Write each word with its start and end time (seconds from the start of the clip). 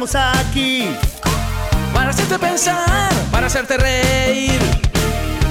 Estamos 0.00 0.38
aquí. 0.38 0.88
Para 1.92 2.10
hacerte 2.10 2.38
pensar, 2.38 3.10
para 3.32 3.48
hacerte 3.48 3.76
reír, 3.76 4.60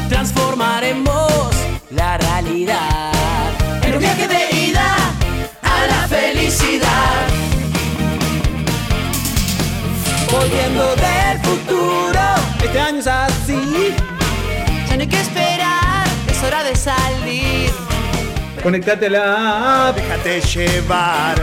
transformaremos 0.08 1.52
la 1.90 2.18
realidad 2.18 3.12
en 3.84 3.96
un 3.96 4.00
viaje 4.00 4.26
de 4.26 4.56
ida 4.56 4.96
a 5.64 5.88
la 5.88 6.08
felicidad. 6.08 7.28
Volviendo 10.32 10.96
del 10.96 11.40
futuro, 11.42 12.22
este 12.64 12.80
año 12.80 13.00
es 13.00 13.08
así. 13.08 13.94
Ya 14.88 14.96
no 14.96 15.02
hay 15.02 15.08
que 15.08 15.20
esperar, 15.20 16.08
es 16.26 16.42
hora 16.42 16.64
de 16.64 16.74
salir. 16.74 17.70
Conectate 18.64 19.08
a 19.08 19.10
la 19.10 19.90
app. 19.90 19.98
Déjate 19.98 20.40
llevar. 20.40 21.36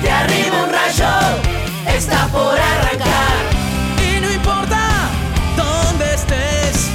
De 0.00 0.10
arriba 0.10 0.64
un 0.64 0.72
rayo 0.72 1.53
está 1.86 2.28
por 2.28 2.58
arrancar. 2.58 3.44
Y 4.00 4.20
no 4.20 4.30
importa 4.32 5.10
dónde 5.56 6.14
estés, 6.14 6.90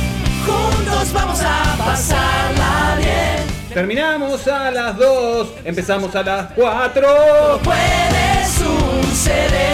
juntos 0.45 1.13
vamos 1.13 1.41
a 1.41 1.75
pasarla 1.77 2.95
bien. 2.97 3.49
Terminamos 3.73 4.47
a 4.47 4.71
las 4.71 4.97
2, 4.97 5.47
empezamos 5.63 6.15
a 6.15 6.23
las 6.23 6.51
4. 6.53 7.59
Puede 7.63 8.45
suceder 8.47 9.69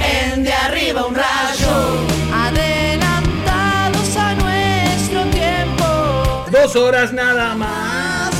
en 0.00 0.44
de 0.44 0.52
arriba 0.52 1.06
un 1.06 1.14
rayo. 1.14 2.06
Adelantados 2.32 4.16
a 4.16 4.34
nuestro 4.34 5.24
tiempo. 5.30 6.46
Dos 6.50 6.76
horas 6.76 7.12
nada 7.12 7.54
más. 7.54 8.30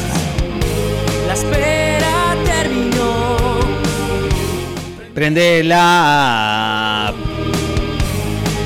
La 1.26 1.34
Prende 5.14 5.62
la 5.62 7.06
app. 7.06 7.14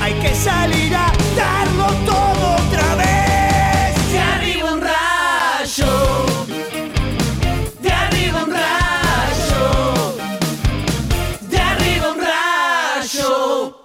Hay 0.01 0.13
que 0.13 0.33
salir 0.33 0.95
a 0.95 1.13
darlo 1.37 1.85
todo 2.07 2.55
otra 2.55 2.95
vez. 2.95 4.11
De 4.11 4.19
arriba 4.19 4.73
un 4.73 4.81
rayo. 4.81 6.25
De 7.83 7.91
arriba 7.91 8.43
un 8.45 8.51
rayo. 8.51 10.15
De 11.51 11.59
arriba 11.59 12.13
un 12.13 12.19
rayo. 12.19 13.75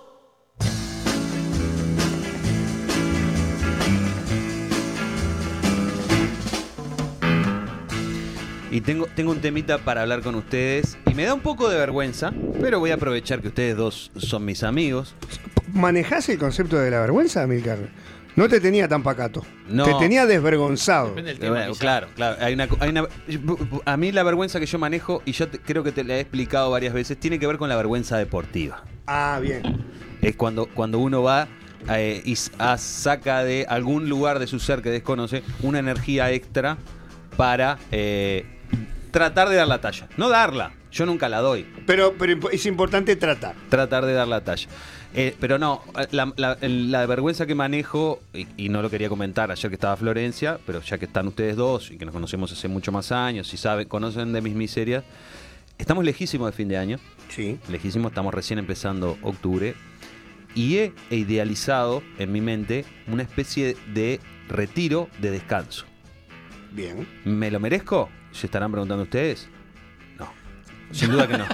Y 8.71 8.81
tengo, 8.81 9.07
tengo 9.15 9.33
un 9.33 9.43
temita 9.43 9.77
para 9.77 10.01
hablar 10.01 10.23
con 10.23 10.35
ustedes. 10.37 10.97
Y 11.15 11.17
me 11.17 11.25
da 11.27 11.35
un 11.35 11.41
poco 11.41 11.69
de 11.69 11.79
vergüenza, 11.79 12.33
pero 12.61 12.81
voy 12.81 12.91
a 12.91 12.95
aprovechar 12.95 13.41
que 13.41 13.47
ustedes 13.49 13.77
dos 13.77 14.11
son 14.17 14.45
mis 14.45 14.65
amigos. 14.65 15.15
¿Manejás 15.73 16.29
el 16.29 16.39
concepto 16.39 16.77
de 16.77 16.91
la 16.91 16.99
vergüenza, 17.01 17.47
Milcar? 17.47 17.79
No 18.35 18.49
te 18.49 18.59
tenía 18.61 18.89
tan 18.89 19.05
pacato. 19.05 19.45
No. 19.69 19.85
Te 19.85 19.95
tenía 19.95 20.27
desvergonzado. 20.27 21.11
Depende 21.11 21.31
del 21.35 21.37
Eh, 21.37 21.41
tema. 21.41 21.55
bueno, 21.57 21.75
claro, 21.77 22.09
claro. 22.17 22.37
Hay 22.45 22.55
una, 22.55 22.67
hay 22.81 22.89
una- 22.91 23.07
a 23.85 23.97
mí 23.97 24.11
la 24.11 24.25
vergüenza 24.25 24.59
que 24.59 24.67
yo 24.67 24.77
manejo, 24.81 25.23
y 25.25 25.31
yo 25.33 25.47
te- 25.49 25.61
creo 25.61 25.85
que 25.85 25.93
te 25.93 26.03
la 26.03 26.17
he 26.17 26.21
explicado 26.21 26.69
varias 26.73 26.93
veces, 26.93 27.17
tiene 27.21 27.39
que 27.39 27.47
ver 27.47 27.59
con 27.59 27.69
la 27.69 27.77
vergüenza 27.77 28.17
deportiva. 28.19 28.83
Ah, 29.07 29.39
bien. 29.41 29.85
Es 30.21 30.35
cuando, 30.35 30.67
cuando 30.67 30.99
uno 30.99 31.23
va 31.23 31.47
eh, 31.91 32.23
y 32.25 32.35
a- 32.59 32.77
saca 32.79 33.45
de 33.45 33.67
algún 33.69 34.09
lugar 34.09 34.41
de 34.41 34.49
su 34.49 34.59
ser 34.59 34.83
que 34.83 34.91
desconoce 34.91 35.45
una 35.63 35.79
energía 35.79 36.33
extra 36.33 36.77
para 37.37 37.79
eh, 37.93 38.47
tratar 39.13 39.49
de 39.49 39.57
dar 39.57 39.69
la 39.69 39.81
talla. 39.81 40.09
No 40.17 40.29
darla, 40.29 40.73
yo 40.95 41.05
nunca 41.07 41.29
la 41.29 41.41
doy. 41.41 41.67
Pero, 41.87 42.15
pero 42.19 42.51
es 42.51 42.65
importante 42.67 43.17
tratar. 43.17 43.55
tratar 43.69 44.07
de 44.07 44.13
dar 44.15 44.29
la 44.29 44.43
talla. 44.43 44.69
Eh, 45.17 45.37
pero 45.39 45.59
no, 45.59 45.83
la, 46.11 46.33
la- 46.37 46.57
la 46.61 47.07
vergüenza 47.07 47.47
que 47.47 47.55
manejo, 47.55 48.21
y, 48.33 48.47
y 48.57 48.69
no 48.69 48.81
lo 48.83 48.91
quería 48.91 49.09
comentar 49.09 49.51
ayer 49.51 49.71
que 49.71 49.75
estaba 49.75 49.97
Florencia, 49.97 50.59
pero 50.67 50.81
ya 50.81 50.99
que 50.99 51.05
están 51.05 51.29
ustedes 51.29 51.57
dos 51.57 51.91
y 51.91 51.99
que 51.99 52.05
nos 52.05 52.13
conocemos 52.15 52.51
hace 52.53 52.67
mucho 52.69 52.91
más 52.91 53.13
años 53.13 53.53
y 53.53 53.57
saben, 53.57 53.87
conocen 53.89 54.33
de 54.33 54.41
mis 54.41 54.55
miserias, 54.55 55.05
estamos 55.79 56.05
lejísimos 56.05 56.49
de 56.51 56.53
fin 56.57 56.69
de 56.69 56.79
año, 56.79 56.99
Sí. 57.29 57.59
lejísimos, 57.69 58.11
estamos 58.11 58.35
recién 58.35 58.59
empezando 58.59 59.17
octubre, 59.23 59.75
y 60.57 60.77
he 60.79 60.93
idealizado 61.11 62.03
en 62.19 62.33
mi 62.33 62.41
mente 62.41 62.85
una 63.09 63.23
especie 63.23 63.77
de 63.93 64.21
retiro 64.49 65.09
de 65.21 65.31
descanso. 65.33 65.85
Bien. 66.73 67.07
¿Me 67.25 67.51
lo 67.53 67.61
merezco? 67.61 68.09
¿Se 68.33 68.47
estarán 68.47 68.73
preguntando 68.73 69.05
ustedes? 69.05 69.49
Sin 70.95 71.11
duda 71.11 71.27
que 71.29 71.37
no. 71.39 71.47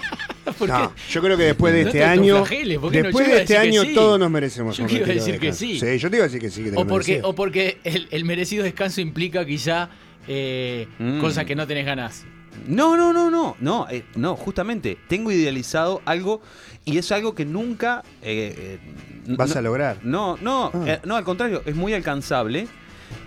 Yo 1.10 1.22
creo 1.22 1.36
que 1.36 1.44
después 1.44 1.72
de 1.72 1.82
No 1.82 1.86
este 1.88 1.98
te 2.00 2.04
año, 2.04 2.44
después 2.44 3.26
iba 3.28 3.36
de 3.36 3.42
este 3.42 3.56
año 3.56 3.82
sí. 3.82 3.94
todos 3.94 4.18
nos 4.18 4.30
merecemos 4.30 4.76
Yo 4.76 4.84
un 4.84 4.90
iba 4.90 4.96
a 4.98 5.00
retiro 5.00 5.14
de 5.14 5.26
decir 5.26 5.40
que 5.40 5.46
descanso. 5.46 5.86
sí. 5.86 5.98
yo 5.98 6.10
te 6.10 6.16
iba 6.16 6.24
a 6.24 6.28
decir 6.28 6.40
que 6.40 6.50
sí. 6.50 6.64
Que 6.64 6.70
te 6.72 6.76
O 6.76 6.86
porque, 6.86 7.20
o 7.24 7.34
porque 7.34 7.78
el, 7.84 8.08
el 8.10 8.24
merecido 8.24 8.64
descanso 8.64 9.00
implica 9.00 9.44
quizá 9.46 9.88
eh, 10.28 10.86
Mm. 10.98 11.20
cosas 11.20 11.44
que 11.46 11.54
no 11.56 11.66
tenés 11.66 11.86
ganas. 11.86 12.24
No, 12.66 12.96
no, 12.96 13.12
no, 13.12 13.30
no, 13.30 13.56
no, 13.60 13.86
eh, 13.90 14.04
no, 14.16 14.36
justamente 14.36 14.98
tengo 15.08 15.30
idealizado 15.32 16.02
algo 16.04 16.42
y 16.84 16.98
es 16.98 17.10
algo 17.12 17.34
que 17.34 17.44
nunca 17.46 18.02
eh, 18.22 18.78
eh, 18.78 19.34
Vas 19.36 19.54
no- 19.54 19.58
a 19.58 19.62
lograr. 19.62 19.98
No, 20.02 20.36
no, 20.42 20.70
Ah. 20.74 20.84
eh, 20.86 21.00
no, 21.04 21.16
al 21.16 21.24
contrario, 21.24 21.62
es 21.64 21.74
muy 21.74 21.94
alcanzable 21.94 22.66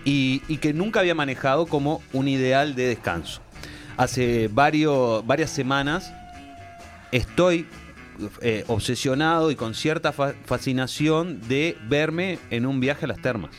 y, 0.06 0.42
y 0.48 0.58
que 0.58 0.74
nunca 0.74 1.00
había 1.00 1.16
manejado 1.16 1.66
como 1.66 2.02
un 2.14 2.28
ideal 2.28 2.76
de 2.76 2.88
descanso. 2.90 3.42
Hace 3.98 4.50
varios, 4.52 5.26
varias 5.26 5.50
semanas 5.52 6.12
estoy 7.12 7.68
eh, 8.42 8.64
obsesionado 8.68 9.52
y 9.52 9.56
con 9.56 9.74
cierta 9.76 10.12
fa- 10.12 10.34
fascinación 10.46 11.40
de 11.48 11.78
verme 11.88 12.40
en 12.50 12.66
un 12.66 12.80
viaje 12.80 13.06
a 13.06 13.08
las 13.08 13.22
termas. 13.22 13.52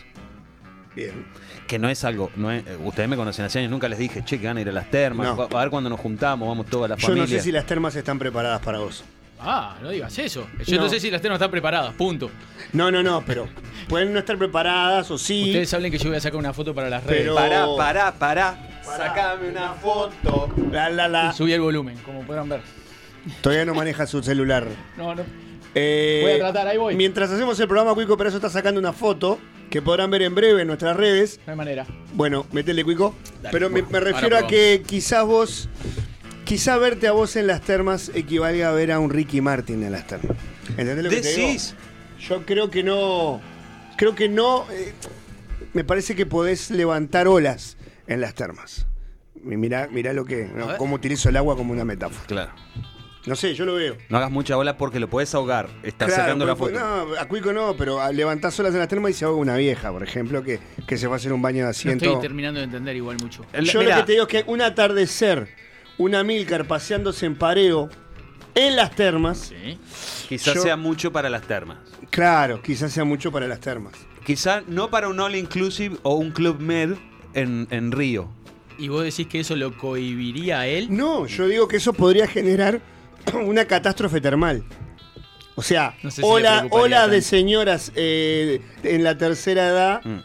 Bien. 0.96 1.24
Que 1.66 1.78
no 1.78 1.88
es 1.88 2.04
algo, 2.04 2.30
no 2.36 2.50
es- 2.52 2.64
eh, 2.66 2.76
ustedes 2.84 3.08
me 3.08 3.16
conocen 3.16 3.44
hace 3.44 3.58
años, 3.60 3.70
nunca 3.70 3.88
les 3.88 3.98
dije, 3.98 4.24
che, 4.24 4.38
que 4.40 4.46
van 4.46 4.56
a 4.56 4.60
ir 4.60 4.68
a 4.68 4.72
las 4.72 4.90
termas, 4.90 5.36
No. 5.36 5.42
a 5.56 5.60
ver 5.60 5.70
cuando 5.70 5.90
nos 5.90 5.98
juntamos, 6.00 6.48
vamos 6.48 6.66
toda 6.66 6.86
la 6.88 6.96
Yo 6.96 7.02
familia. 7.08 7.22
no 7.24 7.28
sé 7.28 7.40
si 7.40 7.50
las 7.52 7.66
termas 7.66 7.94
están 7.96 8.18
preparadas 8.18 8.60
para 8.60 8.78
vos. 8.78 9.02
Ah, 9.38 9.76
no 9.82 9.90
digas 9.90 10.16
eso. 10.18 10.46
Yo 10.66 10.76
no, 10.76 10.84
No. 10.84 10.88
sé 10.88 11.00
si 11.00 11.10
las 11.10 11.20
termas 11.20 11.36
están 11.38 11.50
preparadas, 11.50 11.92
punto. 11.94 12.30
No, 12.72 12.90
no, 12.90 13.02
no, 13.02 13.22
pero 13.26 13.48
pueden 13.88 14.12
no 14.12 14.18
estar 14.18 14.38
preparadas 14.38 15.10
o 15.10 15.18
sí. 15.18 15.44
Ustedes 15.46 15.68
saben 15.68 15.90
que 15.92 15.98
yo 15.98 16.08
voy 16.08 16.16
a 16.16 16.20
sacar 16.20 16.38
una 16.38 16.52
foto 16.52 16.74
para 16.74 16.88
las 16.88 17.04
redes. 17.04 17.22
Pero- 17.22 17.34
Pará, 17.34 17.66
pará, 17.76 18.12
pará. 18.18 18.68
Sacame 18.82 19.48
una 19.50 19.72
foto. 19.74 20.52
La, 20.70 20.88
la, 20.90 21.08
la. 21.08 21.30
Y 21.32 21.36
subí 21.36 21.52
el 21.52 21.60
volumen, 21.60 21.96
como 22.04 22.22
podrán 22.22 22.48
ver. 22.48 22.60
Todavía 23.40 23.64
no 23.64 23.74
maneja 23.74 24.06
su 24.06 24.22
celular. 24.22 24.66
No, 24.96 25.14
no. 25.14 25.22
Eh, 25.74 26.20
Voy 26.22 26.32
a 26.32 26.38
tratar, 26.38 26.68
ahí 26.68 26.76
voy. 26.76 26.94
Mientras 26.94 27.30
hacemos 27.30 27.58
el 27.58 27.66
programa, 27.66 27.94
Cuico 27.94 28.16
Perazo 28.16 28.36
está 28.36 28.48
sacando 28.50 28.78
una 28.78 28.92
foto 28.92 29.38
que 29.70 29.82
podrán 29.82 30.10
ver 30.10 30.22
en 30.22 30.34
breve 30.34 30.60
en 30.62 30.68
nuestras 30.68 30.96
redes. 30.96 31.40
No 31.46 31.52
hay 31.52 31.56
manera. 31.56 31.86
Bueno, 32.12 32.46
metele 32.52 32.84
Cuico. 32.84 33.14
Dale, 33.42 33.48
Pero 33.52 33.70
me, 33.70 33.80
bueno, 33.82 33.88
me 33.90 34.00
refiero 34.12 34.36
a 34.38 34.46
que 34.46 34.82
quizás 34.86 35.24
vos, 35.24 35.68
quizás 36.44 36.78
verte 36.80 37.08
a 37.08 37.12
vos 37.12 37.36
en 37.36 37.46
las 37.46 37.60
termas 37.62 38.10
equivalga 38.14 38.68
a 38.68 38.72
ver 38.72 38.92
a 38.92 38.98
un 38.98 39.10
Ricky 39.10 39.40
Martin 39.40 39.82
en 39.82 39.92
las 39.92 40.06
termas. 40.06 40.36
¿Entendés 40.76 41.04
lo 41.04 41.10
que 41.10 41.20
te 41.20 41.32
digo? 41.34 41.48
Decís. 41.48 41.74
Yo 42.20 42.46
creo 42.46 42.70
que 42.70 42.82
no, 42.82 43.40
creo 43.96 44.14
que 44.14 44.28
no, 44.28 44.66
eh, 44.72 44.92
me 45.72 45.84
parece 45.84 46.14
que 46.14 46.24
podés 46.26 46.70
levantar 46.70 47.28
olas 47.28 47.76
en 48.06 48.20
las 48.20 48.34
termas. 48.34 48.86
Y 49.36 49.56
Mirá, 49.56 49.88
mirá 49.90 50.12
lo 50.12 50.24
que, 50.24 50.46
no, 50.54 50.76
cómo 50.78 50.94
utilizo 50.96 51.28
el 51.28 51.36
agua 51.36 51.56
como 51.56 51.72
una 51.72 51.84
metáfora. 51.84 52.26
Claro. 52.26 52.52
No 53.26 53.36
sé, 53.36 53.54
yo 53.54 53.64
lo 53.64 53.74
veo. 53.74 53.96
No 54.10 54.18
hagas 54.18 54.30
mucha 54.30 54.54
bola 54.56 54.76
porque 54.76 55.00
lo 55.00 55.08
podés 55.08 55.34
ahogar. 55.34 55.68
Estás 55.82 56.08
Claro, 56.08 56.22
sacando 56.24 56.44
la 56.46 56.54
pues, 56.56 56.72
foto. 56.74 56.84
No, 56.84 57.14
a 57.18 57.26
Cuico 57.26 57.52
no, 57.54 57.74
pero 57.76 58.10
levantás 58.12 58.58
olas 58.60 58.72
en 58.74 58.80
las 58.80 58.88
termas 58.88 59.12
y 59.12 59.14
se 59.14 59.24
ahoga 59.24 59.38
una 59.38 59.56
vieja, 59.56 59.90
por 59.90 60.02
ejemplo, 60.02 60.42
que, 60.42 60.60
que 60.86 60.98
se 60.98 61.06
va 61.06 61.14
a 61.14 61.16
hacer 61.16 61.32
un 61.32 61.40
baño 61.40 61.58
de 61.58 61.62
No 61.64 61.68
asiento. 61.70 62.04
estoy 62.04 62.20
terminando 62.20 62.60
de 62.60 62.64
entender 62.66 62.94
igual 62.96 63.16
mucho. 63.22 63.44
El- 63.54 63.64
Yo 63.64 63.80
mirá, 63.80 63.96
lo 63.96 64.02
que 64.02 64.06
te 64.06 64.12
digo 64.12 64.24
es 64.24 64.28
que 64.28 64.44
un 64.50 64.60
atardecer, 64.60 65.48
una 65.98 66.22
Milcar 66.24 66.66
paseándose 66.66 67.26
en 67.26 67.36
pareo 67.36 67.88
en 68.54 68.76
las 68.76 68.94
termas, 68.94 69.38
Sí. 69.52 69.78
quizás 70.28 70.54
yo- 70.54 70.62
sea 70.62 70.76
mucho 70.76 71.12
para 71.12 71.28
las 71.30 71.42
termas. 71.42 71.78
claro, 72.10 72.62
quizás 72.62 72.92
sea 72.92 73.04
mucho 73.04 73.32
para 73.32 73.46
las 73.48 73.60
termas. 73.60 73.94
Quizás 74.24 74.66
no 74.68 74.90
para 74.90 75.08
un 75.08 75.20
all 75.20 75.34
inclusive 75.36 75.96
o 76.02 76.14
un 76.14 76.30
club 76.30 76.58
med 76.60 76.92
en, 77.34 77.66
en 77.70 77.92
Río. 77.92 78.28
¿Y 78.78 78.88
vos 78.88 79.04
decís 79.04 79.26
que 79.26 79.40
eso 79.40 79.54
lo 79.56 79.76
cohibiría 79.76 80.60
a 80.60 80.66
él? 80.66 80.86
No, 80.90 81.26
yo 81.26 81.46
digo 81.46 81.68
que 81.68 81.76
eso 81.76 81.92
podría 81.92 82.26
generar 82.26 82.80
una 83.46 83.64
catástrofe 83.66 84.20
termal. 84.20 84.64
O 85.56 85.62
sea, 85.62 85.94
No 86.02 86.10
sé 86.10 86.16
si 86.16 86.22
le 86.22 86.28
ola, 86.28 86.58
preocuparía 86.60 86.84
ola 86.84 87.06
de 87.08 87.16
tanto. 87.18 87.28
señoras 87.28 87.92
eh, 87.94 88.60
en 88.82 89.04
la 89.04 89.16
tercera 89.18 89.68
edad 89.68 90.00
Mm. 90.04 90.20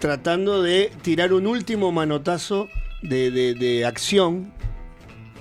tratando 0.00 0.62
de 0.62 0.90
tirar 1.02 1.32
un 1.32 1.46
último 1.46 1.92
manotazo 1.92 2.68
de, 3.02 3.30
de- 3.30 3.54
de 3.54 3.84
acción 3.84 4.52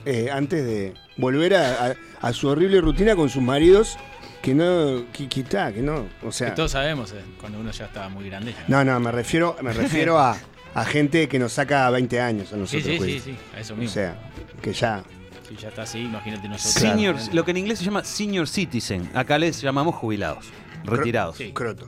eh, 0.06 0.30
antes 0.32 0.66
de 0.66 0.94
volver 1.18 1.56
a, 1.56 1.88
a- 1.88 1.96
a 2.22 2.34
su 2.34 2.48
horrible 2.48 2.82
rutina 2.82 3.16
con 3.16 3.30
sus 3.30 3.42
maridos 3.42 3.98
que 4.42 4.54
no, 4.56 5.04
que, 5.14 5.28
que 5.30 5.42
está, 5.42 5.72
que 5.72 5.82
no, 5.82 6.08
o 6.24 6.32
sea, 6.32 6.50
Que 6.50 6.56
todos 6.56 6.72
sabemos, 6.72 7.12
eh, 7.12 7.22
cuando 7.40 7.60
uno 7.60 7.72
ya 7.72 7.86
está 7.86 8.10
muy 8.10 8.28
grande. 8.30 8.54
ya. 8.54 8.64
no, 8.68 8.84
no, 8.84 9.00
me 9.00 9.12
refiero, 9.12 9.56
me 9.62 9.72
refiero 9.74 10.20
a, 10.20 10.36
a 10.74 10.86
gente 10.86 11.28
que 11.30 11.38
nos 11.40 11.54
saca 11.54 11.90
20 11.92 12.20
años 12.20 12.52
a 12.54 12.58
nosotros. 12.58 12.84
sí, 12.84 12.92
sí, 12.94 12.98
pues. 12.98 13.24
sí, 13.24 13.36
a 13.56 13.60
eso 13.60 13.74
O 13.74 13.78
mismo. 13.78 13.94
sea, 13.94 14.16
que 14.62 14.74
ya 14.74 15.04
Si 15.48 15.56
ya 15.56 15.68
está 15.70 15.84
así, 15.84 16.00
imagínate 16.00 16.48
nosotros. 16.48 16.74
Senior, 16.74 17.16
lo 17.34 17.46
que 17.46 17.52
en 17.52 17.58
inglés 17.58 17.80
se 17.80 17.86
llama 17.86 18.04
senior 18.04 18.48
citizen. 18.48 19.10
Acá 19.14 19.38
les 19.38 19.62
llamamos 19.62 19.94
jubilados, 19.96 20.46
retirados. 20.86 21.38
Sí. 21.38 21.52
Croto. 21.54 21.88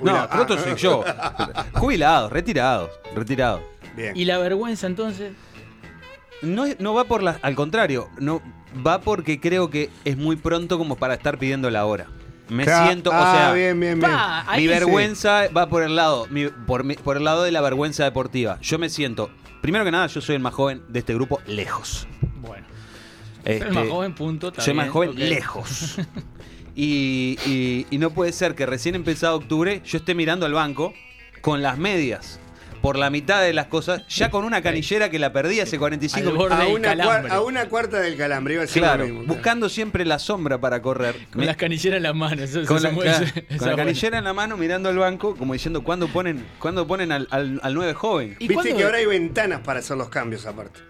No, 0.00 0.28
croto 0.30 0.54
Ah, 0.54 0.62
soy 0.64 0.74
yo. 0.76 1.04
Jubilados, 1.74 2.32
retirados, 2.32 2.90
retirados. 3.14 3.60
Bien. 3.96 4.16
¿Y 4.16 4.24
la 4.24 4.38
vergüenza 4.38 4.86
entonces? 4.86 5.32
No, 6.42 6.64
es- 6.66 6.78
no 6.80 6.94
va 6.94 7.04
por 7.04 7.22
la. 7.22 7.38
Al 7.42 7.54
contrario, 7.54 8.08
no 8.18 8.40
va 8.86 9.00
porque 9.00 9.40
creo 9.40 9.68
que 9.70 9.90
es 10.04 10.16
muy 10.16 10.36
pronto 10.36 10.78
como 10.78 10.96
para 10.96 11.14
estar 11.14 11.38
pidiendo 11.38 11.70
la 11.70 11.84
hora. 11.86 12.06
Me 12.48 12.64
Claro. 12.64 12.86
siento, 12.86 13.10
Ah, 13.12 13.20
o 13.32 13.36
sea, 13.36 13.52
bien, 13.52 13.78
bien, 13.78 14.00
bien. 14.00 14.10
Pa, 14.10 14.44
mi 14.56 14.62
sí. 14.62 14.66
vergüenza 14.66 15.48
va 15.56 15.68
por 15.68 15.82
el 15.84 15.94
lado, 15.94 16.26
mi- 16.30 16.48
por, 16.48 16.82
mi- 16.82 16.96
por 16.96 17.16
el 17.16 17.24
lado 17.24 17.44
de 17.44 17.52
la 17.52 17.60
vergüenza 17.60 18.02
deportiva. 18.04 18.58
Yo 18.60 18.76
me 18.78 18.88
siento, 18.88 19.30
primero 19.60 19.84
que 19.84 19.92
nada, 19.92 20.08
yo 20.08 20.20
soy 20.20 20.34
el 20.34 20.40
más 20.40 20.54
joven 20.54 20.82
de 20.88 20.98
este 20.98 21.14
grupo, 21.14 21.40
lejos. 21.46 22.08
Bueno. 22.40 22.66
Este, 23.44 23.68
el 23.68 23.72
más 23.72 23.86
joven, 23.88 24.14
punto. 24.14 24.52
soy 24.58 24.74
más 24.74 24.88
joven, 24.90 25.12
lejos. 25.16 25.96
Y, 26.74 27.36
y- 27.46 27.86
y 27.90 27.98
no 27.98 28.10
puede 28.10 28.32
ser 28.32 28.54
que 28.54 28.64
recién 28.66 28.94
empezado 28.94 29.36
octubre 29.36 29.82
yo 29.84 29.98
esté 29.98 30.14
mirando 30.14 30.46
al 30.46 30.52
banco 30.52 30.92
con 31.42 31.62
las 31.62 31.78
medias 31.78 32.39
por 32.80 32.96
la 32.98 33.10
mitad 33.10 33.42
de 33.42 33.52
las 33.52 33.66
cosas, 33.66 34.02
ya 34.08 34.30
con 34.30 34.44
una 34.44 34.62
canillera 34.62 35.10
que 35.10 35.18
la 35.18 35.32
perdí 35.32 35.60
hace 35.60 35.78
45 35.78 36.28
Al 36.28 36.32
minutos. 36.34 36.58
a, 36.58 36.66
una 36.68 36.94
cuar- 36.96 37.30
a 37.30 37.40
una 37.42 37.68
cuarta 37.68 38.00
del 38.00 38.16
calambre, 38.16 38.54
iba 38.54 38.62
a 38.62 38.66
decir 38.66 38.82
Claro, 38.82 39.06
lo 39.06 39.14
mismo. 39.14 39.34
buscando 39.34 39.68
siempre 39.68 40.04
la 40.04 40.18
sombra 40.18 40.58
para 40.58 40.80
correr. 40.82 41.14
Con 41.30 41.40
Me- 41.40 41.46
las 41.46 41.56
canilleras 41.56 41.98
en 41.98 42.02
las 42.04 42.14
manos. 42.14 42.40
Eso, 42.40 42.64
con 42.66 42.78
eso 42.78 42.88
la, 42.88 42.90
se 42.90 42.96
claro, 43.00 43.18
mueve- 43.26 43.46
con 43.46 43.56
la 43.58 43.62
buena. 43.64 43.76
canillera 43.76 44.18
en 44.18 44.24
la 44.24 44.32
mano 44.32 44.56
mirando 44.56 44.88
al 44.88 44.98
banco, 44.98 45.36
como 45.36 45.52
diciendo, 45.52 45.82
¿cuándo 45.84 46.08
ponen, 46.08 46.44
¿cuándo 46.58 46.86
ponen 46.86 47.12
al, 47.12 47.28
al, 47.30 47.60
al 47.62 47.74
9 47.74 47.94
joven? 47.94 48.36
¿Y 48.38 48.48
Viste 48.48 48.54
cuándo- 48.54 48.76
que 48.76 48.84
ahora 48.84 48.98
hay 48.98 49.06
ventanas 49.06 49.60
para 49.60 49.80
hacer 49.80 49.96
los 49.96 50.08
cambios 50.08 50.46
aparte. 50.46 50.80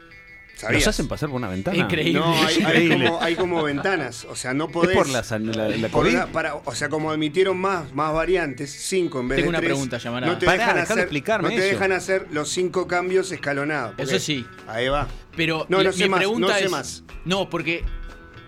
¿Sabías? 0.61 0.81
¿Los 0.81 0.89
hacen 0.89 1.09
pasar 1.09 1.29
por 1.31 1.37
una 1.37 1.49
ventana? 1.49 1.77
Increíble. 1.77 2.21
No, 2.21 2.35
hay, 2.35 2.89
como, 2.89 3.21
hay 3.23 3.35
como 3.37 3.62
ventanas. 3.62 4.27
O 4.31 4.37
sea, 4.37 4.53
no 4.55 4.67
¿Es 4.67 4.71
podés. 4.73 4.97
por 4.97 5.09
la, 5.09 5.23
la, 5.23 5.89
por 5.89 6.03
COVID? 6.03 6.15
una- 6.15 6.27
para- 6.27 6.55
o 6.57 6.75
sea, 6.75 6.89
como 6.89 7.11
admitieron 7.11 7.57
más, 7.59 7.93
más 7.95 8.12
variantes, 8.12 8.71
cinco 8.71 9.21
en 9.21 9.29
vez 9.29 9.37
Tengo 9.37 9.47
de 9.47 9.49
una 9.51 9.59
tres, 9.59 9.71
pregunta, 9.71 9.99
Yamará. 9.99 10.27
No 10.27 10.39
te, 10.39 10.47
Pará, 10.47 10.59
dejan, 10.67 10.79
hacer, 10.79 10.99
explicarme 10.99 11.49
no 11.49 11.55
te 11.55 11.61
eso. 11.61 11.75
dejan 11.75 11.93
hacer 11.93 12.27
los 12.31 12.49
cinco 12.51 12.87
cambios 12.87 13.33
escalonados. 13.33 13.95
Eso 13.99 14.19
sí. 14.19 14.45
Ahí 14.69 14.89
va. 14.89 15.09
Pero 15.37 15.65
No, 15.69 15.81
sé 15.93 16.03
mi 16.05 16.09
más, 16.11 16.19
pregunta 16.19 16.49
no 16.49 16.55
sé 16.55 16.65
es, 16.65 16.71
más. 16.71 17.05
No, 17.25 17.49
porque 17.49 17.85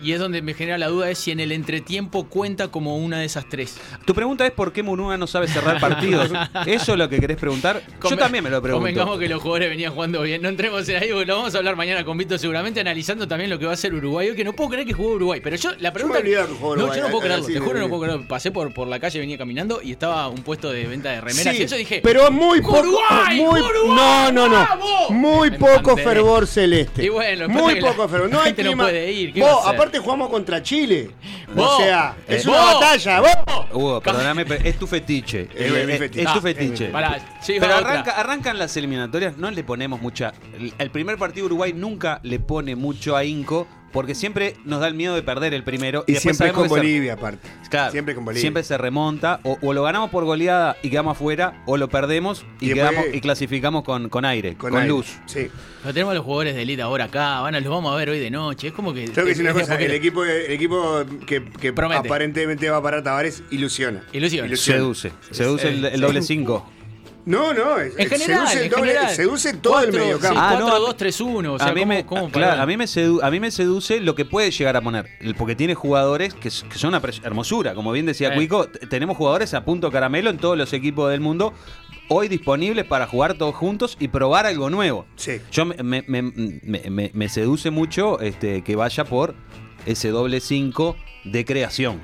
y 0.03 0.13
es 0.13 0.19
donde 0.21 0.43
me 0.43 0.55
genera 0.55 0.79
la 0.79 0.89
duda 0.89 1.11
es 1.11 1.19
si 1.19 1.31
en 1.31 1.41
el 1.41 1.53
entretiempo 1.53 2.25
cuenta 2.29 2.69
como 2.69 2.97
una 2.97 3.19
de 3.21 3.25
esas 3.27 3.49
tres. 3.49 3.77
Tu 4.05 4.15
pregunta 4.15 4.45
es 4.47 4.53
por 4.53 4.73
qué 4.73 4.83
Munúa 4.83 5.17
no 5.17 5.27
sabe 5.27 5.49
cerrar 5.49 5.81
partidos. 5.81 6.31
¿Eso 6.67 6.93
es 6.93 6.99
lo 6.99 7.09
que 7.09 7.21
querés 7.21 7.37
preguntar? 7.37 7.83
Yo 8.03 8.11
Conven- 8.11 8.19
también 8.19 8.45
me 8.45 8.51
lo 8.51 8.61
pregunto. 8.61 8.81
Convengamos 8.83 9.19
que 9.19 9.29
los 9.29 9.41
jugadores 9.43 9.71
venían 9.71 9.93
jugando 9.93 10.23
bien. 10.23 10.43
No 10.43 10.49
entremos 10.49 10.89
en 10.89 11.03
ahí 11.03 11.11
porque 11.11 11.27
lo 11.27 11.37
vamos 11.37 11.55
a 11.55 11.59
hablar 11.59 11.77
mañana 11.77 12.05
con 12.05 12.17
Vito 12.19 12.37
seguramente 12.39 12.81
analizando 12.81 13.29
también 13.29 13.51
lo 13.51 13.59
que 13.59 13.65
va 13.67 13.73
a 13.73 13.75
hacer 13.75 13.95
Uruguay. 13.95 14.29
Hoy 14.31 14.37
que 14.37 14.45
no 14.45 14.53
puedo 14.53 14.71
creer 14.71 14.87
que 14.87 14.93
jugó 14.93 15.13
Uruguay. 15.13 15.41
Pero 15.43 15.57
yo 15.57 15.71
la 15.79 15.93
pregunta. 15.93 16.19
me 16.19 16.25
olvidaba 16.25 16.47
que 16.49 16.55
jugó 16.55 16.77
no, 16.77 16.83
Uruguay, 16.85 16.99
yo 16.99 17.05
no 17.05 17.11
puedo 17.11 17.25
creerlo. 17.25 17.47
Te 17.47 17.59
juro, 17.59 17.73
no 17.73 17.79
bien. 17.79 17.89
puedo 17.91 18.03
creerlo. 18.03 18.29
Pasé 18.29 18.51
por, 18.51 18.73
por 18.75 18.89
la 18.89 18.99
calle, 18.99 19.19
venía 19.21 19.39
caminando 19.39 19.81
y 19.83 19.93
estaba 19.93 20.29
un 20.29 20.43
puesto 20.43 20.73
de 20.73 20.87
venta 20.87 21.11
de 21.11 21.21
remeras. 21.21 21.55
Sí, 21.55 21.63
y 21.63 21.65
eso 21.65 21.77
dije. 21.77 22.01
pero 22.03 22.31
muy 22.31 22.61
poco. 22.61 22.81
¡Uruguay! 22.81 23.37
muy, 23.37 23.61
¡Uruguay! 23.61 23.97
no, 23.97 24.33
no, 24.33 24.49
no. 24.49 24.55
¡Vamos! 24.55 25.11
Muy 25.11 25.51
poco 25.53 25.97
fervor 25.97 26.47
celeste. 26.47 27.05
Y 27.05 27.09
bueno, 27.09 27.49
muy 27.49 27.77
poco 27.81 28.09
fervor. 28.09 28.31
No 28.31 28.41
hay 28.41 28.47
gente 28.47 28.65
no 28.65 28.71
clima. 28.71 28.85
puede 28.85 29.13
ir. 29.13 29.33
Aparte 29.93 29.99
jugamos 30.05 30.29
contra 30.31 30.63
Chile. 30.63 31.11
Vos, 31.55 31.75
o 31.75 31.77
sea, 31.79 32.17
es 32.27 32.45
eh, 32.45 32.49
una 32.49 32.59
vos. 32.59 32.75
batalla. 32.75 33.21
Vos. 33.21 33.31
Hugo, 33.73 34.01
perdóname, 34.01 34.45
pero 34.47 34.65
es 34.65 34.79
tu 34.79 34.87
fetiche. 34.87 35.49
Es 35.55 35.71
mi 35.73 35.93
Eh, 35.93 35.99
fetiche. 35.99 36.23
Es 36.25 36.33
tu 36.33 36.39
Ah, 36.39 36.43
fetiche. 36.43 36.85
es 36.87 36.91
Pará, 36.91 37.19
Pero 37.47 37.75
arranca- 37.75 38.13
arrancan 38.17 38.59
las 38.59 38.77
eliminatorias, 38.77 39.37
no 39.37 39.51
le 39.51 39.63
ponemos 39.65 40.01
mucha. 40.01 40.33
el- 40.59 40.73
El 40.79 40.91
primer 40.91 41.17
partido 41.19 41.47
Uruguay 41.47 41.73
nunca 41.75 42.21
le 42.23 42.39
pone 42.41 42.75
mucho 42.77 43.17
a 43.17 43.25
Inco, 43.25 43.67
porque 43.93 44.15
siempre 44.15 44.57
nos 44.65 44.81
da 44.81 44.89
el 44.89 44.95
miedo 44.95 45.15
de 45.15 45.23
perder 45.23 45.55
el 45.55 45.63
primero. 45.65 46.05
Y 46.07 46.13
después 46.15 46.37
siempre 46.37 46.55
con 46.55 46.65
se- 46.65 46.69
Bolivia, 46.71 47.15
aparte. 47.15 47.49
Claro, 47.71 47.93
Siempre 47.93 48.15
con 48.15 48.25
Bolivia. 48.25 48.41
Siempre 48.41 48.63
se 48.65 48.77
remonta, 48.79 49.41
o, 49.45 49.59
o 49.63 49.73
lo 49.73 49.83
ganamos 49.83 50.11
por 50.11 50.25
goleada 50.25 50.77
y 50.83 50.91
quedamos 50.91 51.17
afuera, 51.17 51.63
o 51.67 51.77
lo 51.77 51.89
perdemos 51.89 52.45
y, 52.61 52.71
Y 52.71 52.75
quedamos, 52.75 53.05
y 53.13 53.21
clasificamos 53.21 53.83
con, 53.85 54.09
con 54.09 54.25
aire, 54.25 54.57
con, 54.57 54.75
aire. 54.75 54.89
luz. 54.89 55.07
Sí. 55.27 55.49
Pero 55.83 55.95
tenemos 55.95 56.13
a 56.13 56.15
los 56.15 56.25
jugadores 56.25 56.55
de 56.55 56.63
elite 56.63 56.83
ahora 56.83 57.05
acá, 57.05 57.41
van 57.41 57.55
a, 57.55 57.61
los 57.61 57.71
vamos 57.71 57.93
a 57.93 57.97
ver 57.97 58.11
hoy 58.11 58.19
de 58.21 58.31
noche. 58.31 58.69
Es 58.69 58.73
como 58.73 58.93
que. 58.95 59.05
Tengo 59.07 59.23
que 59.23 59.31
decir 59.31 59.43
una 59.43 59.51
es- 59.53 59.61
cosa, 59.69 59.75
el 59.77 59.91
equipo, 59.93 60.25
el 60.25 60.51
equipo 60.53 61.03
que, 61.27 61.45
que 61.61 61.69
aparentemente 61.69 62.69
va 62.71 62.79
a 62.79 62.83
parar 62.83 63.03
Tavares 63.03 63.43
ilusiona. 63.51 64.03
Ilusiona. 64.13 64.57
Seduce, 64.57 65.13
seduce 65.31 65.69
el, 65.69 65.85
el 65.85 66.01
doble 66.01 66.23
5. 66.23 66.71
No, 67.25 67.55
no, 67.55 67.79
es- 67.79 67.95
En 67.99 68.09
general, 68.09 68.49
seduce, 68.49 68.59
el 68.59 68.65
en 68.65 68.71
doble- 68.73 68.87
general. 68.95 69.15
seduce 69.15 69.53
todo 69.55 69.81
el 69.81 69.93
mediocampo. 69.93 70.29
sí, 70.35 70.45
Ah, 70.45 70.55
no, 70.59 70.61
4, 70.67 70.77
a 70.77 70.79
mí- 70.81 70.87
2, 70.87 70.97
3, 70.97 71.21
1. 71.21 71.53
O 71.55 71.59
sea, 71.59 71.69
a, 71.69 71.73
mí 71.73 71.81
¿cómo- 71.83 71.89
me, 71.95 72.05
cómo 72.07 72.31
claro, 72.31 72.61
a, 72.63 72.67
mí 72.67 72.77
me 72.77 72.85
sedu- 72.87 73.21
a 73.23 73.31
mí 73.31 73.39
me 73.39 73.51
seduce 73.53 74.01
lo 74.01 74.15
que 74.17 74.25
puede 74.25 74.51
llegar 74.51 74.77
a 74.77 74.81
poner, 74.81 75.07
porque 75.39 75.55
tiene 75.55 75.75
jugadores 75.75 76.35
que, 76.35 76.51
son 76.51 76.89
una 76.89 77.01
hermosura. 77.23 77.75
Como 77.75 77.93
bien 77.93 78.07
decía 78.07 78.31
Eh. 78.33 78.35
Cuico, 78.35 78.67
tenemos 78.91 79.17
jugadores 79.17 79.55
a 79.55 79.65
punto 79.65 79.91
caramelo 79.93 80.31
en 80.31 80.39
todos 80.39 80.59
los 80.59 80.73
equipos 80.73 81.11
del 81.13 81.21
mundo, 81.21 81.53
hoy 82.09 82.27
disponibles 82.27 82.85
para 82.87 83.07
jugar 83.07 83.35
todos 83.35 83.55
juntos 83.55 83.97
y 84.01 84.09
probar 84.09 84.45
algo 84.47 84.69
nuevo. 84.69 85.07
Sí. 85.15 85.41
Yo 85.53 85.65
me, 85.65 85.77
me- 85.83 86.05
me- 86.09 86.23
me- 86.23 86.91
me- 86.91 87.11
me 87.15 87.29
seduce 87.29 87.71
mucho 87.71 88.19
este, 88.21 88.63
que 88.63 88.75
vaya 88.75 89.05
por 89.05 89.35
ese 89.87 90.09
doble 90.09 90.41
5 90.41 90.97
de 91.25 91.45
creación. 91.45 92.03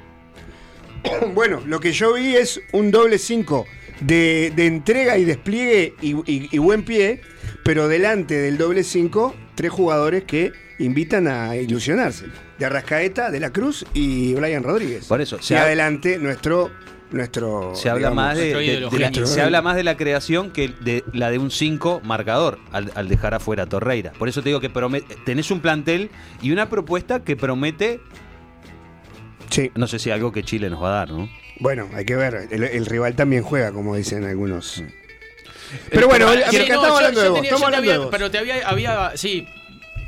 Bueno, 1.34 1.60
lo 1.66 1.80
que 1.80 1.92
yo 1.92 2.14
vi 2.14 2.36
es 2.36 2.60
un 2.72 2.90
doble 2.90 3.18
5 3.18 3.66
de, 4.00 4.52
de 4.54 4.66
entrega 4.66 5.18
y 5.18 5.24
despliegue 5.24 5.94
y, 6.00 6.12
y- 6.30 6.48
y 6.50 6.58
buen 6.58 6.84
pie, 6.84 7.20
pero 7.64 7.88
delante 7.88 8.34
del 8.36 8.58
doble 8.58 8.82
5, 8.84 9.34
tres 9.54 9.70
jugadores 9.70 10.24
que 10.24 10.52
invitan 10.78 11.26
a 11.28 11.56
ilusionarse. 11.56 12.26
De 12.58 12.66
Arrascaeta, 12.66 13.30
De 13.30 13.40
la 13.40 13.50
Cruz 13.50 13.84
y 13.94 14.34
Brian 14.34 14.62
Rodríguez. 14.62 15.06
Por 15.06 15.20
eso, 15.20 15.38
y 15.48 15.54
ha- 15.54 15.62
adelante 15.62 16.18
nuestro... 16.18 16.70
nuestro 17.10 17.72
Se 17.74 17.88
habla, 17.88 18.10
digamos, 18.10 18.16
más 18.24 18.36
de, 18.36 18.80
la, 18.98 19.26
se 19.26 19.40
habla 19.42 19.62
más 19.62 19.76
de 19.76 19.84
la 19.84 19.96
creación 19.96 20.50
que 20.52 20.68
de 20.80 21.04
la 21.12 21.30
de 21.30 21.38
un 21.38 21.50
5 21.50 22.00
marcador 22.04 22.58
al, 22.72 22.90
al 22.94 23.08
dejar 23.08 23.34
afuera 23.34 23.64
a 23.64 23.66
Torreira. 23.66 24.12
Por 24.18 24.28
eso 24.28 24.42
te 24.42 24.48
digo 24.50 24.60
que 24.60 24.72
promet- 24.72 25.04
tenés 25.24 25.50
un 25.50 25.60
plantel 25.60 26.10
y 26.42 26.50
una 26.52 26.68
propuesta 26.68 27.22
que 27.24 27.34
promete, 27.36 28.00
Sí, 29.50 29.70
no 29.74 29.86
sé 29.86 29.98
si 29.98 30.10
algo 30.10 30.32
que 30.32 30.42
Chile 30.42 30.68
nos 30.70 30.82
va 30.82 30.88
a 30.88 30.92
dar, 30.98 31.10
¿no? 31.10 31.28
bueno, 31.60 31.88
hay 31.94 32.04
que 32.04 32.14
ver. 32.14 32.46
El, 32.52 32.62
el 32.62 32.86
rival 32.86 33.16
también 33.16 33.42
juega, 33.42 33.72
como 33.72 33.96
dicen 33.96 34.24
algunos. 34.24 34.82
Pero 35.90 36.06
bueno, 36.08 36.26
Pero, 36.28 36.44
América, 36.46 36.50
sí, 36.50 36.56
no, 36.58 36.62
estamos 36.62 36.88
yo- 36.88 36.94
hablando 36.96 37.20
yo 37.20 37.22
de 37.24 37.28
vos. 37.30 37.38
tenía- 37.38 37.50
Estamos 37.50 37.60
yo 37.60 37.70
te 37.70 37.76
hablando 37.76 37.88
de 37.88 37.94
había- 37.94 38.04
vos. 38.04 38.08
Pero 38.12 38.30
te 38.30 38.38
había, 38.38 38.68
había 38.68 39.12
sí. 39.16 39.46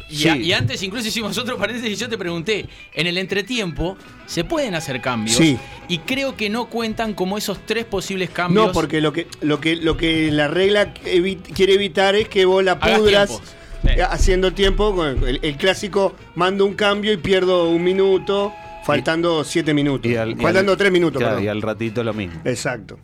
Y, 0.09 0.17
Sí. 0.17 0.29
a- 0.29 0.37
y 0.37 0.53
antes 0.53 0.83
incluso 0.83 1.07
hicimos 1.09 1.37
otro 1.39 1.57
paréntesis 1.57 1.93
y 1.97 2.01
yo 2.01 2.09
te 2.09 2.19
pregunté, 2.19 2.67
en 2.95 3.07
el 3.07 3.17
entretiempo 3.19 3.97
se 4.27 4.43
pueden 4.45 4.75
hacer 4.75 5.01
cambios 5.01 5.37
Sí. 5.37 5.57
y 5.89 5.99
creo 5.99 6.37
que 6.37 6.51
no 6.51 6.67
cuentan 6.67 7.15
como 7.15 7.37
esos 7.39 7.65
tres 7.67 7.85
posibles 7.85 8.31
cambios. 8.31 8.67
No, 8.69 8.73
porque 8.73 9.01
lo 9.01 9.13
que, 9.13 9.27
lo 9.41 9.61
que, 9.61 9.77
lo 9.77 9.97
que 9.97 10.31
la 10.33 10.49
regla 10.49 10.95
evi- 11.05 11.39
quiere 11.55 11.75
evitar 11.75 12.15
es 12.17 12.29
que 12.29 12.45
vos 12.45 12.63
la 12.65 12.79
pudras 12.81 13.29
tiempo. 13.29 13.45
Sí. 13.83 13.89
eh, 13.89 14.03
haciendo 14.03 14.53
tiempo. 14.53 14.95
con 14.95 15.27
El, 15.29 15.39
el 15.43 15.57
clásico 15.57 16.15
mando 16.35 16.65
un 16.67 16.75
cambio 16.75 17.13
y 17.13 17.17
pierdo 17.17 17.69
un 17.71 17.83
minuto, 17.85 18.53
faltando 18.97 19.45
siete 19.45 19.75
minutos. 19.75 20.11
al- 20.17 20.31
y 20.33 20.35
faltando 20.37 20.73
al- 20.73 20.79
tres 20.79 20.93
minutos, 20.93 21.19
claro, 21.21 21.37
perdón. 21.37 21.45
y 21.45 21.49
al 21.49 21.63
ratito 21.63 22.05
lo 22.05 22.13
mismo. 22.15 22.41
Exacto. 22.45 22.99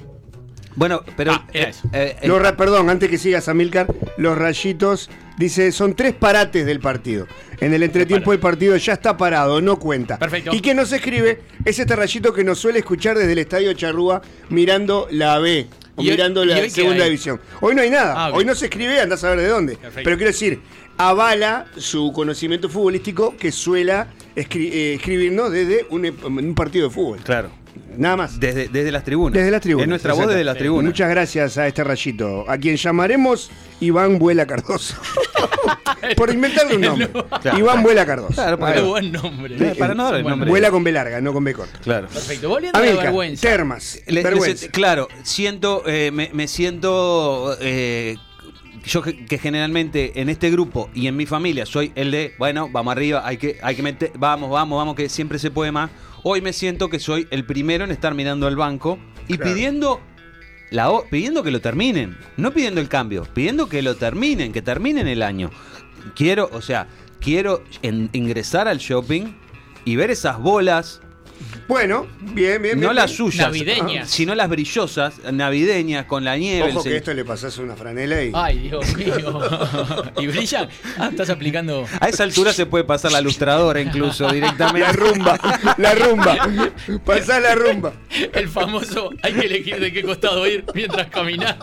Bueno, 0.75 1.02
pero. 1.16 1.33
Ah, 1.33 1.47
eh, 1.55 1.73
eh, 1.93 2.16
eh, 2.21 2.28
Los 2.28 2.52
perdón, 2.52 2.90
antes 2.90 3.09
que 3.09 3.16
sigas, 3.16 3.49
Amilcar, 3.49 3.87
los 4.19 4.37
rayitos, 4.37 5.09
dice, 5.38 5.73
son 5.73 5.95
tres 5.95 6.12
parates 6.12 6.66
del 6.66 6.81
partido. 6.81 7.26
En 7.61 7.73
el 7.73 7.83
entretiempo 7.83 8.31
del 8.33 8.40
partido 8.40 8.76
ya 8.76 8.93
está 8.93 9.16
parado, 9.16 9.62
no 9.62 9.78
cuenta. 9.78 10.19
Perfecto. 10.19 10.55
Y 10.55 10.61
quien 10.61 10.76
nos 10.76 10.93
escribe 10.93 11.40
es 11.64 11.78
este 11.78 11.97
rayito 11.97 12.35
que 12.35 12.45
nos 12.45 12.59
suele 12.59 12.81
escuchar 12.81 13.16
desde 13.16 13.33
el 13.33 13.38
Estadio 13.38 13.73
Charrúa 13.73 14.21
mirando 14.50 15.09
la 15.11 15.38
B. 15.38 15.66
O 15.99 16.02
¿Y 16.02 16.09
hoy- 16.09 16.12
mirando 16.12 16.45
la 16.45 16.69
segunda 16.69 17.05
división. 17.07 17.40
Hoy 17.62 17.75
no 17.75 17.81
hay 17.81 17.88
nada. 17.88 18.12
Ah. 18.26 18.31
Hoy 18.35 18.45
no 18.45 18.55
se 18.55 18.66
escribe, 18.66 19.00
anda 19.00 19.14
a 19.14 19.19
saber 19.19 19.38
de 19.40 19.49
dónde. 19.49 19.76
Perfecto. 19.76 20.02
Pero 20.05 20.16
quiero 20.19 20.31
decir, 20.31 20.61
avala 20.99 21.67
su 21.76 22.12
conocimiento 22.12 22.69
futbolístico 22.69 23.37
que 23.37 23.53
suela 23.53 24.09
escri- 24.35 24.71
eh, 24.73 24.95
escribirnos 24.95 25.50
desde 25.50 25.87
un, 25.91 26.07
un 26.25 26.55
partido 26.55 26.88
de 26.88 26.95
fútbol. 26.95 27.19
claro. 27.25 27.50
Nada 27.99 28.17
más. 28.17 28.38
Desde, 28.41 28.69
desde 28.69 28.91
las 28.93 29.05
tribunas. 29.05 29.33
Desde 29.35 29.50
las 29.50 29.61
tribunas. 29.62 29.85
Es 29.85 29.88
nuestra 29.88 30.12
voz 30.15 30.29
desde 30.29 30.45
las 30.45 30.57
tribunas. 30.59 30.85
Muchas 30.91 31.09
gracias 31.11 31.57
a 31.57 31.67
este 31.67 31.83
rayito, 31.83 32.45
a 32.49 32.59
quien 32.59 32.76
llamaremos 32.76 33.50
Iván 33.81 34.19
Vuela 34.19 34.47
Cardoso. 34.47 34.97
Por 36.17 36.31
inventarle 36.33 36.76
un 36.76 36.81
nombre. 36.83 37.09
Claro. 37.43 37.59
Iván 37.59 37.83
Vuela 37.83 38.05
Cardoso. 38.07 38.35
Claro, 38.35 38.59
va. 38.59 38.81
buen 38.83 39.12
nombre. 39.12 39.75
Para 39.79 39.95
no 39.95 40.05
dar 40.05 40.17
el 40.17 40.25
nombre. 40.25 40.49
Vuela 40.50 40.71
con 40.71 40.85
B 40.85 40.93
larga, 40.93 41.21
no 41.23 41.33
con 41.33 41.45
B 41.45 41.53
corta. 41.55 41.79
Claro. 41.81 42.09
Perfecto. 42.09 42.49
Volviendo 42.50 42.79
a 42.79 42.83
la 42.83 42.93
vergüenza. 43.03 43.49
Termas, 43.49 44.00
Le- 44.07 44.23
vergüenza. 44.23 44.62
les- 44.67 44.71
claro, 44.73 45.09
siento, 45.23 45.83
eh, 45.87 46.11
me, 46.12 46.31
me 46.35 46.49
siento, 46.49 47.57
eh, 47.61 48.17
yo 48.87 49.02
que, 49.02 49.38
generalmente 49.38 50.21
en 50.21 50.28
este 50.28 50.50
grupo 50.50 50.88
y 50.95 51.07
en 51.09 51.16
mi 51.16 51.26
familia 51.26 51.66
soy 51.66 51.93
el 51.97 52.11
de, 52.11 52.35
bueno, 52.38 52.69
vamos 52.71 52.93
arriba, 52.93 53.23
hay 53.26 53.37
que, 53.37 53.59
hay 53.62 53.75
que 53.76 53.83
meter, 53.83 54.12
vamos, 54.19 54.50
vamos, 54.50 54.78
vamos, 54.78 54.95
que 54.95 55.09
siempre 55.09 55.38
se 55.38 55.50
puede 55.50 55.73
más. 55.73 55.90
Hoy 56.23 56.40
me 56.40 56.52
siento 56.52 56.88
que 56.88 56.99
soy 56.99 57.26
el 57.31 57.45
primero 57.45 57.85
en 57.85 57.90
estar 57.90 58.14
mirando 58.14 58.47
al 58.47 58.57
banco 58.57 58.99
y 59.28 59.37
Claro. 59.37 59.52
pidiendo, 59.52 60.00
la, 60.71 60.90
o- 60.90 61.05
pidiendo 61.09 61.43
que 61.43 61.50
lo 61.50 61.61
terminen, 61.61 62.16
no 62.37 62.52
pidiendo 62.52 62.81
el 62.81 62.88
cambio, 62.88 63.25
pidiendo 63.35 63.69
que 63.69 63.83
lo 63.83 63.97
terminen, 63.97 64.52
que 64.52 64.62
terminen 64.62 65.09
el 65.09 65.23
año. 65.23 65.50
Quiero, 66.14 66.49
o 66.52 66.61
sea, 66.62 66.87
quiero 67.21 67.62
en- 67.83 68.09
ingresar 68.12 68.69
al 68.69 68.78
shopping 68.78 69.25
y 69.85 69.97
ver 69.97 70.11
esas 70.11 70.38
bolas, 70.38 71.00
Bueno, 71.69 72.07
bien, 72.21 72.62
bien, 72.62 72.78
bien. 72.78 72.81
no 72.81 72.93
las 72.93 73.11
suyas, 73.11 73.47
Navideñas. 73.49 74.09
sino 74.09 74.35
las 74.37 74.49
brillosas, 74.49 75.14
navideñas, 75.33 76.05
con 76.07 76.25
la 76.25 76.37
nieve. 76.37 76.71
Ojo 76.71 76.78
el 76.85 76.90
que 76.93 76.97
esto 76.99 77.12
le 77.12 77.25
pasás 77.25 77.59
a 77.59 77.62
una 77.62 77.75
franela 77.75 78.23
y. 78.23 78.31
Ay, 78.35 78.59
Dios 78.69 78.97
mío. 78.97 79.40
¿Y 80.19 80.26
brillan? 80.28 80.69
Ah, 80.99 81.09
estás 81.11 81.28
aplicando. 81.31 81.87
A 82.00 82.09
esa 82.09 82.23
altura 82.23 82.52
se 82.52 82.66
puede 82.66 82.85
pasar 82.85 83.11
la 83.11 83.21
lustradora 83.21 83.81
incluso 83.81 84.28
directamente. 84.33 84.87
La 84.87 84.93
rumba, 84.93 85.75
la 85.78 85.95
rumba. 85.95 86.37
Pasá 87.05 87.40
la 87.40 87.55
rumba. 87.57 87.93
El 88.33 88.49
famoso 88.49 89.11
hay 89.23 89.33
que 89.33 89.47
elegir 89.47 89.81
de 89.81 89.93
qué 89.93 90.02
costado 90.02 90.47
ir 90.47 90.64
mientras 90.75 91.09
caminas. 91.09 91.57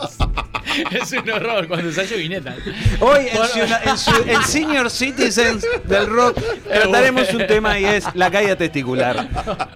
Es 0.90 1.12
un 1.12 1.30
horror 1.30 1.68
cuando 1.68 1.88
usás 1.88 2.10
yoguineta. 2.10 2.56
Hoy 3.00 3.26
en, 3.30 3.46
Ciudad- 3.46 3.82
en 3.86 3.96
su- 3.98 4.22
en 4.26 4.42
Senior 4.42 4.90
Citizens 4.90 5.64
del 5.84 6.06
Rock 6.06 6.38
trataremos 6.64 7.32
un 7.32 7.46
tema 7.46 7.78
y 7.78 7.84
es 7.84 8.04
la 8.14 8.30
caída 8.30 8.56
testicular. 8.56 9.28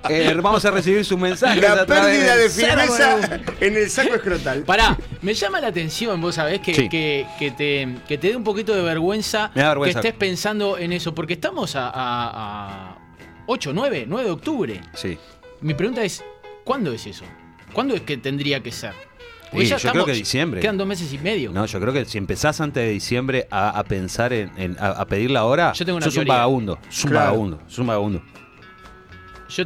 Eh, 0.08 0.34
vamos 0.42 0.64
a 0.64 0.70
recibir 0.70 1.04
sus 1.04 1.18
mensajes. 1.18 1.62
La 1.62 1.82
a 1.82 1.86
pérdida 1.86 2.36
de 2.36 2.48
firmeza 2.50 3.18
en 3.60 3.76
el 3.76 3.90
saco 3.90 4.14
escrotal. 4.14 4.62
Pará, 4.62 4.96
me 5.22 5.34
llama 5.34 5.60
la 5.60 5.68
atención, 5.68 6.20
vos 6.20 6.34
sabés, 6.34 6.60
que, 6.60 6.74
Sí. 6.74 6.88
que, 6.88 7.26
que 7.38 7.50
te, 7.50 7.88
que 8.06 8.18
te 8.18 8.28
dé 8.28 8.36
un 8.36 8.44
poquito 8.44 8.74
de 8.74 8.82
vergüenza, 8.82 9.50
que 9.54 9.90
estés 9.90 10.14
pensando 10.14 10.78
en 10.78 10.92
eso, 10.92 11.14
porque 11.14 11.34
estamos 11.34 11.76
a, 11.76 11.88
a- 11.88 12.92
a 12.92 12.98
8, 13.46 13.72
9, 13.74 14.04
9 14.08 14.24
de 14.26 14.30
octubre. 14.30 14.80
Sí. 14.94 15.18
Mi 15.60 15.74
pregunta 15.74 16.02
es, 16.04 16.22
¿cuándo 16.64 16.92
es 16.92 17.06
eso? 17.06 17.24
¿Cuándo 17.72 17.94
es 17.94 18.02
que 18.02 18.16
tendría 18.16 18.60
que 18.62 18.70
ser? 18.72 18.92
Yo 19.52 19.76
creo 19.92 20.04
que 20.04 20.12
diciembre. 20.12 20.60
Quedan 20.60 20.76
dos 20.76 20.86
meses 20.86 21.10
y 21.10 21.16
medio. 21.18 21.50
No, 21.52 21.64
yo 21.64 21.80
creo 21.80 21.92
que 21.94 22.04
si 22.04 22.18
empezás 22.18 22.60
antes 22.60 22.82
de 22.84 22.90
diciembre 22.90 23.48
a, 23.50 23.70
a 23.78 23.84
pensar 23.84 24.34
en, 24.34 24.50
en- 24.58 24.76
a, 24.78 24.88
a 24.90 25.06
pedir 25.06 25.30
la 25.30 25.44
hora, 25.46 25.72
Yo 25.72 25.86
tengo 25.86 25.96
una 25.96 26.04
sos 26.04 26.16
un 26.18 26.26
vagabundo. 26.26 26.78
Sos 26.90 27.04
un 27.04 27.10
Claro. 27.12 27.26
vagabundo. 27.26 27.60
Sos 27.66 27.78
un 27.78 27.86
vagabundo. 27.86 28.22
Yo, 29.48 29.64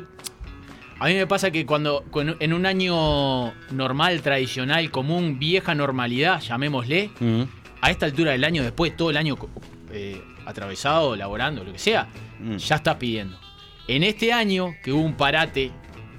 a 0.98 1.06
mí 1.06 1.14
me 1.14 1.26
pasa 1.26 1.50
que 1.50 1.66
cuando 1.66 2.04
en 2.40 2.52
un 2.52 2.66
año 2.66 3.52
normal, 3.70 4.22
tradicional, 4.22 4.90
común, 4.90 5.38
vieja 5.38 5.74
normalidad, 5.74 6.40
llamémosle, 6.40 7.10
Mm. 7.20 7.42
a 7.80 7.90
esta 7.90 8.06
altura 8.06 8.32
del 8.32 8.44
año, 8.44 8.62
después 8.62 8.96
todo 8.96 9.10
el 9.10 9.16
año 9.16 9.36
eh, 9.92 10.22
atravesado, 10.46 11.16
laborando, 11.16 11.64
lo 11.64 11.72
que 11.72 11.78
sea, 11.78 12.08
Mm. 12.40 12.56
ya 12.56 12.76
estás 12.76 12.96
pidiendo. 12.96 13.38
En 13.88 14.02
este 14.04 14.32
año, 14.32 14.74
que 14.82 14.92
hubo 14.92 15.02
un 15.02 15.14
parate, 15.14 15.70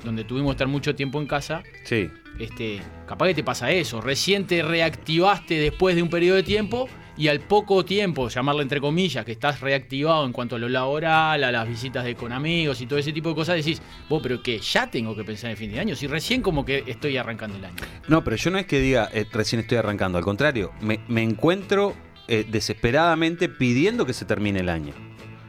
donde 0.04 0.24
tuvimos 0.26 0.52
que 0.52 0.56
estar 0.56 0.68
mucho 0.68 0.94
tiempo 0.96 1.20
en 1.22 1.28
casa, 1.28 1.64
Sí. 1.86 2.10
este, 2.40 2.82
capaz 3.08 3.28
que 3.28 3.34
te 3.36 3.44
pasa 3.44 3.72
eso. 3.72 4.02
Recién 4.02 4.46
te 4.46 4.62
reactivaste 4.62 5.56
después 5.60 5.96
de 5.96 6.04
un 6.04 6.10
periodo 6.10 6.36
de 6.36 6.44
tiempo 6.44 6.90
y 7.18 7.28
al 7.28 7.40
poco 7.40 7.86
tiempo, 7.86 8.30
llamarlo 8.30 8.62
entre 8.62 8.82
comillas, 8.82 9.24
que 9.26 9.34
estás 9.34 9.62
reactivado 9.62 10.26
en 10.26 10.32
cuanto 10.32 10.56
a 10.56 10.60
lo 10.60 10.70
laboral, 10.70 11.44
a 11.44 11.52
las 11.52 11.68
visitas 11.68 12.04
de 12.04 12.16
con 12.16 12.32
amigos 12.32 12.82
y 12.82 12.86
todo 12.86 13.00
ese 13.00 13.14
tipo 13.14 13.30
de 13.30 13.36
cosas, 13.36 13.56
decís, 13.56 13.82
vos, 14.10 14.22
pero 14.22 14.42
que 14.42 14.60
ya 14.60 14.90
tengo 14.90 15.16
que 15.16 15.24
pensar 15.24 15.52
en 15.52 15.58
fin 15.58 15.72
de 15.72 15.80
año, 15.80 15.96
si 15.96 16.08
recién 16.08 16.42
como 16.42 16.66
que 16.66 16.84
estoy 16.88 17.18
arrancando 17.18 17.58
el 17.58 17.66
año. 17.66 17.76
No, 18.08 18.24
pero 18.24 18.36
yo 18.36 18.52
no 18.52 18.58
es 18.58 18.66
que 18.66 18.80
diga 18.80 19.10
eh, 19.14 19.26
recién 19.32 19.60
estoy 19.62 19.78
arrancando, 19.78 20.18
al 20.18 20.24
contrario, 20.24 20.72
me, 20.82 21.00
me 21.08 21.22
encuentro 21.22 21.94
eh, 22.28 22.46
desesperadamente 22.50 23.50
pidiendo 23.50 24.06
que 24.06 24.14
se 24.14 24.26
termine 24.26 24.62
el 24.62 24.70
año. 24.70 24.94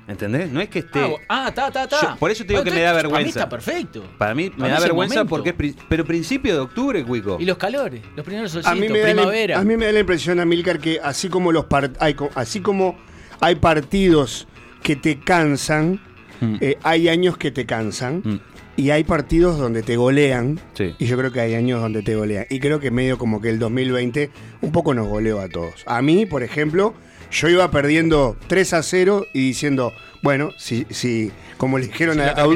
¿Entendés? 0.06 0.50
No 0.50 0.60
es 0.60 0.68
que 0.68 0.80
esté. 0.80 1.00
Ah, 1.28 1.46
Ah, 1.46 1.54
ta, 1.54 1.70
ta. 1.70 1.88
Yo- 1.88 2.16
por 2.18 2.30
eso 2.30 2.44
te 2.44 2.52
digo 2.52 2.62
que 2.62 2.70
me 2.70 2.80
da 2.82 2.92
Para 2.92 3.02
mí 3.08 3.12
vergüenza. 3.14 3.38
está 3.40 3.48
perfecto. 3.48 4.04
Para 4.18 4.34
mí 4.34 4.52
me 4.56 4.68
da 4.68 4.78
vergüenza 4.80 5.14
momento. 5.24 5.28
porque 5.30 5.48
es. 5.50 5.54
pri- 5.54 5.74
Pero 5.88 6.04
principio 6.04 6.52
de 6.52 6.60
octubre, 6.60 7.02
Cuico. 7.04 7.38
Y 7.40 7.46
los 7.46 7.56
calores, 7.56 8.02
los 8.14 8.24
primeros 8.24 8.50
A 8.50 8.62
solcitos, 8.62 8.78
mí, 8.80 8.88
me 8.88 9.00
da 9.00 9.14
la, 9.14 9.58
a 9.58 9.64
mí 9.64 9.76
me 9.76 9.86
da 9.86 9.92
la 9.92 10.00
impresión, 10.00 10.40
Amilcar, 10.40 10.78
que 10.78 11.00
así 11.02 11.28
como 11.28 11.52
los 11.52 11.64
par- 11.66 11.92
hay, 12.00 12.14
co- 12.14 12.30
así 12.34 12.60
como 12.60 12.96
hay 13.40 13.54
partidos 13.54 14.46
que 14.82 14.94
te 14.96 15.18
cansan, 15.20 16.00
Mm. 16.40 16.56
eh, 16.60 16.78
hay 16.82 17.08
años 17.08 17.38
que 17.38 17.50
te 17.50 17.64
cansan 17.64 18.20
Mm. 18.24 18.40
y 18.76 18.90
hay 18.90 19.04
partidos 19.04 19.58
donde 19.58 19.82
te 19.82 19.96
golean. 19.96 20.60
Sí. 20.74 20.94
Y 20.98 21.06
yo 21.06 21.16
creo 21.16 21.32
que 21.32 21.40
hay 21.40 21.54
años 21.54 21.80
donde 21.80 22.02
te 22.02 22.14
golean. 22.14 22.44
Y 22.50 22.60
creo 22.60 22.78
que 22.78 22.90
medio 22.90 23.16
como 23.16 23.40
que 23.40 23.48
el 23.48 23.58
2020 23.58 24.30
un 24.60 24.70
poco 24.70 24.92
nos 24.92 25.08
goleó 25.08 25.40
a 25.40 25.48
todos. 25.48 25.82
A 25.86 26.02
mí, 26.02 26.26
por 26.26 26.42
ejemplo, 26.42 26.92
yo 27.30 27.48
iba 27.48 27.70
perdiendo 27.70 28.36
3 28.46 28.72
a 28.74 28.82
0 28.82 29.26
y 29.32 29.40
diciendo, 29.48 29.92
bueno, 30.22 30.50
si, 30.58 30.86
si 30.90 31.30
como 31.56 31.78
le 31.78 31.86
dijeron 31.86 32.14
Si 32.16 32.20
a, 32.20 32.30
a 32.42 32.46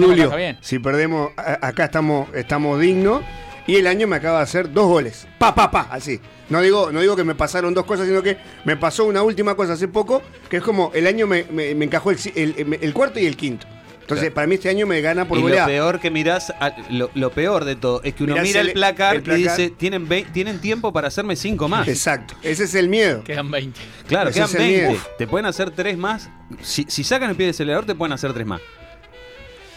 si 0.61 0.79
perdemos, 0.79 1.31
a- 1.37 1.67
acá 1.67 1.85
estamos, 1.87 2.29
estamos 2.35 2.81
dignos. 2.81 3.23
Y 3.67 3.77
el 3.77 3.87
año 3.87 4.07
me 4.07 4.17
acaba 4.17 4.39
de 4.39 4.45
hacer 4.45 4.73
dos 4.73 4.87
goles. 4.87 5.27
Pa, 5.39 5.55
pa, 5.55 5.71
pa, 5.71 5.89
así. 5.91 6.19
No 6.49 6.63
digo, 6.63 6.91
no 6.91 7.01
digo 7.03 7.15
que 7.17 7.25
me 7.25 7.35
pasaron 7.35 7.75
dos 7.75 7.85
cosas, 7.85 8.07
sino 8.07 8.23
que 8.23 8.39
me 8.65 8.79
pasó 8.79 9.05
una 9.05 9.23
última 9.23 9.55
cosa 9.55 9.75
hace 9.75 9.89
poco, 9.89 10.23
que 10.49 10.57
es 10.57 10.63
como 10.63 10.91
el 10.95 11.07
año 11.07 11.27
me, 11.27 11.45
me- 11.53 11.75
me 11.75 11.85
encajó 11.85 12.11
el- 12.11 12.79
el 12.81 12.95
cuarto 12.95 13.21
y 13.21 13.27
el 13.27 13.37
quinto. 13.37 13.67
Entonces, 14.09 14.29
Claro. 14.29 14.35
para 14.37 14.47
mí 14.47 14.55
este 14.55 14.71
año 14.71 14.87
me 14.87 15.03
gana 15.03 15.29
por 15.29 15.37
y 15.37 15.43
lo 15.43 15.67
peor 15.67 16.01
que 16.01 16.11
mirás, 16.11 16.49
a- 16.61 16.75
lo, 16.89 17.11
lo 17.15 17.31
peor 17.31 17.67
de 17.67 17.77
todo, 17.77 18.01
es 18.03 18.15
que 18.15 18.25
uno 18.25 18.33
Mirás 18.33 18.49
mira 18.49 18.61
el, 18.63 18.69
el- 18.69 18.73
placar 18.73 19.17
el 19.17 19.23
placar. 19.23 19.39
y 19.39 19.43
dice, 19.43 19.69
tienen, 19.71 20.09
tienen 20.33 20.61
tiempo 20.63 20.95
para 20.95 21.09
hacerme 21.09 21.37
cinco 21.37 21.69
más. 21.69 21.87
Exacto. 21.89 22.35
Ese 22.43 22.65
es 22.65 22.75
el 22.75 22.89
miedo. 22.89 23.23
Quedan 23.23 23.51
20. 23.51 23.79
Claro, 24.07 24.31
Ese 24.31 24.39
quedan 24.39 24.49
es 24.49 24.55
el 24.55 24.61
20. 24.63 24.89
miedo. 24.89 25.03
Te 25.19 25.27
pueden 25.27 25.45
hacer 25.45 25.71
tres 25.73 25.99
más. 25.99 26.31
Si, 26.63 26.87
si 26.89 27.05
sacan 27.05 27.29
el 27.29 27.37
pie 27.37 27.45
del 27.47 27.55
acelerador, 27.55 27.85
te 27.85 27.95
pueden 27.95 28.15
hacer 28.15 28.33
tres 28.33 28.47
más. 28.47 28.63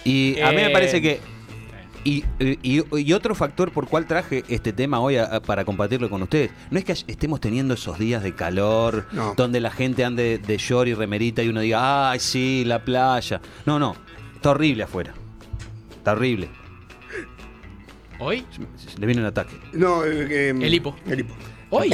Y 0.05 0.39
a 0.39 0.49
mí 0.51 0.55
me 0.55 0.67
Eh, 0.67 0.71
parece 0.71 1.01
que. 1.01 1.19
Y, 2.03 2.23
y- 2.39 2.83
y 2.97 3.13
otro 3.13 3.35
factor 3.35 3.71
por 3.71 3.87
cual 3.87 4.07
traje 4.07 4.43
este 4.47 4.73
tema 4.73 4.99
hoy 4.99 5.17
a- 5.17 5.25
a- 5.25 5.39
para 5.39 5.63
compartirlo 5.65 6.09
con 6.09 6.23
ustedes, 6.23 6.49
no 6.71 6.79
es 6.79 6.85
que 6.85 6.93
estemos 6.93 7.39
teniendo 7.39 7.75
esos 7.75 7.99
días 7.99 8.23
de 8.23 8.33
calor, 8.33 9.05
No. 9.11 9.35
donde 9.37 9.59
la 9.59 9.69
gente 9.69 10.03
ande 10.03 10.39
de 10.39 10.57
short 10.57 10.87
y 10.87 10.95
remerita 10.95 11.43
y 11.43 11.49
uno 11.49 11.59
diga, 11.59 12.09
ay, 12.09 12.19
sí, 12.19 12.63
la 12.65 12.83
playa. 12.83 13.39
No, 13.67 13.77
no, 13.77 13.95
está 14.41 14.49
horrible 14.51 14.83
afuera. 14.83 15.13
Está 15.97 16.13
horrible. 16.13 16.49
¿Hoy? 18.19 18.43
Le 18.99 19.05
viene 19.05 19.21
un 19.21 19.27
ataque. 19.27 19.55
No, 19.73 20.03
eh, 20.03 20.27
eh, 20.29 20.49
El 20.49 20.73
hipo. 20.73 20.95
El 21.07 21.19
hipo. 21.21 21.35
¿Hoy? 21.69 21.93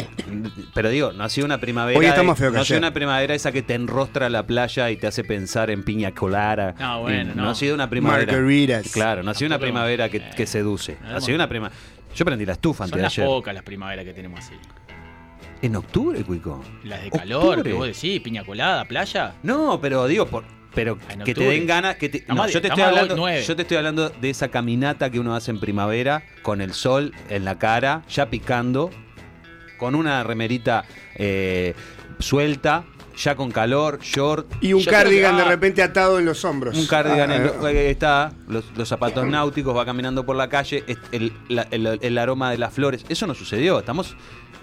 Pero 0.73 0.89
digo, 0.89 1.11
no 1.11 1.23
ha 1.25 1.29
sido 1.29 1.45
una 1.45 1.59
primavera. 1.59 1.99
Hoy 1.99 2.05
está 2.05 2.23
más 2.23 2.37
feo 2.39 2.49
que 2.51 2.55
no 2.55 2.61
ha 2.61 2.65
sido 2.65 2.77
ayer. 2.77 2.83
una 2.87 2.93
primavera 2.93 3.35
esa 3.35 3.51
que 3.51 3.61
te 3.61 3.75
enrostra 3.75 4.29
la 4.29 4.47
playa 4.47 4.89
y 4.89 4.97
te 4.97 5.07
hace 5.07 5.23
pensar 5.23 5.69
en 5.69 5.83
piña 5.83 6.13
colada. 6.13 6.73
No, 6.79 7.01
bueno, 7.01 7.33
no. 7.35 7.49
ha 7.49 7.55
sido 7.55 7.75
una 7.75 7.89
primavera. 7.89 8.31
Margaritas. 8.31 8.91
Claro, 8.91 9.23
no 9.23 9.31
ha 9.31 9.33
sido 9.35 9.47
una 9.47 9.55
Tampoco- 9.57 9.65
primavera 9.73 10.09
que, 10.09 10.17
eh, 10.17 10.29
que 10.35 10.47
seduce. 10.47 10.97
Ha 11.05 11.21
sido 11.21 11.35
una 11.35 11.47
prima. 11.47 11.69
Yo 12.15 12.25
prendí 12.25 12.45
la 12.45 12.53
estufa 12.53 12.85
antes 12.85 12.91
Son 12.91 12.97
de 12.99 13.03
las 13.03 13.13
ayer. 13.13 13.25
pocas 13.27 13.53
las 13.53 13.63
primaveras 13.63 14.03
que 14.05 14.13
tenemos 14.13 14.39
así. 14.39 14.53
En 15.61 15.75
octubre, 15.75 16.23
Cuico. 16.23 16.63
Las 16.83 17.03
de 17.03 17.11
calor, 17.11 17.43
Octubre. 17.45 17.69
que 17.71 17.73
vos 17.77 17.87
decís, 17.87 18.19
piña 18.21 18.43
colada, 18.43 18.85
playa. 18.85 19.35
No, 19.43 19.79
pero 19.81 20.07
digo, 20.07 20.25
por, 20.27 20.43
pero 20.77 20.99
En 21.09 21.23
que 21.23 21.33
te 21.33 21.43
den 21.43 21.65
ganas. 21.65 21.95
Que 21.95 22.07
te, 22.07 22.23
no, 22.27 22.47
yo, 22.47 22.61
te 22.61 22.67
estoy 22.67 22.83
hablando, 22.83 23.15
yo 23.41 23.55
te 23.55 23.61
estoy 23.63 23.77
hablando 23.77 24.09
de 24.09 24.29
esa 24.29 24.49
caminata 24.49 25.09
que 25.09 25.19
uno 25.19 25.35
hace 25.35 25.49
en 25.49 25.59
primavera, 25.59 26.21
con 26.43 26.61
el 26.61 26.73
sol 26.75 27.13
en 27.29 27.45
la 27.45 27.57
cara, 27.57 28.03
ya 28.07 28.29
picando, 28.29 28.91
con 29.79 29.95
una 29.95 30.23
remerita 30.23 30.85
eh, 31.15 31.73
suelta, 32.19 32.83
ya 33.17 33.35
con 33.35 33.49
calor, 33.49 33.97
short. 34.03 34.45
Y 34.61 34.73
un 34.73 34.81
Yo 34.81 34.91
cardigan 34.91 35.35
que- 35.35 35.41
de 35.41 35.47
repente 35.47 35.81
atado 35.81 36.19
en 36.19 36.25
los 36.25 36.45
hombros. 36.45 36.77
Un 36.77 36.85
cardigan 36.85 37.31
Ah, 37.31 37.35
en 37.37 37.41
ah, 37.47 37.51
lo- 37.59 37.67
eh, 37.69 37.89
está, 37.89 38.31
los, 38.47 38.65
los 38.77 38.87
zapatos 38.87 39.25
náuticos, 39.25 39.75
va 39.75 39.83
caminando 39.83 40.27
por 40.27 40.35
la 40.35 40.47
calle, 40.47 40.83
es- 40.85 40.99
el, 41.11 41.33
la- 41.49 41.67
el- 41.71 41.97
el 41.99 42.17
aroma 42.19 42.51
de 42.51 42.59
las 42.59 42.71
flores. 42.71 43.03
Eso 43.09 43.25
no 43.25 43.33
sucedió, 43.33 43.79
estamos 43.79 44.15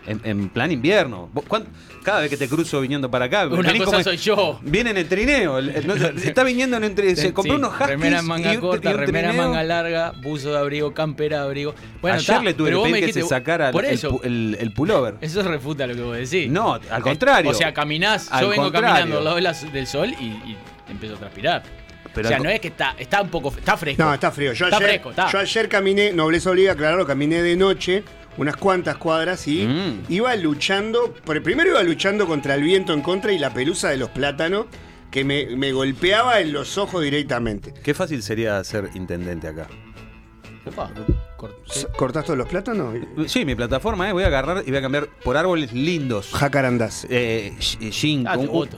en, 0.07 0.21
en 0.25 0.49
plan 0.49 0.71
invierno. 0.71 1.29
Vos, 1.33 1.45
¿cuán- 1.47 1.67
Cada 2.05 2.21
vez 2.21 2.29
que 2.29 2.37
te 2.37 2.49
cruzo 2.49 2.83
viniendo 2.83 3.11
para 3.11 3.25
acá, 3.25 3.47
Una 3.47 3.73
cosa 3.73 3.85
como- 3.87 4.03
soy 4.03 4.19
yo. 4.19 4.61
Viene 4.63 4.91
en 4.91 4.99
el 4.99 5.09
trineo. 5.09 5.57
el- 5.59 5.71
el- 5.71 5.87
no, 5.87 5.95
está 6.23 6.43
viniendo 6.45 6.77
en 6.77 6.85
el 6.85 6.95
trineo. 6.95 7.17
Se 7.17 7.33
compró 7.33 7.55
Sí, 7.55 7.59
unos 7.59 7.71
huskies 7.73 7.89
Remera 7.89 8.19
en 8.19 8.27
manga 8.27 8.53
y 8.55 8.59
corta, 8.59 8.91
y 8.91 8.95
un 8.95 9.01
remera 9.01 9.29
trineo. 9.31 9.47
manga 9.47 9.63
larga, 9.63 10.13
buzo 10.23 10.53
de 10.53 10.59
abrigo, 10.59 10.93
campera 10.93 11.39
de 11.39 11.45
abrigo. 11.45 11.75
Bueno, 12.03 12.19
Ayer 12.19 12.43
le 12.43 12.53
tuve 12.53 12.69
pero 12.69 12.83
que 12.85 12.91
pedir 12.93 13.07
que 13.07 13.13
se 13.15 13.23
sacara 13.23 13.71
Por 13.73 13.87
el, 13.87 13.95
eso, 13.95 14.11
pu- 14.11 14.21
el- 14.25 14.57
el 14.61 14.73
pullover. 14.75 15.15
eso 15.23 15.43
refuta 15.43 15.87
lo 15.87 15.95
que 15.95 16.03
vos 16.03 16.17
decís. 16.19 16.51
No, 16.51 16.75
al 16.75 17.03
contrario. 17.03 17.51
O 17.51 17.55
sea, 17.55 17.73
caminás, 17.73 18.29
Al 18.31 18.43
yo 18.43 18.49
vengo 18.51 18.65
contrario. 18.65 18.89
caminando 18.97 19.19
al 19.19 19.25
lado 19.25 19.37
de 19.37 19.43
las- 19.43 19.73
del 19.73 19.87
sol 19.87 20.15
y, 20.21 20.25
y 20.25 20.57
empiezo 20.91 21.15
a 21.15 21.19
transpirar. 21.21 21.63
Pero 22.15 22.29
o 22.29 22.31
sea, 22.31 22.39
no 22.39 22.49
es 22.51 22.61
que 22.61 22.69
está, 22.69 22.95
está 22.99 23.23
un 23.23 23.29
poco, 23.31 23.49
está 23.49 23.77
fresco. 23.77 24.05
No, 24.05 24.13
está 24.15 24.31
frío. 24.31 24.53
Yo 24.53 24.67
Está 24.67 24.77
ayer, 24.77 24.89
fresco, 24.91 25.11
está. 25.11 25.29
yo 25.33 25.39
ayer 25.39 25.69
caminé, 25.69 26.13
nobleza 26.13 26.51
obliga, 26.51 26.77
claro, 26.77 27.05
caminé 27.07 27.43
de 27.43 27.57
noche 27.57 28.05
unas 28.37 28.57
cuantas 28.57 28.97
cuadras 28.97 29.47
y 29.49 29.67
Mm. 29.67 30.03
iba 30.13 30.35
luchando, 30.37 31.15
por- 31.25 31.43
primero 31.43 31.71
iba 31.71 31.83
luchando 31.83 32.27
contra 32.27 32.55
el 32.55 32.63
viento 32.63 32.93
en 32.93 33.01
contra 33.03 33.33
y 33.33 33.39
la 33.39 33.53
pelusa 33.55 33.91
de 33.91 33.97
los 33.97 34.11
plátanos 34.11 34.67
que 35.11 35.25
me, 35.25 35.47
me 35.57 35.73
golpeaba 35.73 36.41
en 36.41 36.53
los 36.53 36.77
ojos 36.77 37.03
directamente. 37.03 37.73
Qué 37.83 37.95
fácil 37.95 38.23
sería 38.23 38.63
ser 38.65 38.91
intendente 38.95 39.47
acá. 39.49 39.69
Cor- 41.49 41.57
S- 41.71 41.87
¿Cortás 41.97 42.25
todos 42.25 42.39
los 42.39 42.49
plátanos? 42.49 42.95
Sí, 43.27 43.45
mi 43.45 43.55
plataforma, 43.55 44.09
¿eh? 44.09 44.13
Voy 44.13 44.23
a 44.25 44.27
agarrar 44.27 44.63
y 44.67 44.71
voy 44.71 44.79
a 44.79 44.83
cambiar 44.83 45.09
por 45.23 45.37
árboles 45.37 45.73
lindos. 45.73 46.31
Jacarandás. 46.33 47.07
Eh, 47.11 47.53
Ah, 48.27 48.37
un-. 48.39 48.69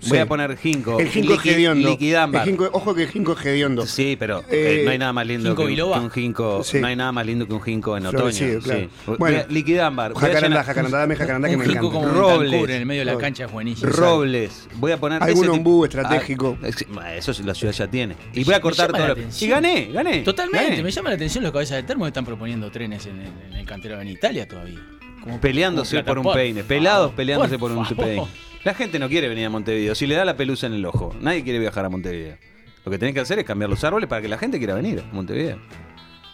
Sí. 0.00 0.08
Voy 0.10 0.18
a 0.18 0.26
poner 0.26 0.56
ginkgo. 0.56 0.98
El 0.98 1.08
ginkgo 1.08 1.34
es 1.34 1.40
Liqui- 1.40 1.50
hediondo. 1.54 1.88
Liquidámbar. 1.90 2.48
El 2.48 2.58
ojo 2.72 2.94
que 2.94 3.02
el 3.04 3.08
ginkgo 3.08 3.32
es 3.38 3.46
hediondo. 3.46 3.86
Sí, 3.86 4.16
pero 4.18 4.40
Eh, 4.50 4.80
eh, 4.80 4.82
no 4.84 4.90
hay 4.90 4.98
nada 4.98 5.12
más 5.12 5.26
lindo 5.26 5.54
que, 5.54 5.74
que 5.74 5.82
un 5.82 6.10
ginkgo. 6.10 6.64
Sí. 6.64 6.80
No 6.80 6.86
hay 6.86 6.96
nada 6.96 7.12
más 7.12 7.26
lindo 7.26 7.46
que 7.46 7.54
un 7.54 7.62
ginkgo 7.62 7.96
en 7.96 8.06
otoño. 8.06 8.60
Claro. 8.62 8.80
sí. 8.80 8.88
Bueno, 9.18 9.38
a- 9.38 9.52
liquidámbar. 9.52 10.14
Jacarandá, 10.14 10.64
jacarandá, 10.64 10.98
dame 10.98 11.16
jacarandá 11.16 11.48
que 11.48 11.56
me 11.56 11.64
encanta. 11.64 11.80
como 11.80 12.00
un 12.00 12.14
Robles. 12.14 12.64
En 12.64 12.70
el 12.70 12.86
medio 12.86 13.00
de 13.00 13.04
la 13.06 13.12
Robles. 13.12 13.24
cancha 13.26 13.44
es 13.46 13.52
buenísimo. 13.52 13.90
Robles. 13.92 14.68
Voy 14.76 14.92
a 14.92 14.96
poner. 14.98 15.22
Algún 15.22 15.48
ombú 15.48 15.84
estratégico. 15.84 16.56
Ah, 17.00 17.14
eso 17.14 17.32
la 17.44 17.54
ciudad 17.54 17.72
ya 17.74 17.86
tiene. 17.86 18.16
Y 18.34 18.44
voy 18.44 18.54
a 18.54 18.60
cortar 18.60 18.92
todo. 18.92 19.14
Y 19.40 19.46
gané, 19.48 19.90
gané. 19.92 20.18
Totalmente, 20.20 20.82
me 20.82 20.90
llama 20.90 21.10
la 21.10 21.16
atención 21.16 21.42
los 21.44 21.52
cabezas 21.52 21.76
de 21.78 21.82
termo 21.84 21.97
que 22.04 22.08
están 22.08 22.24
proponiendo 22.24 22.70
trenes 22.70 23.06
en 23.06 23.20
el, 23.20 23.32
en 23.50 23.52
el 23.54 23.66
cantero 23.66 24.00
en 24.00 24.08
Italia 24.08 24.46
todavía. 24.46 24.78
Como- 25.22 25.40
Peleándose 25.40 26.02
como 26.04 26.22
por 26.22 26.26
un 26.26 26.32
peine. 26.32 26.64
Pelados 26.64 27.12
peleándose 27.12 27.58
por, 27.58 27.72
un 27.72 27.86
peine. 27.86 28.26
La 28.64 28.74
gente 28.74 28.98
no 28.98 29.08
quiere 29.08 29.28
venir 29.28 29.46
a 29.46 29.50
Montevideo. 29.50 29.94
Si 29.94 30.06
le 30.06 30.14
da 30.14 30.24
la 30.24 30.36
pelusa 30.36 30.66
en 30.66 30.74
el 30.74 30.84
ojo, 30.84 31.14
nadie 31.20 31.42
quiere 31.44 31.58
viajar 31.58 31.84
a 31.84 31.88
Montevideo. 31.88 32.36
Lo 32.84 32.90
que 32.90 32.98
tenés 32.98 33.14
que 33.14 33.20
hacer 33.20 33.38
es 33.38 33.44
cambiar 33.44 33.70
los 33.70 33.82
árboles 33.84 34.08
para 34.08 34.22
que 34.22 34.28
la 34.28 34.38
gente 34.38 34.58
quiera 34.58 34.74
venir 34.74 35.00
a 35.00 35.14
Montevideo. 35.14 35.58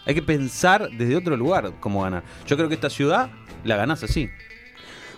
Hay 0.06 0.14
que 0.14 0.22
pensar 0.22 0.90
desde 0.90 1.16
otro 1.16 1.36
lugar 1.36 1.72
cómo 1.80 2.02
ganar. 2.02 2.22
Yo 2.46 2.56
creo 2.56 2.68
que 2.68 2.74
esta 2.74 2.90
ciudad 2.90 3.30
la 3.64 3.76
ganás 3.76 4.02
así. 4.02 4.28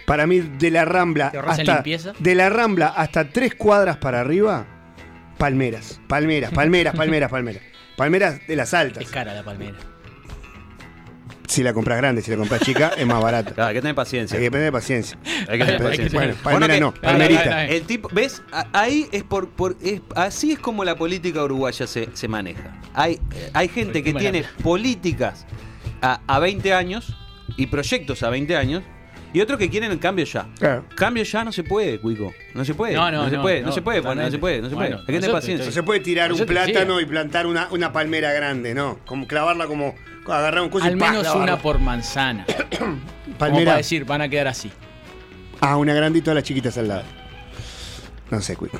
Para 0.06 0.26
mí, 0.28 0.38
de 0.38 0.70
la 0.70 0.84
Rambla 0.84 1.32
¿Te 1.32 1.38
hasta 1.38 1.74
limpieza? 1.74 2.12
de 2.18 2.34
la 2.36 2.48
Rambla 2.48 2.86
hasta 2.88 3.28
tres 3.28 3.56
cuadras 3.56 3.96
para 3.96 4.20
arriba, 4.20 4.64
palmeras, 5.36 6.00
palmeras, 6.06 6.52
palmeras, 6.52 6.94
palmeras, 6.94 7.30
palmeras. 7.30 7.62
Palmeras 7.96 8.46
de 8.46 8.56
las 8.56 8.74
altas. 8.74 9.02
Es 9.02 9.10
cara 9.10 9.34
la 9.34 9.42
palmera. 9.42 9.78
Si 11.48 11.62
la 11.62 11.72
compras 11.72 11.98
grande, 11.98 12.22
si 12.22 12.30
la 12.30 12.36
compras 12.36 12.60
chica, 12.62 12.92
es 12.96 13.06
más 13.06 13.22
barata. 13.22 13.52
Claro, 13.54 13.68
hay 13.68 13.74
que 13.74 13.80
tener 13.80 13.94
paciencia. 13.94 14.36
Hay 14.38 14.44
que 14.44 14.50
tener 14.50 14.72
paciencia. 14.72 15.16
Hay 15.48 15.58
que 15.58 15.64
tener 15.64 15.82
paciencia. 15.82 16.18
Bueno, 16.18 16.34
palmera 16.42 16.74
que- 16.74 16.80
no, 16.80 16.94
palmerita. 16.94 17.66
El 17.66 17.82
tipo, 17.82 18.08
¿ves? 18.12 18.42
A- 18.52 18.66
Ahí 18.72 19.06
es 19.12 19.22
por, 19.22 19.48
por 19.50 19.76
es, 19.82 20.00
así 20.14 20.52
es 20.52 20.58
como 20.58 20.84
la 20.84 20.96
política 20.96 21.42
uruguaya 21.44 21.86
se, 21.86 22.08
se 22.14 22.28
maneja. 22.28 22.80
Hay, 22.94 23.14
eh, 23.34 23.50
hay 23.52 23.68
gente 23.68 24.02
que 24.02 24.12
tiene 24.12 24.44
políticas 24.62 25.46
a, 26.02 26.20
a 26.26 26.38
20 26.38 26.72
años 26.74 27.16
y 27.56 27.66
proyectos 27.66 28.22
a 28.22 28.30
20 28.30 28.56
años 28.56 28.82
y 29.32 29.40
otros 29.40 29.58
que 29.58 29.68
quieren 29.70 29.90
el 29.92 29.98
cambio 29.98 30.24
ya. 30.24 30.46
Claro. 30.58 30.84
Cambio 30.94 31.22
ya 31.22 31.44
no 31.44 31.52
se 31.52 31.62
puede, 31.62 31.98
Cuico. 32.00 32.32
No 32.54 32.64
se 32.64 32.74
puede. 32.74 32.94
No, 32.94 33.10
no, 33.10 33.28
se 33.30 33.36
no, 33.36 33.42
puede, 33.42 33.60
no, 33.60 33.66
no, 33.68 33.72
se 33.72 33.82
puede, 33.82 34.00
no 34.02 34.30
se 34.30 34.38
puede, 34.38 34.62
no 34.62 34.68
se 34.68 34.74
puede. 34.74 34.88
Bueno, 34.88 34.96
Hay 35.00 35.06
que 35.06 35.06
tener 35.06 35.20
nosotros 35.20 35.34
No 35.34 35.40
paciencia. 35.40 35.72
se 35.72 35.82
puede 35.82 36.00
tirar 36.00 36.32
un 36.32 36.40
plátano 36.46 37.00
y 37.00 37.06
plantar 37.06 37.46
una, 37.46 37.68
una 37.70 37.92
palmera 37.92 38.32
grande, 38.32 38.74
no. 38.74 38.98
Como 39.06 39.26
clavarla 39.26 39.66
como 39.66 39.94
agarrar 40.32 40.62
un 40.62 40.82
Al 40.82 40.96
menos 40.96 41.34
una 41.34 41.58
por 41.58 41.78
manzana. 41.78 42.46
Como 42.78 42.98
palmera. 43.38 43.64
para 43.64 43.76
decir, 43.78 44.04
van 44.04 44.22
a 44.22 44.28
quedar 44.28 44.48
así. 44.48 44.70
Ah, 45.60 45.76
una 45.76 45.94
grande 45.94 46.18
y 46.18 46.22
todas 46.22 46.34
las 46.36 46.44
chiquitas 46.44 46.76
al 46.78 46.88
lado. 46.88 47.02
No 48.30 48.40
sé, 48.40 48.56
Cuico. 48.56 48.78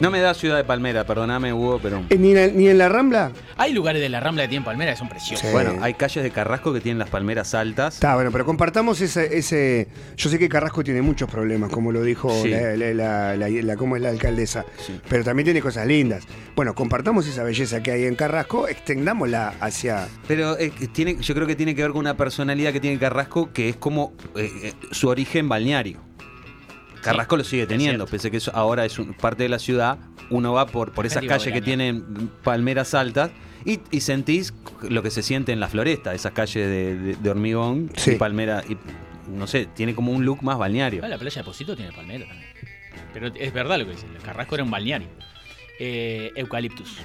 No 0.00 0.10
me 0.10 0.20
da 0.20 0.34
ciudad 0.34 0.56
de 0.56 0.64
Palmera, 0.64 1.04
perdoname, 1.06 1.52
Hugo, 1.52 1.78
pero. 1.82 2.02
Eh, 2.10 2.18
¿Ni, 2.18 2.36
en- 2.36 2.56
ni 2.56 2.68
en 2.68 2.76
la 2.78 2.88
Rambla? 2.88 3.32
Hay 3.56 3.72
lugares 3.72 4.02
de 4.02 4.08
la 4.10 4.20
Rambla 4.20 4.42
que 4.42 4.48
tienen 4.48 4.64
palmera 4.64 4.92
que 4.92 4.98
son 4.98 5.08
preciosos. 5.08 5.40
Sí. 5.46 5.52
Bueno, 5.52 5.76
hay 5.80 5.94
calles 5.94 6.22
de 6.22 6.30
Carrasco 6.30 6.72
que 6.74 6.80
tienen 6.80 6.98
las 6.98 7.08
palmeras 7.08 7.54
altas. 7.54 7.94
Está 7.94 8.14
bueno, 8.14 8.30
pero 8.30 8.44
compartamos 8.44 9.00
ese, 9.00 9.38
ese. 9.38 9.88
Yo 10.16 10.28
sé 10.28 10.38
que 10.38 10.48
Carrasco 10.50 10.84
tiene 10.84 11.00
muchos 11.00 11.30
problemas, 11.30 11.70
como 11.70 11.92
lo 11.92 12.02
dijo 12.02 12.30
Sí. 12.42 12.50
la, 12.50 12.76
la, 12.76 12.92
la- 12.92 13.36
la- 13.36 13.48
la- 13.48 13.76
¿cómo 13.76 13.96
es 13.96 14.02
la 14.02 14.10
alcaldesa. 14.10 14.66
Sí. 14.86 15.00
Pero 15.08 15.24
también 15.24 15.44
tiene 15.44 15.62
cosas 15.62 15.86
lindas. 15.86 16.24
Bueno, 16.54 16.74
compartamos 16.74 17.26
esa 17.26 17.42
belleza 17.42 17.82
que 17.82 17.90
hay 17.92 18.04
en 18.04 18.16
Carrasco, 18.16 18.68
extendámosla 18.68 19.54
hacia. 19.60 20.08
Pero 20.28 20.58
eh, 20.58 20.72
tiene, 20.92 21.16
yo 21.20 21.34
creo 21.34 21.46
que 21.46 21.56
tiene 21.56 21.74
que 21.74 21.82
ver 21.82 21.92
con 21.92 22.00
una 22.00 22.16
personalidad 22.16 22.72
que 22.72 22.80
tiene 22.80 22.98
Carrasco 22.98 23.50
que 23.52 23.70
es 23.70 23.76
como 23.76 24.12
eh, 24.36 24.50
eh, 24.62 24.72
su 24.90 25.08
origen 25.08 25.48
balneario. 25.48 26.04
Carrasco 27.12 27.36
lo 27.36 27.44
sigue 27.44 27.66
teniendo, 27.66 28.04
cierto. 28.06 28.10
pese 28.10 28.30
que 28.30 28.36
eso 28.38 28.50
ahora 28.54 28.84
es 28.84 28.98
un- 28.98 29.14
parte 29.14 29.42
de 29.44 29.48
la 29.48 29.58
ciudad. 29.58 29.98
Uno 30.30 30.52
va 30.52 30.66
por, 30.66 30.92
por 30.92 31.06
esas 31.06 31.24
calles 31.24 31.52
que 31.52 31.60
tienen 31.62 32.04
palmeras 32.42 32.94
altas 32.94 33.30
y, 33.64 33.80
y 33.90 34.00
sentís 34.00 34.52
lo 34.88 35.02
que 35.02 35.10
se 35.10 35.22
siente 35.22 35.52
en 35.52 35.60
la 35.60 35.68
floresta, 35.68 36.14
esas 36.14 36.32
calles 36.32 36.66
de, 36.68 36.96
de- 36.98 37.16
de 37.16 37.30
hormigón 37.30 37.90
Sí. 37.96 38.12
y 38.12 38.14
palmera. 38.16 38.62
Y, 38.68 38.76
no 39.30 39.46
sé, 39.46 39.66
tiene 39.74 39.94
como 39.94 40.12
un 40.12 40.24
look 40.24 40.42
más 40.42 40.56
balneario. 40.58 41.02
Ah, 41.04 41.08
la 41.08 41.18
playa 41.18 41.40
de 41.40 41.44
Posito 41.44 41.74
tiene 41.76 41.92
palmera 41.92 42.26
también. 42.26 42.50
Pero 43.12 43.28
es 43.34 43.52
verdad 43.52 43.78
lo 43.78 43.86
que 43.86 43.92
dice. 43.92 44.06
El 44.14 44.22
Carrasco 44.22 44.54
era 44.56 44.64
un 44.64 44.70
balneario. 44.70 45.08
Eh, 45.78 46.32
eucaliptus. 46.36 46.98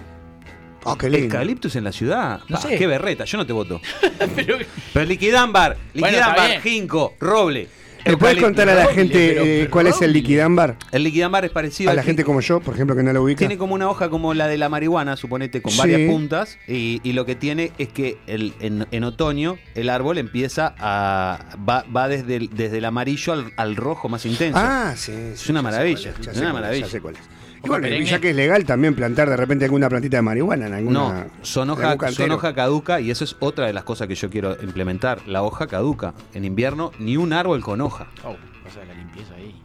Oh, 0.83 0.97
qué 0.97 1.09
lindo. 1.09 1.25
Eucaliptus 1.25 1.75
en 1.75 1.83
la 1.83 1.91
ciudad. 1.91 2.41
No 2.49 2.55
Pa, 2.57 2.61
sé. 2.63 2.77
Qué 2.77 2.87
berreta, 2.87 3.25
yo 3.25 3.37
no 3.37 3.45
te 3.45 3.53
voto. 3.53 3.79
Pero 4.35 4.57
Pero 4.93 5.05
liquidámbar, 5.05 5.77
liquidámbar, 5.93 6.59
ginkgo, 6.61 7.15
roble. 7.19 7.67
¿Me 8.05 8.17
puedes 8.17 8.37
contar 8.41 8.69
a 8.69 8.75
la 8.75 8.85
gente 8.87 9.63
eh, 9.63 9.69
cuál 9.69 9.87
es 9.87 10.01
el 10.01 10.13
liquidámbar? 10.13 10.75
El 10.91 11.03
liquidámbar 11.03 11.45
es 11.45 11.51
parecido 11.51 11.89
A 11.91 11.93
la 11.93 12.01
al 12.01 12.05
gente 12.05 12.23
como 12.23 12.41
yo, 12.41 12.59
por 12.59 12.73
ejemplo, 12.73 12.95
que 12.95 13.03
no 13.03 13.13
lo 13.13 13.23
ubica. 13.23 13.39
Tiene 13.39 13.57
como 13.57 13.75
una 13.75 13.89
hoja 13.89 14.09
como 14.09 14.33
la 14.33 14.47
de 14.47 14.57
la 14.57 14.69
marihuana, 14.69 15.15
suponete, 15.17 15.61
con 15.61 15.71
Sí. 15.71 15.77
varias 15.79 16.09
puntas. 16.09 16.57
Y, 16.67 16.99
y 17.03 17.13
lo 17.13 17.25
que 17.25 17.35
tiene 17.35 17.71
es 17.77 17.89
que 17.89 18.17
el- 18.27 18.53
en, 18.59 18.87
en 18.91 19.03
otoño 19.03 19.57
el 19.75 19.89
árbol 19.89 20.17
empieza 20.17 20.73
a. 20.79 21.39
va, 21.67 21.85
va 21.95 22.07
desde, 22.07 22.35
el, 22.37 22.49
desde 22.55 22.79
el 22.79 22.85
amarillo 22.85 23.33
al, 23.33 23.53
al 23.57 23.75
rojo 23.75 24.09
más 24.09 24.25
intenso. 24.25 24.57
Ah, 24.61 24.93
sí. 24.95 25.11
Es 25.33 25.49
una 25.49 25.61
maravilla, 25.61 26.13
es 26.19 26.37
una 26.37 26.53
maravilla. 26.53 26.85
Ya 26.85 26.91
sé 26.91 27.01
cuál 27.01 27.15
es. 27.15 27.21
Y 27.63 27.67
bueno, 27.67 27.87
ya 27.87 28.19
que 28.19 28.31
es 28.31 28.35
legal 28.35 28.65
también 28.65 28.95
plantar 28.95 29.29
de 29.29 29.37
repente 29.37 29.65
alguna 29.65 29.87
plantita 29.87 30.17
de 30.17 30.21
marihuana 30.23 30.67
en 30.67 30.73
alguna. 30.73 30.99
no, 30.99 31.25
son 31.43 31.69
hoja, 31.69 31.95
son 32.11 32.31
hoja 32.31 32.55
caduca 32.55 32.99
y 33.01 33.11
eso 33.11 33.23
es 33.23 33.35
otra 33.39 33.67
de 33.67 33.73
las 33.73 33.83
cosas 33.83 34.07
que 34.07 34.15
yo 34.15 34.29
quiero 34.29 34.57
implementar. 34.63 35.19
La 35.27 35.43
hoja 35.43 35.67
caduca. 35.67 36.13
En 36.33 36.43
invierno, 36.45 36.91
ni 36.99 37.17
un 37.17 37.33
árbol 37.33 37.61
con 37.61 37.81
hoja. 37.81 38.07
Oh, 38.23 38.29
o 38.31 38.71
sea, 38.73 38.83
la 38.85 38.93
limpieza 38.95 39.35
ahí. 39.35 39.61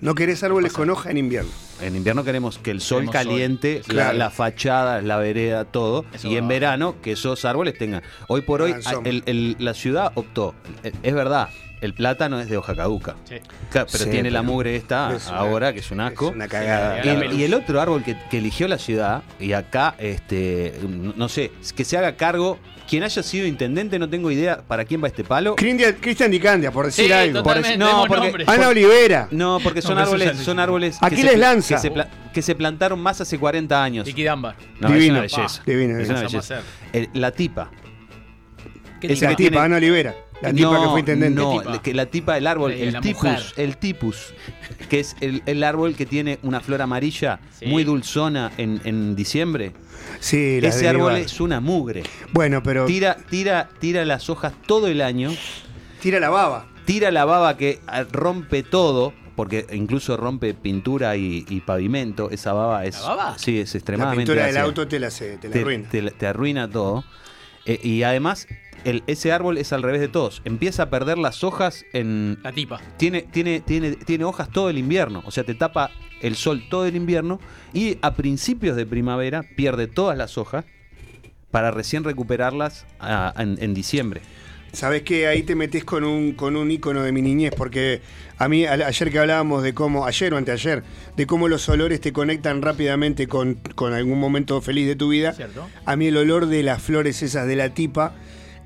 No 0.00 0.14
querés 0.14 0.44
árboles 0.44 0.72
con 0.74 0.90
hoja 0.90 1.10
en 1.10 1.16
invierno. 1.16 1.50
En 1.80 1.96
invierno 1.96 2.22
queremos 2.22 2.58
que 2.58 2.70
el 2.70 2.80
sol 2.80 2.98
Queremos 3.06 3.14
sol. 3.16 3.24
caliente, 3.32 3.80
la- 3.88 3.92
Claro. 3.94 4.18
la, 4.18 4.30
fachada, 4.30 5.00
la 5.02 5.16
vereda, 5.16 5.64
todo. 5.64 6.04
Eso 6.12 6.28
y 6.28 6.36
en 6.36 6.46
verano 6.48 6.96
que 7.02 7.12
esos 7.12 7.44
árboles 7.44 7.76
tengan. 7.78 8.02
Hoy 8.28 8.42
por 8.42 8.62
hoy 8.62 8.74
sombra. 8.82 9.10
el- 9.10 9.22
el- 9.26 9.56
la 9.58 9.74
ciudad 9.74 10.12
optó. 10.14 10.54
Es 11.02 11.14
verdad, 11.14 11.48
el 11.80 11.94
plátano 11.94 12.40
es 12.40 12.48
de 12.48 12.56
hoja 12.56 12.74
caduca. 12.74 13.14
Sí. 13.24 13.36
Claro, 13.70 13.86
pero 13.90 14.04
Sí, 14.04 14.10
tiene 14.10 14.30
la 14.30 14.42
mugre 14.42 14.76
esta 14.76 15.14
es 15.14 15.26
una- 15.28 15.36
ahora, 15.38 15.72
que 15.72 15.80
es 15.80 15.90
un 15.90 16.00
asco. 16.00 16.28
Es 16.28 16.34
una 16.34 16.48
cagada. 16.48 17.04
Y, 17.26 17.36
y 17.40 17.44
el 17.44 17.54
otro 17.54 17.80
árbol 17.80 18.02
que, 18.02 18.16
que 18.30 18.38
eligió 18.38 18.66
la 18.68 18.78
ciudad, 18.78 19.22
y 19.40 19.52
acá, 19.52 19.94
este, 19.98 20.74
no 20.82 21.28
sé, 21.28 21.52
que 21.76 21.84
se 21.84 21.96
haga 21.98 22.16
cargo, 22.16 22.58
quien 22.88 23.02
haya 23.02 23.22
sido 23.22 23.46
intendente, 23.46 23.98
no 23.98 24.08
tengo 24.08 24.30
idea 24.30 24.62
para 24.66 24.84
quién 24.86 25.02
va 25.04 25.08
este 25.08 25.22
palo. 25.22 25.56
Cristian 25.56 26.30
Dicandia, 26.30 26.72
por 26.72 26.86
decir 26.86 27.04
Sí, 27.06 27.12
algo. 27.12 27.38
no, 27.40 27.42
porque- 27.42 27.76
nombres. 27.76 28.48
Ana 28.48 28.68
Olivera. 28.68 29.28
No, 29.30 29.58
porque 29.62 29.82
son 29.82 29.96
No, 29.96 30.00
árboles, 30.02 30.38
son 30.38 30.58
árboles 30.58 30.96
que 30.98 31.06
Aquiles 31.06 31.32
se, 31.32 31.36
Lanza. 31.36 31.74
que 31.76 31.80
se 31.82 31.90
pla- 31.90 32.08
que 32.32 32.40
se 32.42 32.54
plantaron 32.54 32.98
más 33.00 33.20
hace 33.20 33.38
40 33.38 33.82
años. 33.84 34.06
Liquidámbar. 34.06 34.56
No, 34.80 34.88
Divino. 34.88 35.22
es 35.22 35.32
una 35.34 35.42
belleza. 35.42 35.62
Divino, 35.66 35.98
es 35.98 36.08
una 36.08 36.20
belleza. 36.22 36.60
La 37.12 37.30
tipa. 37.32 37.70
¿Qué 39.00 39.12
Ese 39.12 39.34
tipa? 39.36 39.62
Ana 39.64 39.76
Olivera. 39.76 40.14
La 40.40 40.52
tipa 40.52 40.70
no, 40.72 40.82
que 40.82 40.88
fue 40.88 41.00
intendente. 41.00 41.40
No, 41.40 41.82
que 41.82 41.94
la 41.94 42.06
tipa 42.06 42.34
del 42.34 42.46
árbol, 42.46 42.72
el 42.72 42.92
la 42.92 43.00
tipus, 43.00 43.24
mujer. 43.24 43.42
el 43.56 43.76
tipus, 43.76 44.34
que 44.88 45.00
es 45.00 45.16
el, 45.20 45.42
el 45.46 45.64
árbol 45.64 45.94
que 45.96 46.06
tiene 46.06 46.38
una 46.42 46.60
flor 46.60 46.80
amarilla 46.82 47.40
Sí. 47.58 47.66
muy 47.66 47.82
dulzona 47.84 48.52
en, 48.56 48.80
en 48.84 49.16
diciembre. 49.16 49.72
Sí, 50.20 50.60
Ese 50.62 50.88
árbol 50.88 51.16
es 51.16 51.40
una 51.40 51.60
mugre. 51.60 52.04
Bueno, 52.32 52.62
pero 52.62 52.86
tira, 52.86 53.16
Tira, 53.16 53.26
tira, 53.28 53.68
tira 53.80 54.04
las 54.04 54.30
hojas 54.30 54.52
todo 54.66 54.86
el 54.86 55.00
año, 55.00 55.32
la 56.04 56.30
baba. 56.30 56.66
tira 56.84 57.10
la 57.10 57.24
baba 57.24 57.56
que 57.56 57.80
ah, 57.88 58.04
rompe 58.10 58.62
todo, 58.62 59.12
porque 59.34 59.66
incluso 59.72 60.16
rompe 60.16 60.54
pintura 60.54 61.16
y, 61.16 61.44
y 61.48 61.60
pavimento. 61.60 62.30
Esa 62.30 62.52
baba 62.52 62.84
es. 62.86 63.00
¿La 63.02 63.08
baba? 63.08 63.38
Sí, 63.38 63.58
es 63.58 63.74
La 63.74 63.78
extremadamente. 63.78 64.20
pintura 64.22 64.46
del 64.46 64.56
ácida. 64.56 64.62
auto 64.64 64.86
te 64.88 65.00
la, 65.00 65.08
hace- 65.08 65.36
te 65.38 65.48
la 65.48 65.52
te, 65.52 65.60
arruina. 65.60 65.88
te- 65.88 66.10
te 66.12 66.26
arruina 66.28 66.70
todo. 66.70 67.04
Eh, 67.68 67.78
y 67.82 68.02
además, 68.02 68.48
el, 68.84 69.04
ese 69.06 69.30
árbol 69.30 69.58
es 69.58 69.72
al 69.72 69.82
revés 69.84 70.00
de 70.00 70.08
todos. 70.08 70.42
Empieza 70.44 70.84
a 70.84 70.90
perder 70.90 71.18
las 71.18 71.44
hojas 71.44 71.84
en. 71.92 72.38
La 72.42 72.50
tipa. 72.52 72.80
Tiene, 72.96 73.22
tiene, 73.22 73.60
tiene, 73.60 73.92
tiene 73.92 74.24
hojas 74.24 74.48
todo 74.50 74.70
el 74.70 74.78
invierno. 74.78 75.22
O 75.26 75.30
sea, 75.30 75.44
te 75.44 75.54
tapa 75.54 75.90
el 76.20 76.34
sol 76.34 76.64
todo 76.68 76.86
el 76.86 76.96
invierno. 76.96 77.38
Y 77.72 77.98
a 78.02 78.14
principios 78.14 78.74
de 78.76 78.86
primavera 78.86 79.44
pierde 79.56 79.86
todas 79.86 80.18
las 80.18 80.36
hojas 80.38 80.64
para 81.50 81.70
recién 81.70 82.04
recuperarlas 82.04 82.86
a- 82.98 83.32
en, 83.36 83.56
en 83.60 83.74
diciembre. 83.74 84.22
Sabes 84.72 85.02
que 85.02 85.26
ahí 85.26 85.42
te 85.42 85.54
metes 85.54 85.84
con 85.84 86.04
un 86.04 86.32
con 86.32 86.54
un 86.56 86.70
ícono 86.70 87.02
de 87.02 87.10
mi 87.12 87.22
niñez, 87.22 87.52
porque 87.56 88.00
a 88.36 88.48
mí 88.48 88.64
a- 88.66 88.72
ayer 88.74 89.10
que 89.10 89.18
hablábamos 89.18 89.62
de 89.62 89.72
cómo, 89.74 90.06
ayer 90.06 90.32
o 90.34 90.36
anteayer, 90.36 90.82
de 91.16 91.26
cómo 91.26 91.48
los 91.48 91.68
olores 91.68 92.00
te 92.00 92.12
conectan 92.12 92.60
rápidamente 92.62 93.26
con, 93.26 93.54
con 93.74 93.92
algún 93.94 94.20
momento 94.20 94.60
feliz 94.60 94.86
de 94.86 94.94
tu 94.96 95.08
vida. 95.08 95.32
¿Cierto? 95.32 95.66
A 95.84 95.96
mí 95.96 96.06
el 96.08 96.16
olor 96.16 96.46
de 96.46 96.62
las 96.62 96.82
flores 96.82 97.22
esas 97.22 97.46
de 97.46 97.56
la 97.56 97.70
tipa, 97.74 98.14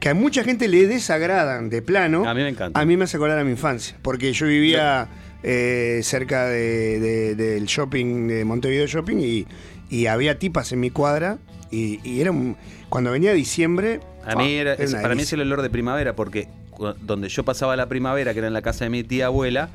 que 0.00 0.08
a 0.08 0.14
mucha 0.14 0.42
gente 0.42 0.66
le 0.68 0.86
desagradan 0.88 1.70
de 1.70 1.80
plano. 1.82 2.28
A 2.28 2.34
mí 2.34 2.42
me 2.42 2.48
encanta. 2.48 2.80
A 2.80 2.84
mí 2.84 2.96
me 2.96 3.04
hace 3.04 3.16
acordar 3.16 3.38
a 3.38 3.44
mi 3.44 3.52
infancia, 3.52 3.96
porque 4.02 4.32
yo 4.32 4.46
vivía 4.46 5.08
eh, 5.44 6.00
cerca 6.02 6.46
de- 6.46 7.00
de- 7.00 7.34
del 7.34 7.64
shopping, 7.66 8.28
de 8.28 8.44
Montevideo 8.44 8.86
Shopping, 8.86 9.16
y, 9.18 9.46
y 9.90 10.06
había 10.06 10.38
tipas 10.38 10.70
en 10.72 10.80
mi 10.80 10.90
cuadra, 10.90 11.38
Y, 11.74 12.00
y 12.04 12.20
era 12.20 12.30
un- 12.32 12.54
cuando 12.90 13.10
venía 13.12 13.32
diciembre. 13.32 14.00
A 14.26 14.36
mí 14.36 14.54
era, 14.54 14.74
es- 14.74 14.94
para 15.02 15.14
mí 15.14 15.22
es 15.22 15.32
el 15.32 15.40
olor 15.40 15.62
de 15.62 15.70
primavera 15.70 16.14
porque 16.14 16.48
cu- 16.70 16.94
donde 17.00 17.28
yo 17.28 17.44
pasaba 17.44 17.76
la 17.76 17.86
primavera, 17.88 18.32
que 18.32 18.38
era 18.38 18.48
en 18.48 18.54
la 18.54 18.62
casa 18.62 18.84
de 18.84 18.90
mi 18.90 19.02
tía 19.02 19.26
abuela, 19.26 19.68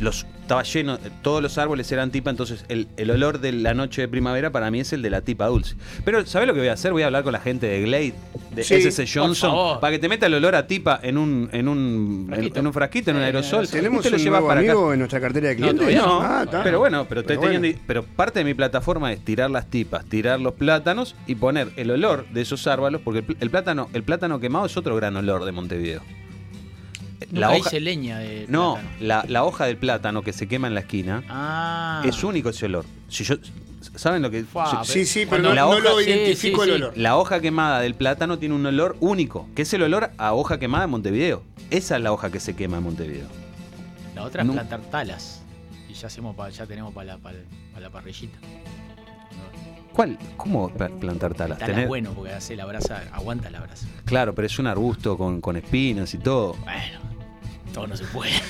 los, 0.00 0.26
estaba 0.42 0.62
lleno, 0.62 0.98
todos 1.22 1.42
los 1.42 1.58
árboles 1.58 1.90
eran 1.90 2.10
tipa, 2.10 2.30
entonces 2.30 2.64
el, 2.68 2.86
el 2.96 3.10
olor 3.10 3.40
de 3.40 3.52
la 3.52 3.74
noche 3.74 4.02
de 4.02 4.08
primavera 4.08 4.50
para 4.50 4.70
mí 4.70 4.80
es 4.80 4.92
el 4.92 5.02
de 5.02 5.10
la 5.10 5.20
tipa 5.22 5.46
dulce. 5.46 5.74
Pero 6.04 6.24
¿sabés 6.26 6.46
lo 6.46 6.54
que 6.54 6.60
voy 6.60 6.68
a 6.68 6.74
hacer? 6.74 6.92
Voy 6.92 7.02
a 7.02 7.06
hablar 7.06 7.24
con 7.24 7.32
la 7.32 7.40
gente 7.40 7.66
de 7.66 7.82
Glade, 7.82 8.14
de 8.54 8.62
Sí, 8.64 8.74
SS 8.74 9.06
Johnson, 9.12 9.80
para 9.80 9.90
que 9.92 9.98
te 9.98 10.08
meta 10.08 10.26
el 10.26 10.34
olor 10.34 10.54
a 10.54 10.66
tipa 10.66 11.00
en 11.02 11.18
un, 11.18 11.48
en 11.52 11.68
un, 11.68 12.26
Frasquito. 12.28 12.60
en 12.60 12.66
un 12.66 12.72
frasquito, 12.72 13.10
en 13.10 13.16
un 13.16 13.22
aerosol. 13.22 13.68
Tenemos 13.68 14.02
te 14.02 14.10
lo 14.10 14.16
un 14.16 14.22
llevas 14.22 14.40
nuevo 14.40 14.48
para 14.48 14.60
amigo 14.60 14.92
en 14.92 14.98
nuestra 15.00 15.20
cartera 15.20 15.48
de 15.48 15.54
No, 15.56 15.60
clientes. 15.68 15.80
todavía 15.80 16.00
No, 16.02 16.20
Ah, 16.22 16.60
pero 16.62 16.78
bueno, 16.78 17.06
pero 17.08 17.22
estoy 17.22 17.36
Pero 17.36 17.48
bueno. 17.48 17.60
teniendo. 17.62 17.82
Pero 17.86 18.02
parte 18.04 18.38
de 18.40 18.44
mi 18.44 18.54
plataforma 18.54 19.12
es 19.12 19.24
tirar 19.24 19.50
las 19.50 19.66
tipas, 19.68 20.04
tirar 20.06 20.40
los 20.40 20.54
plátanos 20.54 21.14
y 21.26 21.34
poner 21.34 21.70
el 21.76 21.90
olor 21.90 22.26
de 22.32 22.42
esos 22.42 22.66
árboles, 22.66 23.00
porque 23.02 23.20
el, 23.20 23.36
el 23.40 23.50
plátano, 23.50 23.88
el 23.92 24.02
plátano 24.02 24.38
quemado 24.40 24.66
es 24.66 24.76
otro 24.76 24.94
gran 24.96 25.16
olor 25.16 25.44
de 25.44 25.52
Montevideo. 25.52 26.02
Nunca 27.30 27.56
hice 27.58 27.80
leña 27.80 28.18
de 28.18 28.46
no, 28.48 28.78
la, 29.00 29.24
la 29.28 29.44
hoja 29.44 29.64
del 29.66 29.76
plátano 29.76 30.22
que 30.22 30.32
se 30.32 30.46
quema 30.48 30.68
en 30.68 30.74
la 30.74 30.80
esquina 30.80 31.22
Ah. 31.28 32.02
es 32.04 32.22
único 32.24 32.50
ese 32.50 32.66
olor. 32.66 32.84
Si 33.08 33.24
yo, 33.24 33.36
¿Saben 33.94 34.20
lo 34.20 34.30
que.? 34.30 34.42
Fua, 34.44 34.84
si- 34.84 34.92
Sí, 34.92 35.06
sí, 35.06 35.26
pero 35.30 35.42
no, 35.42 35.54
la 35.54 35.62
no 35.62 35.68
hoja- 35.70 35.78
lo 35.80 36.00
identifico 36.00 36.64
sí, 36.64 36.70
el 36.70 36.76
olor. 36.76 36.92
La 36.98 37.16
hoja 37.16 37.40
quemada 37.40 37.80
del 37.80 37.94
plátano 37.94 38.38
tiene 38.38 38.54
un 38.54 38.66
olor 38.66 38.96
único, 39.00 39.48
que 39.54 39.62
es 39.62 39.72
el 39.74 39.82
olor 39.82 40.10
a 40.18 40.34
hoja 40.34 40.58
quemada 40.58 40.84
en 40.84 40.90
Montevideo. 40.90 41.42
Esa 41.70 41.96
es 41.96 42.02
la 42.02 42.12
hoja 42.12 42.30
que 42.30 42.40
se 42.40 42.56
quema 42.56 42.78
en 42.78 42.82
Montevideo. 42.82 43.26
La 44.14 44.24
otra 44.24 44.42
es 44.42 44.46
No. 44.48 44.54
plantar 44.54 44.80
talas. 44.90 45.42
Y 45.88 45.92
ya 45.94 46.08
hacemos 46.08 46.34
pa- 46.34 46.50
ya 46.50 46.66
tenemos 46.66 46.92
para 46.92 47.12
la, 47.14 47.18
pa- 47.18 47.32
pa 47.74 47.80
la 47.80 47.90
parrillita. 47.90 48.36
¿Cuál? 49.96 50.18
¿Cómo 50.36 50.68
plantar 50.68 51.32
talas? 51.34 51.58
Tala 51.58 51.72
Tener- 51.72 51.82
es 51.84 51.88
bueno 51.88 52.12
porque 52.14 52.32
hace 52.34 52.54
la 52.54 52.66
brasa, 52.66 53.02
aguanta 53.12 53.48
la 53.50 53.60
brasa. 53.60 53.86
Claro, 54.04 54.34
pero 54.34 54.46
es 54.46 54.58
un 54.58 54.66
arbusto 54.66 55.16
con, 55.16 55.40
con 55.40 55.56
espinas 55.56 56.12
y 56.12 56.18
todo. 56.18 56.52
Bueno, 56.64 57.00
todo 57.72 57.86
no 57.86 57.96
se 57.96 58.04
puede. 58.04 58.32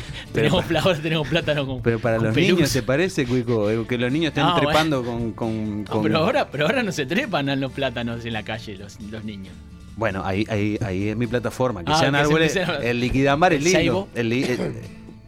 Pero 0.32 0.60
tenemos, 0.60 0.84
ahora 0.86 0.98
tenemos 1.00 1.26
plátano 1.28 1.66
con. 1.66 1.82
Pero 1.82 1.98
para 1.98 2.18
con 2.18 2.26
los 2.26 2.36
niños 2.36 2.68
se 2.68 2.84
parece, 2.84 3.26
Cuico, 3.26 3.68
eh, 3.68 3.84
que 3.88 3.98
los 3.98 4.12
niños 4.12 4.28
estén 4.28 4.44
No, 4.44 4.52
bueno. 4.52 4.68
trepando 4.68 5.02
con, 5.04 5.32
con- 5.32 5.82
No, 5.84 6.02
pero, 6.02 6.18
ahora, 6.18 6.48
pero 6.50 6.66
ahora 6.66 6.84
no 6.84 6.92
se 6.92 7.04
trepan 7.04 7.48
a 7.48 7.56
los 7.56 7.72
plátanos 7.72 8.24
en 8.24 8.32
la 8.34 8.44
calle 8.44 8.76
los, 8.76 9.00
los 9.00 9.24
niños. 9.24 9.52
Bueno, 9.96 10.22
ahí, 10.24 10.46
ahí, 10.48 10.78
ahí 10.82 11.08
es 11.08 11.16
mi 11.16 11.26
plataforma. 11.26 11.82
Que 11.82 11.90
Ah, 11.92 11.96
sean 11.98 12.12
que 12.12 12.18
se 12.18 12.22
árboles. 12.24 12.56
a- 12.58 12.76
El 12.76 13.00
liquidambar 13.00 13.54
es 13.54 13.64
¿El 13.66 13.72
lindo. 13.72 14.08
El, 14.14 14.28
li- 14.28 14.44
el, 14.44 14.74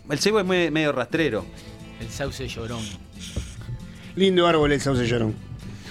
el 0.08 0.18
ceibo 0.20 0.38
es 0.38 0.46
medio 0.46 0.92
rastrero. 0.92 1.44
El 2.00 2.08
sauce 2.08 2.46
llorón. 2.46 2.84
Lindo 4.14 4.46
árbol 4.46 4.70
el 4.72 4.80
sauce 4.80 5.04
llorón. 5.06 5.34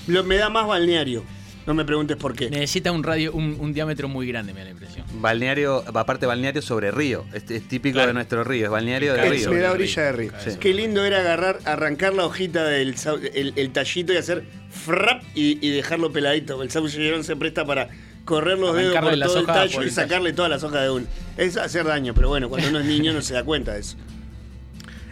Lo- 0.08 0.24
me 0.24 0.38
da 0.38 0.50
más 0.50 0.68
balneario. 0.68 1.24
No 1.68 1.76
me 1.76 1.86
preguntes 1.86 2.18
por 2.18 2.34
qué. 2.36 2.50
Necesita 2.50 2.92
un 2.92 3.04
radio, 3.04 3.32
un, 3.34 3.56
un 3.60 3.72
diámetro 3.72 4.08
muy 4.08 4.26
grande, 4.28 4.52
me 4.52 4.62
da 4.62 4.66
la 4.66 4.72
impresión. 4.72 5.06
Balneario, 5.22 5.84
aparte 5.96 6.26
balneario 6.26 6.60
sobre 6.64 6.90
río. 6.90 7.24
Este 7.34 7.56
es 7.58 7.68
típico 7.68 7.94
Claro. 7.94 8.08
de 8.08 8.14
nuestro 8.16 8.44
río, 8.44 8.66
es 8.66 8.72
balneario 8.72 9.14
de 9.14 9.24
Es- 9.24 9.30
río. 9.30 9.52
me 9.52 9.60
da 9.60 9.72
orilla 9.72 10.02
de 10.04 10.12
río. 10.12 10.32
Sí. 10.44 10.52
Qué 10.60 10.74
lindo 10.74 11.06
era 11.06 11.20
agarrar, 11.20 11.60
arrancar 11.66 12.16
la 12.16 12.26
hojita 12.26 12.64
del 12.66 12.96
el, 13.36 13.54
el 13.56 13.72
tallito 13.72 14.12
y 14.12 14.18
hacer 14.18 14.44
frap 14.72 15.22
y, 15.36 15.60
y 15.66 15.70
dejarlo 15.70 16.12
peladito. 16.12 16.64
El 16.64 16.72
sauce 16.72 17.24
se 17.24 17.36
presta 17.36 17.64
para 17.64 17.90
correr 18.26 18.58
los 18.58 18.76
dedos 18.76 18.96
por 18.96 19.16
las 19.16 19.28
todo 19.30 19.38
el 19.38 19.44
hojas 19.44 19.56
tallo 19.56 19.84
y 19.84 19.90
sacarle 19.92 20.34
todas 20.34 20.50
las 20.50 20.64
hojas 20.64 20.82
de 20.82 20.90
uno. 20.90 21.06
Es 21.38 21.58
hacer 21.58 21.86
daño, 21.86 22.16
pero 22.16 22.28
bueno, 22.30 22.50
cuando 22.50 22.70
uno 22.70 22.80
es 22.80 22.86
niño 22.86 23.14
no 23.14 23.22
se 23.22 23.36
da 23.36 23.44
cuenta 23.44 23.74
de 23.74 23.82
eso. 23.82 23.98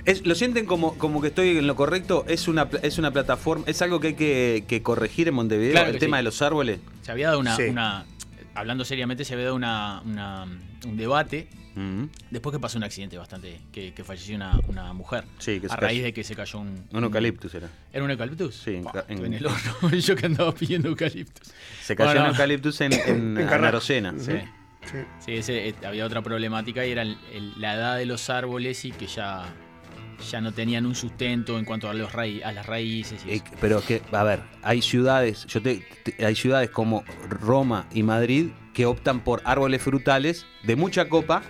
Es- 0.05 0.25
lo 0.25 0.35
sienten 0.35 0.65
como, 0.65 0.97
como 0.97 1.21
que 1.21 1.27
estoy 1.29 1.57
en 1.57 1.67
lo 1.67 1.75
correcto. 1.75 2.25
Es 2.27 2.47
una, 2.47 2.67
es 2.81 2.97
una 2.97 3.11
plataforma, 3.11 3.63
es 3.67 3.81
algo 3.81 3.99
que 3.99 4.07
hay 4.07 4.13
que, 4.15 4.63
que 4.67 4.81
corregir 4.81 5.27
en 5.27 5.33
Montevideo. 5.35 5.71
Claro 5.73 5.89
el 5.91 5.99
tema 5.99 6.17
sí. 6.17 6.19
de 6.19 6.23
los 6.23 6.41
árboles. 6.41 6.79
Se 7.01 7.11
había 7.11 7.27
dado 7.27 7.39
una, 7.39 7.55
Sí. 7.55 7.63
una- 7.63 8.05
hablando 8.55 8.85
seriamente, 8.85 9.25
se 9.25 9.33
había 9.33 9.45
dado 9.45 9.55
una, 9.55 10.01
una- 10.05 10.43
un 10.85 10.97
debate 10.97 11.47
después 12.29 12.53
que 12.53 12.59
pasó 12.59 12.77
un 12.77 12.83
accidente 12.83 13.17
bastante, 13.17 13.61
que, 13.71 13.93
que 13.93 14.03
falleció 14.03 14.35
una, 14.35 14.59
una 14.67 14.91
mujer. 14.91 15.23
Sí, 15.37 15.61
que 15.61 15.69
se 15.69 15.73
a 15.73 15.77
raíz 15.77 15.99
cayó. 15.99 16.03
de 16.03 16.13
que 16.13 16.23
se 16.25 16.35
cayó 16.35 16.59
un... 16.59 16.83
Un 16.91 17.03
eucaliptus 17.05 17.53
era. 17.53 17.69
¿Era 17.93 18.03
un 18.03 18.11
eucaliptus? 18.11 18.53
Sí, 18.55 18.81
en 19.07 19.23
en- 19.25 19.33
el 19.33 19.45
horno. 19.45 19.89
Yo 19.97 20.13
que 20.17 20.25
andaba 20.25 20.53
pidiendo 20.53 20.89
eucaliptus. 20.89 21.53
Se 21.81 21.95
cayó 21.95 22.09
Bueno. 22.09 22.25
un 22.25 22.31
eucaliptus 22.31 22.81
en, 22.81 22.91
en, 22.93 23.37
En. 23.37 24.19
Sí. 24.19 24.31
Sí. 24.91 24.97
Sí, 25.25 25.31
ese, 25.33 25.69
eh, 25.69 25.75
había 25.85 26.05
otra 26.05 26.21
problemática 26.21 26.85
y 26.85 26.91
era 26.91 27.03
el- 27.03 27.17
el- 27.33 27.53
la 27.61 27.75
edad 27.75 27.97
de 27.97 28.05
los 28.05 28.29
árboles 28.29 28.83
y 28.83 28.91
que 28.91 29.07
ya, 29.07 29.45
ya 30.31 30.41
no 30.41 30.51
tenían 30.51 30.85
un 30.85 30.95
sustento 30.95 31.57
en 31.59 31.65
cuanto 31.65 31.89
a, 31.89 31.93
los 31.93 32.11
raí- 32.13 32.41
a 32.43 32.51
las 32.51 32.65
raíces. 32.65 33.23
Y 33.25 33.31
Eh, 33.35 33.43
pero 33.61 33.81
que, 33.81 34.01
a 34.11 34.23
ver, 34.23 34.41
hay 34.61 34.81
ciudades, 34.81 35.45
yo 35.47 35.61
te, 35.61 35.85
te- 36.03 36.25
hay 36.25 36.35
ciudades 36.35 36.69
como 36.69 37.03
Roma 37.29 37.87
y 37.93 38.03
Madrid 38.03 38.47
que 38.73 38.85
optan 38.85 39.23
por 39.23 39.41
árboles 39.45 39.81
frutales 39.81 40.45
de 40.63 40.75
mucha 40.75 41.09
copa, 41.09 41.41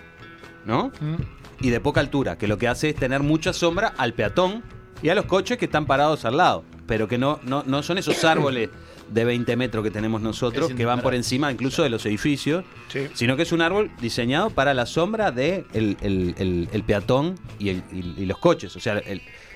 ¿no? 0.64 0.92
Mm. 1.00 1.16
Y 1.62 1.70
de 1.70 1.80
poca 1.80 2.00
altura, 2.00 2.38
que 2.38 2.46
lo 2.48 2.58
que 2.58 2.68
hace 2.68 2.88
es 2.90 2.94
tener 2.96 3.22
mucha 3.22 3.52
sombra 3.52 3.92
al 3.98 4.14
peatón 4.14 4.62
y 5.02 5.08
a 5.10 5.14
los 5.14 5.26
coches 5.26 5.58
que 5.58 5.66
están 5.66 5.86
parados 5.86 6.24
al 6.24 6.36
lado, 6.38 6.64
pero 6.86 7.06
que 7.08 7.18
no, 7.18 7.38
no, 7.44 7.62
no 7.66 7.82
son 7.82 7.98
esos 7.98 8.24
árboles 8.24 8.70
de 9.10 9.24
20 9.24 9.56
metros 9.56 9.82
que 9.84 9.90
tenemos 9.90 10.20
nosotros, 10.22 10.72
que 10.72 10.84
van 10.84 11.00
por 11.00 11.14
encima 11.14 11.50
incluso 11.50 11.82
de 11.82 11.90
los 11.90 12.06
edificios, 12.06 12.64
Sí. 12.88 13.08
sino 13.14 13.36
que 13.36 13.42
es 13.42 13.52
un 13.52 13.60
árbol 13.60 13.90
diseñado 14.00 14.50
para 14.50 14.72
la 14.74 14.86
sombra 14.86 15.30
de 15.32 15.64
el, 15.72 15.96
el- 16.00 16.34
el- 16.38 16.68
el 16.72 16.82
peatón 16.84 17.34
y, 17.58 17.70
el- 17.70 17.82
y- 17.92 18.22
y 18.22 18.26
los 18.26 18.38
coches, 18.38 18.74
o 18.76 18.80
sea, 18.80 19.00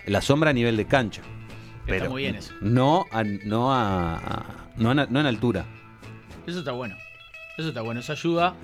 la 0.07 0.21
sombra 0.21 0.51
a 0.51 0.53
nivel 0.53 0.77
de 0.77 0.87
cancha. 0.87 1.23
Está 1.87 2.09
muy 2.09 2.23
bien 2.23 2.35
eso. 2.37 2.53
No, 2.61 3.05
a- 3.13 3.23
no, 3.25 3.73
a, 3.73 4.17
a- 4.17 4.45
no, 4.77 4.93
en- 4.93 5.07
no 5.13 5.21
en 5.21 5.27
altura. 5.27 5.65
Eso 6.47 6.59
está 6.59 6.73
bueno. 6.73 6.97
Eso 7.57 7.69
está 7.69 7.83
bueno. 7.83 8.01
Eso 8.01 8.13
ayuda 8.13 8.55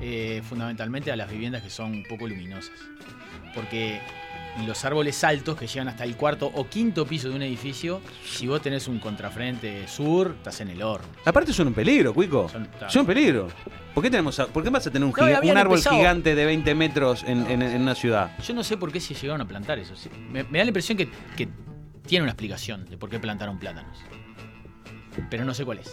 eh, 0.00 0.42
fundamentalmente 0.48 1.10
a 1.12 1.16
las 1.16 1.30
viviendas 1.30 1.62
que 1.62 1.70
son 1.70 2.02
poco 2.08 2.26
luminosas. 2.28 2.74
Porque 3.54 4.00
los 4.66 4.84
árboles 4.84 5.22
altos 5.24 5.56
que 5.58 5.66
llegan 5.66 5.88
hasta 5.88 6.04
el 6.04 6.16
cuarto 6.16 6.50
o 6.54 6.68
quinto 6.68 7.06
piso 7.06 7.28
de 7.28 7.34
un 7.36 7.42
edificio, 7.42 8.00
si 8.24 8.46
vos 8.46 8.62
tenés 8.62 8.86
un 8.88 8.98
contrafrente 9.00 9.86
sur, 9.88 10.34
estás 10.36 10.60
en 10.60 10.70
el 10.70 10.82
horno. 10.82 11.06
Aparte 11.24 11.52
son 11.52 11.68
un 11.68 11.74
peligro, 11.74 12.14
Cuico. 12.14 12.48
Son- 12.48 12.68
Son, 12.88 13.00
un 13.00 13.06
peligro. 13.06 13.48
¿Por 13.94 14.02
qué, 14.02 14.10
tenemos, 14.10 14.38
a- 14.40 14.46
¿Por 14.46 14.62
qué 14.64 14.70
vas 14.70 14.86
a 14.86 14.90
tener 14.90 15.06
un, 15.06 15.14
No, 15.16 15.24
un 15.24 15.56
árbol 15.56 15.78
empezado- 15.78 15.96
gigante 15.96 16.34
de 16.34 16.44
20 16.44 16.74
metros 16.74 17.22
en, 17.24 17.48
en- 17.50 17.62
en 17.62 17.82
una 17.82 17.94
ciudad? 17.94 18.30
Yo 18.44 18.54
no 18.54 18.64
sé 18.64 18.76
por 18.76 18.90
qué 18.92 19.00
se 19.00 19.14
llegaron 19.14 19.40
a 19.40 19.46
plantar 19.48 19.78
eso. 19.78 19.94
Sí, 19.96 20.08
Me, 20.30 20.44
me 20.44 20.58
da 20.58 20.64
la 20.64 20.68
impresión 20.70 20.96
que, 20.98 21.08
que 21.36 21.48
tiene 22.06 22.22
una 22.22 22.32
explicación 22.32 22.84
de 22.88 22.96
por 22.96 23.08
qué 23.10 23.18
plantaron 23.20 23.58
plátanos. 23.58 23.98
Pero 25.30 25.44
no 25.44 25.54
sé 25.54 25.64
cuál 25.64 25.78
es. 25.78 25.86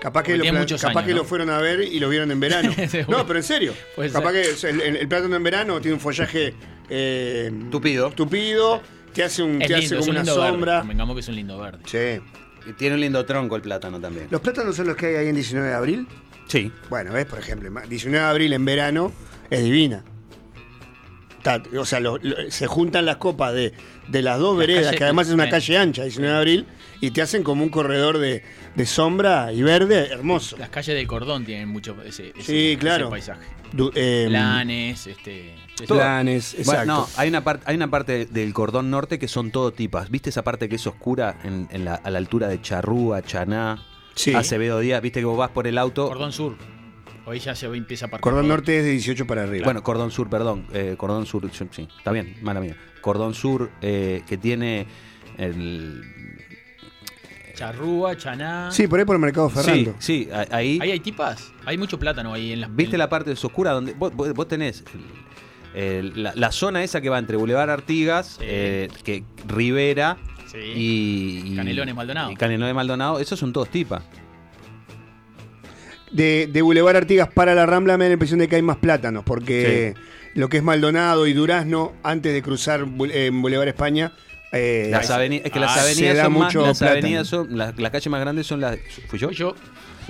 Capaz 0.00 0.22
que, 0.22 0.32
Porque 0.32 0.38
lo, 0.38 0.44
capaz 0.44 0.88
años, 0.88 1.04
que 1.04 1.10
¿no? 1.12 1.16
lo 1.18 1.24
fueron 1.24 1.50
a 1.50 1.58
ver 1.58 1.80
y 1.82 2.00
lo 2.00 2.08
vieron 2.08 2.30
en 2.30 2.40
verano. 2.40 2.70
No, 3.08 3.26
pero 3.26 3.38
en 3.38 3.42
serio. 3.42 3.74
Capaz 4.12 4.32
ser. 4.32 4.32
que 4.32 4.40
es 4.50 4.64
el, 4.64 4.80
el- 4.80 4.96
el 4.96 5.08
plátano 5.08 5.36
en 5.36 5.42
verano 5.42 5.80
tiene 5.80 5.94
un 5.94 6.00
follaje 6.00 6.54
eh, 6.90 7.50
Tupido. 7.70 8.10
tupido, 8.10 8.80
te 9.14 9.22
hace, 9.24 9.42
un, 9.42 9.58
te 9.58 9.64
hace 9.74 9.80
lindo, 9.80 9.96
como 9.98 10.10
un 10.10 10.16
una 10.16 10.24
sombra. 10.24 10.82
verde. 10.82 11.14
Que 11.14 11.20
es 11.20 11.28
un 11.28 11.34
lindo 11.36 11.58
verde. 11.58 11.78
Sí. 11.86 12.20
Y 12.68 12.72
Tiene 12.74 12.94
un 12.96 13.00
lindo 13.00 13.24
tronco 13.24 13.56
el 13.56 13.62
plátano 13.62 13.98
también. 14.00 14.26
¿Los 14.30 14.40
plátanos 14.40 14.76
son 14.76 14.86
los 14.88 14.96
que 14.96 15.06
hay 15.06 15.14
ahí 15.16 15.28
en 15.28 15.34
19 15.34 15.68
de 15.68 15.74
abril? 15.74 16.06
Sí. 16.46 16.70
Bueno, 16.90 17.12
ves, 17.12 17.24
por 17.26 17.38
ejemplo, 17.38 17.70
19 17.88 18.22
de 18.24 18.30
abril 18.30 18.52
en 18.52 18.64
verano 18.64 19.12
es 19.48 19.62
divina. 19.62 20.04
Está- 21.38 21.62
o 21.78 21.84
sea, 21.86 22.00
lo- 22.00 22.18
lo- 22.18 22.50
se 22.50 22.66
juntan 22.66 23.06
las 23.06 23.16
copas 23.16 23.54
de, 23.54 23.72
de 24.08 24.22
las 24.22 24.38
dos 24.38 24.58
Las 24.58 24.66
veredas, 24.66 24.86
calles- 24.92 24.98
que 24.98 25.04
además 25.04 25.28
es 25.28 25.32
una 25.34 25.48
calle 25.48 25.78
ancha, 25.78 26.02
19 26.02 26.32
de 26.34 26.38
abril, 26.38 26.66
y 27.00 27.12
te 27.12 27.22
hacen 27.22 27.42
como 27.42 27.64
un 27.64 27.70
corredor 27.70 28.18
de, 28.18 28.42
de 28.74 28.86
sombra 28.86 29.50
y 29.52 29.62
verde 29.62 30.08
hermoso. 30.12 30.58
Las 30.58 30.68
calles 30.68 30.94
del 30.94 31.06
cordón 31.06 31.46
tienen 31.46 31.68
mucho 31.68 31.96
ese, 32.04 32.34
ese- 32.36 32.42
Sí, 32.42 32.76
claro. 32.78 33.06
ese 33.06 33.10
paisaje. 33.10 33.46
Du- 33.72 33.90
eh, 33.94 34.26
Planes, 34.28 35.06
este. 35.06 35.54
Planes, 35.88 36.54
exacto. 36.54 36.70
Bueno, 36.72 36.94
no, 37.02 37.08
hay 37.16 37.28
una, 37.28 37.42
parte 37.44 37.64
hay 37.66 37.76
una 37.76 37.90
parte 37.90 38.26
del 38.26 38.52
cordón 38.52 38.90
norte 38.90 39.18
que 39.18 39.28
son 39.28 39.50
todo 39.50 39.72
tipas. 39.72 40.10
¿Viste 40.10 40.30
esa 40.30 40.42
parte 40.42 40.68
que 40.68 40.76
es 40.76 40.86
oscura 40.86 41.38
en, 41.44 41.68
en 41.70 41.84
la, 41.84 41.94
a 41.94 42.10
la 42.10 42.18
altura 42.18 42.48
de 42.48 42.60
Charrúa, 42.60 43.22
Chaná, 43.22 43.82
Sí. 44.14 44.34
Acevedo 44.34 44.80
Díaz? 44.80 45.00
¿Viste 45.02 45.20
que 45.20 45.24
vos 45.26 45.38
vas 45.38 45.50
por 45.50 45.66
el 45.66 45.78
auto? 45.78 46.08
Cordón 46.08 46.32
sur. 46.32 46.56
Hoy 47.26 47.38
ya 47.38 47.54
se 47.54 47.66
empieza 47.66 48.06
a 48.06 48.08
partir. 48.08 48.22
Cordón 48.22 48.48
norte 48.48 48.78
es 48.78 48.84
de 48.84 48.90
18 48.90 49.26
para 49.26 49.44
arriba. 49.44 49.64
Bueno, 49.64 49.82
Cordón 49.84 50.10
Sur, 50.10 50.28
perdón. 50.28 50.66
eh, 50.72 50.94
Cordón 50.98 51.26
Sur, 51.26 51.48
sí, 51.52 51.86
está 51.96 52.10
bien, 52.12 52.36
mala 52.42 52.60
mía. 52.60 52.76
Cordón 53.02 53.34
Sur 53.34 53.70
eh, 53.82 54.22
que 54.26 54.36
tiene 54.36 54.86
el... 55.38 56.02
Charrúa, 57.54 58.16
Chaná. 58.16 58.70
sí, 58.72 58.86
por 58.88 58.98
ahí 58.98 59.04
por 59.04 59.16
el 59.16 59.20
mercado 59.20 59.50
Sí, 59.50 59.54
Ferrando. 59.56 59.94
sí, 59.98 60.28
ahí... 60.50 60.78
Ahí 60.80 60.90
hay 60.92 61.00
tipas. 61.00 61.52
Hay 61.66 61.76
mucho 61.76 61.98
plátano 61.98 62.32
ahí 62.32 62.52
en 62.52 62.62
las. 62.62 62.74
¿Viste 62.74 62.96
en- 62.96 63.00
la 63.00 63.08
parte 63.10 63.32
oscura 63.32 63.72
donde 63.72 63.92
vos, 63.92 64.14
vos- 64.14 64.32
vos 64.32 64.48
tenés 64.48 64.82
la, 65.74 66.32
la 66.34 66.52
zona 66.52 66.82
esa 66.82 67.00
que 67.00 67.08
va 67.08 67.18
entre 67.18 67.36
Boulevard 67.36 67.70
Artigas, 67.70 68.36
Sí. 68.38 68.44
eh, 68.46 68.88
que 69.04 69.24
Rivera 69.46 70.16
Sí. 70.50 70.58
y, 70.58 71.52
y- 71.52 71.56
Canelones 71.56 71.94
Maldonado. 71.94 72.30
Y 72.32 72.36
Canelones 72.36 72.74
Maldonado, 72.74 73.20
esos 73.20 73.38
son 73.38 73.52
todos 73.52 73.68
tipas. 73.70 74.02
De, 76.10 76.48
de 76.52 76.62
Boulevard 76.62 76.96
Artigas 76.96 77.28
para 77.32 77.54
la 77.54 77.66
Rambla 77.66 77.96
me 77.96 78.04
da 78.04 78.08
la 78.08 78.12
impresión 78.14 78.40
de 78.40 78.48
que 78.48 78.56
hay 78.56 78.62
más 78.62 78.78
plátanos, 78.78 79.22
porque 79.24 79.94
lo 80.34 80.48
que 80.48 80.56
es 80.56 80.62
Maldonado 80.62 81.26
y 81.28 81.32
Durazno, 81.34 81.92
antes 82.02 82.32
de 82.32 82.42
cruzar 82.42 82.84
Bul- 82.84 83.12
eh, 83.12 83.26
en 83.26 83.40
Boulevard 83.42 83.68
España, 83.68 84.12
Eh, 84.52 84.88
Las 84.90 85.08
aveni- 85.12 85.40
es 85.44 85.52
que 85.52 85.60
las 85.60 85.76
Ah, 85.76 85.82
avenidas 85.82 86.16
da 86.16 86.24
son 86.24 86.32
más, 86.32 86.52
las 86.52 86.78
plátano. 86.80 86.90
avenidas 86.90 87.28
son 87.28 87.56
las, 87.56 87.78
las 87.78 87.90
calles 87.92 88.08
más 88.08 88.20
grandes 88.20 88.48
son 88.48 88.60
las 88.60 88.78
fui 89.06 89.16
yo, 89.16 89.30
Yo, 89.30 89.54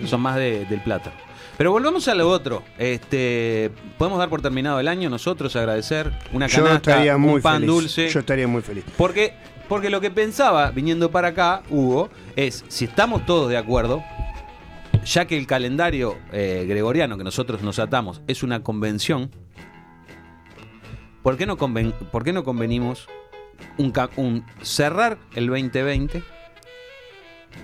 son 0.06 0.22
más 0.22 0.36
de- 0.36 0.64
del 0.64 0.80
plata. 0.82 1.12
Pero 1.60 1.72
volvamos 1.72 2.08
a 2.08 2.14
lo 2.14 2.26
otro. 2.30 2.62
Este, 2.78 3.70
podemos 3.98 4.18
dar 4.18 4.30
por 4.30 4.40
terminado 4.40 4.80
el 4.80 4.88
año 4.88 5.10
nosotros 5.10 5.54
agradecer 5.56 6.10
una 6.32 6.46
yo 6.46 6.64
canasta, 6.64 6.92
estaría 6.92 7.18
muy 7.18 7.34
un 7.34 7.42
pan 7.42 7.56
feliz. 7.56 7.66
dulce. 7.68 8.08
Yo 8.08 8.20
estaría 8.20 8.48
muy 8.48 8.62
feliz. 8.62 8.82
Porque, 8.96 9.34
porque 9.68 9.90
lo 9.90 10.00
que 10.00 10.10
pensaba 10.10 10.70
viniendo 10.70 11.10
para 11.10 11.28
acá, 11.28 11.62
Hugo, 11.68 12.08
es 12.34 12.64
si 12.68 12.86
estamos 12.86 13.26
todos 13.26 13.50
de 13.50 13.58
acuerdo, 13.58 14.02
ya 15.04 15.26
que 15.26 15.36
el 15.36 15.46
calendario 15.46 16.16
eh, 16.32 16.64
gregoriano 16.66 17.18
que 17.18 17.24
nosotros 17.24 17.60
nos 17.60 17.78
atamos 17.78 18.22
es 18.26 18.42
una 18.42 18.62
convención, 18.62 19.30
¿por 21.22 21.36
qué 21.36 21.44
no, 21.44 21.58
conven- 21.58 21.92
por 21.92 22.24
qué 22.24 22.32
no 22.32 22.42
convenimos 22.42 23.06
un 23.76 24.46
cerrar 24.62 25.18
el 25.34 25.46
2020 25.48 26.22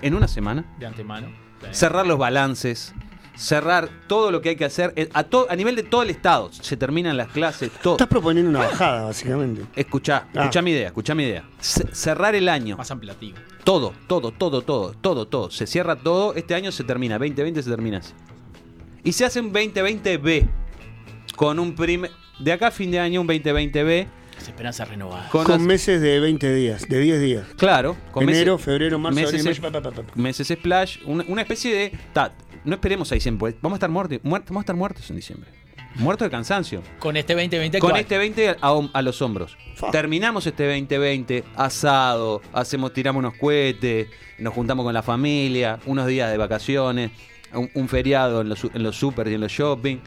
en 0.03 0.13
una 0.13 0.27
semana? 0.27 0.65
de 0.77 0.85
antemano. 0.85 1.29
Cerrar 1.71 2.05
los 2.05 2.19
balances, 2.19 2.93
cerrar 3.37 3.87
todo 4.07 4.31
lo 4.31 4.41
que 4.41 4.49
hay 4.49 4.55
que 4.55 4.65
hacer 4.65 4.91
eh, 4.95 5.09
a, 5.13 5.23
to- 5.23 5.47
a 5.49 5.55
nivel 5.55 5.75
de 5.75 5.83
todo 5.83 6.01
el 6.03 6.09
Estado. 6.09 6.49
Se 6.51 6.75
terminan 6.75 7.15
las 7.17 7.27
clases, 7.29 7.71
todo. 7.81 7.93
Estás 7.93 8.07
proponiendo 8.07 8.49
una 8.49 8.59
bajada, 8.59 9.03
básicamente. 9.05 9.63
Escuchá, 9.75 10.27
Ah. 10.35 10.41
escuchá 10.41 10.61
mi 10.61 10.71
idea, 10.71 10.87
escuchá 10.87 11.15
mi 11.15 11.23
idea. 11.23 11.43
Ce- 11.59 11.87
cerrar 11.93 12.35
el 12.35 12.49
año. 12.49 12.77
Más 12.77 12.89
ampliativo. 12.91 13.37
Todo, 13.63 13.93
todo, 14.07 14.31
todo, 14.31 14.61
todo, 14.61 14.93
todo, 14.93 15.27
todo. 15.27 15.51
Se 15.51 15.67
cierra 15.67 15.95
todo. 15.95 16.33
Este 16.33 16.55
año 16.55 16.71
se 16.71 16.83
termina. 16.83 17.17
2020 17.19 17.61
se 17.63 17.69
termina 17.69 17.97
así. 17.99 18.13
Y 19.03 19.11
se 19.11 19.25
hace 19.25 19.39
un 19.39 19.53
2020B. 19.53 20.47
Con 21.35 21.59
un 21.59 21.75
primer. 21.75 22.11
De 22.39 22.51
acá 22.53 22.67
a 22.67 22.71
fin 22.71 22.91
de 22.91 22.99
año, 22.99 23.21
un 23.21 23.27
2020B. 23.27 24.07
Las 24.37 24.47
esperanzas 24.47 24.87
renovadas. 24.89 25.29
Con, 25.31 25.43
Con 25.45 25.53
las- 25.57 25.61
meses 25.61 26.01
de 26.01 26.19
20 26.19 26.53
días, 26.53 26.87
de 26.87 26.99
10 26.99 27.21
días. 27.21 27.45
Claro, 27.57 27.95
con 28.11 28.23
Enero, 28.23 28.53
meses, 28.53 28.65
febrero, 28.65 28.99
marzo, 28.99 29.15
meses, 29.19 29.33
abril, 29.45 29.61
mayo, 29.61 29.73
pa, 29.73 29.81
pa, 29.81 29.91
pa, 29.95 30.01
pa. 30.03 30.13
meses 30.21 30.47
splash. 30.47 30.97
Una, 31.05 31.23
una 31.27 31.41
especie 31.41 31.73
de. 31.75 31.91
ta, 32.13 32.33
no 32.63 32.75
esperemos 32.75 33.11
a 33.11 33.15
diciembre. 33.15 33.55
Vamos 33.61 33.75
a 33.75 33.77
estar 33.77 33.89
muertos. 33.89 34.19
muer- 34.23 34.43
vamos 34.47 34.57
a 34.57 34.59
estar 34.61 34.75
muertos 34.75 35.09
en 35.09 35.15
diciembre. 35.15 35.49
Muertos 35.95 36.27
de 36.27 36.29
cansancio. 36.29 36.83
Con 36.99 37.17
este 37.17 37.33
2020 37.33 37.79
Con 37.79 37.89
actual. 37.89 38.01
este 38.01 38.17
20 38.19 38.49
a, 38.61 38.79
a 38.93 39.01
los 39.01 39.19
hombros. 39.23 39.57
Fa. 39.75 39.89
Terminamos 39.89 40.45
este 40.45 40.67
2020 40.67 41.43
asado, 41.55 42.41
hacemos, 42.53 42.93
tiramos 42.93 43.19
unos 43.21 43.33
cohetes, 43.35 44.07
nos 44.37 44.53
juntamos 44.53 44.83
con 44.85 44.93
la 44.93 45.01
familia, 45.01 45.79
unos 45.87 46.05
días 46.05 46.29
de 46.29 46.37
vacaciones, 46.37 47.09
un, 47.51 47.71
un 47.73 47.87
feriado 47.89 48.41
en 48.41 48.49
los, 48.49 48.63
en 48.65 48.83
los 48.83 48.95
super 48.95 49.27
y 49.27 49.33
en 49.33 49.41
los 49.41 49.51
shopping. 49.51 49.97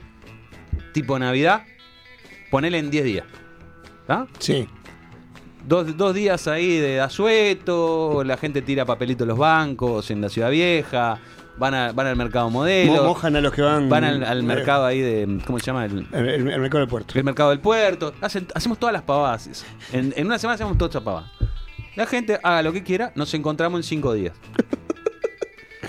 Tipo 0.93 1.19
Navidad, 1.19 1.65
ponele 2.51 2.79
en 2.79 2.91
10 2.91 3.05
días. 3.05 3.25
¿Ah? 4.11 4.27
Sí. 4.41 4.67
Dos, 5.67 5.97
dos 5.97 6.15
días 6.15 6.49
ahí 6.49 6.79
de 6.79 7.01
asueto, 7.01 8.25
la 8.25 8.37
gente 8.37 8.61
tira 8.63 8.85
papelitos 8.85 9.25
en 9.25 9.29
los 9.29 9.39
bancos, 9.39 10.11
en 10.11 10.21
la 10.21 10.29
ciudad 10.29 10.51
vieja, 10.51 11.19
van, 11.59 11.75
a- 11.75 11.93
van 11.93 12.07
al 12.09 12.17
mercado 12.17 12.51
modelo, 12.51 12.95
Mo- 12.95 13.05
mojan 13.11 13.37
a 13.37 13.41
los 13.41 13.53
que 13.53 13.63
van. 13.63 13.89
van 13.89 14.03
al, 14.05 14.25
al 14.25 14.43
mercado 14.43 14.85
ahí 14.87 15.01
de. 15.01 15.39
¿Cómo 15.47 15.59
se 15.59 15.67
llama? 15.67 15.85
El, 15.85 16.07
El, 16.13 16.29
el- 16.29 16.49
el 16.51 16.61
mercado 16.61 16.81
del 16.81 16.89
puerto. 16.89 17.15
el 17.17 17.25
mercado 17.25 17.51
del 17.51 17.61
puerto. 17.61 18.13
Hacen- 18.21 18.49
hacemos 18.55 18.79
todas 18.79 18.93
las 18.93 19.03
pavadas. 19.03 19.65
En, 19.93 20.13
en 20.17 20.27
una 20.27 20.39
semana 20.39 20.55
hacemos 20.55 20.77
todas 20.77 20.91
esas 20.93 21.03
pavadas. 21.05 21.31
La 21.95 22.07
gente 22.07 22.41
haga 22.43 22.63
lo 22.63 22.73
que 22.73 22.83
quiera, 22.83 23.13
nos 23.15 23.33
encontramos 23.35 23.79
en 23.81 23.83
cinco 23.85 24.13
días. 24.15 24.33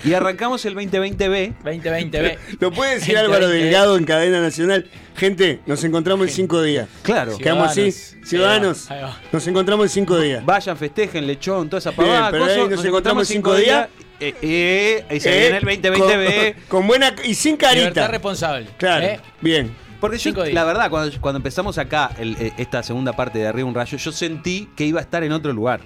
Y 0.04 0.14
arrancamos 0.14 0.66
el 0.66 0.76
2020B. 0.76 1.54
2020 1.64 2.38
Lo 2.60 2.72
puede 2.72 2.96
decir 2.96 3.14
20, 3.16 3.20
Álvaro 3.26 3.48
20. 3.48 3.64
Delgado 3.66 3.98
en 3.98 4.04
cadena 4.06 4.42
nacional. 4.42 4.90
Gente, 5.16 5.60
nos 5.66 5.84
encontramos 5.84 6.28
en 6.28 6.34
cinco 6.34 6.62
días. 6.62 6.88
Claro. 7.04 7.38
Quedamos 7.38 7.70
así, 7.70 7.92
Ciudadanos. 7.92 8.28
ciudadanos. 8.28 8.92
Ahí 8.92 9.02
va, 9.02 9.08
ahí 9.08 9.14
va. 9.14 9.20
Nos 9.32 9.48
encontramos 9.48 9.86
en 9.86 9.90
cinco 9.90 10.20
días. 10.20 10.46
Vayan, 10.46 10.78
festejen, 10.78 11.28
lechón, 11.28 11.70
toda 11.70 11.80
esa 11.80 11.92
Bien, 11.92 12.08
pavada. 12.08 12.32
pero 12.32 12.46
ahí 12.46 12.68
nos 12.70 12.84
encontramos 12.86 13.28
cinco 13.28 13.56
días. 13.56 13.90
Eh, 14.20 14.36
eh, 14.42 15.06
y 15.16 15.20
se 15.20 15.30
Eh, 15.36 15.40
viene 15.52 15.58
el 15.58 15.82
2020B. 15.82 16.54
Con, 16.54 16.64
con 16.82 16.88
buena 16.88 17.14
y 17.24 17.34
sin 17.36 17.54
Libertad 17.54 17.70
carita. 17.82 18.08
responsable. 18.08 18.68
Claro, 18.78 19.06
¿eh? 19.06 19.20
bien. 19.42 19.72
Porque 20.00 20.18
yo, 20.18 20.32
la 20.46 20.64
verdad, 20.64 20.90
cuando, 20.90 21.22
cuando 21.22 21.38
empezamos 21.38 21.78
acá, 21.78 22.12
el- 22.18 22.36
esta 22.58 22.82
segunda 22.82 23.14
parte 23.14 23.38
de 23.38 23.48
Arriba 23.48 23.68
un 23.68 23.76
Rayo, 23.76 23.98
yo 24.00 24.12
sentí 24.12 24.68
que 24.76 24.84
iba 24.86 25.00
a 25.00 25.04
estar 25.04 25.24
en 25.24 25.32
otro 25.32 25.54
lugar. 25.54 25.82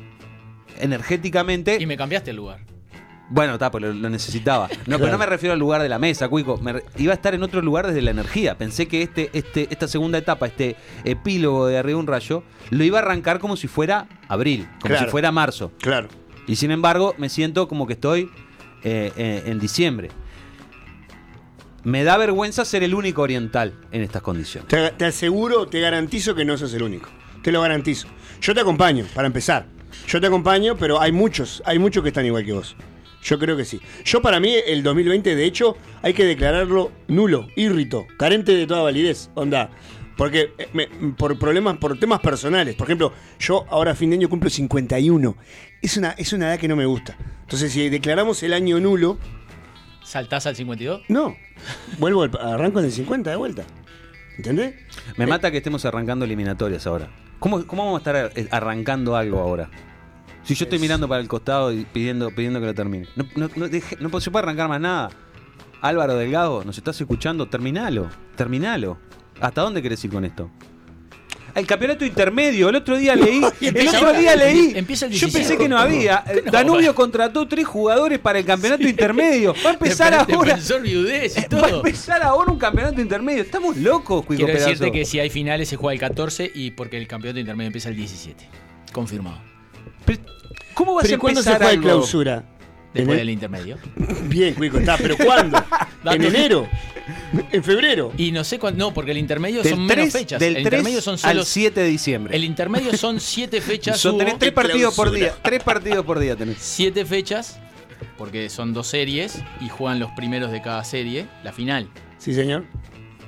Energéticamente. 0.80 1.78
Y 1.80 1.86
me 1.86 1.98
cambiaste 1.98 2.30
el 2.32 2.38
lugar. 2.38 2.60
Bueno, 3.30 3.54
está, 3.54 3.72
pero 3.72 3.92
lo, 3.92 4.10
necesitaba. 4.10 4.70
No, 4.86 5.00
pero 5.00 5.12
no 5.12 5.18
me 5.18 5.26
refiero 5.26 5.54
al 5.54 5.60
lugar 5.60 5.82
de 5.82 5.90
la 5.90 5.98
mesa, 5.98 6.28
Cuico. 6.30 6.58
Me 6.58 6.74
re- 6.74 6.84
iba 6.98 7.12
a 7.12 7.16
estar 7.16 7.34
en 7.34 7.42
otro 7.44 7.62
lugar 7.62 7.88
desde 7.88 8.02
la 8.04 8.12
energía. 8.12 8.56
Pensé 8.58 8.88
que 8.88 9.02
este, 9.02 9.30
este, 9.34 9.68
esta 9.72 9.88
segunda 9.88 10.18
etapa, 10.20 10.46
este 10.46 10.76
epílogo 11.04 11.66
de 11.68 11.78
Arriba 11.80 11.98
un 12.00 12.06
Rayo, 12.08 12.44
lo 12.70 12.84
iba 12.84 13.00
a 13.00 13.02
arrancar 13.02 13.40
como 13.40 13.56
si 13.58 13.68
fuera 13.68 14.08
abril, 14.28 14.68
como 14.82 14.94
Claro. 14.94 15.06
si 15.06 15.12
fuera 15.12 15.32
marzo. 15.32 15.72
Claro. 15.82 16.08
Y 16.48 16.56
sin 16.58 16.70
embargo, 16.70 17.16
me 17.18 17.30
siento 17.30 17.68
como 17.68 17.88
que 17.88 17.94
estoy 17.94 18.30
eh, 18.84 19.12
eh, 19.18 19.44
en 19.48 19.58
diciembre. 19.60 20.10
Me 21.84 22.04
da 22.04 22.18
vergüenza 22.18 22.66
ser 22.66 22.84
el 22.84 22.96
único 22.96 23.22
oriental 23.22 23.74
en 23.92 24.02
estas 24.02 24.22
condiciones. 24.22 24.68
Te, 24.70 24.92
te 24.92 25.06
aseguro, 25.06 25.68
te 25.68 25.80
garantizo 25.80 26.34
que 26.36 26.46
no 26.46 26.58
sos 26.58 26.74
el 26.74 26.82
único. 26.84 27.10
Te 27.44 27.52
lo 27.52 27.62
garantizo. 27.62 28.08
Yo 28.42 28.54
te 28.56 28.62
acompaño, 28.62 29.06
para 29.14 29.28
empezar. 29.28 29.66
Yo 30.08 30.20
te 30.20 30.28
acompaño, 30.28 30.76
pero 30.78 31.00
hay 31.00 31.12
muchos, 31.12 31.62
hay 31.66 31.78
muchos 31.80 32.02
que 32.04 32.10
están 32.10 32.26
igual 32.26 32.44
que 32.44 32.54
vos. 32.54 32.76
Yo 33.26 33.40
creo 33.40 33.58
que 33.58 33.66
sí. 33.66 33.82
Yo 34.06 34.22
para 34.22 34.40
mí 34.40 34.54
el 34.68 34.84
2020, 34.84 35.36
de 35.36 35.46
hecho, 35.46 35.76
hay 36.04 36.14
que 36.14 36.24
declararlo 36.26 36.92
nulo, 37.08 37.48
írrito, 37.56 38.06
carente 38.18 38.54
de 38.56 38.68
toda 38.68 38.84
validez. 38.84 39.30
Onda. 39.34 39.72
Porque 40.16 40.52
eh, 40.58 40.70
me- 40.74 40.88
por 41.18 41.38
problemas, 41.38 41.78
por 41.78 42.00
temas 42.00 42.22
personales. 42.22 42.76
Por 42.76 42.88
ejemplo, 42.88 43.12
yo 43.40 43.66
ahora 43.70 43.92
a 43.92 43.96
fin 43.96 44.12
de 44.12 44.16
año 44.18 44.30
cumplo 44.30 44.50
51. 44.50 45.36
Es 45.82 45.98
una, 45.98 46.12
es 46.12 46.32
una 46.34 46.48
edad 46.50 46.60
que 46.60 46.68
no 46.70 46.76
me 46.78 46.86
gusta. 46.86 47.18
Entonces, 47.42 47.74
si 47.74 47.90
declaramos 47.90 48.42
el 48.44 48.54
año 48.54 48.80
nulo, 48.80 49.18
¿Saltás 50.04 50.46
al 50.46 50.56
52? 50.56 51.02
no. 51.10 51.36
Vuelvo, 51.98 52.24
al- 52.24 52.38
arranco 52.40 52.80
en 52.80 52.86
el 52.86 52.92
50 52.92 53.30
de 53.32 53.36
vuelta. 53.38 53.64
¿Entendés? 54.38 54.76
Me 55.18 55.26
mata 55.26 55.50
que 55.50 55.58
estemos 55.58 55.84
arrancando 55.86 56.26
eliminatorias 56.26 56.86
ahora. 56.86 57.10
¿Cómo, 57.40 57.66
cómo 57.66 57.86
vamos 57.86 58.06
a 58.06 58.32
estar 58.32 58.48
arrancando 58.52 59.16
algo 59.16 59.40
ahora? 59.40 59.70
Si 60.46 60.54
yo 60.56 60.66
estoy 60.66 60.80
mirando 60.80 61.08
para 61.08 61.22
el 61.22 61.28
costado 61.28 61.72
y 61.72 61.86
pidiendo, 61.86 62.30
pidiendo 62.30 62.60
que 62.60 62.68
lo 62.68 62.74
termine. 62.74 63.08
No, 63.16 63.26
no, 63.36 63.50
no, 63.56 63.68
deje- 63.68 63.98
no 64.00 64.20
se 64.22 64.32
puede 64.32 64.44
arrancar 64.44 64.70
más 64.70 64.80
nada. 64.80 65.10
Álvaro 65.82 66.16
Delgado, 66.16 66.64
¿nos 66.64 66.78
estás 66.78 67.00
escuchando? 67.02 67.48
Terminalo, 67.48 68.10
terminalo. 68.36 68.98
¿Hasta 69.42 69.62
dónde 69.62 69.82
querés 69.82 70.04
ir 70.06 70.12
con 70.12 70.24
esto? 70.24 70.50
El 71.54 71.66
campeonato 71.66 72.04
intermedio, 72.06 72.68
el 72.70 72.76
otro 72.76 72.98
día 72.98 73.16
leí, 73.16 73.42
el 73.62 73.88
otro 73.88 74.12
día 74.14 74.36
leí. 74.36 74.74
Empieza 74.76 75.06
el 75.06 75.14
Yo 75.14 75.28
17. 75.28 75.38
pensé 75.40 75.58
que 75.58 75.70
no 75.70 75.78
había. 75.78 76.24
No, 76.46 76.52
Danubio 76.52 76.94
contrató 76.94 77.48
tres 77.48 77.66
jugadores 77.66 78.20
para 78.20 78.40
el 78.40 78.46
campeonato 78.46 78.84
intermedio. 78.88 79.54
Va 79.66 79.70
a 79.70 79.74
empezar 79.74 80.14
ahora. 80.14 80.58
Va 81.54 81.68
a 81.68 81.70
empezar 81.70 82.22
ahora 82.24 82.52
un 82.52 82.60
campeonato 82.60 83.00
intermedio. 83.02 83.42
Estamos 83.42 83.78
locos, 83.78 84.26
Cuico 84.26 84.44
Quiero 84.46 84.60
decirte 84.60 84.80
Pedazo. 84.80 84.92
que 84.94 85.06
si 85.06 85.20
hay 85.20 85.30
finales 85.30 85.70
se 85.70 85.78
juega 85.78 85.94
el 85.94 86.00
14 86.00 86.52
y 86.54 86.72
porque 86.72 86.98
el 86.98 87.08
campeonato 87.08 87.40
intermedio 87.40 87.68
empieza 87.68 87.90
el 87.90 87.96
17. 87.96 88.48
Confirmado. 88.92 89.40
Pero, 90.06 90.20
¿Cómo 90.74 90.96
vas 90.96 91.04
Pero 91.04 91.16
a 91.16 91.18
¿y 91.18 91.20
cuándo 91.20 91.42
se 91.44 91.52
el 91.54 91.62
algo? 91.64 91.82
clausura? 91.84 92.44
Después 92.94 93.18
del 93.18 93.28
el- 93.28 93.34
intermedio. 93.34 93.78
Bien, 94.24 94.54
Cuico, 94.54 94.78
está, 94.78 94.98
pero 94.98 95.18
¿cuándo? 95.18 95.62
¿En 96.06 96.24
enero? 96.24 96.68
¿En 97.52 97.64
febrero? 97.64 98.14
Y 98.18 98.32
no 98.32 98.44
sé 98.44 98.58
cuándo. 98.58 98.86
No, 98.86 98.94
porque 98.94 99.12
el 99.12 99.18
intermedio 99.18 99.62
Del 99.62 99.74
son 99.76 99.88
3, 99.88 99.98
menos 99.98 100.14
fechas. 100.14 100.40
Del 100.40 100.56
el 100.58 100.64
3 100.64 100.66
intermedio 100.66 101.02
son 101.02 101.18
solo. 101.18 101.40
al 101.42 101.46
7 101.46 101.80
de 101.82 101.88
diciembre. 101.88 102.36
El 102.36 102.44
intermedio 102.46 102.96
son 102.96 103.20
7 103.20 103.60
fechas. 103.62 104.00
Son 104.00 104.18
tenés 104.18 104.40
tres 104.40 104.54
partidos 104.54 104.96
por 104.96 105.12
día. 105.12 105.34
Tres 105.42 105.62
partidos 105.64 106.06
por 106.06 106.20
día 106.20 106.36
tenés. 106.36 106.58
7 106.60 107.06
fechas. 107.06 107.60
Porque 108.18 108.50
son 108.50 108.74
dos 108.74 108.88
series 108.88 109.42
y 109.62 109.70
juegan 109.70 110.00
los 110.00 110.12
primeros 110.12 110.52
de 110.52 110.62
cada 110.62 110.84
serie. 110.84 111.28
La 111.44 111.52
final. 111.52 111.90
Sí, 112.18 112.34
señor. 112.34 112.66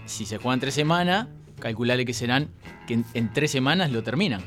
Si 0.05 0.25
se 0.25 0.37
juegan 0.37 0.59
tres 0.59 0.73
semanas, 0.73 1.27
calculale 1.59 2.05
que 2.05 2.13
serán. 2.13 2.49
que 2.87 2.93
en, 2.95 3.05
en 3.13 3.33
tres 3.33 3.51
semanas 3.51 3.91
lo 3.91 4.01
terminan. 4.03 4.41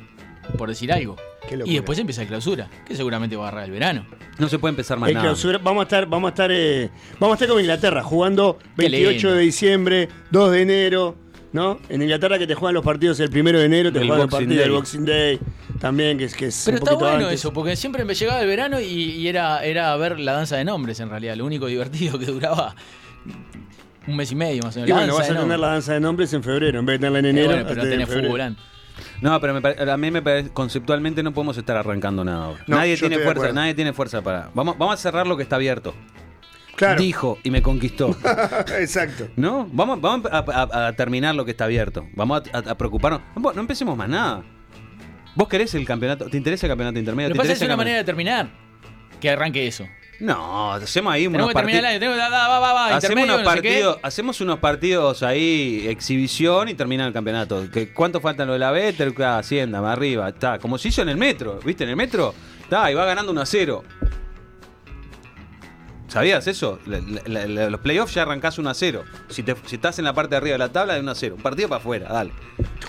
Por 0.57 0.69
decir 0.71 0.93
algo. 0.93 1.17
Y 1.65 1.75
después 1.75 1.99
empieza 1.99 2.23
el 2.23 2.29
clausura. 2.29 2.69
Que 2.87 2.95
seguramente 2.95 3.35
va 3.37 3.45
a 3.45 3.49
agarrar 3.49 3.65
el 3.67 3.71
verano. 3.73 4.07
No 4.39 4.49
se 4.49 4.59
puede 4.59 4.71
empezar 4.71 4.99
más 4.99 5.09
El 5.09 5.15
nada. 5.15 5.27
clausura, 5.27 5.59
vamos 5.59 5.81
a 5.81 5.85
estar, 5.85 6.07
vamos 6.07 6.29
a 6.29 6.31
estar, 6.31 6.51
eh, 6.53 6.91
vamos 7.19 7.35
a 7.35 7.37
estar 7.37 7.49
con 7.49 7.61
Inglaterra, 7.61 8.03
jugando 8.03 8.59
Qué 8.77 8.89
28 8.89 9.11
lindo. 9.13 9.33
de 9.35 9.41
diciembre, 9.43 10.09
2 10.31 10.53
de 10.53 10.63
enero, 10.63 11.17
¿no? 11.53 11.79
En 11.89 12.03
Inglaterra 12.03 12.39
que 12.39 12.47
te 12.47 12.55
juegan 12.55 12.75
los 12.75 12.85
partidos 12.85 13.19
el 13.21 13.31
primero 13.31 13.59
de 13.59 13.65
enero, 13.67 13.93
te 13.93 13.99
juegan 13.99 14.17
el 14.21 14.27
Boxing 14.27 14.39
partido 14.47 14.63
del. 14.63 14.71
Boxing 14.73 15.05
Day, 15.05 15.41
también, 15.81 16.17
que 16.19 16.25
es, 16.25 16.35
que 16.35 16.47
es 16.47 16.63
Pero 16.65 16.77
un 16.79 16.83
está 16.85 16.95
bueno 16.95 17.15
antes. 17.25 17.33
eso, 17.41 17.53
porque 17.53 17.75
siempre 17.77 18.05
me 18.05 18.15
llegaba 18.15 18.41
el 18.41 18.47
verano 18.47 18.81
y, 18.81 18.85
y 18.87 19.29
era, 19.29 19.65
era 19.65 19.95
ver 19.97 20.21
la 20.21 20.33
danza 20.33 20.57
de 20.57 20.65
nombres 20.65 21.01
en 21.01 21.11
realidad. 21.11 21.35
Lo 21.37 21.45
único 21.45 21.67
divertido 21.67 22.19
que 22.19 22.27
duraba 22.27 22.75
un 24.07 24.17
mes 24.17 24.31
y 24.33 24.35
medio 24.35 24.63
más 24.63 24.77
o 24.77 24.81
menos. 24.81 24.89
Y 24.89 24.93
La 24.93 24.99
bueno, 24.99 25.15
vas 25.15 25.25
a 25.25 25.27
tener 25.29 25.41
nombres. 25.41 25.61
la 25.61 25.67
danza 25.69 25.93
de 25.95 26.01
nombres 26.01 26.33
en 26.33 26.43
febrero, 26.43 26.79
en 26.79 26.87
vez 26.87 26.95
de 26.95 27.07
tenerla 27.07 27.19
en 27.19 27.27
Eh, 27.27 27.31
enero. 27.31 27.49
bueno, 27.49 27.63
pero 27.69 27.77
la 27.77 27.83
no 27.85 27.91
tenés 27.91 28.01
en 28.01 28.07
febrero. 28.09 28.29
fútbol 28.29 28.41
antes. 28.41 28.65
No, 29.21 29.39
pero 29.41 29.53
me 29.55 29.61
pare- 29.61 29.91
a 29.91 29.97
mí 29.97 30.11
me 30.11 30.23
parece 30.23 30.51
conceptualmente 30.51 31.23
no 31.23 31.33
podemos 31.33 31.57
estar 31.59 31.77
arrancando 31.77 32.25
nada 32.25 32.45
ahora. 32.47 32.65
No, 32.67 32.77
nadie 32.77 32.97
tiene 32.97 33.17
fuerza, 33.17 33.31
acuerdo. 33.33 33.55
nadie 33.55 33.75
tiene 33.75 33.93
fuerza 33.93 34.23
para. 34.23 34.51
Vamos, 34.55 34.79
vamos 34.79 34.95
a 34.95 34.97
cerrar 34.97 35.27
lo 35.27 35.37
que 35.37 35.43
está 35.43 35.57
abierto. 35.57 35.95
Claro, 36.77 36.99
Dijo 37.03 37.39
y 37.43 37.51
me 37.51 37.61
conquistó. 37.61 38.17
exacto. 38.79 39.29
¿No? 39.37 39.69
Vamos, 39.73 40.01
vamos 40.01 40.31
a, 40.33 40.39
a- 40.39 40.87
a 40.89 40.93
terminar 40.95 41.35
lo 41.35 41.45
que 41.45 41.51
está 41.51 41.65
abierto. 41.65 42.07
Vamos 42.15 42.43
a, 42.53 42.57
a- 42.59 42.71
a 42.71 42.75
preocuparnos. 42.79 43.21
No, 43.37 43.53
no 43.53 43.61
empecemos 43.61 43.97
más 43.97 44.09
nada. 44.09 44.43
¿Vos 45.35 45.49
querés 45.49 45.75
el 45.75 45.85
campeonato? 45.87 46.27
¿Te 46.27 46.37
interesa 46.39 46.67
el 46.67 46.71
campeonato 46.71 46.99
intermedio? 46.99 47.29
Lo 47.29 47.33
¿Te 47.35 47.37
que 47.37 47.39
pasa 47.43 47.53
es 47.53 47.59
interesa 47.59 47.75
una 47.75 47.75
el 47.75 47.79
manera 47.87 47.99
de 47.99 48.05
terminar. 48.05 48.49
Que 49.21 49.29
arranque 49.31 49.67
eso. 49.67 49.87
No, 50.21 50.73
hacemos 50.75 51.13
ahí 51.13 51.27
unos 51.27 51.47
partidos. 51.55 51.83
Hacemos 52.97 53.25
unos, 53.25 53.37
no 53.39 53.39
sé 53.39 53.57
partidos, 53.57 53.99
hacemos 54.03 54.41
unos 54.43 54.59
partidos 54.59 55.23
ahí, 55.23 55.87
exhibición 55.89 56.69
y 56.69 56.75
termina 56.75 57.07
el 57.07 57.13
campeonato. 57.13 57.67
¿Qué- 57.73 57.93
¿Cuánto 57.95 58.21
faltan 58.21 58.47
lo 58.47 58.53
de 58.53 58.59
la 58.59 58.71
B? 58.71 58.93
Terca, 58.93 59.39
Hacienda, 59.39 59.81
más 59.81 59.93
arriba. 59.97 60.29
Está, 60.29 60.59
como 60.59 60.77
se 60.79 60.89
hizo 60.89 61.01
en 61.03 61.09
el 61.09 61.17
metro, 61.17 61.59
¿viste? 61.65 61.85
En 61.85 61.91
el 61.91 61.97
metro, 61.97 62.35
está, 62.63 62.91
y 62.91 62.95
va 62.95 63.05
ganando 63.07 63.33
1 63.33 63.41
a 63.41 63.47
0. 63.47 63.83
¿Sabías 66.09 66.47
eso? 66.49 66.81
La- 66.87 67.01
la- 67.27 67.47
la- 67.47 67.71
los 67.71 67.81
playoffs 67.81 68.13
ya 68.15 68.23
arrancás 68.23 68.59
1 68.59 68.69
a 68.69 68.75
0. 68.75 69.05
Si, 69.29 69.45
te- 69.45 69.55
si 69.67 69.77
estás 69.77 69.99
en 70.01 70.05
la 70.05 70.13
parte 70.13 70.31
de 70.31 70.37
arriba 70.39 70.55
de 70.55 70.59
la 70.59 70.69
tabla, 70.71 70.95
de 70.95 71.01
1 71.01 71.11
a 71.13 71.15
0. 71.15 71.37
Un 71.37 71.43
partido 71.43 71.69
para 71.69 71.81
afuera, 71.81 72.09
dale. 72.13 72.33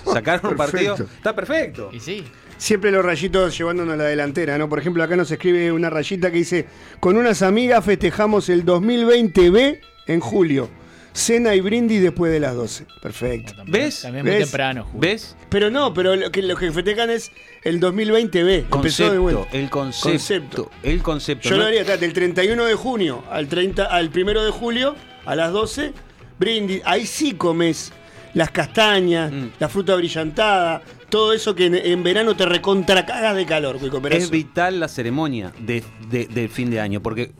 Sacaron 0.12 0.52
un 0.52 0.58
partido. 0.58 0.96
Está 0.96 1.36
perfecto. 1.36 1.90
Y 1.94 2.00
sí. 2.00 2.26
Siempre 2.62 2.92
los 2.92 3.04
rayitos 3.04 3.58
llevándonos 3.58 3.96
a 3.96 3.98
la 3.98 4.04
delantera, 4.04 4.56
¿no? 4.56 4.70
Por 4.70 4.78
ejemplo, 4.78 5.02
acá 5.04 5.16
nos 5.16 5.32
escribe 5.32 5.72
una 5.72 5.90
rayita 5.90 6.30
que 6.30 6.38
dice: 6.38 6.68
Con 7.00 7.18
unas 7.18 7.42
amigas 7.42 7.84
festejamos 7.84 8.50
el 8.50 8.64
2020B 8.66 9.80
en 10.06 10.20
julio. 10.20 10.70
Cena 11.12 11.56
y 11.56 11.60
brindis 11.60 12.04
después 12.04 12.32
de 12.32 12.40
las 12.40 12.54
12. 12.54 12.86
Perfecto. 13.02 13.54
También- 13.56 13.86
¿Ves? 13.86 14.02
También 14.04 14.26
muy 14.28 14.36
¿Ves? 14.36 14.44
temprano. 14.44 14.84
Julio. 14.84 15.00
¿Ves? 15.02 15.36
Pero 15.50 15.72
no, 15.72 15.92
pero 15.92 16.16
lo 16.16 16.32
que, 16.32 16.44
lo 16.44 16.56
que 16.56 16.72
festejan 16.72 17.10
es 17.10 17.32
el 17.64 17.80
2020B. 17.80 18.60
Empezó 18.60 18.60
de 18.62 18.70
Concepto, 18.70 19.22
vuelta. 19.24 19.48
el 19.54 19.70
concepto, 19.72 20.10
Concepto. 20.10 20.72
El 20.84 21.02
concepto. 21.02 21.50
Yo 21.50 21.56
¿no? 21.56 21.64
lo 21.64 21.68
haría 21.68 21.82
está, 21.82 21.98
del 21.98 22.14
31 22.14 22.64
de 22.66 22.76
junio 22.76 23.24
al 23.32 23.48
30 23.48 23.86
al 23.86 24.10
1 24.16 24.44
de 24.44 24.52
julio 24.52 24.96
a 25.26 25.36
las 25.36 25.52
12, 25.52 25.94
brindis. 26.38 26.84
Ahí 26.86 27.08
sí 27.08 27.34
comes 27.34 27.92
las 28.34 28.52
castañas, 28.52 29.32
Mm. 29.32 29.48
la 29.60 29.70
fruta 29.70 29.96
brillantada, 29.96 30.82
todo 31.10 31.34
eso 31.34 31.54
que 31.56 31.66
en, 31.66 31.76
en 31.76 32.04
verano 32.04 32.36
te 32.36 32.46
recontra 32.46 33.06
cagas 33.06 33.36
de 33.36 33.46
calor, 33.46 33.78
Cuico 33.80 34.02
Es 34.10 34.30
vital 34.30 34.80
la 34.80 34.88
ceremonia 34.88 35.52
de, 35.60 35.84
de- 36.10 36.28
del 36.28 36.48
fin 36.50 36.70
de 36.72 36.80
año, 36.80 37.02
porque, 37.02 37.34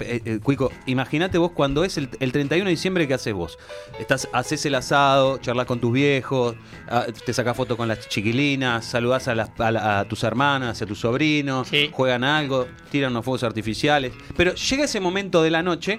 eh, 0.00 0.20
eh, 0.24 0.38
Cuico, 0.42 0.70
imagínate 0.86 1.36
vos 1.38 1.50
cuando 1.50 1.82
es 1.82 1.98
el, 1.98 2.08
el 2.20 2.30
31 2.30 2.66
de 2.66 2.70
diciembre, 2.70 3.08
¿qué 3.08 3.14
haces 3.14 3.34
vos? 3.34 3.58
Estás, 3.98 4.28
haces 4.32 4.64
el 4.66 4.76
asado, 4.76 5.38
charlas 5.38 5.66
con 5.66 5.80
tus 5.80 5.92
viejos, 5.92 6.54
ah, 6.88 7.06
te 7.24 7.32
sacás 7.32 7.56
fotos 7.56 7.76
con 7.76 7.88
las 7.88 8.08
chiquilinas, 8.08 8.84
saludás 8.84 9.26
a, 9.26 9.34
las- 9.34 9.50
a 9.58 9.72
la- 9.72 9.98
a 10.00 10.04
tus 10.04 10.22
hermanas, 10.22 10.80
a 10.80 10.86
tus 10.86 11.00
sobrinos, 11.00 11.66
Sí. 11.66 11.90
juegan 11.92 12.22
algo, 12.22 12.68
tiran 12.92 13.10
unos 13.10 13.24
fuegos 13.24 13.42
artificiales. 13.42 14.12
Pero 14.36 14.54
llega 14.54 14.84
ese 14.84 15.00
momento 15.00 15.42
de 15.42 15.50
la 15.50 15.64
noche 15.64 15.98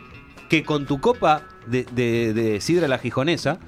que 0.50 0.64
con 0.64 0.86
tu 0.86 1.02
copa 1.02 1.44
de, 1.68 1.84
de- 1.92 2.34
de 2.34 2.62
sidra 2.62 2.88
la 2.88 2.98
gijonesa, 2.98 3.60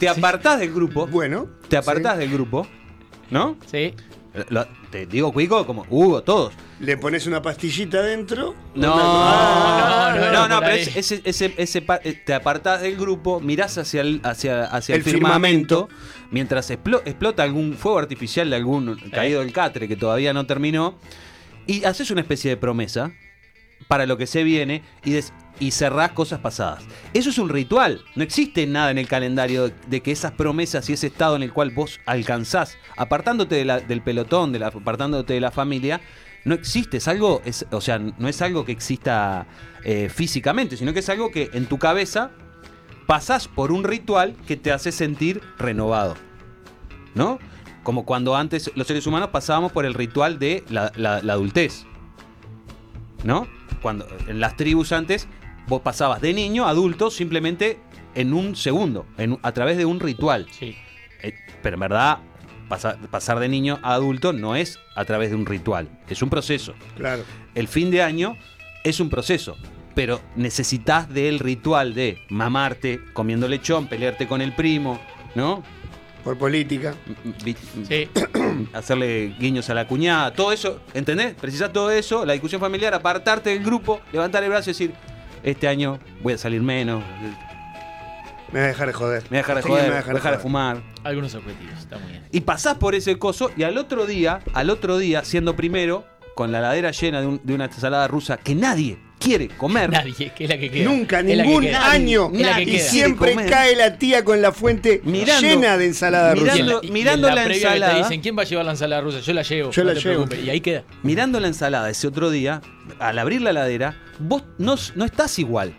te 0.00 0.08
apartás 0.08 0.58
del 0.60 0.72
grupo, 0.72 1.06
Bueno, 1.06 1.48
te 1.68 1.76
apartás 1.76 2.18
del 2.18 2.30
grupo, 2.30 2.66
¿no? 3.30 3.56
Sí. 3.70 3.94
Lo- 4.48 4.66
te 4.90 5.06
digo, 5.06 5.32
Cuico, 5.32 5.64
como 5.64 5.86
Hugo, 5.88 6.22
todos. 6.24 6.52
le 6.80 6.96
pones 6.96 7.26
una 7.28 7.40
pastillita 7.40 8.02
dentro. 8.02 8.54
No, 8.74 8.94
una- 8.94 10.12
no, 10.14 10.20
no, 10.20 10.32
no, 10.32 10.48
no, 10.48 10.60
pero 10.60 10.72
ese, 10.74 10.98
ese, 10.98 11.20
ese- 11.24 11.54
ese 11.56 11.82
pa- 11.82 12.00
eh, 12.02 12.14
te 12.26 12.34
apartás 12.34 12.82
del 12.82 12.96
grupo, 12.96 13.38
mirás 13.40 13.78
hacia 13.78 14.00
el, 14.00 14.20
hacia, 14.24 14.64
hacia 14.64 14.94
el, 14.96 15.02
El 15.02 15.04
firmamento, 15.04 15.86
firmamento. 15.86 16.28
mientras 16.32 16.68
explo- 16.72 17.02
explota 17.04 17.44
algún 17.44 17.74
fuego 17.74 17.98
artificial 18.00 18.50
de 18.50 18.56
algún 18.56 18.96
caído 19.12 19.40
del 19.40 19.52
catre 19.52 19.86
que 19.86 19.94
todavía 19.96 20.32
no 20.32 20.46
terminó, 20.46 20.98
y 21.68 21.84
haces 21.84 22.10
una 22.10 22.20
especie 22.22 22.50
de 22.50 22.56
promesa 22.56 23.12
para 23.86 24.04
lo 24.06 24.16
que 24.16 24.26
se 24.26 24.42
viene 24.42 24.82
y, 25.04 25.12
des- 25.12 25.32
y 25.60 25.70
cerrás 25.70 26.12
cosas 26.12 26.40
pasadas. 26.40 26.82
Eso 27.12 27.30
es 27.30 27.38
un 27.38 27.48
ritual. 27.48 28.02
No 28.16 28.24
existe 28.24 28.66
nada 28.66 28.90
en 28.90 28.98
el 28.98 29.06
calendario 29.08 29.70
de, 29.86 30.00
que 30.00 30.10
esas 30.12 30.32
promesas 30.32 30.88
y 30.90 30.94
ese 30.94 31.06
estado 31.06 31.36
en 31.36 31.42
el 31.42 31.52
cual 31.52 31.70
vos 31.70 32.00
alcanzás, 32.06 32.76
apartándote 32.96 33.64
del 33.64 34.02
pelotón, 34.02 34.52
de 34.52 34.64
apartándote 34.64 35.34
de 35.34 35.40
la 35.40 35.50
familia, 35.52 36.00
no 36.44 36.54
existe. 36.54 36.96
Es 36.96 37.08
algo, 37.08 37.40
es, 37.44 37.66
o 37.70 37.80
sea, 37.80 37.98
no 37.98 38.28
es 38.28 38.42
algo 38.42 38.64
que 38.64 38.72
exista 38.72 39.46
eh, 39.84 40.10
físicamente, 40.12 40.76
sino 40.76 40.92
que 40.92 40.98
es 40.98 41.08
algo 41.08 41.30
que 41.30 41.50
en 41.52 41.66
tu 41.66 41.78
cabeza 41.78 42.32
pasás 43.06 43.48
por 43.48 43.70
un 43.70 43.84
ritual 43.84 44.34
que 44.46 44.56
te 44.56 44.72
hace 44.72 44.90
sentir 44.92 45.40
renovado. 45.58 46.16
¿No? 47.14 47.38
Como 47.84 48.04
cuando 48.06 48.34
antes 48.34 48.72
los 48.74 48.86
seres 48.88 49.06
humanos 49.06 49.28
pasábamos 49.30 49.70
por 49.70 49.84
el 49.86 49.94
ritual 49.94 50.38
de 50.38 50.64
la- 50.68 50.90
la 50.96 51.32
adultez. 51.32 51.84
¿No? 53.22 53.46
Cuando 53.82 54.06
en 54.26 54.40
las 54.40 54.56
tribus 54.56 54.92
antes 54.92 55.28
vos 55.66 55.80
pasabas 55.82 56.20
de 56.20 56.32
niño 56.32 56.66
a 56.66 56.70
adulto 56.70 57.10
simplemente 57.10 57.78
en 58.14 58.32
un 58.32 58.54
segundo, 58.56 59.06
en 59.18 59.38
a 59.42 59.52
través 59.52 59.76
de 59.76 59.84
un 59.84 60.00
ritual. 60.00 60.46
Sí. 60.50 60.76
Eh, 61.22 61.34
pero 61.62 61.74
en 61.74 61.80
verdad, 61.80 62.18
pasa- 62.68 62.96
pasar 63.10 63.38
de 63.40 63.48
niño 63.48 63.78
a 63.82 63.94
adulto 63.94 64.32
no 64.32 64.54
es 64.56 64.78
a 64.94 65.04
través 65.04 65.30
de 65.30 65.36
un 65.36 65.46
ritual, 65.46 65.88
es 66.08 66.22
un 66.22 66.30
proceso. 66.30 66.74
Claro. 66.96 67.24
El 67.54 67.66
fin 67.68 67.90
de 67.90 68.02
año 68.02 68.36
es 68.84 69.00
un 69.00 69.08
proceso, 69.10 69.56
pero 69.94 70.20
necesitas 70.36 71.08
del 71.12 71.38
ritual 71.38 71.94
de 71.94 72.18
mamarte, 72.28 73.00
comiendo 73.12 73.48
lechón, 73.48 73.86
pelearte 73.88 74.26
con 74.28 74.40
el 74.42 74.52
primo, 74.54 75.00
¿no? 75.34 75.62
Por 76.22 76.38
política. 76.38 76.94
Vi- 77.44 77.56
Sí. 77.88 78.08
hacerle 78.72 79.34
guiños 79.38 79.68
a 79.70 79.74
la 79.74 79.86
cuñada, 79.86 80.32
todo 80.32 80.52
eso, 80.52 80.80
¿entendés? 80.94 81.34
Precisás 81.34 81.72
todo 81.72 81.90
eso, 81.90 82.24
la 82.24 82.32
discusión 82.34 82.60
familiar, 82.60 82.94
apartarte 82.94 83.50
del 83.50 83.62
grupo, 83.64 84.00
levantar 84.12 84.42
el 84.44 84.50
brazo 84.50 84.70
y 84.70 84.72
decir, 84.72 84.92
este 85.44 85.68
año 85.68 85.98
voy 86.22 86.32
a 86.34 86.38
salir 86.38 86.62
menos, 86.62 87.02
Me 88.52 88.60
va 88.60 88.64
a 88.66 88.68
dejar 88.68 88.86
de 88.86 88.92
joder. 88.92 89.22
me 89.24 89.28
voy 89.30 89.36
a 89.38 89.40
dejar 89.40 89.56
de 89.56 89.62
Sí, 89.62 89.68
joder, 89.68 89.82
me 89.84 89.90
voy 89.90 89.98
a 90.10 90.12
dejar 90.14 90.32
de 90.36 90.38
fumar. 90.38 90.82
Algunos 91.02 91.34
objetivos. 91.34 91.78
Está 91.78 91.98
muy 91.98 92.12
bien. 92.12 92.24
Y 92.30 92.40
pasás 92.42 92.76
por 92.78 92.94
ese 92.94 93.18
coso 93.18 93.50
y 93.56 93.62
al 93.64 93.76
otro 93.78 94.06
día, 94.06 94.40
al 94.54 94.70
otro 94.70 94.96
día, 94.98 95.24
siendo 95.24 95.56
primero, 95.56 96.04
con 96.34 96.50
la 96.52 96.60
ladera 96.60 96.90
llena 96.92 97.20
de, 97.20 97.26
un- 97.26 97.40
de 97.44 97.54
una 97.54 97.66
ensalada 97.66 98.06
rusa 98.08 98.36
que 98.36 98.54
nadie 98.54 98.98
quiere 99.20 99.48
comer. 99.48 99.90
Nadie, 99.90 100.32
que 100.34 100.44
es 100.44 100.50
la 100.50 100.58
que 100.58 100.70
queda. 100.70 100.84
Nunca, 100.84 101.20
Es 101.20 101.26
la 101.36 101.42
que 101.42 101.48
ningún 101.48 101.64
queda. 101.64 101.90
año. 101.90 102.30
La 102.32 102.60
y 102.60 102.78
siempre 102.80 103.34
cae 103.48 103.74
la 103.76 103.98
tía 103.98 104.24
con 104.24 104.40
la 104.42 104.50
fuente 104.52 105.00
Mirando- 105.04 105.40
llena 105.48 105.76
de 105.76 105.86
ensalada 105.86 106.34
mirando- 106.34 106.52
rusa. 106.52 106.56
Y 106.56 106.60
en 106.60 106.66
la- 106.66 106.74
y- 106.82 106.84
y 106.84 106.88
en 106.88 106.92
mirando 106.92 107.28
la 107.30 107.44
previa 107.44 107.48
que 107.48 107.66
ensalada. 107.74 107.92
Te 107.94 107.98
dicen, 108.02 108.20
¿quién 108.20 108.36
va 108.38 108.42
a 108.42 108.44
llevar 108.46 108.64
la 108.64 108.70
ensalada 108.72 109.00
rusa? 109.02 109.20
Yo 109.20 109.32
la 109.32 109.42
llevo. 109.42 109.70
Yo 109.70 109.82
no 109.84 109.88
la 109.88 109.94
te 109.94 110.00
llevo. 110.00 110.24
preocupes. 110.24 110.44
Y 110.44 110.50
ahí 110.50 110.60
queda. 110.60 110.84
Mirando 111.02 111.38
la 111.40 111.46
ensalada 111.48 111.88
ese 111.90 112.06
otro 112.06 112.30
día, 112.30 112.60
al 112.98 113.18
abrir 113.18 113.42
la 113.42 113.52
ladera, 113.52 113.96
vos 114.18 114.42
no, 114.58 114.76
no 114.94 115.04
estás 115.04 115.38
igual. 115.38 115.74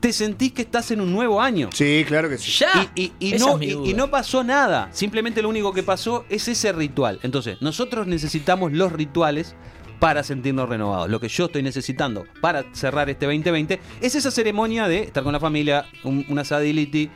Te 0.00 0.12
sentís 0.14 0.52
que 0.52 0.62
estás 0.62 0.90
en 0.92 1.02
un 1.02 1.12
nuevo 1.12 1.42
año. 1.42 1.68
Sí, 1.74 2.04
claro 2.08 2.28
que 2.30 2.38
sí. 2.38 2.50
¡Ya! 2.58 2.90
Y, 2.94 3.02
y- 3.02 3.12
y 3.18 3.34
Esa 3.34 3.44
no, 3.46 3.52
es 3.52 3.58
mi 3.58 3.66
y- 3.66 3.70
duda. 3.72 3.88
y 3.90 3.94
no 3.94 4.10
pasó 4.10 4.42
nada. 4.42 4.88
Simplemente 4.92 5.42
lo 5.42 5.48
único 5.50 5.74
que 5.74 5.82
pasó 5.82 6.24
es 6.30 6.48
ese 6.48 6.72
ritual. 6.72 7.18
Entonces, 7.22 7.58
nosotros 7.60 8.06
necesitamos 8.06 8.72
los 8.72 8.92
rituales 8.92 9.54
para 10.00 10.22
sentirnos 10.24 10.68
renovados. 10.68 11.08
Lo 11.10 11.20
que 11.20 11.28
yo 11.28 11.44
estoy 11.46 11.62
necesitando 11.62 12.26
para 12.40 12.64
cerrar 12.72 13.08
este 13.10 13.26
2020 13.26 13.78
es 14.00 14.14
esa 14.16 14.30
ceremonia 14.30 14.88
de 14.88 15.00
estar 15.04 15.22
con 15.22 15.32
la 15.32 15.38
familia, 15.40 15.84
un, 16.04 16.24
una 16.28 16.42
sadility, 16.44 17.10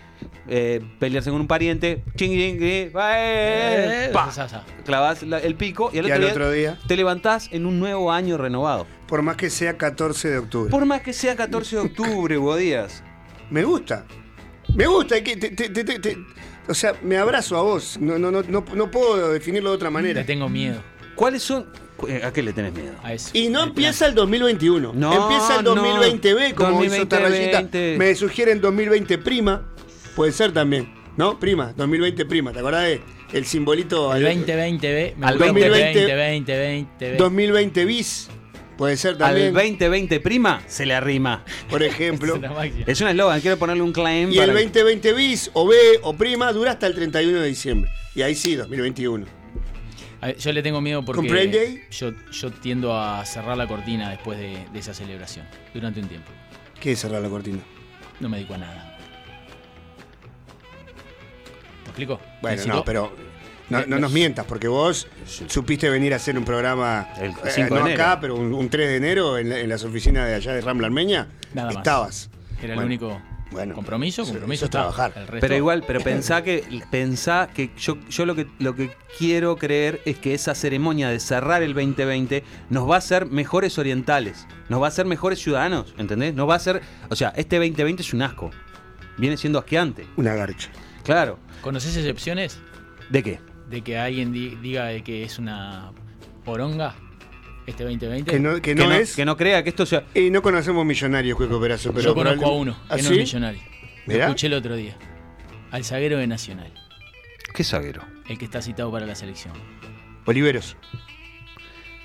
eh, 0.49 0.81
pelearse 1.01 1.31
con 1.31 1.41
un 1.41 1.47
pariente, 1.47 2.03
ching, 2.15 2.31
ching, 2.33 2.59
eh, 2.63 2.93
Eh, 2.95 4.11
pa, 4.13 4.31
clavás 4.85 5.23
la- 5.23 5.39
el 5.39 5.55
pico 5.55 5.91
y 5.93 5.99
al, 5.99 6.05
Y 6.07 6.13
otro, 6.13 6.15
al 6.15 6.21
día 6.21 6.31
otro 6.33 6.51
día, 6.51 6.79
te 6.87 6.97
levantás 6.97 7.49
en 7.53 7.67
un 7.67 7.81
nuevo 7.81 8.13
año 8.13 8.37
renovado. 8.37 8.87
por 9.07 9.23
más 9.23 9.37
que 9.37 9.49
sea 9.51 9.77
14 9.77 10.29
de 10.31 10.39
octubre. 10.39 10.71
Por 10.71 10.85
más 10.87 11.01
que 11.03 11.13
sea 11.13 11.37
14 11.37 11.77
de 11.77 11.83
octubre, 11.83 12.39
Hugo 12.39 12.57
Díaz. 12.57 13.03
Me 13.51 13.65
gusta. 13.65 14.05
Me 14.75 14.87
gusta. 14.87 15.23
que 15.23 15.37
te- 15.37 15.51
te- 15.51 15.69
te- 15.69 15.85
te- 15.85 15.99
te- 15.99 16.19
o 16.69 16.75
sea, 16.75 16.95
me 17.03 17.17
abrazo 17.19 17.57
a 17.59 17.63
vos. 17.63 17.99
No, 18.01 18.19
no, 18.19 18.31
no, 18.31 18.43
no, 18.43 18.65
no 18.75 18.91
puedo 18.91 19.31
definirlo 19.33 19.71
de 19.71 19.77
otra 19.77 19.91
manera. 19.91 20.21
Le 20.21 20.27
tengo 20.27 20.49
miedo 20.49 20.81
¿Cuáles 21.15 21.43
son? 21.43 21.67
¿A 22.25 22.33
qué 22.33 22.43
le 22.43 22.53
tenés 22.53 22.73
miedo? 22.73 22.93
a 23.03 23.13
eso. 23.13 23.31
Y 23.33 23.49
no 23.49 23.63
Al 23.63 23.69
empieza 23.69 24.07
el 24.07 24.15
2021. 24.15 24.93
No, 24.95 25.13
empieza 25.23 25.59
el 25.59 25.65
no. 25.65 25.75
2020B, 25.77 26.55
como 26.55 26.85
hizo 26.85 26.95
esta 26.97 27.21
2020. 27.21 27.79
rayita. 27.79 27.99
Me 27.99 28.15
sugieren 28.15 28.61
2020 28.61 29.19
prima. 29.19 29.69
Puede 30.17 30.33
ser 30.33 30.53
también. 30.53 30.93
¿No? 31.17 31.39
Prima. 31.39 31.73
2020 31.77 32.25
prima. 32.27 32.53
¿Te 32.53 32.59
acordás 32.61 32.85
de 32.85 33.01
el 33.33 33.45
simbolito? 33.47 34.15
El 34.15 34.25
2020B. 34.27 35.15
Me 35.17 35.27
Al 35.27 35.35
gusta 35.35 35.47
2020, 35.53 36.01
2020, 36.01 36.53
2020. 36.53 37.17
2020 37.17 37.85
bis. 37.85 38.29
Puede 38.77 38.97
ser 38.97 39.13
Al 39.13 39.19
también. 39.19 39.55
2020 39.55 40.19
prima 40.21 40.61
se 40.67 40.85
le 40.87 40.95
arrima. 40.95 41.45
Por 41.71 41.83
ejemplo. 41.85 42.41
Es 42.87 43.01
un 43.01 43.07
eslogan, 43.09 43.41
quiero 43.41 43.57
ponerle 43.57 43.83
un 43.85 43.93
claim. 43.93 44.31
Y 44.33 44.39
el 44.39 44.47
para- 44.51 44.61
2020 44.61 45.13
bis 45.13 45.51
o 45.55 45.67
B 45.69 45.77
o 46.03 46.15
prima 46.15 46.53
dura 46.53 46.73
hasta 46.73 46.89
el 46.89 46.95
31 46.95 47.41
de 47.41 47.47
diciembre. 47.47 47.91
Y 48.17 48.23
ahí 48.23 48.35
sí, 48.35 48.57
2021. 48.57 49.27
Yo 50.33 50.53
le 50.53 50.63
tengo 50.63 50.81
miedo 50.81 51.05
porque 51.05 51.21
¿Comprende? 51.21 51.85
yo, 51.91 52.13
yo 52.31 52.51
tiendo 52.51 52.97
a 52.99 53.25
cerrar 53.27 53.57
la 53.57 53.67
cortina 53.67 54.11
después 54.11 54.39
de, 54.39 54.65
de 54.73 54.79
esa 54.79 54.95
celebración, 54.95 55.47
durante 55.75 56.01
un 56.01 56.09
tiempo. 56.09 56.31
¿Qué 56.81 56.93
es 56.93 57.01
cerrar 57.01 57.21
la 57.23 57.29
cortina? 57.29 57.59
No 58.21 58.29
me 58.29 58.39
dedico 58.39 58.55
a 58.55 58.59
nada. 58.59 58.97
¿Me 61.83 61.89
explico? 61.89 62.21
Bueno, 62.41 62.57
Necesito- 62.57 62.75
no, 62.75 62.85
pero 62.85 63.15
no, 63.69 63.85
no 63.87 63.99
nos 63.99 64.13
mientas, 64.13 64.45
porque 64.47 64.69
vos 64.69 65.07
supiste 65.27 65.89
venir 65.91 66.13
a 66.13 66.17
hacer 66.17 66.37
un 66.39 66.45
programa, 66.45 67.09
El 67.19 67.31
eh, 67.31 67.35
5 67.51 67.75
de 67.75 67.81
no 67.81 67.87
enero. 67.87 68.03
acá, 68.03 68.21
pero 68.21 68.37
un, 68.37 68.53
un 68.53 68.69
3 68.69 68.89
de 68.89 68.97
enero 68.97 69.39
en, 69.39 69.49
la- 69.51 69.59
en 69.59 69.69
las 69.69 69.85
oficinas 69.85 70.27
de 70.29 70.35
allá 70.37 70.53
de 70.55 70.61
Rambla 70.61 70.87
Armenia. 70.87 71.29
Nada 71.53 71.69
más. 71.69 71.77
Estabas. 71.79 72.31
Era 72.63 72.75
Bueno. 72.75 72.81
el 72.83 72.87
único 72.87 73.21
Bueno, 73.51 73.75
compromiso, 73.75 74.25
compromiso 74.25 74.65
eso 74.65 74.65
es 74.67 74.71
trabajar. 74.71 75.13
El 75.17 75.27
resto- 75.29 75.41
Pero 75.41 75.55
igual, 75.57 75.85
pero 75.87 76.01
pensá 76.05 76.43
que, 76.43 76.65
pensá 76.91 77.49
que 77.55 77.71
yo, 77.79 77.99
yo 78.09 78.27
lo 78.27 78.35
que 78.35 78.47
lo 78.59 78.75
que 78.75 78.91
quiero 79.19 79.57
creer 79.57 80.01
es 80.05 80.19
que 80.19 80.35
esa 80.35 80.55
ceremonia 80.55 81.09
de 81.09 81.21
cerrar 81.21 81.63
el 81.63 81.73
2020 81.75 82.43
nos 82.71 82.89
va 82.91 82.97
a 82.97 82.99
hacer 82.99 83.27
mejores 83.27 83.79
orientales, 83.79 84.47
nos 84.69 84.81
va 84.83 84.87
a 84.87 84.89
hacer 84.89 85.07
mejores 85.07 85.39
ciudadanos, 85.41 85.95
¿entendés? 85.99 86.35
Nos 86.35 86.49
va 86.49 86.55
a 86.55 86.57
hacer, 86.57 86.81
o 87.11 87.15
sea, 87.17 87.29
este 87.37 87.57
2020 87.57 88.03
es 88.03 88.13
un 88.13 88.23
asco. 88.23 88.51
Viene 89.19 89.37
siendo 89.37 89.61
asqueante. 89.61 90.07
Una 90.17 90.35
garcha. 90.35 90.71
Claro. 91.05 91.39
¿Conoces 91.61 91.97
excepciones 91.97 92.59
¿De 93.11 93.23
qué? 93.23 93.39
de 93.71 93.83
que 93.83 93.97
alguien 93.99 94.33
di- 94.33 94.57
diga 94.57 94.87
de 94.87 95.03
que 95.05 95.23
es 95.23 95.39
una 95.39 95.93
poronga 96.45 96.95
este 97.67 97.85
2020? 97.85 98.31
Que 98.31 98.39
no, 98.41 98.61
que 98.61 98.75
no 98.75 98.93
es. 98.93 99.15
que 99.17 99.25
no 99.25 99.37
crea 99.37 99.63
que 99.63 99.71
esto 99.71 99.87
sea 99.87 100.05
Y 100.15 100.31
no 100.31 100.43
conocemos 100.43 100.85
millonarios, 100.85 101.37
Cueco 101.37 101.61
Perazo, 101.61 101.93
pero. 101.93 102.05
Yo 102.05 102.15
conozco 102.15 102.47
a 102.47 102.53
uno, 102.53 102.77
¿Ah, 102.89 102.97
que 102.97 103.03
no 103.03 103.09
sí? 103.09 103.15
es 103.15 103.21
millonario. 103.21 103.61
Lo 104.07 104.15
escuché 104.15 104.47
el 104.49 104.55
otro 104.55 104.77
día. 104.77 104.97
Al 105.71 105.85
zaguero 105.85 106.19
de 106.19 106.27
Nacional, 106.27 106.73
¿Qué 107.55 107.65
zaguero? 107.65 108.03
el 108.29 108.39
que 108.39 108.45
está 108.45 108.63
citado 108.63 108.91
para 108.93 109.07
la 109.07 109.15
selección. 109.15 109.55
Oliveros. 110.27 110.77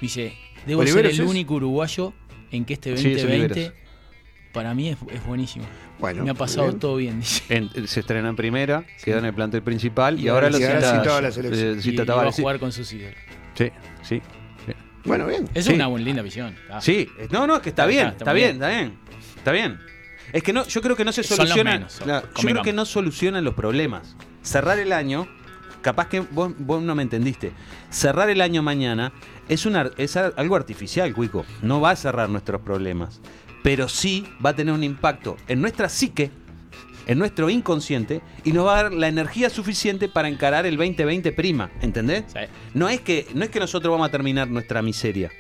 Dice, 0.02 0.34
debo 0.66 0.82
Oliveros 0.82 1.12
ser 1.14 1.20
el 1.22 1.26
es- 1.26 1.30
único 1.32 1.56
uruguayo 1.56 2.14
en 2.52 2.66
que 2.66 2.74
este 2.74 2.96
Sí, 2.98 3.10
es 3.12 3.18
2020 3.22 3.54
Oliveros. 3.54 3.74
para 4.54 4.74
mí 4.74 4.90
es, 4.90 4.98
es 5.12 5.26
buenísimo. 5.26 5.66
Bueno, 6.00 6.24
Me 6.24 6.32
ha 6.32 6.34
pasado 6.34 6.68
bien. 6.68 6.80
todo 6.80 6.96
bien, 6.96 7.20
dice. 7.20 7.44
En- 7.54 7.88
se 7.88 8.00
estrena 8.00 8.30
en 8.30 8.36
primera, 8.36 8.86
quedó 9.04 9.20
en 9.20 9.26
el 9.26 9.34
plantel 9.34 9.62
principal 9.62 10.18
y, 10.20 10.24
Y 10.24 10.28
ahora 10.30 10.50
lo 10.50 10.58
y 10.58 10.62
cita, 10.62 10.80
citado 10.80 11.18
a 11.18 11.22
la 11.22 11.32
selección. 11.32 11.70
eh, 11.76 11.76
Y, 11.78 11.82
cita 11.82 12.04
y 12.04 12.06
va 12.06 12.28
a 12.28 12.32
jugar 12.32 12.60
con 12.60 12.72
sus 12.72 12.92
ídolos. 12.94 13.16
Sí, 13.56 13.70
sí. 14.02 14.22
Bueno, 15.06 15.28
bien. 15.28 15.50
Es 15.54 15.66
Sí. 15.66 15.74
una 15.74 15.88
buena, 15.88 16.06
linda 16.06 16.22
visión. 16.22 16.56
Ah. 16.70 16.82
Sí, 16.82 17.10
no, 17.32 17.48
no, 17.48 17.56
es 17.56 17.62
que 17.62 17.70
está 17.70 17.84
Está, 17.84 17.88
bien, 17.88 18.08
está 18.18 18.34
bien, 18.34 18.60
bien. 18.60 18.64
está 18.64 18.70
bien. 18.70 19.00
Está 19.38 19.52
bien. 19.52 19.80
Es 20.34 20.44
que 20.44 20.54
no, 20.54 20.66
yo 20.68 20.82
creo 20.82 20.96
que 20.96 21.06
no 21.06 21.12
se 21.12 21.24
solucionan. 21.24 21.88
Claro, 22.04 22.28
yo 22.36 22.50
creo 22.50 22.64
que 22.64 22.74
no 22.74 22.86
solucionan 22.86 23.44
los 23.44 23.54
problemas. 23.56 24.16
Cerrar 24.44 24.78
el 24.80 24.94
año, 24.94 25.28
capaz 25.82 26.08
que 26.08 26.20
vos, 26.20 26.52
vos 26.58 26.82
no 26.84 26.94
me 26.96 27.02
entendiste. 27.04 27.52
Cerrar 27.90 28.30
el 28.30 28.42
año 28.42 28.62
mañana 28.62 29.12
es 29.48 29.66
una 29.66 29.90
es 29.98 30.16
algo 30.18 30.56
artificial, 30.56 31.14
Cuico. 31.14 31.46
No 31.62 31.82
va 31.82 31.92
a 31.92 31.96
cerrar 31.96 32.30
nuestros 32.30 32.62
problemas. 32.62 33.22
Pero 33.64 33.90
sí 33.90 34.26
va 34.46 34.52
a 34.52 34.56
tener 34.56 34.74
un 34.74 34.84
impacto 34.84 35.36
en 35.48 35.62
nuestra 35.62 35.90
psique, 35.90 36.32
en 37.10 37.18
nuestro 37.18 37.50
inconsciente, 37.50 38.22
y 38.44 38.52
nos 38.54 38.68
va 38.68 38.78
a 38.80 38.84
dar 38.84 38.94
la 38.94 39.08
energía 39.08 39.50
suficiente 39.50 40.08
para 40.10 40.28
encarar 40.30 40.66
el 40.68 40.78
2020 40.78 41.32
prima. 41.32 41.72
¿Entendés? 41.82 42.24
Sí. 42.28 42.40
No 42.76 42.88
es 42.88 43.02
que, 43.02 43.26
no 43.34 43.44
es 43.44 43.50
que 43.50 43.60
nosotros 43.60 43.92
vamos 43.92 44.08
a 44.08 44.12
terminar 44.12 44.48
nuestra 44.48 44.82
miseria. 44.84 45.32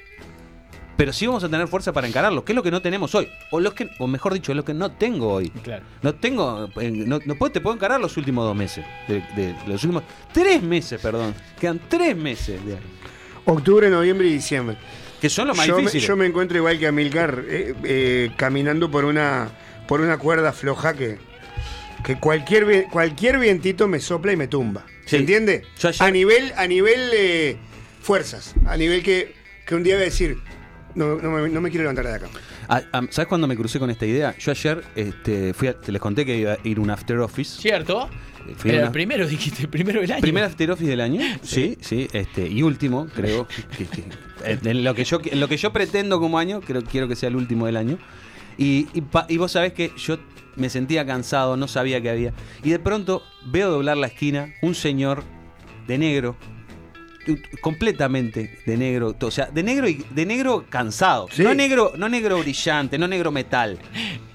Pero 0.97 1.13
sí 1.13 1.27
vamos 1.27 1.43
a 1.43 1.49
tener 1.49 1.67
fuerza 1.67 1.93
para 1.93 2.07
encararlo, 2.07 2.43
que 2.43 2.51
es 2.51 2.55
lo 2.55 2.63
que 2.63 2.71
no 2.71 2.81
tenemos 2.81 3.13
hoy. 3.15 3.29
O, 3.51 3.59
lo 3.61 3.73
que, 3.73 3.87
o 3.99 4.07
mejor 4.07 4.33
dicho, 4.33 4.51
es 4.51 4.55
lo 4.57 4.65
que 4.65 4.73
no 4.73 4.91
tengo 4.91 5.31
hoy. 5.31 5.49
Claro. 5.63 5.83
No 6.01 6.15
tengo. 6.15 6.69
eh, 6.81 6.91
No, 6.91 7.19
no 7.25 7.35
puedo, 7.35 7.51
te 7.53 7.61
puedo 7.61 7.75
encarar 7.75 8.01
los 8.01 8.17
últimos 8.17 8.43
dos 8.45 8.55
meses. 8.55 8.83
De, 9.07 9.21
de- 9.35 9.55
los 9.65 9.81
últimos. 9.83 10.03
Tres 10.33 10.61
meses, 10.61 10.99
perdón. 10.99 11.33
Quedan 11.59 11.79
tres 11.87 12.17
meses. 12.17 12.65
de- 12.65 12.77
Octubre, 13.45 13.89
noviembre 13.89 14.27
y 14.27 14.33
diciembre. 14.33 14.75
que 15.21 15.29
son 15.29 15.47
los 15.47 15.55
más 15.55 15.67
Yo 15.67 15.79
me, 15.81 15.89
yo 15.91 16.15
me 16.17 16.25
encuentro 16.25 16.57
igual 16.57 16.77
que 16.79 16.87
Amilcar, 16.87 17.43
eh, 17.47 17.75
eh, 17.83 18.31
caminando 18.35 18.89
por 18.91 19.05
una, 19.05 19.49
por 19.87 20.01
una 20.01 20.17
cuerda 20.17 20.51
floja 20.51 20.93
que, 20.95 21.17
que 22.03 22.15
cualquier, 22.19 22.85
cualquier 22.91 23.39
vientito 23.39 23.87
me 23.87 23.99
sopla 23.99 24.31
y 24.33 24.37
me 24.37 24.47
tumba. 24.47 24.85
Sí. 25.05 25.11
¿Se 25.11 25.17
entiende? 25.17 25.63
Yo 25.79 25.89
ayer- 25.89 26.03
A 26.07 26.11
nivel, 26.11 26.53
a 26.55 26.67
nivel 26.67 26.99
eh, 27.13 27.57
fuerzas, 28.01 28.53
a 28.65 28.77
nivel 28.77 29.03
que, 29.03 29.33
que 29.65 29.75
un 29.75 29.83
día 29.83 29.95
voy 29.95 30.03
a 30.03 30.05
decir, 30.05 30.37
no, 30.95 31.15
no 31.17 31.31
me, 31.31 31.49
no 31.49 31.61
me 31.61 31.69
quiero 31.69 31.83
levantar 31.83 32.05
de 32.07 32.13
acá. 32.13 32.27
Ah, 32.67 32.81
ah, 32.93 33.01
¿Sabes 33.09 33.27
cuándo 33.27 33.47
me 33.47 33.55
crucé 33.55 33.79
con 33.79 33.89
esta 33.89 34.05
idea? 34.05 34.35
Yo 34.37 34.51
ayer 34.51 34.83
este, 34.95 35.53
fui 35.53 35.67
a- 35.67 35.73
te 35.79 35.91
les 35.91 36.01
conté 36.01 36.25
que 36.25 36.37
iba 36.37 36.53
a 36.53 36.57
ir 36.63 36.77
a 36.77 36.81
un 36.81 36.89
after 36.91 37.17
office. 37.19 37.59
¿Cierto? 37.61 38.09
Fui 38.57 38.71
a 38.71 38.73
Era 38.73 38.81
una- 38.83 38.87
el 38.87 38.93
primero, 38.93 39.27
dijiste, 39.27 39.63
el 39.63 39.69
primero 39.69 40.01
del 40.01 40.11
año. 40.11 40.21
Primer 40.21 40.43
after 40.43 40.71
office 40.71 40.89
del 40.89 41.01
año, 41.01 41.21
sí, 41.43 41.77
sí, 41.81 42.07
este, 42.13 42.47
y 42.47 42.61
último, 42.63 43.07
creo. 43.15 43.47
que- 43.77 43.85
que- 43.85 44.03
en 44.69 44.83
lo 44.83 44.95
que 44.95 45.03
yo 45.03 45.19
en 45.25 45.39
lo 45.39 45.47
que 45.47 45.57
yo 45.57 45.73
pretendo 45.73 46.19
como 46.19 46.39
año, 46.39 46.61
creo, 46.61 46.83
quiero 46.83 47.07
que 47.07 47.15
sea 47.15 47.29
el 47.29 47.35
último 47.35 47.65
del 47.65 47.77
año. 47.77 47.97
Y, 48.57 48.87
y, 48.93 49.01
pa- 49.01 49.25
y 49.29 49.37
vos 49.37 49.51
sabés 49.51 49.73
que 49.73 49.91
yo 49.97 50.17
me 50.59 50.69
sentía 50.69 51.05
cansado, 51.05 51.57
no 51.57 51.67
sabía 51.67 52.01
qué 52.01 52.09
había. 52.09 52.33
Y 52.63 52.69
de 52.69 52.79
pronto 52.79 53.23
veo 53.45 53.71
doblar 53.71 53.97
la 53.97 54.07
esquina 54.07 54.53
un 54.61 54.75
señor 54.75 55.23
de 55.87 55.97
negro, 55.97 56.35
completamente 57.61 58.59
de 58.65 58.77
negro, 58.77 59.15
o 59.19 59.31
sea, 59.31 59.47
de 59.47 59.63
negro 59.63 59.87
y 59.87 60.05
de 60.09 60.25
negro 60.25 60.65
cansado. 60.69 61.27
Sí. 61.31 61.43
No 61.43 61.53
negro, 61.53 61.93
no 61.97 62.09
negro 62.09 62.39
brillante, 62.39 62.97
no 62.97 63.07
negro 63.07 63.31
metal. 63.31 63.77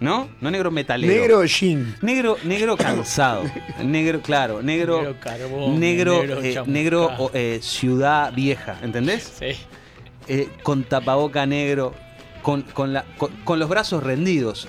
¿No? 0.00 0.28
No 0.40 0.50
negro 0.50 0.70
metalero. 0.70 1.12
Negro 1.12 1.44
jean. 1.44 1.96
Negro, 2.02 2.36
negro 2.44 2.76
cansado. 2.76 3.44
negro, 3.82 4.20
claro, 4.20 4.62
negro. 4.62 4.98
Negro 4.98 5.20
carbón, 5.20 5.80
negro, 5.80 6.24
negro 6.24 6.42
eh, 6.42 6.62
negro, 6.66 7.30
eh, 7.32 7.58
ciudad 7.62 8.32
vieja, 8.34 8.78
¿entendés? 8.82 9.32
Sí. 9.38 9.56
Eh, 10.28 10.48
con 10.62 10.84
tapaboca 10.84 11.46
negro, 11.46 11.94
con, 12.42 12.62
con, 12.62 12.92
la, 12.92 13.04
con, 13.16 13.30
con 13.44 13.58
los 13.58 13.68
brazos 13.68 14.02
rendidos, 14.02 14.68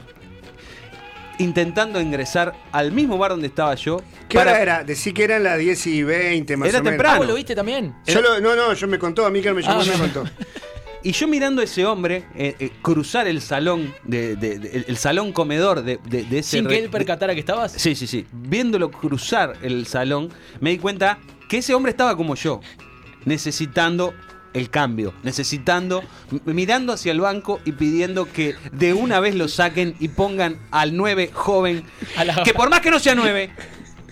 intentando 1.40 2.00
ingresar 2.02 2.54
al 2.72 2.92
mismo 2.92 3.18
bar 3.18 3.32
donde 3.32 3.48
estaba 3.48 3.76
yo. 3.76 4.02
¿Qué 4.30 4.38
para- 4.38 4.52
hora 4.52 4.62
era? 4.62 4.84
Decí 4.84 5.14
que 5.14 5.24
eran 5.24 5.44
las 5.44 5.58
10 5.60 5.88
y 5.88 6.04
20 6.04 6.58
más 6.58 6.70
Era 6.70 6.80
o 6.80 6.82
menos. 6.84 6.92
temprano. 6.94 7.16
Ah, 7.16 7.18
¿vos 7.20 7.28
lo 7.28 7.36
viste 7.36 7.56
también? 7.56 7.94
Yo 8.06 8.22
lo- 8.22 8.40
no, 8.40 8.56
no, 8.56 8.74
yo 8.74 8.88
me 8.88 8.98
contó, 9.00 9.26
Amilcar 9.26 9.54
me 9.54 9.62
llamó 9.62 9.82
Ah, 9.82 9.86
me 9.86 9.98
contó. 9.98 10.24
Y 11.04 11.12
yo 11.12 11.28
mirando 11.28 11.62
a 11.62 11.66
ese 11.66 11.86
hombre 11.86 12.26
eh, 12.36 12.56
eh, 12.60 12.72
cruzar 12.82 13.28
el 13.28 13.40
salón, 13.40 13.94
de, 14.06 14.36
de- 14.36 14.58
de- 14.58 14.70
el, 14.78 14.86
el 14.88 14.98
salón 14.98 15.34
comedor 15.34 15.84
de, 15.84 16.00
de- 16.04 16.24
de 16.24 16.40
ese. 16.40 16.58
Sin 16.58 16.68
que 16.68 16.80
él 16.80 16.90
percatara 16.90 17.36
que 17.36 17.42
estabas. 17.42 17.74
Sí, 17.74 17.94
sí, 17.94 18.08
sí. 18.08 18.26
Viéndolo 18.32 18.90
cruzar 18.90 19.54
el 19.62 19.86
salón, 19.86 20.30
me 20.62 20.72
di 20.72 20.80
cuenta 20.80 21.20
que 21.48 21.60
ese 21.60 21.76
hombre 21.76 21.92
estaba 21.92 22.18
como 22.18 22.34
yo, 22.34 22.60
necesitando 23.26 24.14
el 24.56 24.70
cambio, 24.70 25.14
necesitando, 25.22 26.04
mirando 26.46 26.94
hacia 26.94 27.12
el 27.12 27.20
banco 27.20 27.60
y 27.66 27.74
pidiendo 27.74 28.32
que 28.32 28.56
de 28.72 28.94
una 28.94 29.20
vez 29.20 29.36
lo 29.36 29.48
saquen 29.48 29.96
y 30.00 30.08
pongan 30.08 30.58
al 30.72 30.96
9 30.96 31.30
joven, 31.34 31.84
que 32.44 32.54
por 32.54 32.70
más 32.70 32.80
que 32.80 32.90
no 32.90 33.00
sea 33.00 33.16
9, 33.16 33.52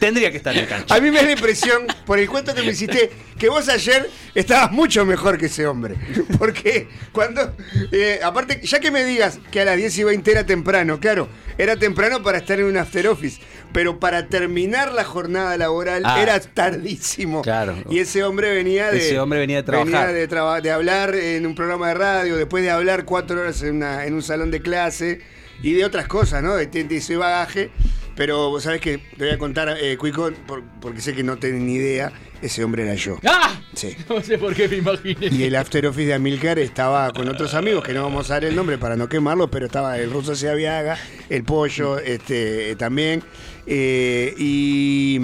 tendría 0.06 0.32
que 0.32 0.38
estar 0.38 0.56
en 0.58 0.66
cancha. 0.66 0.94
A 0.94 1.00
mí 1.00 1.10
me 1.12 1.18
da 1.18 1.24
la 1.24 1.32
impresión, 1.32 1.84
por 2.06 2.20
el 2.20 2.28
cuento 2.30 2.54
que 2.54 2.62
me 2.62 2.72
hiciste, 2.72 3.10
que 3.40 3.48
vos 3.50 3.70
ayer 3.70 4.10
estabas 4.36 4.72
mucho 4.72 5.06
mejor 5.06 5.38
que 5.38 5.46
ese 5.46 5.66
hombre. 5.66 5.96
Porque 6.38 6.88
cuando. 7.12 7.56
eh, 7.92 8.20
aparte, 8.24 8.60
ya 8.64 8.80
que 8.80 8.92
me 8.92 9.04
digas 9.06 9.40
que 9.52 9.62
a 9.62 9.66
las 9.66 9.78
10 9.78 9.98
y 10.00 10.04
20 10.04 10.32
era 10.32 10.46
temprano, 10.46 11.00
claro, 11.00 11.30
era 11.58 11.78
temprano 11.78 12.22
para 12.22 12.38
estar 12.40 12.60
en 12.60 12.66
un 12.66 12.78
after 12.78 13.08
office. 13.08 13.40
Pero 13.72 14.00
para 14.00 14.28
terminar 14.28 14.92
la 14.92 15.04
jornada 15.04 15.58
laboral 15.58 16.04
Ah. 16.06 16.22
era 16.22 16.40
tardísimo. 16.40 17.42
Claro. 17.42 17.76
Y 17.90 18.00
ese 18.00 18.24
hombre 18.24 18.54
venía 18.54 18.92
de. 18.92 18.98
Ese 18.98 19.20
hombre 19.20 19.40
venía 19.40 19.58
de 19.58 19.64
trabajar. 19.64 20.08
venía 20.08 20.14
de, 20.14 20.28
traba- 20.28 20.62
de 20.62 20.70
hablar 20.72 21.16
en 21.16 21.46
un 21.48 21.56
programa 21.56 21.88
de 21.88 21.94
radio, 21.96 22.36
después 22.38 22.64
de 22.64 22.70
hablar 22.70 23.06
cuatro 23.06 23.40
horas 23.42 23.62
en, 23.64 23.78
una- 23.78 24.06
en 24.06 24.14
un 24.14 24.22
salón 24.22 24.52
de 24.52 24.62
clase 24.62 25.22
y 25.64 25.74
de 25.74 25.86
otras 25.86 26.08
cosas, 26.08 26.44
¿no? 26.44 26.56
De, 26.56 26.68
de- 26.68 26.84
de 26.84 26.98
ese 26.98 27.16
bagaje. 27.16 27.72
Pero 28.16 28.50
vos 28.50 28.64
sabés 28.64 28.80
que 28.80 29.00
te 29.00 29.26
voy 29.26 29.30
a 29.34 29.38
contar, 29.38 29.76
eh, 29.82 29.98
Cuico, 29.98 30.32
por- 30.46 30.64
porque 30.80 31.02
sé 31.02 31.14
que 31.16 31.24
no 31.24 31.38
tenés 31.38 31.62
ni 31.62 31.74
idea, 31.74 32.12
ese 32.44 32.64
hombre 32.64 32.84
era 32.84 32.94
yo. 32.96 33.18
¡Ah! 33.26 33.60
Sí. 33.74 33.96
No 34.10 34.22
sé 34.22 34.38
por 34.38 34.54
qué 34.54 34.68
me 34.68 34.78
imaginé. 34.78 35.28
Y 35.32 35.44
el 35.46 35.56
after 35.56 35.88
office 35.88 36.06
de 36.08 36.14
Amilcar 36.14 36.60
estaba 36.60 37.12
con 37.12 37.28
otros 37.28 37.56
amigos, 37.56 37.84
que 37.84 37.94
no 37.94 38.04
vamos 38.04 38.30
a 38.30 38.36
dar 38.36 38.46
el 38.46 38.56
nombre 38.56 38.78
para 38.78 38.96
no 38.96 39.10
quemarlos, 39.10 39.50
pero 39.52 39.66
estaba 39.66 39.98
el 39.98 40.12
ruso 40.12 40.36
Seaviaga, 40.36 40.98
el 41.30 41.44
pollo 41.44 41.98
este, 41.98 42.72
eh, 42.72 42.76
también, 42.76 43.24
eh, 43.66 44.34
y, 44.38 45.20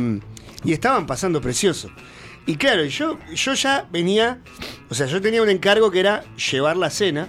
y 0.64 0.74
estaban 0.74 1.06
pasando 1.06 1.42
precioso. 1.42 1.92
Y 2.48 2.56
claro, 2.56 2.84
yo, 2.86 3.20
yo 3.36 3.54
ya 3.54 3.88
venía, 3.92 4.40
o 4.90 4.96
sea, 4.96 5.06
yo 5.06 5.22
tenía 5.22 5.44
un 5.44 5.50
encargo 5.50 5.92
que 5.92 6.00
era 6.00 6.24
llevar 6.52 6.76
la 6.78 6.90
cena, 6.90 7.28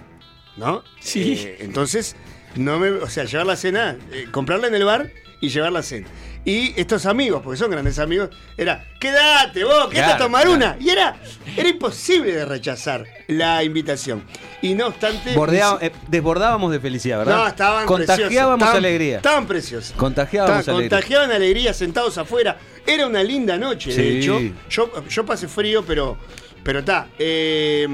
¿no? 0.56 0.82
Sí. 1.00 1.34
Eh, 1.36 1.56
entonces, 1.60 2.16
no 2.56 2.78
me, 2.78 2.88
o 2.90 3.08
sea, 3.10 3.24
llevar 3.24 3.44
la 3.46 3.56
cena, 3.56 3.98
eh, 4.12 4.26
comprarla 4.30 4.68
en 4.68 4.74
el 4.76 4.84
bar 4.84 5.10
y 5.40 5.48
llevar 5.48 5.72
la 5.72 5.82
cena. 5.82 6.06
Y 6.44 6.72
estos 6.80 7.04
amigos, 7.06 7.40
porque 7.42 7.58
son 7.58 7.70
grandes 7.70 7.98
amigos, 7.98 8.30
era, 8.56 8.84
quédate 8.98 9.64
vos, 9.64 9.88
quédate 9.88 9.94
Claro, 9.94 10.12
a 10.14 10.18
tomar 10.18 10.42
claro. 10.42 10.56
una. 10.56 10.76
Y 10.80 10.90
era, 10.90 11.16
era 11.56 11.68
imposible 11.68 12.32
de 12.32 12.44
rechazar 12.44 13.04
la 13.28 13.62
invitación. 13.64 14.22
Y 14.62 14.74
no 14.74 14.88
obstante. 14.88 15.34
Bordea- 15.34 15.78
eh, 15.80 15.92
desbordábamos 16.08 16.72
de 16.72 16.80
felicidad, 16.80 17.18
¿verdad? 17.18 17.36
no, 17.36 17.46
estaban 17.48 17.86
Contagiábamos 17.86 18.28
preciosos, 18.28 18.52
estaban- 18.58 18.76
alegría. 18.76 19.16
Estaban 19.16 19.46
preciosos. 19.46 19.92
Contagiábamos 19.96 20.68
alegría. 20.68 20.90
Contagiaban 20.90 21.30
alegría 21.32 21.74
sentados 21.74 22.18
afuera. 22.18 22.58
Era 22.86 23.06
una 23.06 23.22
linda 23.22 23.56
noche, 23.58 23.92
Sí. 23.92 24.00
de 24.02 24.18
hecho. 24.18 24.40
Yo, 24.68 25.06
yo 25.08 25.24
pasé 25.26 25.48
frío, 25.48 25.84
pero 25.86 26.18
pero 26.62 26.80
está. 26.80 27.08
eh, 27.18 27.86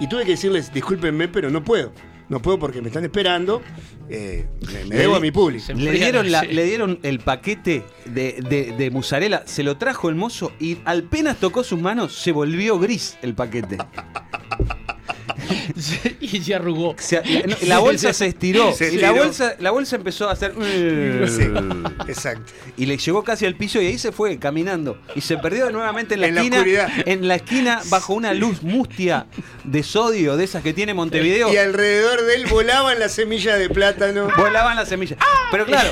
y 0.00 0.06
tuve 0.08 0.24
que 0.24 0.30
decirles, 0.30 0.72
discúlpenme, 0.72 1.28
pero 1.28 1.50
no 1.50 1.62
puedo. 1.62 1.92
No 2.28 2.40
puedo 2.42 2.58
porque 2.58 2.82
me 2.82 2.88
están 2.88 3.04
esperando. 3.04 3.62
eh, 4.10 4.46
me, 4.66 4.72
me 4.84 4.84
Le 4.90 4.96
debo 4.96 5.16
a 5.16 5.20
mi 5.20 5.30
público. 5.30 5.64
Se- 5.64 5.74
Le 5.74 5.92
dieron, 5.92 6.30
la- 6.30 6.42
le 6.42 6.64
dieron 6.64 6.98
el 7.02 7.20
paquete 7.20 7.84
de, 8.06 8.36
de, 8.48 8.74
de 8.76 8.90
mozzarella, 8.90 9.42
se 9.46 9.62
lo 9.62 9.76
trajo 9.78 10.08
el 10.08 10.14
mozo 10.14 10.52
y 10.60 10.78
apenas 10.84 11.38
tocó 11.38 11.62
sus 11.64 11.80
manos 11.80 12.14
se 12.14 12.32
volvió 12.32 12.78
gris 12.78 13.16
el 13.22 13.34
paquete. 13.34 13.78
y 16.20 16.40
se 16.40 16.54
arrugó. 16.54 16.94
Se- 16.98 17.22
la, 17.24 17.46
no, 17.46 17.56
la 17.66 17.78
bolsa 17.80 18.12
se 18.12 18.26
estiró. 18.26 18.72
Se 18.72 18.92
y 18.92 18.98
la 18.98 19.12
bolsa, 19.12 19.54
la 19.58 19.70
bolsa 19.70 19.96
empezó 19.96 20.28
a 20.28 20.32
hacer. 20.32 20.52
Sí, 21.28 21.44
exacto. 22.08 22.52
Y 22.76 22.86
le 22.86 22.96
llegó 22.96 23.22
casi 23.22 23.44
al 23.46 23.54
piso 23.54 23.80
y 23.80 23.86
ahí 23.86 23.98
se 23.98 24.12
fue 24.12 24.38
caminando. 24.38 24.98
Y 25.14 25.20
se 25.20 25.36
perdió 25.38 25.70
nuevamente 25.70 26.14
en 26.14 26.20
la 26.20 26.26
En 26.28 26.38
esquina. 26.38 26.88
en 27.06 27.28
la 27.28 27.34
esquina, 27.36 27.80
bajo 27.90 28.14
una 28.14 28.34
luz 28.34 28.62
mustia 28.62 29.26
de 29.64 29.82
sodio, 29.82 30.36
de 30.36 30.44
esas 30.44 30.62
que 30.62 30.72
tiene 30.72 30.94
Montevideo. 30.94 31.52
Y 31.52 31.56
alrededor 31.56 32.24
de 32.24 32.34
él 32.36 32.46
volaban 32.46 32.98
las 32.98 33.12
semillas 33.12 33.58
de 33.58 33.68
plátano. 33.68 34.28
Volaban 34.36 34.76
las 34.76 34.88
semillas. 34.88 35.18
Pero 35.50 35.66
claro, 35.66 35.90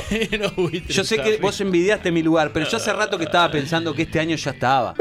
yo 0.88 1.04
sé 1.04 1.18
que 1.18 1.36
vos 1.38 1.60
envidiaste 1.60 2.10
mi 2.10 2.22
lugar, 2.22 2.52
pero 2.52 2.68
yo 2.68 2.76
hace 2.76 2.92
rato 2.92 3.18
que 3.18 3.24
estaba 3.24 3.50
pensando 3.50 3.94
que 3.94 4.02
este 4.02 4.20
año 4.20 4.36
ya 4.36 4.50
estaba. 4.52 4.94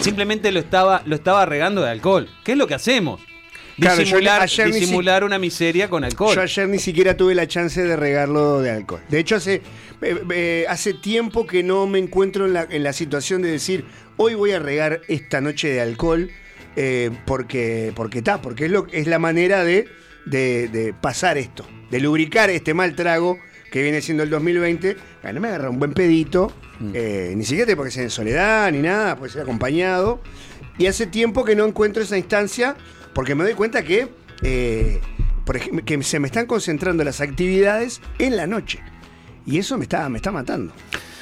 Simplemente 0.00 0.50
lo 0.52 0.60
estaba, 0.60 1.02
lo 1.06 1.14
estaba 1.16 1.46
regando 1.46 1.82
de 1.82 1.90
alcohol. 1.90 2.28
¿Qué 2.44 2.52
es 2.52 2.58
lo 2.58 2.66
que 2.66 2.74
hacemos? 2.74 3.20
Claro, 3.76 3.96
yo 3.96 4.02
Disimular, 4.04 4.42
ayer 4.42 4.72
si- 4.72 4.80
disimular 4.80 5.24
una 5.24 5.38
miseria 5.38 5.88
con 5.88 6.04
alcohol. 6.04 6.34
Yo 6.34 6.40
ayer 6.42 6.68
ni 6.68 6.78
siquiera 6.78 7.16
tuve 7.16 7.34
la 7.34 7.46
chance 7.48 7.82
de 7.82 7.96
regarlo 7.96 8.60
de 8.60 8.70
alcohol. 8.70 9.00
De 9.08 9.18
hecho, 9.18 9.36
hace, 9.36 9.62
eh, 10.02 10.22
eh, 10.32 10.64
hace 10.68 10.94
tiempo 10.94 11.46
que 11.46 11.62
no 11.62 11.86
me 11.86 11.98
encuentro 11.98 12.46
en 12.46 12.52
la, 12.52 12.66
en 12.70 12.82
la 12.82 12.92
situación 12.92 13.42
de 13.42 13.50
decir, 13.50 13.84
hoy 14.16 14.34
voy 14.34 14.52
a 14.52 14.58
regar 14.60 15.00
esta 15.08 15.40
noche 15.40 15.68
de 15.68 15.80
alcohol, 15.80 16.30
eh, 16.76 17.10
porque 17.26 17.92
porque 17.96 18.18
está, 18.18 18.40
porque 18.40 18.66
es, 18.66 18.70
lo, 18.70 18.86
es 18.92 19.06
la 19.06 19.18
manera 19.18 19.64
de, 19.64 19.88
de- 20.26 20.68
de 20.68 20.92
pasar 20.94 21.36
esto, 21.38 21.66
de 21.90 22.00
lubricar 22.00 22.50
este 22.50 22.74
mal 22.74 22.94
trago 22.94 23.38
que 23.72 23.82
viene 23.82 24.00
siendo 24.02 24.22
el 24.22 24.30
2020. 24.30 24.96
Bueno, 25.22 25.40
me 25.40 25.48
agarra 25.48 25.68
un 25.70 25.80
buen 25.80 25.94
pedito, 25.94 26.52
eh, 26.92 27.32
ni 27.36 27.44
siquiera 27.44 27.74
porque 27.74 27.90
sea 27.90 28.04
en 28.04 28.10
soledad 28.10 28.70
ni 28.70 28.78
nada, 28.78 29.16
puede 29.16 29.32
ser 29.32 29.42
acompañado. 29.42 30.20
Y 30.78 30.86
hace 30.86 31.06
tiempo 31.06 31.44
que 31.44 31.54
no 31.56 31.64
encuentro 31.66 32.02
esa 32.02 32.16
instancia 32.18 32.76
porque 33.14 33.34
me 33.34 33.44
doy 33.44 33.54
cuenta 33.54 33.82
que, 33.82 34.08
eh, 34.42 35.00
por 35.44 35.56
ejemplo, 35.56 35.84
que 35.84 36.02
se 36.02 36.18
me 36.20 36.26
están 36.26 36.46
concentrando 36.46 37.04
las 37.04 37.20
actividades 37.20 38.00
en 38.18 38.36
la 38.36 38.46
noche. 38.46 38.80
Y 39.46 39.58
eso 39.58 39.76
me 39.76 39.84
está, 39.84 40.08
me 40.08 40.16
está 40.18 40.32
matando. 40.32 40.72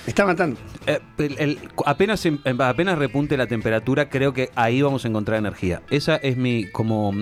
Me 0.04 0.10
está 0.10 0.26
matando. 0.26 0.58
Eh, 0.88 0.98
el- 1.18 1.38
el- 1.38 1.58
apenas, 1.86 2.26
em- 2.26 2.38
apenas 2.58 2.98
repunte 2.98 3.36
la 3.36 3.46
temperatura, 3.46 4.08
creo 4.10 4.32
que 4.32 4.50
ahí 4.56 4.82
vamos 4.82 5.04
a 5.04 5.08
encontrar 5.08 5.38
energía. 5.38 5.80
Esa 5.90 6.16
es 6.16 6.36
mi, 6.36 6.68
como, 6.72 7.14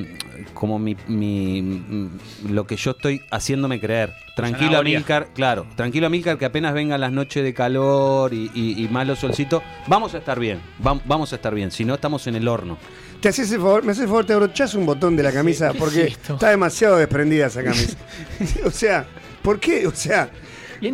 como 0.55 0.79
mi, 0.79 0.97
mi- 1.07 1.61
mm, 1.61 2.09
lo 2.51 2.67
que 2.67 2.77
yo 2.77 2.93
estoy 2.93 3.21
haciéndome 3.31 3.81
creer. 3.81 4.15
Tranquilo. 4.35 4.79
Amílcar, 4.79 5.29
claro, 5.35 5.67
tranquilo, 5.77 6.07
Amílcar, 6.07 6.39
que 6.39 6.47
apenas 6.47 6.73
vengan 6.73 7.01
las 7.03 7.13
noches 7.13 7.45
de 7.45 7.53
calor 7.53 8.33
y, 8.33 8.51
y, 8.55 8.83
y 8.83 8.89
malo 8.89 9.15
solcito, 9.15 9.63
vamos 9.87 10.15
a 10.15 10.19
estar 10.19 10.41
bien, 10.41 10.61
vam- 10.83 11.03
vamos 11.05 11.35
a 11.35 11.37
estar 11.37 11.55
bien, 11.55 11.71
si 11.71 11.85
no 11.85 11.93
estamos 11.95 12.27
en 12.29 12.37
el 12.37 12.49
horno. 12.49 12.79
¿Te 13.21 13.29
haces 13.29 13.51
el 13.53 13.59
favor? 13.59 13.83
¿Me 13.85 13.93
haces 13.93 14.03
el 14.03 14.09
favor? 14.09 14.25
Te 14.27 14.33
abrochás 14.33 14.75
un 14.75 14.87
botón 14.87 15.17
de 15.17 15.23
la 15.23 15.33
camisa 15.33 15.73
¿qué 15.73 15.79
porque 15.79 16.03
es 16.05 16.19
está 16.31 16.51
demasiado 16.51 16.97
desprendida 16.97 17.47
esa 17.47 17.63
camisa. 17.63 17.97
o 18.65 18.71
sea, 18.71 19.07
¿por 19.43 19.61
qué? 19.61 19.87
O 19.87 19.95
sea, 19.95 20.31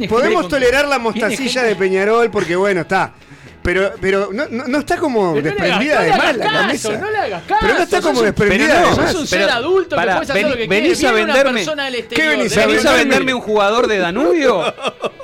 podemos 0.08 0.42
con- 0.42 0.50
tolerar 0.50 0.88
la 0.88 0.98
mostacilla 0.98 1.62
de 1.62 1.76
Peñarol 1.76 2.30
porque, 2.30 2.56
bueno, 2.56 2.80
está. 2.82 3.14
Pero, 3.62 3.92
pero 4.00 4.28
no, 4.32 4.46
no, 4.48 4.64
no 4.68 4.78
está 4.78 4.96
como 4.96 5.34
Pero 5.34 5.48
no 5.48 5.54
le 5.56 5.60
desprendida 5.60 5.98
hagas- 6.00 6.04
de 6.04 6.10
no 6.10 6.16
le 6.16 6.22
más 6.22 6.36
la 6.36 6.44
camisa. 6.60 6.98
no 6.98 7.10
le 7.10 7.18
hagas 7.18 7.42
caso, 7.44 7.60
Pero 7.62 7.74
no 7.74 7.82
está 7.82 7.96
sos 7.96 8.06
como 8.06 8.18
un- 8.20 8.24
desprendida 8.26 8.66
pero 8.68 8.80
no, 8.80 8.86
de 8.90 8.94
Sos 8.94 9.04
más. 9.04 9.14
un 9.16 9.26
ser 9.26 9.40
Pero, 9.40 9.52
adulto 9.52 9.88
que 9.90 9.96
pará, 9.96 10.12
puedes 10.14 10.30
hacer 10.30 10.42
vení- 10.44 10.50
lo 10.50 10.56
que 10.56 10.66
venís 10.68 10.98
quieres. 10.98 11.04
a 11.04 11.12
Viene 11.12 11.24
una 11.24 11.34
venderme- 11.34 11.54
persona 11.54 11.84
del 11.86 11.92
¿Qué 11.94 11.98
exterior, 12.00 12.30
venís 12.36 12.54
de 12.54 12.62
a 12.62 12.66
¿Venís 12.66 12.78
a 12.86 12.90
venderme? 12.90 13.08
venderme 13.10 13.34
un 13.34 13.40
jugador 13.40 13.86
de 13.88 13.98
Danubio? 13.98 14.62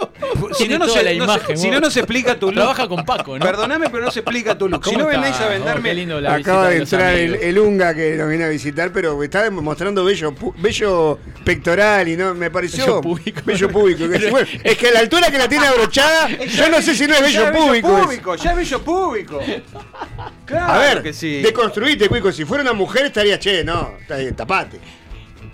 si 0.52 0.68
no, 0.68 0.78
no 0.78 0.88
se, 0.88 1.02
la 1.02 1.10
no 1.14 1.24
imagen, 1.24 1.56
se- 1.56 1.62
si 1.62 1.70
no, 1.70 1.80
no 1.80 1.90
se 1.90 2.00
explica 2.00 2.34
tu 2.38 2.46
look. 2.46 2.54
Trabaja 2.54 2.88
con 2.88 3.04
Paco, 3.04 3.38
¿no? 3.38 3.44
Perdóname, 3.44 3.88
pero 3.90 4.04
no 4.04 4.10
se 4.10 4.20
explica 4.20 4.56
tu 4.56 4.68
look. 4.68 4.84
Si 4.84 4.92
¿Cómo 4.92 5.04
no 5.04 5.06
venís 5.10 5.36
a 5.40 5.46
Oh, 5.46 5.50
venderme. 5.50 5.88
qué 5.90 5.94
lindo 5.94 6.20
la 6.20 6.34
Acaba 6.34 6.68
de 6.68 6.78
entrar 6.78 7.14
el, 7.14 7.58
Unga 7.58 7.94
que 7.94 8.16
nos 8.16 8.28
viene 8.28 8.44
a 8.44 8.48
visitar, 8.48 8.92
pero 8.92 9.22
está 9.22 9.50
mostrando 9.50 10.04
bello, 10.04 10.34
bello 10.58 11.18
pectoral 11.44 12.08
y 12.08 12.16
no 12.16 12.34
me 12.34 12.50
pareció 12.50 12.84
Bello 12.86 13.00
púbico. 13.00 13.40
bello 13.44 13.68
público. 13.68 14.08
que- 14.08 14.30
bueno, 14.30 14.48
es 14.64 14.76
que 14.78 14.88
a 14.88 14.92
la 14.92 15.00
altura 15.00 15.30
que 15.30 15.38
la 15.38 15.48
tiene 15.48 15.66
abrochada, 15.66 16.28
yo 16.46 16.68
no 16.68 16.80
sé 16.82 16.94
si 16.94 17.06
no 17.06 17.14
es 17.14 17.20
bello 17.22 17.52
público. 17.52 17.88
público, 17.88 18.34
ya 18.36 18.50
es 18.50 18.56
bello 18.56 18.82
público. 18.82 19.40
Claro 20.44 20.72
A 20.72 20.78
ver, 20.78 21.02
que 21.02 21.12
sí. 21.12 21.40
deconstruite, 21.42 22.08
Cuico. 22.08 22.32
Si 22.32 22.44
fuera 22.44 22.62
una 22.62 22.72
mujer 22.72 23.06
estaría, 23.06 23.38
che, 23.38 23.64
no, 23.64 23.92
tapate. 24.36 24.78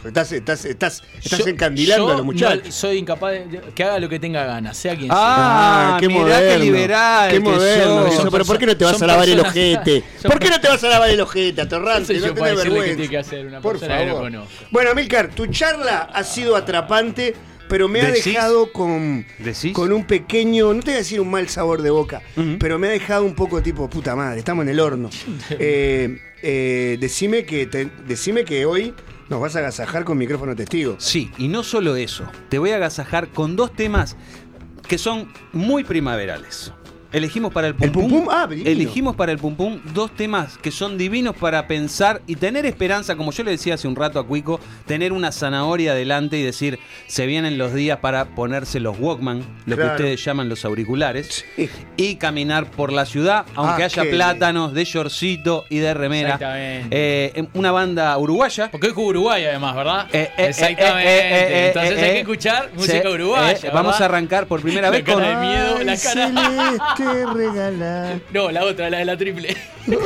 Estás, 0.05 0.30
estás, 0.32 0.64
estás, 0.64 1.03
estás 1.22 1.38
Yo- 1.40 1.49
encandilando 1.49 2.07
yo 2.07 2.12
a 2.12 2.16
los 2.18 2.24
muchachos. 2.24 2.66
no- 2.66 2.72
soy 2.72 2.99
incapaz 2.99 3.32
de, 3.32 3.61
que 3.74 3.82
haga 3.82 3.99
lo 3.99 4.09
que 4.09 4.20
tenga 4.20 4.44
ganas, 4.44 4.76
sea 4.76 4.94
quien 4.96 5.11
Ah, 5.11 5.94
Ah, 5.94 6.01
qué 6.01 6.07
mirá 6.09 6.20
moderno. 6.20 6.49
qué 6.51 6.59
liberal. 6.59 7.28
Qué 7.30 7.34
que 7.36 7.40
moderno. 7.40 8.12
Son 8.12 8.30
pero 8.30 8.44
¿por 8.44 8.59
qué 8.59 8.66
no 8.66 8.76
te 8.76 8.84
vas 8.84 9.03
a 9.03 9.07
lavar 9.07 9.28
el 9.28 9.40
ojete? 9.40 10.05
¿Por 10.22 10.38
qué 10.38 10.51
no 10.51 10.61
te 10.61 10.68
vas 10.68 10.84
a 10.84 10.88
lavar 10.88 11.11
el 11.11 11.20
ojete, 11.20 11.61
atorrante? 11.62 12.14
No 12.14 12.20
para 12.34 12.34
tenés 12.51 12.57
vergüenza. 12.57 12.96
tiene 12.96 13.09
que 13.11 13.18
hacer 13.18 13.46
una 13.46 13.61
Por 13.61 13.74
no 13.80 13.88
favor. 13.88 14.20
conozco. 14.22 14.49
Bueno, 14.70 14.94
Milcar, 14.94 15.30
tu 15.34 15.46
charla 15.49 16.09
ha 16.12 16.22
sido 16.22 16.55
atrapante, 16.55 17.34
pero 17.68 17.88
me 17.88 18.01
ha 18.01 18.07
¿Decís? 18.07 18.24
dejado 18.26 18.72
con, 18.72 19.26
¿Decís? 19.38 19.72
con 19.72 19.92
un 19.92 20.05
pequeño, 20.05 20.72
no 20.74 20.80
te 20.80 20.86
voy 20.92 20.94
a 20.94 20.99
decir 20.99 21.20
un 21.20 21.30
mal 21.30 21.49
sabor 21.49 21.82
de 21.82 21.90
boca, 21.90 22.22
pero 22.61 22.78
me 22.78 22.86
ha 22.86 22.90
dejado 22.90 23.24
un 23.24 23.34
poco 23.34 23.61
tipo, 23.62 23.90
puta 23.90 24.14
madre, 24.14 24.38
estamos 24.38 24.62
en 24.62 24.68
el 24.68 24.78
horno. 24.80 25.11
Eh, 25.59 26.18
eh, 26.40 26.96
decime, 27.01 27.44
que 27.44 27.66
te- 27.66 27.90
decime 28.07 28.44
que 28.44 28.64
hoy 28.64 28.94
nos 29.28 29.40
vas 29.40 29.56
a 29.56 29.60
agasajar 29.60 30.04
con 30.04 30.18
micrófono 30.18 30.56
testigo. 30.56 30.96
Sí, 30.98 31.30
y 31.38 31.48
no 31.48 31.62
solo 31.62 31.96
eso. 31.96 32.24
Te 32.48 32.58
voy 32.58 32.70
a 32.70 32.76
agasajar 32.76 33.28
con 33.28 33.56
dos 33.56 33.72
temas 33.72 34.16
que 34.86 34.98
son 34.98 35.32
muy 35.52 35.84
primaverales. 35.84 36.72
Elegimos 37.11 37.52
para 37.52 37.68
el 37.68 37.74
pum 37.74 37.84
El 37.84 37.90
pum 37.92 38.09
pum, 38.11 38.28
ah, 38.30 38.46
divino. 38.46 38.68
Elegimos 38.68 39.16
para 39.16 39.32
el 39.32 39.38
pum 39.38 39.54
pum 39.56 39.80
dos 39.94 40.14
temas 40.14 40.59
que 40.59 40.70
son 40.70 40.98
divinos 40.98 41.34
para 41.36 41.66
pensar 41.66 42.20
y 42.26 42.36
tener 42.36 42.66
esperanza, 42.66 43.16
como 43.16 43.32
yo 43.32 43.44
le 43.44 43.52
decía 43.52 43.74
hace 43.74 43.88
un 43.88 43.96
rato 43.96 44.18
a 44.20 44.26
Cuico, 44.26 44.61
tener 44.86 45.12
una 45.14 45.32
zanahoria 45.32 45.92
adelante 45.92 46.36
y 46.38 46.42
decir, 46.42 46.78
se 47.06 47.24
vienen 47.26 47.56
los 47.56 47.72
días 47.72 47.98
para 48.00 48.26
ponerse 48.26 48.78
los 48.78 48.98
Walkman, 49.00 49.42
lo 49.64 49.76
Claro. 49.76 49.90
que 49.96 50.02
ustedes 50.02 50.22
llaman 50.24 50.50
los 50.50 50.64
auriculares, 50.66 51.46
Sí. 51.56 51.70
y 51.96 52.16
caminar 52.16 52.70
por 52.70 52.92
la 52.92 53.06
ciudad, 53.06 53.46
aunque 53.54 53.82
Ah, 53.84 53.86
haya 53.86 54.02
qué 54.02 54.11
plátanos 54.11 54.74
de 54.74 54.84
shortcito 54.84 55.64
y 55.70 55.78
de 55.78 55.94
remera. 55.94 56.34
Exactamente. 56.34 56.88
Eh, 56.90 57.44
una 57.54 57.72
banda 57.72 58.18
uruguaya. 58.18 58.70
Porque 58.70 58.88
hoy 58.88 58.92
jugó 58.92 59.09
Uruguay 59.09 59.44
además, 59.46 59.74
¿verdad? 59.76 60.09
Eh, 60.12 60.28
eh, 60.36 60.46
Exactamente. 60.48 61.09
eh, 61.09 61.18
eh, 61.20 61.46
eh, 61.48 61.66
Entonces 61.68 61.98
eh, 61.98 62.04
hay 62.04 62.12
que 62.12 62.20
escuchar 62.20 62.70
música 62.76 63.09
uruguaya. 63.09 63.59
eh, 63.66 63.70
vamos 63.72 63.98
a 63.98 64.04
arrancar 64.04 64.46
por 64.46 64.61
primera 64.61 64.90
La 64.90 64.90
vez 64.90 65.04
con. 65.04 65.22
de 65.22 65.36
miedo, 65.36 65.78
la 65.82 65.96
cara. 65.96 66.94
Celeste 67.05 67.32
regalar. 67.34 68.20
No, 68.32 68.51
la 68.51 68.64
otra, 68.64 68.90
la 68.90 68.99
de 68.99 69.05
la 69.05 69.16
triple. 69.16 69.57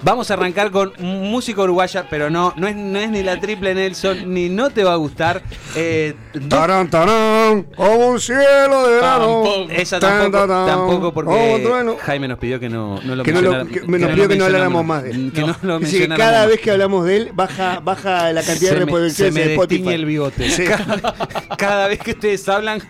Vamos 0.00 0.30
a 0.30 0.34
arrancar 0.34 0.70
con 0.70 0.92
música 1.00 1.60
uruguaya, 1.62 2.06
pero 2.08 2.30
no, 2.30 2.54
no 2.56 2.68
es, 2.68 2.76
no 2.76 3.00
es 3.00 3.10
ni 3.10 3.24
la 3.24 3.40
triple 3.40 3.74
Nelson, 3.74 4.32
ni 4.32 4.48
no 4.48 4.70
te 4.70 4.84
va 4.84 4.92
a 4.92 4.96
gustar. 4.96 5.42
Eh, 5.74 6.14
Tarán, 6.48 6.88
tarán, 6.88 7.64
como 7.76 8.10
un 8.10 8.20
cielo 8.20 8.86
de 8.86 8.94
verano. 8.94 9.42
Tampoco. 9.42 9.66
esa 9.70 9.98
tampoco, 9.98 10.38
tan, 10.38 10.48
tan, 10.48 10.66
tampoco 10.66 11.12
porque. 11.12 11.96
Jaime 12.00 12.28
nos 12.28 12.38
pidió 12.38 12.60
que 12.60 12.68
no, 12.68 13.00
no 13.02 13.16
lo 13.16 13.24
Que 13.24 13.32
no 13.32 13.40
lo- 13.40 13.66
que- 13.66 13.80
nos 13.80 14.10
pidió 14.12 14.28
que 14.28 14.36
no 14.36 14.44
habláramos 14.44 14.84
más 14.84 15.02
de 15.02 15.10
él. 15.10 15.32
Que 15.34 15.40
no, 15.40 15.56
lo 15.62 15.80
cada 16.16 16.46
vez 16.46 16.60
que 16.60 16.70
hablamos 16.70 17.04
de 17.04 17.16
él 17.16 17.30
baja, 17.34 17.80
baja 17.80 18.32
la 18.32 18.42
cantidad 18.44 18.70
de 18.70 18.76
se 18.76 18.84
reproducciones 18.84 19.34
de 19.34 19.54
Spotify. 19.54 19.88
el 19.94 20.04
bigote. 20.06 20.48
Sí. 20.48 20.64
Cada, 20.64 21.14
cada 21.58 21.88
vez 21.88 21.98
que 21.98 22.12
ustedes 22.12 22.48
hablan 22.48 22.80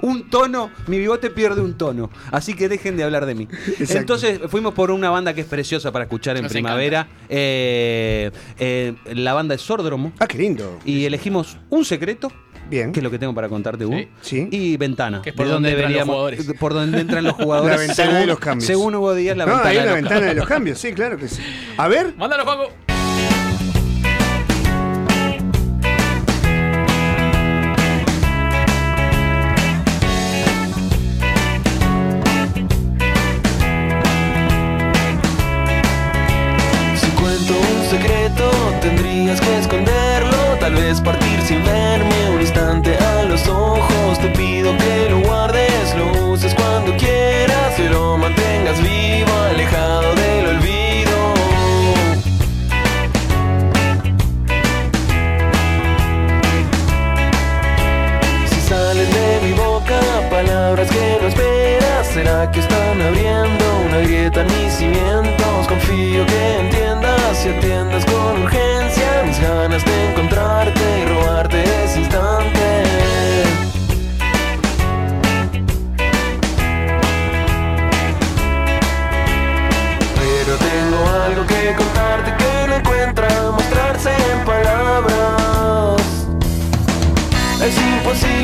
un 0.00 0.30
tono, 0.30 0.70
mi 0.86 0.98
bigote 0.98 1.30
pierde 1.30 1.60
un 1.60 1.74
tono. 1.74 2.10
Así 2.30 2.54
que 2.54 2.68
dejen 2.68 2.96
de 2.96 3.04
hablar 3.04 3.26
de 3.26 3.34
mí. 3.34 3.48
Exacto. 3.50 3.98
Entonces 3.98 4.40
fuimos 4.48 4.74
por 4.74 4.90
una 4.90 5.10
banda 5.10 5.34
que 5.34 5.42
es 5.42 5.46
preciosa 5.46 5.92
para 5.92 6.04
escuchar 6.04 6.36
en 6.36 6.44
Nos 6.44 6.52
primavera. 6.52 7.08
Eh, 7.28 8.30
eh, 8.58 8.94
la 9.14 9.34
banda 9.34 9.54
es 9.54 9.60
Sordromo. 9.60 10.12
Ah, 10.18 10.26
qué 10.26 10.38
lindo. 10.38 10.78
Y 10.84 11.04
elegimos 11.04 11.58
un 11.70 11.84
secreto. 11.84 12.32
Bien. 12.70 12.92
Que 12.92 13.00
es 13.00 13.04
lo 13.04 13.10
que 13.10 13.18
tengo 13.18 13.34
para 13.34 13.48
contarte, 13.48 13.84
Hugo. 13.84 13.98
Sí. 14.22 14.48
Y 14.50 14.76
ventana. 14.76 15.20
Que 15.20 15.30
es 15.30 15.36
por 15.36 15.46
de 15.46 15.52
donde 15.52 15.70
dónde 15.72 15.84
entran 15.84 16.06
los 16.06 16.06
jugadores. 16.06 16.52
Por 16.58 16.74
donde 16.74 17.00
entran 17.00 17.24
los 17.24 17.34
jugadores. 17.36 17.70
La 17.70 17.76
ventana 17.76 18.08
según, 18.08 18.20
de 18.20 18.26
los 18.26 18.38
cambios. 18.38 18.66
Según 18.66 18.94
Hugo 18.94 19.14
Díaz, 19.14 19.36
la 19.36 19.46
no, 19.46 19.52
ventana 19.52 19.70
hay 19.70 19.76
de 19.76 19.82
una 19.82 19.90
los 19.90 20.00
ventana 20.02 20.26
de 20.26 20.34
los 20.34 20.46
cambios, 20.46 20.78
sí, 20.78 20.92
claro 20.92 21.18
que 21.18 21.28
sí. 21.28 21.42
A 21.76 21.88
ver, 21.88 22.14
Mándalo, 22.16 22.44
Paco. 22.44 22.91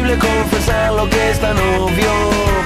imposible 0.08 0.18
confesar 0.18 0.92
lo 0.92 1.08
que 1.08 1.30
es 1.30 1.38
tan 1.40 1.56
obvio 1.56 2.10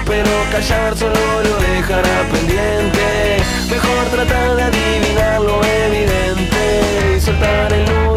Pero 0.07 0.31
callar 0.51 0.97
solo 0.97 1.15
lo 1.43 1.57
dejará 1.57 2.29
pendiente. 2.31 3.39
Mejor 3.71 4.07
tratar 4.11 4.57
de 4.57 4.63
adivinar 4.63 5.41
lo 5.41 5.61
evidente 5.65 7.17
Y 7.17 7.21
soltar 7.21 7.73
el 7.73 7.85
número 7.85 8.12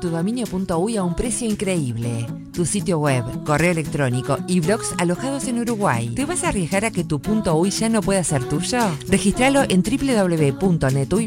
tudominio.uy 0.00 0.96
a 0.96 1.04
un 1.04 1.14
precio 1.14 1.48
increíble. 1.48 2.26
Tu 2.52 2.66
sitio 2.66 2.98
web, 2.98 3.44
correo 3.44 3.70
electrónico 3.70 4.38
y 4.48 4.60
blogs 4.60 4.94
alojados 4.98 5.46
en 5.46 5.60
Uruguay. 5.60 6.08
¿Te 6.14 6.24
vas 6.24 6.42
a 6.44 6.48
arriesgar 6.48 6.84
a 6.84 6.90
que 6.90 7.04
tu 7.04 7.20
punto 7.20 7.54
.uy 7.54 7.70
ya 7.70 7.88
no 7.88 8.00
pueda 8.00 8.24
ser 8.24 8.42
tuyo? 8.48 8.80
Registralo 9.08 9.62
en 9.68 9.82
www.netuy.net 9.82 11.20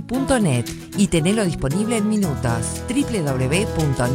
y 0.97 1.07
tenelo 1.07 1.45
disponible 1.45 1.97
en 1.97 2.09
minutos. 2.09 2.81
www.netuy.net 2.89 4.13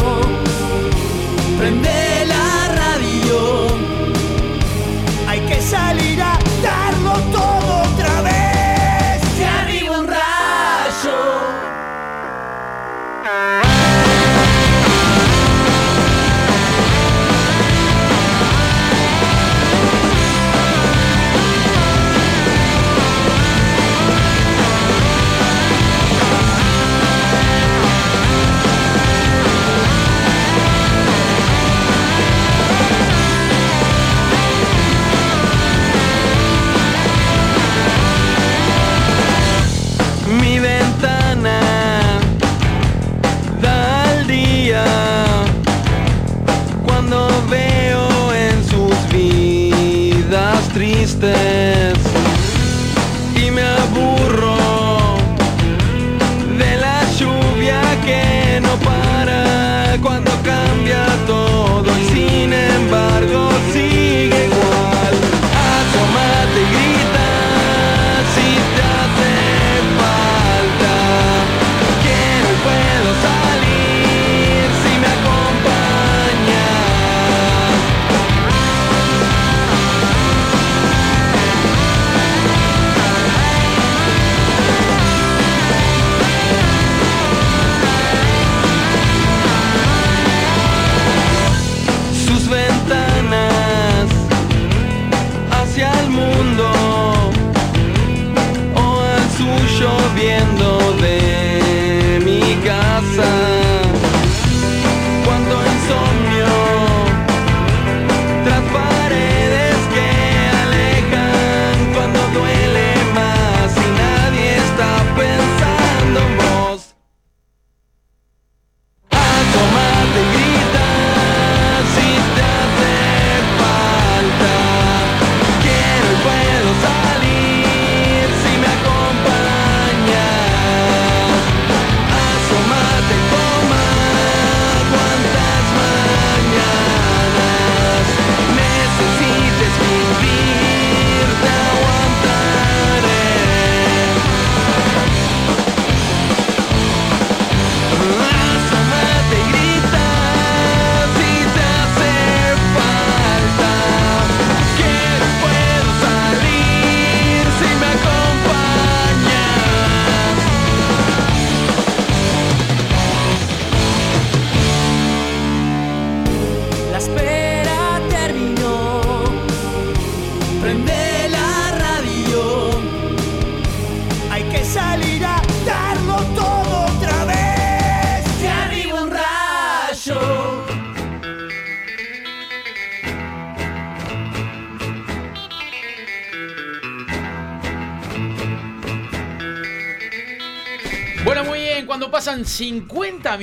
Prende 1.56 1.93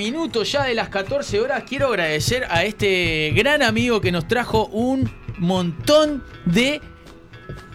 minutos 0.02 0.50
ya 0.52 0.64
de 0.64 0.74
las 0.74 0.88
14 0.88 1.40
horas, 1.40 1.64
quiero 1.68 1.88
agradecer 1.88 2.44
a 2.50 2.64
este 2.64 3.32
gran 3.34 3.62
amigo 3.62 4.00
que 4.00 4.10
nos 4.12 4.26
trajo 4.26 4.66
un 4.66 5.10
montón 5.38 6.22
de 6.44 6.80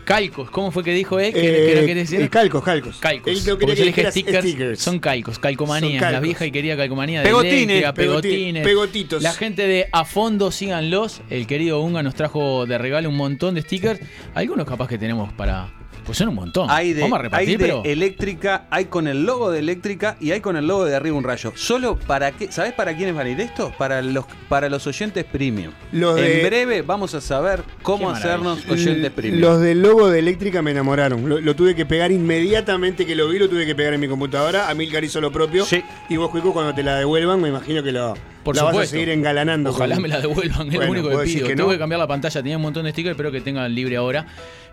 calcos. 0.06 0.50
¿Cómo 0.52 0.72
fue 0.72 0.84
que 0.84 0.94
dijo 0.94 1.20
él? 1.20 1.34
¿Qué, 1.34 1.42
qué 1.42 1.84
Eh, 1.84 1.86
querés 1.86 2.10
decir? 2.10 2.22
eh, 2.26 2.30
calcos, 2.30 2.64
calcos. 2.64 2.98
Calcos. 2.98 3.32
Él 3.34 3.40
no 3.46 3.58
Porque 3.60 3.66
yo 3.76 3.84
dije 3.84 3.86
dijeras 3.88 4.14
stickers, 4.14 4.46
stickers. 4.46 4.80
Son 4.80 5.00
calcos, 5.00 5.38
calcomanía. 5.40 5.90
Son 5.92 6.00
calcos. 6.00 6.14
La 6.14 6.20
vieja 6.22 6.46
y 6.46 6.52
quería 6.52 6.78
calcomanía 6.78 7.20
de 7.22 7.26
Pegotines, 7.28 7.56
eléctrica, 7.64 7.94
pegotines. 7.94 8.64
pegotitos. 8.64 9.22
La 9.24 9.34
gente 9.34 9.68
de 9.68 9.88
A 9.92 10.06
Fondo, 10.06 10.52
síganlos. 10.52 11.22
El 11.30 11.46
querido 11.48 11.82
Unga 11.82 12.04
nos 12.04 12.16
trajo 12.16 12.66
de 12.66 12.78
regalo 12.78 13.10
un 13.10 13.18
montón 13.18 13.56
de 13.56 13.62
stickers. 13.62 14.00
Algunos 14.34 14.66
capaz 14.66 14.88
que 14.88 14.98
tenemos 14.98 15.34
para. 15.34 15.74
Pues 16.08 16.18
son 16.18 16.30
un 16.30 16.36
montón. 16.36 16.68
Hay 16.72 16.94
de, 16.94 17.02
Vamos 17.02 17.18
a 17.18 17.20
hay 17.20 17.24
repartir, 17.26 17.58
de 17.60 17.66
pero. 17.66 17.82
eléctrica, 17.86 18.66
hay 18.72 18.86
con 18.86 19.08
el 19.08 19.24
logo 19.26 19.52
de 19.52 19.60
eléctrica 19.60 20.18
y 20.20 20.32
hay 20.32 20.40
con 20.42 20.56
el 20.58 20.66
logo 20.66 20.86
de 20.86 20.96
arriba 20.96 21.16
un 21.18 21.24
rayo. 21.24 21.52
Solo 21.56 21.98
para 22.00 22.32
qué, 22.32 22.52
¿sabes 22.52 22.74
para 22.74 22.96
quiénes 22.96 23.14
van 23.14 23.28
a 23.28 23.30
ir 23.30 23.40
esto? 23.42 23.72
Para 23.78 24.02
los 24.02 24.26
para 24.50 24.70
los 24.70 24.88
oyentes 24.88 25.26
premium. 25.26 25.74
Los 25.92 26.16
de- 26.16 26.40
En 26.42 26.48
breve 26.48 26.82
vamos 26.82 27.14
a 27.14 27.22
saber 27.22 27.62
cómo 27.84 28.10
hacernos 28.10 28.66
oyentes 28.70 29.12
premium. 29.12 29.42
Los 29.42 29.60
del 29.62 29.82
logo 29.82 30.10
de 30.10 30.20
Eléctrica 30.20 30.62
me 30.62 30.72
enamoraron. 30.72 31.28
Lo, 31.28 31.40
lo 31.42 31.56
tuve 31.56 31.76
que 31.76 31.86
pegar 31.86 32.12
inmediatamente 32.12 33.06
que 33.06 33.16
lo 33.16 33.28
vi, 33.28 33.38
lo 33.40 33.50
tuve 33.50 33.66
que 33.66 33.76
pegar 33.76 33.94
en 33.94 34.00
mi 34.00 34.08
computadora. 34.08 34.70
Amilcar 34.70 35.04
hizo 35.04 35.20
lo 35.20 35.32
propio. 35.32 35.66
Sí. 35.66 35.84
Y 36.10 36.16
vos, 36.18 36.30
Cuico, 36.32 36.54
cuando 36.54 36.74
te 36.74 36.84
la 36.84 36.96
devuelvan, 36.98 37.42
me 37.42 37.50
imagino 37.50 37.84
que 37.84 37.92
lo, 37.92 38.14
Por 38.46 38.56
la 38.56 38.64
vas 38.64 38.78
a 38.78 38.86
seguir 38.86 39.10
engalanando. 39.10 39.72
Ojalá 39.72 39.96
con- 39.96 40.04
me 40.04 40.08
la 40.08 40.22
devuelvan, 40.22 40.68
es 40.70 40.76
Bueno, 40.76 40.86
lo 40.86 40.92
único 41.02 41.10
que 41.20 41.26
pido. 41.26 41.48
que 41.48 41.56
Tengo 41.58 41.70
que 41.70 41.78
cambiar 41.78 42.00
la 42.00 42.08
pantalla, 42.08 42.42
tenía 42.42 42.56
un 42.56 42.64
montón 42.64 42.86
de 42.86 42.92
stickers, 42.92 43.12
espero 43.12 43.32
que 43.32 43.42
tengan 43.42 43.74
libre 43.76 43.98
ahora. 43.98 44.26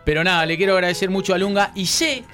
Pero 0.04 0.22
nada, 0.24 0.44
le 0.46 0.56
quiero 0.56 0.74
agradecer 0.74 1.10
mucho 1.10 1.34
a 1.34 1.38
Lunga 1.38 1.72
y 1.74 1.86
sé, 1.86 2.24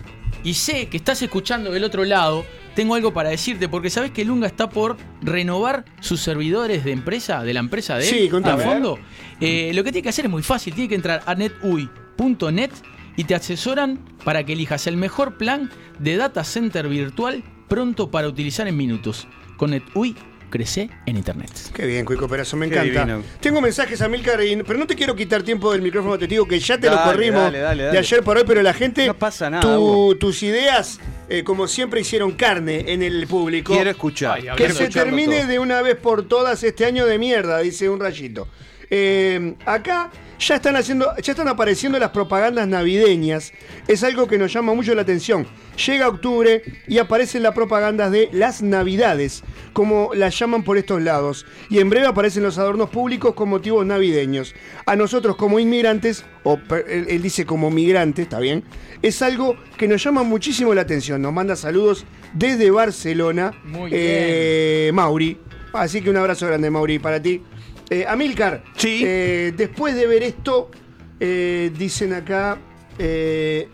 y 0.43 0.55
sé 0.55 0.89
que 0.89 0.97
estás 0.97 1.23
escuchando 1.23 1.71
del 1.71 1.85
otro 1.85 2.05
lado. 2.05 2.45
Tengo 2.75 2.95
algo 2.95 3.13
para 3.13 3.31
decirte, 3.31 3.69
porque 3.69 3.91
sabes 3.91 4.11
que 4.13 4.25
Lunga 4.25 4.47
está 4.47 4.69
por 4.71 4.97
renovar 5.23 5.85
sus 6.01 6.21
servidores 6.21 6.85
de 6.85 6.93
empresa, 6.93 7.43
de 7.43 7.53
la 7.55 7.61
empresa 7.61 7.97
de 7.99 8.09
él, 8.09 8.15
Sí, 8.23 8.29
contame. 8.29 8.63
a 8.63 8.67
fondo. 8.67 8.99
Eh, 9.41 9.73
lo 9.75 9.83
que 9.85 9.91
tiene 9.93 10.03
que 10.05 10.09
hacer 10.09 10.25
es 10.27 10.31
muy 10.31 10.43
fácil, 10.43 10.75
tiene 10.75 10.89
que 10.89 10.95
entrar 10.95 11.23
a 11.27 11.35
netui.net 11.35 12.71
y 13.17 13.25
te 13.25 13.35
asesoran 13.35 13.99
para 14.25 14.45
que 14.45 14.53
elijas 14.53 14.87
el 14.87 14.97
mejor 14.97 15.37
plan 15.37 15.71
de 15.99 16.17
data 16.17 16.45
center 16.45 16.89
virtual 16.89 17.43
pronto 17.69 18.11
para 18.11 18.29
utilizar 18.29 18.67
en 18.69 18.77
minutos. 18.77 19.27
Con 19.57 19.71
NetUI 19.71 20.17
crece 20.51 20.91
en 21.07 21.17
internet. 21.17 21.51
Qué 21.73 21.87
bien, 21.87 22.05
Cuico 22.05 22.29
Perazo, 22.29 22.57
me 22.57 22.69
Qué 22.69 22.75
encanta. 22.81 23.05
divino. 23.07 23.23
Tengo 23.41 23.61
mensajes 23.61 24.01
a 24.03 24.09
Milcar, 24.09 24.43
y- 24.43 24.57
pero 24.65 24.79
no 24.79 24.87
te 24.87 24.95
quiero 24.97 25.15
quitar 25.17 25.43
tiempo 25.43 25.73
del 25.73 25.81
micrófono, 25.83 26.19
te 26.19 26.27
digo 26.27 26.47
que 26.47 26.59
ya 26.59 26.79
te 26.79 26.89
lo 26.91 26.97
Dale, 26.97 27.13
corrimos 27.13 27.41
dale, 27.43 27.59
dale, 27.61 27.83
dale. 27.85 27.93
de 27.93 27.99
ayer 27.99 28.23
por 28.23 28.37
hoy, 28.37 28.45
pero 28.47 28.61
la 28.63 28.75
gente, 28.75 29.07
No 29.07 29.15
pasa 29.19 29.49
nada, 29.49 29.63
tu- 29.63 29.69
Hugo. 29.71 30.17
tus 30.17 30.43
ideas, 30.43 30.99
eh, 31.29 31.45
como 31.45 31.67
siempre, 31.69 32.01
hicieron 32.01 32.33
carne 32.33 32.93
en 32.93 33.03
el 33.03 33.27
público. 33.27 33.73
Quiero 33.73 33.91
escuchar. 33.91 34.39
Ay, 34.39 34.49
que 34.57 34.65
se 34.67 34.85
escucharlo 34.85 35.11
termine 35.17 35.39
todo. 35.41 35.49
de 35.49 35.59
una 35.61 35.81
vez 35.83 35.97
por 35.97 36.27
todas 36.29 36.63
este 36.65 36.85
año 36.85 37.07
de 37.07 37.19
mierda, 37.19 37.59
dice 37.61 37.89
un 37.89 38.01
rayito. 38.01 38.49
Eh, 38.91 39.55
acá 39.67 40.11
ya 40.41 40.57
están 40.57 40.75
haciendo, 40.75 41.15
ya 41.23 41.33
están 41.33 41.49
apareciendo 41.49 41.99
las 41.99 42.11
propagandas 42.11 42.67
navideñas. 42.67 43.53
Es 43.87 44.03
algo 44.03 44.27
que 44.27 44.39
nos 44.39 44.53
llama 44.53 44.75
mucho 44.75 44.95
la 44.95 45.03
atención. 45.03 45.47
Llega 45.87 46.09
octubre 46.09 46.63
y 46.89 46.99
aparecen 46.99 47.43
las 47.43 47.55
propagandas 47.55 48.11
de 48.11 48.31
las 48.33 48.63
navidades, 48.63 49.43
como 49.73 50.11
las 50.15 50.39
llaman 50.39 50.65
por 50.65 50.79
estos 50.79 51.03
lados. 51.03 51.47
Y 51.69 51.79
en 51.79 51.91
breve 51.91 52.07
aparecen 52.07 52.43
los 52.43 52.59
adornos 52.59 52.89
públicos 52.89 53.35
con 53.35 53.51
motivos 53.51 53.85
navideños. 53.85 54.55
A 54.87 54.97
nosotros 54.97 55.37
como 55.37 55.61
inmigrantes, 55.61 56.25
o 56.43 56.59
él, 56.89 57.07
él 57.09 57.23
dice 57.23 57.45
como 57.45 57.71
migrantes, 57.71 58.25
está 58.25 58.41
bien, 58.41 58.65
es 59.03 59.23
algo 59.23 59.57
que 59.77 59.89
nos 59.89 60.03
llama 60.03 60.23
muchísimo 60.23 60.75
la 60.75 60.83
atención. 60.83 61.21
Nos 61.21 61.33
manda 61.33 61.55
saludos 61.55 62.07
desde 62.33 62.71
Barcelona. 62.71 63.53
Muy 63.65 63.91
eh, 63.93 64.91
Mauri. 64.95 65.39
Así 65.73 66.01
que 66.03 66.11
un 66.11 66.17
abrazo 66.17 66.47
grande, 66.47 66.71
Mauri, 66.71 66.99
para 66.99 67.21
ti. 67.21 67.43
Eh, 67.91 68.05
Amilcar, 68.09 68.63
Sí. 68.77 69.03
eh, 69.05 69.53
después 69.57 69.95
de 69.97 70.07
ver 70.07 70.23
esto, 70.23 70.71
eh, 71.19 71.71
dicen 71.77 72.13
acá, 72.13 72.57
eh, 72.99 73.69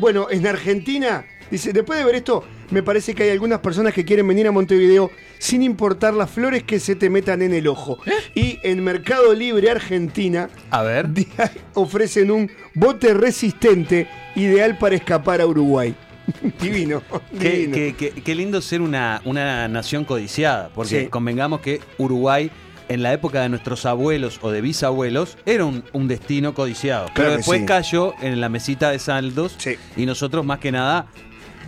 bueno, 0.00 0.28
en 0.30 0.46
Argentina, 0.46 1.24
dice, 1.50 1.72
después 1.72 1.98
de 1.98 2.04
ver 2.04 2.14
esto, 2.16 2.44
me 2.70 2.82
parece 2.82 3.14
que 3.14 3.24
hay 3.24 3.30
algunas 3.30 3.60
personas 3.60 3.92
que 3.94 4.04
quieren 4.04 4.26
venir 4.26 4.46
a 4.46 4.52
Montevideo 4.52 5.10
sin 5.38 5.62
importar 5.62 6.14
las 6.14 6.30
flores 6.30 6.62
que 6.64 6.80
se 6.80 6.96
te 6.96 7.10
metan 7.10 7.42
en 7.42 7.52
el 7.54 7.66
ojo. 7.68 7.98
Y 8.34 8.58
en 8.62 8.82
Mercado 8.82 9.32
Libre 9.34 9.70
Argentina 9.70 10.48
A 10.70 10.82
ver. 10.82 11.06
ofrecen 11.74 12.30
un 12.30 12.50
bote 12.74 13.14
resistente 13.14 14.08
ideal 14.34 14.78
para 14.78 14.96
escapar 14.96 15.40
a 15.40 15.46
Uruguay. 15.46 15.94
divino, 16.60 17.02
Qué, 17.40 17.50
divino. 17.50 17.74
qué- 17.74 17.94
qué- 17.96 18.22
qué 18.22 18.34
lindo 18.34 18.60
ser 18.60 18.80
una, 18.82 19.20
una 19.24 19.68
nación 19.68 20.04
codiciada, 20.04 20.70
porque 20.74 21.02
Sí. 21.02 21.06
convengamos 21.08 21.60
que 21.60 21.80
Uruguay, 21.98 22.50
en 22.88 23.02
la 23.02 23.12
época 23.12 23.42
de 23.42 23.48
nuestros 23.48 23.86
abuelos 23.86 24.38
o 24.42 24.50
de 24.50 24.60
bisabuelos, 24.60 25.38
era 25.46 25.64
un, 25.64 25.84
un 25.92 26.08
destino 26.08 26.54
codiciado. 26.54 27.08
Pero 27.14 27.32
después 27.36 27.60
sí. 27.60 27.66
cayó 27.66 28.14
en 28.20 28.40
la 28.40 28.48
mesita 28.48 28.90
de 28.90 28.98
saldos 28.98 29.54
Sí. 29.58 29.76
y 29.96 30.06
nosotros, 30.06 30.44
más 30.44 30.58
que 30.58 30.72
nada, 30.72 31.06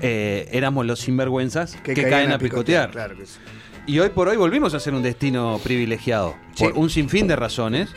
eh, 0.01 0.49
éramos 0.53 0.87
los 0.87 1.01
sinvergüenzas 1.01 1.77
que, 1.77 1.95
caen 1.95 2.33
a 2.33 2.39
picotear. 2.39 2.91
Claro 2.91 3.17
que 3.17 3.27
sí. 3.27 3.39
Y 3.87 3.99
hoy 4.01 4.11
por 4.11 4.29
hoy 4.29 4.37
volvimos 4.37 4.75
a 4.75 4.81
ser 4.81 4.95
un 4.95 5.03
destino 5.03 5.59
privilegiado. 5.65 6.37
Sí. 6.55 6.65
Por 6.65 6.75
un 6.75 6.91
sinfín 6.91 7.27
de 7.27 7.37
razones. 7.37 7.89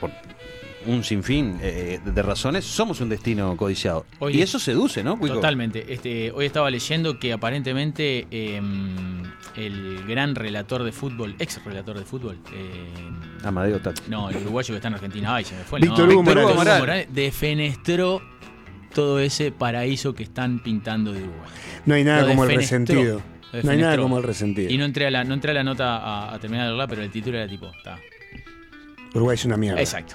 Por 0.00 0.10
un 0.86 1.04
sinfín 1.04 1.58
eh, 1.62 2.00
de 2.04 2.22
razones, 2.22 2.64
somos 2.64 3.00
un 3.00 3.08
destino 3.08 3.56
codiciado. 3.56 4.06
Y 4.30 4.40
eso 4.40 4.58
seduce, 4.58 5.02
¿no, 5.02 5.18
Cuico? 5.18 5.36
Totalmente. 5.36 5.92
Este, 5.92 6.30
hoy 6.32 6.46
estaba 6.46 6.70
leyendo 6.70 7.18
que 7.18 7.32
aparentemente 7.32 8.26
eh, 8.30 8.60
el 9.56 10.04
gran 10.06 10.34
relator 10.34 10.82
de 10.84 10.92
fútbol, 10.92 11.34
ex 11.38 11.62
relator 11.64 11.98
de 11.98 12.04
fútbol, 12.04 12.38
eh, 12.52 12.90
Amadeo 13.44 13.80
Tati. 13.80 14.02
no, 14.08 14.30
el 14.30 14.36
uruguayo 14.36 14.72
que 14.72 14.76
está 14.76 14.88
en 14.88 14.94
Argentina, 14.94 15.34
ay, 15.34 15.44
se 15.44 15.54
me 15.54 15.64
fue 15.64 15.80
Víctor. 15.80 16.08
Hugo 16.08 16.22
Víctor 16.22 16.54
Morales. 16.54 16.80
Morales, 16.80 17.08
defenestró 17.12 18.22
todo 18.94 19.18
ese 19.20 19.52
paraíso 19.52 20.14
que 20.14 20.22
están 20.22 20.62
pintando 20.62 21.12
de 21.12 21.22
Uruguay. 21.22 21.50
No 21.84 21.94
hay 21.94 22.04
nada 22.04 22.22
Lo 22.22 22.28
como 22.28 22.44
el 22.44 22.56
resentido. 22.56 23.22
No 23.62 23.70
hay 23.70 23.78
nada 23.78 23.96
como 23.96 24.18
el 24.18 24.24
resentido. 24.24 24.70
Y 24.70 24.78
no 24.78 24.84
entré 24.84 25.06
a 25.06 25.10
la, 25.10 25.24
no 25.24 25.34
entré 25.34 25.50
a 25.50 25.54
la 25.54 25.64
nota 25.64 25.96
a, 25.98 26.34
a 26.34 26.38
terminar 26.38 26.64
de 26.64 26.70
leerla, 26.70 26.86
pero 26.86 27.02
el 27.02 27.10
título 27.10 27.38
era 27.38 27.48
tipo, 27.48 27.70
está. 27.70 27.98
Uruguay 29.14 29.34
es 29.34 29.44
una 29.44 29.56
mierda. 29.56 29.80
Exacto. 29.80 30.14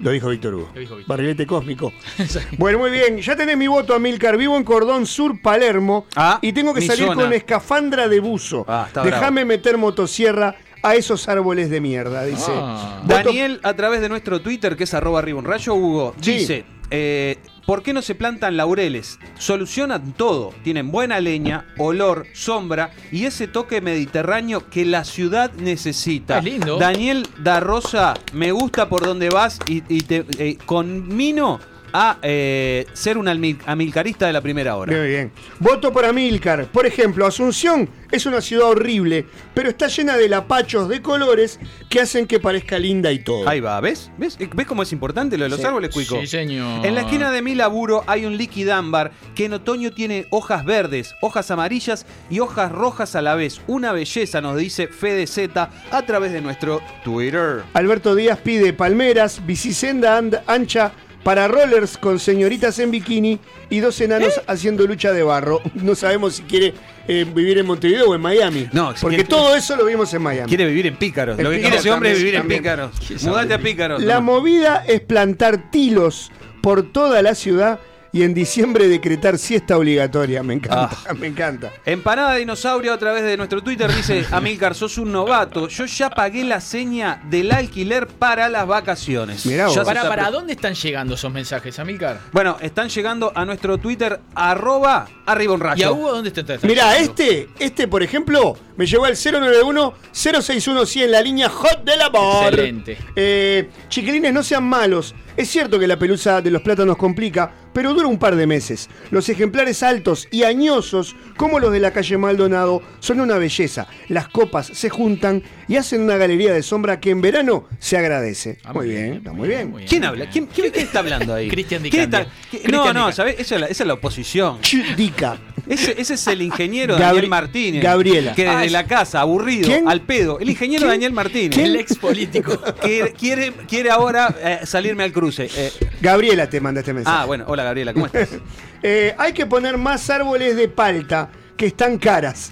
Lo 0.00 0.10
dijo 0.10 0.28
Víctor 0.28 0.54
Hugo. 0.54 0.70
Lo 0.74 0.80
dijo 0.80 0.96
Víctor. 0.96 1.08
Barrilete 1.16 1.46
cósmico. 1.46 1.92
bueno, 2.58 2.78
muy 2.78 2.90
bien. 2.90 3.18
Ya 3.18 3.34
tenés 3.36 3.56
mi 3.56 3.66
voto, 3.66 3.94
Amilcar. 3.94 4.36
Vivo 4.36 4.56
en 4.56 4.64
Cordón 4.64 5.06
Sur, 5.06 5.40
Palermo. 5.40 6.06
Ah, 6.16 6.38
y 6.42 6.52
tengo 6.52 6.74
que 6.74 6.82
salir 6.82 7.06
zona. 7.06 7.22
con 7.22 7.32
escafandra 7.32 8.08
de 8.08 8.20
buzo. 8.20 8.64
Ah, 8.68 8.84
está 8.86 9.02
Déjame 9.02 9.44
meter 9.44 9.78
motosierra 9.78 10.56
a 10.82 10.94
esos 10.94 11.28
árboles 11.28 11.70
de 11.70 11.80
mierda, 11.80 12.24
dice. 12.24 12.52
Ah. 12.54 13.02
Daniel, 13.06 13.60
a 13.62 13.74
través 13.74 14.00
de 14.00 14.08
nuestro 14.08 14.40
Twitter, 14.40 14.76
que 14.76 14.84
es 14.84 14.94
arroba 14.94 15.18
arriba 15.18 15.38
un 15.38 15.44
rayo, 15.44 15.74
Hugo, 15.74 16.14
Sí. 16.20 16.32
dice, 16.32 16.64
eh, 16.90 17.38
¿por 17.66 17.82
qué 17.82 17.92
no 17.92 18.02
se 18.02 18.14
plantan 18.14 18.56
laureles? 18.56 19.18
Solucionan 19.38 20.12
todo. 20.12 20.54
Tienen 20.62 20.90
buena 20.90 21.20
leña, 21.20 21.66
olor, 21.78 22.26
sombra 22.32 22.92
y 23.10 23.26
ese 23.26 23.48
toque 23.48 23.80
mediterráneo 23.80 24.70
que 24.70 24.84
la 24.84 25.04
ciudad 25.04 25.52
necesita. 25.54 26.38
Es 26.38 26.44
lindo. 26.44 26.78
Daniel 26.78 27.26
da 27.38 27.60
Rosa, 27.60 28.14
me 28.32 28.52
gusta 28.52 28.88
por 28.88 29.04
donde 29.04 29.28
vas 29.28 29.58
y, 29.66 29.82
y 29.88 30.02
te 30.02 30.24
eh, 30.38 30.56
conmino 30.64 31.60
a 31.98 32.18
eh, 32.20 32.86
ser 32.92 33.16
un 33.16 33.26
amilcarista 33.26 34.26
de 34.26 34.32
la 34.34 34.42
primera 34.42 34.76
hora. 34.76 34.94
Muy 34.94 35.08
bien. 35.08 35.32
Voto 35.60 35.90
por 35.92 36.04
Amílcar. 36.04 36.66
Por 36.66 36.84
ejemplo, 36.84 37.24
Asunción 37.26 37.88
es 38.12 38.26
una 38.26 38.42
ciudad 38.42 38.68
horrible, 38.68 39.24
pero 39.54 39.70
está 39.70 39.88
llena 39.88 40.16
de 40.18 40.28
lapachos 40.28 40.88
de 40.90 41.00
colores 41.00 41.58
que 41.88 42.00
hacen 42.00 42.26
que 42.26 42.38
parezca 42.38 42.78
linda 42.78 43.10
y 43.12 43.20
todo. 43.20 43.48
Ahí 43.48 43.60
va, 43.60 43.80
¿ves? 43.80 44.10
¿Ves? 44.18 44.36
¿Ves 44.38 44.66
cómo 44.66 44.82
es 44.82 44.92
importante 44.92 45.38
lo 45.38 45.44
de 45.44 45.50
los 45.50 45.60
Sí. 45.60 45.64
árboles, 45.66 45.94
Cuico? 45.94 46.20
Sí, 46.20 46.26
señor. 46.26 46.84
En 46.84 46.94
la 46.94 47.00
esquina 47.00 47.30
de 47.32 47.40
mi 47.40 47.54
laburo 47.54 48.04
hay 48.06 48.26
un 48.26 48.36
liquidámbar 48.36 49.12
que 49.34 49.46
en 49.46 49.54
otoño 49.54 49.90
tiene 49.92 50.26
hojas 50.30 50.64
verdes, 50.66 51.14
hojas 51.22 51.50
amarillas 51.50 52.04
y 52.28 52.40
hojas 52.40 52.70
rojas 52.72 53.16
a 53.16 53.22
la 53.22 53.34
vez. 53.36 53.60
Una 53.66 53.92
belleza, 53.92 54.40
nos 54.42 54.58
dice 54.58 54.86
Fede 54.88 55.26
Z 55.26 55.70
a 55.90 56.02
través 56.02 56.32
de 56.32 56.42
nuestro 56.42 56.82
Twitter. 57.02 57.62
Alberto 57.72 58.14
Díaz 58.14 58.38
pide 58.38 58.72
palmeras, 58.74 59.40
bicisenda 59.46 60.18
and- 60.18 60.40
ancha 60.46 60.92
para 61.26 61.48
rollers 61.48 61.98
con 61.98 62.20
señoritas 62.20 62.78
en 62.78 62.92
bikini 62.92 63.40
y 63.68 63.80
dos 63.80 64.00
enanos 64.00 64.40
haciendo 64.46 64.86
lucha 64.86 65.12
de 65.12 65.24
barro. 65.24 65.60
No 65.74 65.96
sabemos 65.96 66.36
si 66.36 66.42
quiere 66.44 66.72
eh, 67.08 67.26
vivir 67.34 67.58
en 67.58 67.66
Montevideo 67.66 68.10
o 68.10 68.14
en 68.14 68.20
Miami. 68.20 68.68
No, 68.72 68.94
si 68.94 69.00
porque 69.02 69.16
quiere- 69.16 69.28
todo 69.28 69.56
eso 69.56 69.74
lo 69.74 69.84
vimos 69.86 70.14
en 70.14 70.22
Miami. 70.22 70.48
Quiere 70.48 70.66
vivir 70.66 70.86
en 70.86 70.96
Pícaros. 70.96 71.36
En 71.36 71.42
Lo 71.44 71.50
que 71.50 71.60
quiere 71.60 71.78
ese 71.78 71.90
hombre 71.90 72.12
es 72.12 72.18
vivir 72.18 72.34
también. 72.36 72.58
en 72.58 72.62
Pícaros. 72.62 73.22
Mudate 73.24 73.54
a 73.54 73.58
Pícaros. 73.58 74.02
La 74.04 74.14
Toma. 74.16 74.32
movida 74.34 74.84
es 74.86 75.00
plantar 75.00 75.68
tilos 75.72 76.30
por 76.62 76.92
toda 76.92 77.22
la 77.22 77.34
ciudad 77.34 77.80
y 78.16 78.22
en 78.22 78.32
diciembre 78.32 78.88
decretar 78.88 79.36
siesta 79.36 79.76
obligatoria. 79.76 80.42
Me 80.42 80.54
encanta, 80.54 80.96
Ah. 81.06 81.12
me 81.18 81.26
encanta. 81.26 81.70
Empanada 81.84 82.34
Dinosaurio 82.36 82.94
a 82.94 82.98
través 82.98 83.22
de 83.24 83.36
nuestro 83.36 83.62
Twitter 83.62 83.94
dice, 83.94 84.24
Amilcar, 84.32 84.74
sos 84.74 84.96
un 84.96 85.12
novato. 85.12 85.68
Yo 85.68 85.84
ya 85.84 86.08
pagué 86.08 86.42
la 86.44 86.62
seña 86.62 87.20
del 87.28 87.52
alquiler 87.52 88.06
para 88.06 88.48
las 88.48 88.66
vacaciones. 88.66 89.44
Mirá 89.44 89.66
vos. 89.66 89.78
Para, 89.84 90.30
¿dónde 90.30 90.54
están 90.54 90.74
llegando 90.74 91.14
esos 91.14 91.30
mensajes, 91.30 91.78
Amilcar? 91.78 92.20
Bueno, 92.32 92.56
están 92.60 92.88
llegando 92.88 93.32
a 93.34 93.44
nuestro 93.44 93.76
Twitter, 93.76 94.18
arroba 94.34 95.06
arriba 95.26 95.52
un 95.52 95.62
¿Y 95.76 95.82
a. 95.82 95.92
Hugo 95.92 96.12
dónde 96.12 96.28
está? 96.28 96.40
está 96.54 96.66
Mirá, 96.66 96.92
llegando? 96.94 97.10
este, 97.22 97.48
este, 97.58 97.86
por 97.88 98.02
ejemplo, 98.02 98.56
me 98.76 98.86
llegó 98.86 99.04
al 99.06 99.14
091-061 99.14 101.02
en 101.02 101.10
la 101.10 101.20
línea 101.22 101.48
Hot 101.48 101.84
del 101.84 102.00
Amor. 102.02 102.44
Excelente. 102.48 102.98
Eh, 103.14 103.68
chiquilines, 103.88 104.32
no 104.32 104.42
sean 104.42 104.64
malos. 104.64 105.14
Es 105.36 105.50
cierto 105.50 105.78
que 105.78 105.86
la 105.86 105.98
pelusa 105.98 106.40
de 106.40 106.50
los 106.50 106.62
plátanos 106.62 106.96
complica, 106.96 107.52
pero 107.74 107.92
dura 107.92 108.06
un 108.08 108.18
par 108.18 108.36
de 108.36 108.46
meses. 108.46 108.88
Los 109.10 109.28
ejemplares 109.28 109.82
altos 109.82 110.28
y 110.30 110.44
añosos, 110.44 111.14
como 111.36 111.58
los 111.60 111.72
de 111.72 111.80
la 111.80 111.90
calle 111.92 112.16
Maldonado, 112.16 112.80
son 113.00 113.20
una 113.20 113.36
belleza. 113.36 113.86
Las 114.08 114.28
copas 114.28 114.68
se 114.72 114.88
juntan 114.88 115.42
y 115.68 115.76
hacen 115.76 116.00
una 116.00 116.16
galería 116.16 116.54
de 116.54 116.62
sombra 116.62 117.00
que 117.00 117.10
en 117.10 117.20
verano 117.20 117.66
se 117.78 117.98
agradece. 117.98 118.58
Ah, 118.64 118.72
muy 118.72 118.88
bien, 118.88 119.12
está 119.14 119.32
muy 119.34 119.48
bien. 119.48 119.74
¿Quién 119.86 120.04
habla? 120.06 120.30
¿Quién, 120.30 120.46
quién- 120.46 120.70
quién 120.72 120.86
está 120.86 121.00
hablando 121.00 121.34
ahí? 121.34 121.48
Cristian 121.50 121.82
Di 121.82 121.90
¿Quién 121.90 122.04
Candia. 122.10 122.20
está- 122.20 122.32
qué- 122.50 122.58
Cristian 122.62 122.94
No, 122.94 123.06
no. 123.06 123.12
¿sabés? 123.12 123.36
Esa 123.38 123.56
es 123.56 123.60
la, 123.60 123.66
esa 123.66 123.82
es 123.82 123.86
la 123.86 123.92
oposición. 123.94 124.60
Chidica. 124.62 125.36
Ese, 125.68 126.00
ese 126.00 126.14
es 126.14 126.26
el 126.28 126.42
ingeniero 126.42 126.94
Gabri- 126.96 127.00
Daniel 127.00 127.28
Martínez. 127.28 127.82
Gabriela. 127.82 128.34
Que 128.34 128.42
desde 128.44 128.56
Ah, 128.56 128.64
es- 128.64 128.72
la 128.72 128.86
casa, 128.86 129.20
aburrido, 129.20 129.66
¿Quién? 129.68 129.88
al 129.88 130.00
pedo. 130.02 130.38
El 130.38 130.50
ingeniero 130.50 130.82
¿Quién? 130.82 130.90
Daniel 130.92 131.12
Martínez. 131.12 131.58
El 131.58 131.76
ex 131.76 131.96
político. 131.96 132.60
Que 132.80 133.12
quiere, 133.18 133.52
quiere 133.68 133.90
ahora 133.90 134.34
eh, 134.42 134.60
salirme 134.64 135.02
al 135.04 135.12
cruce. 135.12 135.48
Eh, 135.56 135.72
Gabriela 136.00 136.48
te 136.48 136.60
manda 136.60 136.80
este 136.80 136.92
mensaje. 136.92 137.16
ah, 137.20 137.24
bueno, 137.24 137.44
hola 137.48 137.64
Gabriela, 137.64 137.92
¿cómo 137.92 138.06
estás? 138.06 138.28
Eh, 138.82 139.14
hay 139.18 139.32
que 139.32 139.46
poner 139.46 139.78
más 139.78 140.08
árboles 140.10 140.54
de 140.54 140.68
palta 140.68 141.30
que 141.56 141.66
están 141.66 141.98
caras. 141.98 142.50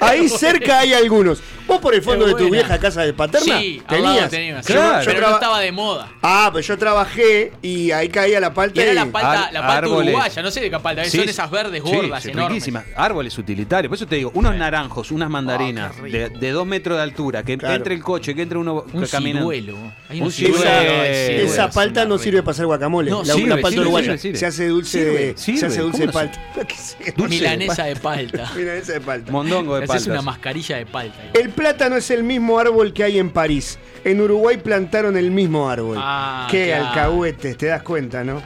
Ahí 0.00 0.28
cerca 0.28 0.78
hay 0.78 0.94
algunos. 0.94 1.42
Vos 1.72 1.80
por 1.80 1.94
el 1.94 2.02
fondo 2.02 2.26
de 2.26 2.34
tu 2.34 2.50
vieja 2.50 2.78
casa 2.78 3.02
de 3.02 3.12
Paterna 3.12 3.58
Sí, 3.58 3.82
lado 3.88 3.88
tenías. 3.88 4.30
teníamos. 4.30 4.66
Yo- 4.66 4.74
Claro. 4.74 5.04
yo 5.04 5.10
pero 5.12 5.28
no 5.28 5.34
estaba 5.34 5.60
de 5.60 5.72
moda. 5.72 6.12
Ah, 6.22 6.50
pero 6.52 6.60
yo 6.66 6.78
trabajé 6.78 7.52
y 7.62 7.90
ahí 7.90 8.08
caía 8.08 8.40
la 8.40 8.52
palta. 8.52 8.78
Y 8.80 8.82
era 8.82 8.92
y- 8.92 8.94
la 8.94 9.06
palta, 9.06 9.44
Ar- 9.44 9.52
la 9.52 9.60
palta 9.60 9.78
árboles. 9.78 10.08
uruguaya, 10.14 10.42
no 10.42 10.50
sé 10.50 10.60
de 10.60 10.70
qué 10.70 10.78
palta, 10.78 11.04
Sí, 11.04 11.18
son 11.18 11.28
esas 11.28 11.50
verdes 11.50 11.82
sí, 11.84 11.90
gordas, 11.96 12.22
sí, 12.22 12.30
enormes. 12.30 12.68
Árboles 12.96 13.38
utilitarios. 13.38 13.88
Por 13.88 13.96
eso 13.96 14.06
te 14.06 14.16
digo, 14.16 14.30
unos 14.34 14.54
naranjos, 14.56 15.10
unas 15.10 15.30
mandarinas 15.30 15.92
Oh, 16.00 16.04
de, 16.04 16.28
de 16.28 16.50
dos 16.50 16.66
metros 16.66 16.96
de 16.98 17.02
altura, 17.02 17.42
que 17.42 17.56
Claro. 17.58 17.74
entre 17.74 17.94
el 17.94 18.02
coche, 18.02 18.34
que 18.34 18.42
entre 18.42 18.58
uno 18.58 18.84
Un 18.92 19.06
caminando. 19.06 19.50
ciruelo. 19.50 19.76
Hay 20.08 20.18
Un 20.20 20.26
un 20.26 20.32
ciruelo. 20.32 20.58
ciruelo. 20.58 21.02
Esa- 21.04 21.70
palta 21.70 22.04
no 22.04 22.18
sirve 22.18 22.42
para 22.42 22.52
hacer 22.52 22.66
guacamole. 22.66 23.10
No, 23.10 23.22
la, 23.24 23.34
sirve, 23.34 23.48
la 23.48 23.54
palta 23.56 23.68
sirve, 23.70 23.80
uruguaya 23.82 24.06
sirve, 24.06 24.18
sirve. 24.18 24.38
se 24.38 24.46
hace 24.46 24.68
dulce 24.68 24.98
Sirve, 24.98 25.26
de, 25.26 25.38
sirve. 25.38 25.58
se 25.60 25.66
hace 25.66 25.80
dulce 25.80 26.06
de 26.06 26.12
¿Cómo 26.12 26.24
no 26.24 26.30
palta. 26.30 27.26
Milanesa 27.28 27.84
de 27.84 27.96
palta. 27.96 28.50
Milanesa 28.56 28.92
de 28.92 29.00
palta. 29.00 29.32
Mondongo 29.32 29.76
de 29.78 29.84
Esa 29.84 29.96
es 29.96 30.06
una 30.06 30.22
mascarilla 30.22 30.76
de 30.76 30.86
palta. 30.86 31.18
El 31.34 31.50
plátano 31.62 31.96
es 31.96 32.10
el 32.10 32.24
mismo 32.24 32.58
árbol 32.58 32.92
que 32.92 33.04
hay 33.04 33.18
en 33.20 33.30
París. 33.30 33.78
En 34.04 34.20
Uruguay 34.20 34.56
plantaron 34.56 35.16
el 35.16 35.30
mismo 35.30 35.70
árbol. 35.70 35.96
Ah, 36.00 36.48
Qué 36.50 36.66
claro. 36.68 36.88
alcahuetes, 36.88 37.56
te 37.56 37.66
das 37.66 37.82
cuenta, 37.84 38.24
¿no? 38.24 38.42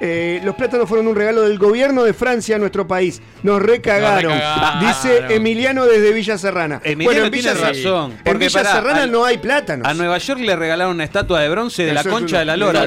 Eh, 0.00 0.40
los 0.44 0.54
plátanos 0.56 0.88
fueron 0.88 1.06
un 1.06 1.14
regalo 1.14 1.42
del 1.42 1.56
gobierno 1.58 2.02
de 2.04 2.12
Francia 2.12 2.56
a 2.56 2.58
nuestro 2.58 2.86
país. 2.86 3.22
Nos 3.42 3.62
recagaron. 3.62 4.32
Nos 4.32 4.40
recagaron. 4.42 4.80
Dice 4.88 5.34
Emiliano 5.34 5.86
desde 5.86 6.12
Villa 6.12 6.36
Serrana. 6.36 6.80
Emiliano 6.84 7.26
en 7.26 7.30
tiene 7.32 7.48
Ser- 7.50 7.60
razón, 7.60 8.12
En 8.12 8.18
porque 8.24 8.46
Villa 8.48 8.62
pará, 8.62 8.72
Serrana 8.74 9.02
al- 9.04 9.12
no 9.12 9.24
hay 9.24 9.38
plátanos. 9.38 9.86
A 9.86 9.94
Nueva 9.94 10.18
York 10.18 10.40
le 10.40 10.56
regalaron 10.56 10.94
una 10.94 11.04
estatua 11.04 11.40
de 11.40 11.48
bronce 11.48 11.84
de 11.84 11.92
Eso 11.92 12.02
la 12.02 12.10
concha 12.10 12.36
una- 12.36 12.38
de 12.40 12.44
la 12.46 12.56
lora. 12.56 12.80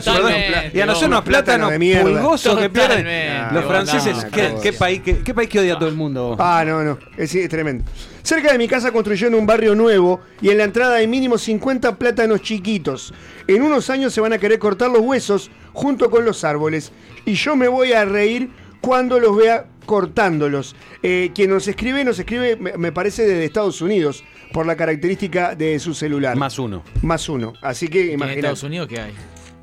Y 0.73 0.79
a 0.81 0.85
nosotros 0.85 1.09
no, 1.09 1.17
unos 1.17 1.21
plátanos 1.23 1.71
de 1.71 1.79
mierda. 1.79 2.03
pulgosos 2.03 2.59
que 2.59 2.69
pierden. 2.69 3.53
Los 3.53 3.63
no, 3.63 3.69
franceses, 3.69 4.23
no, 4.25 4.29
¿qué, 4.31 4.49
no. 4.49 4.61
qué 4.61 4.73
país, 4.73 5.01
qué, 5.03 5.19
qué 5.19 5.33
país 5.33 5.49
que 5.49 5.59
odia 5.59 5.75
a 5.75 5.79
todo 5.79 5.89
el 5.89 5.95
mundo? 5.95 6.35
Ah, 6.37 6.63
no, 6.67 6.83
no. 6.83 6.99
Es, 7.15 7.33
es 7.33 7.49
tremendo. 7.49 7.85
Cerca 8.27 8.51
de 8.51 8.57
mi 8.57 8.67
casa 8.67 8.91
construyeron 8.91 9.35
un 9.35 9.45
barrio 9.45 9.73
nuevo 9.73 10.19
y 10.41 10.49
en 10.49 10.57
la 10.57 10.65
entrada 10.65 10.95
hay 10.97 11.07
mínimo 11.07 11.37
50 11.37 11.97
plátanos 11.97 12.41
chiquitos. 12.41 13.13
En 13.47 13.61
unos 13.61 13.89
años 13.89 14.13
se 14.13 14.19
van 14.19 14.33
a 14.33 14.37
querer 14.37 14.59
cortar 14.59 14.91
los 14.91 14.99
huesos 14.99 15.49
junto 15.71 16.09
con 16.11 16.25
los 16.25 16.43
árboles. 16.43 16.91
Y 17.25 17.35
yo 17.35 17.55
me 17.55 17.69
voy 17.69 17.93
a 17.93 18.03
reír 18.03 18.49
cuando 18.81 19.17
los 19.21 19.37
vea 19.37 19.67
cortándolos. 19.85 20.75
Eh, 21.03 21.31
quien 21.33 21.51
nos 21.51 21.69
escribe, 21.69 22.03
nos 22.03 22.19
escribe, 22.19 22.57
me, 22.57 22.75
me 22.77 22.91
parece, 22.91 23.23
desde 23.25 23.45
Estados 23.45 23.79
Unidos, 23.81 24.25
por 24.51 24.65
la 24.65 24.75
característica 24.75 25.55
de 25.55 25.79
su 25.79 25.93
celular. 25.93 26.35
Más 26.35 26.59
uno. 26.59 26.83
Más 27.03 27.29
uno. 27.29 27.53
Así 27.61 27.87
que 27.87 27.99
¿Y 27.99 28.07
en 28.09 28.13
imagínate. 28.15 28.39
Estados 28.39 28.63
Unidos 28.63 28.89
qué 28.89 28.99
hay? 28.99 29.13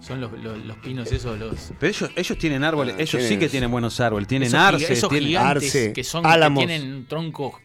Son 0.01 0.23
los, 0.23 0.33
los, 0.43 0.65
los 0.65 0.77
pinos 0.79 1.13
esos, 1.13 1.39
los... 1.39 1.71
Pero 1.79 1.91
ellos, 1.91 2.11
ellos 2.17 2.39
tienen 2.39 2.65
árboles, 2.65 2.95
Ah, 2.99 3.03
ellos 3.03 3.23
sí 3.25 3.37
que 3.39 3.51
tienen 3.51 3.71
buenos 3.71 4.01
árboles, 4.01 4.27
tienen 4.27 4.47
esos, 4.49 4.59
arce, 4.59 4.91
esos 4.91 5.11
tienen- 5.11 5.37
arce, 5.37 5.93
que 5.93 6.03
son 6.03 6.23
que 6.23 6.29
álamos. 6.31 6.65
tienen 6.67 6.91
un 6.95 7.07
tronco 7.07 7.61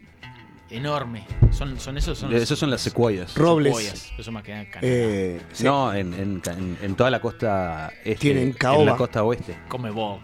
enorme. 0.69 1.25
Son, 1.51 1.79
son 1.79 1.97
esos 1.97 2.17
son 2.17 2.33
esos 2.33 2.57
son 2.59 2.69
las 2.69 2.81
secuoyas. 2.81 3.35
Robles. 3.35 3.75
secuoyas. 3.75 4.11
Eso 4.17 4.31
más 4.31 4.43
que. 4.43 4.67
Eh, 4.81 5.41
sí. 5.51 5.63
No, 5.63 5.93
en, 5.93 6.13
en, 6.13 6.41
en- 6.45 6.77
en 6.81 6.95
toda 6.95 7.09
la 7.09 7.19
costa 7.19 7.91
este, 8.03 8.15
Tienen 8.15 8.43
en 8.49 8.53
caoba. 8.53 8.85
la 8.85 8.95
costa 8.95 9.23
oeste. 9.23 9.57
Come 9.67 9.89
Bob. 9.91 10.19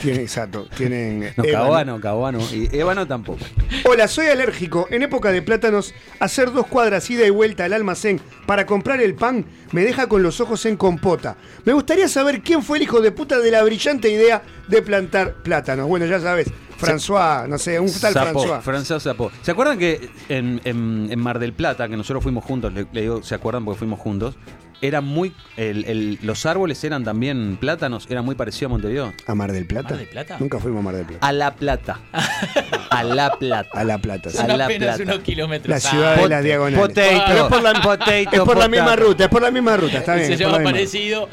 Tienen, 0.00 0.22
exacto. 0.22 0.66
Tienen. 0.76 1.32
No, 1.36 1.44
ébano. 1.44 2.00
caoba 2.00 2.00
caoba 2.00 2.32
no. 2.32 2.40
Y 2.54 2.68
ébano 2.72 3.06
tampoco. 3.06 3.40
Hola, 3.84 4.08
soy 4.08 4.26
alérgico. 4.28 4.86
En 4.90 5.02
época 5.02 5.30
de 5.32 5.42
plátanos, 5.42 5.94
hacer 6.18 6.52
dos 6.52 6.66
cuadras 6.66 7.08
ida 7.10 7.26
y 7.26 7.30
vuelta 7.30 7.64
al 7.64 7.72
almacén 7.72 8.20
para 8.46 8.66
comprar 8.66 9.00
el 9.00 9.14
pan 9.14 9.44
me 9.72 9.82
deja 9.82 10.08
con 10.08 10.22
los 10.22 10.40
ojos 10.40 10.64
en 10.66 10.76
compota. 10.76 11.36
Me 11.64 11.72
gustaría 11.72 12.08
saber 12.08 12.42
quién 12.42 12.62
fue 12.62 12.78
el 12.78 12.84
hijo 12.84 13.00
de 13.00 13.12
puta 13.12 13.38
de 13.38 13.50
la 13.50 13.62
brillante 13.62 14.08
idea 14.10 14.42
de 14.68 14.82
plantar 14.82 15.34
plátanos. 15.42 15.86
Bueno, 15.86 16.06
ya 16.06 16.18
sabes, 16.20 16.48
François, 16.80 17.46
no 17.48 17.58
sé, 17.58 17.78
un 17.80 17.90
tal 18.00 18.14
François. 18.14 18.62
François 18.62 19.00
Sapó. 19.00 19.30
¿Se 19.42 19.50
acuerdan 19.50 19.78
que 19.78 20.08
en, 20.28 20.60
en- 20.64 21.08
en 21.10 21.18
Mar 21.18 21.38
del 21.38 21.52
Plata, 21.52 21.88
que 21.88 21.96
nosotros 21.96 22.22
fuimos 22.22 22.44
juntos, 22.44 22.72
le, 22.72 22.86
le 22.92 23.00
digo, 23.02 23.22
¿se 23.22 23.34
acuerdan 23.34 23.64
porque 23.64 23.78
fuimos 23.78 24.00
juntos? 24.00 24.36
Era 24.82 25.02
muy. 25.02 25.34
el- 25.58 25.84
el- 25.84 26.18
los 26.22 26.46
árboles 26.46 26.82
eran 26.84 27.04
también 27.04 27.58
plátanos, 27.60 28.06
era 28.08 28.22
muy 28.22 28.34
parecido 28.34 28.68
a 28.68 28.70
Montevideo. 28.70 29.12
¿A 29.26 29.34
Mar 29.34 29.52
del 29.52 29.66
Plata? 29.66 29.90
¿Mar 29.90 29.98
del 29.98 30.08
Plata? 30.08 30.36
Nunca 30.40 30.58
fuimos 30.58 30.80
a 30.80 30.82
Mar 30.82 30.94
del 30.96 31.04
Plata. 31.04 31.26
A 31.28 31.32
La 31.32 31.54
Plata. 31.54 32.00
A 32.90 33.04
La 33.04 33.30
Plata. 33.38 33.68
A 33.74 33.84
La 33.84 33.98
Plata. 33.98 34.30
sí. 34.30 34.38
A 34.38 34.46
la 34.56 34.64
apenas 34.64 34.96
plata. 34.96 35.12
unos 35.12 35.22
kilómetros. 35.24 35.68
La 35.68 35.80
ciudad 35.80 36.14
Ah, 36.14 36.22
de 36.22 36.28
las 36.28 36.42
diagonales. 36.44 36.80
Potato. 36.88 37.22
Pero 37.28 37.42
es 37.44 37.48
por 37.52 37.62
la, 37.62 37.72
Potato, 37.82 38.10
es 38.10 38.40
por 38.40 38.56
la 38.58 38.68
misma 38.68 38.96
ruta, 38.96 39.24
es 39.24 39.30
por 39.30 39.42
la 39.42 39.50
misma 39.50 39.76
ruta, 39.76 39.98
está 39.98 40.14
bien. 40.14 40.26
Se 40.28 40.36
llama 40.36 40.58
parecido. 40.62 41.28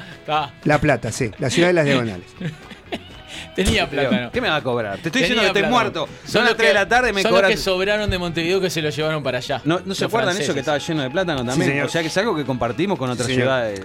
La 0.65 0.79
Plata, 0.81 1.11
sí, 1.13 1.31
la 1.39 1.49
ciudad 1.49 1.69
de 1.69 1.73
las 1.73 1.85
diagonales. 1.85 2.25
Tenía 3.65 3.89
plátano. 3.89 4.31
¿Qué 4.31 4.39
me 4.39 4.47
va 4.49 4.55
a 4.55 4.63
cobrar? 4.63 4.93
Te 4.99 5.09
estoy 5.09 5.21
Tenía 5.23 5.27
diciendo 5.27 5.41
que 5.41 5.47
estoy 5.47 5.61
plátano. 5.63 6.05
muerto. 6.05 6.09
Son 6.25 6.41
las 6.43 6.51
los 6.51 6.57
3 6.57 6.69
de 6.69 6.73
la 6.73 6.87
tarde 6.87 7.09
y 7.09 7.13
me 7.13 7.21
son 7.23 7.31
cobran. 7.31 7.49
los 7.51 7.59
que 7.59 7.63
sobraron 7.63 8.09
de 8.09 8.17
Montevideo 8.17 8.61
que 8.61 8.69
se 8.69 8.81
lo 8.81 8.89
llevaron 8.89 9.21
para 9.23 9.39
allá. 9.39 9.61
¿No, 9.65 9.81
¿No 9.83 9.93
se 9.95 10.03
Los 10.05 10.13
acuerdan 10.13 10.37
eso 10.39 10.53
que 10.53 10.59
estaba 10.61 10.77
lleno 10.77 11.01
de 11.03 11.09
plátano 11.09 11.43
también? 11.43 11.69
señor. 11.71 11.85
o 11.87 11.89
sea 11.89 12.01
que 12.01 12.07
es 12.07 12.17
algo 12.17 12.35
que 12.35 12.45
compartimos 12.45 12.97
con 12.97 13.09
otras 13.09 13.27
Sí, 13.27 13.33
señor. 13.33 13.47
ciudades. 13.47 13.81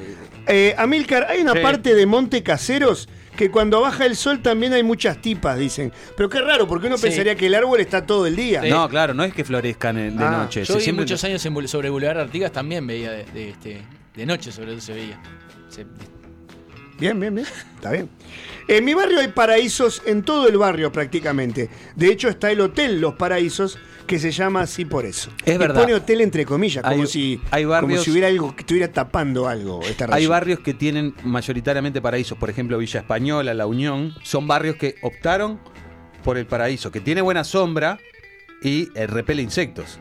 Eh, 0.46 0.74
Amilcar, 0.78 1.26
hay 1.28 1.40
una 1.40 1.52
Sí. 1.54 1.58
parte 1.60 1.94
de 1.94 2.06
Monte 2.06 2.42
Caseros 2.42 3.08
que 3.36 3.50
cuando 3.50 3.80
baja 3.80 4.04
el 4.04 4.14
sol 4.14 4.42
también 4.42 4.74
hay 4.74 4.82
muchas 4.82 5.22
tipas, 5.22 5.56
dicen. 5.58 5.90
Pero 6.16 6.28
qué 6.28 6.40
raro, 6.42 6.68
porque 6.68 6.88
uno 6.88 6.98
Sí. 6.98 7.04
pensaría 7.04 7.34
que 7.34 7.46
el 7.46 7.54
árbol 7.54 7.80
está 7.80 8.04
todo 8.04 8.26
el 8.26 8.36
día. 8.36 8.60
Sí. 8.62 8.68
No, 8.68 8.86
claro, 8.90 9.14
no 9.14 9.24
es 9.24 9.32
que 9.32 9.42
florezcan 9.42 9.96
en- 9.96 10.16
de 10.18 10.24
Ah, 10.24 10.30
noche. 10.42 10.60
Yo 10.60 10.66
se 10.66 10.72
viví 10.74 10.84
siempre- 10.84 11.04
muchos 11.06 11.24
años 11.24 11.44
en, 11.46 11.54
Bul- 11.54 11.66
sobre 11.66 11.88
Boulevard 11.88 12.18
Artigas, 12.18 12.52
también 12.52 12.86
veía 12.86 13.10
de, 13.10 13.24
de, 13.24 13.48
este, 13.50 13.82
de 14.14 14.26
noche, 14.26 14.52
sobre 14.52 14.72
todo 14.72 14.80
se 14.82 14.92
veía. 14.92 15.18
Se- 15.70 15.86
Bien, 16.98 17.18
bien, 17.18 17.34
bien. 17.34 17.46
Está 17.76 17.90
bien. 17.92 18.08
En 18.68 18.84
mi 18.84 18.94
barrio 18.94 19.18
hay 19.20 19.28
paraísos 19.28 20.02
en 20.06 20.22
todo 20.22 20.48
el 20.48 20.56
barrio 20.56 20.92
prácticamente. 20.92 21.68
De 21.96 22.08
hecho 22.08 22.28
está 22.28 22.50
el 22.50 22.60
hotel 22.60 23.00
Los 23.00 23.14
Paraísos 23.14 23.78
que 24.06 24.18
se 24.18 24.30
llama 24.30 24.60
así 24.62 24.84
por 24.84 25.04
eso. 25.04 25.30
Es 25.44 25.54
Y 25.54 25.58
verdad. 25.58 25.80
pone 25.80 25.94
hotel 25.94 26.20
entre 26.20 26.44
comillas, 26.44 26.82
como 26.84 27.02
Hay- 27.02 27.06
si 27.08 27.40
hay 27.50 27.64
como 27.64 27.72
barrios- 27.74 28.04
si 28.04 28.10
hubiera 28.10 28.28
algo 28.28 28.54
que 28.54 28.60
estuviera 28.62 28.88
tapando 28.92 29.48
algo. 29.48 29.80
Esta 29.82 30.06
Hay 30.14 30.26
barrios 30.26 30.60
que 30.60 30.74
tienen 30.74 31.14
mayoritariamente 31.24 32.00
paraísos, 32.00 32.38
por 32.38 32.50
ejemplo 32.50 32.78
Villa 32.78 33.00
Española, 33.00 33.52
La 33.54 33.66
Unión, 33.66 34.14
son 34.22 34.46
barrios 34.46 34.76
que 34.76 34.94
optaron 35.02 35.58
por 36.22 36.36
el 36.38 36.46
paraíso, 36.46 36.92
que 36.92 37.00
tiene 37.00 37.20
buena 37.20 37.42
sombra 37.42 37.98
y 38.62 38.88
eh, 38.94 39.06
repele 39.08 39.42
insectos. 39.42 39.98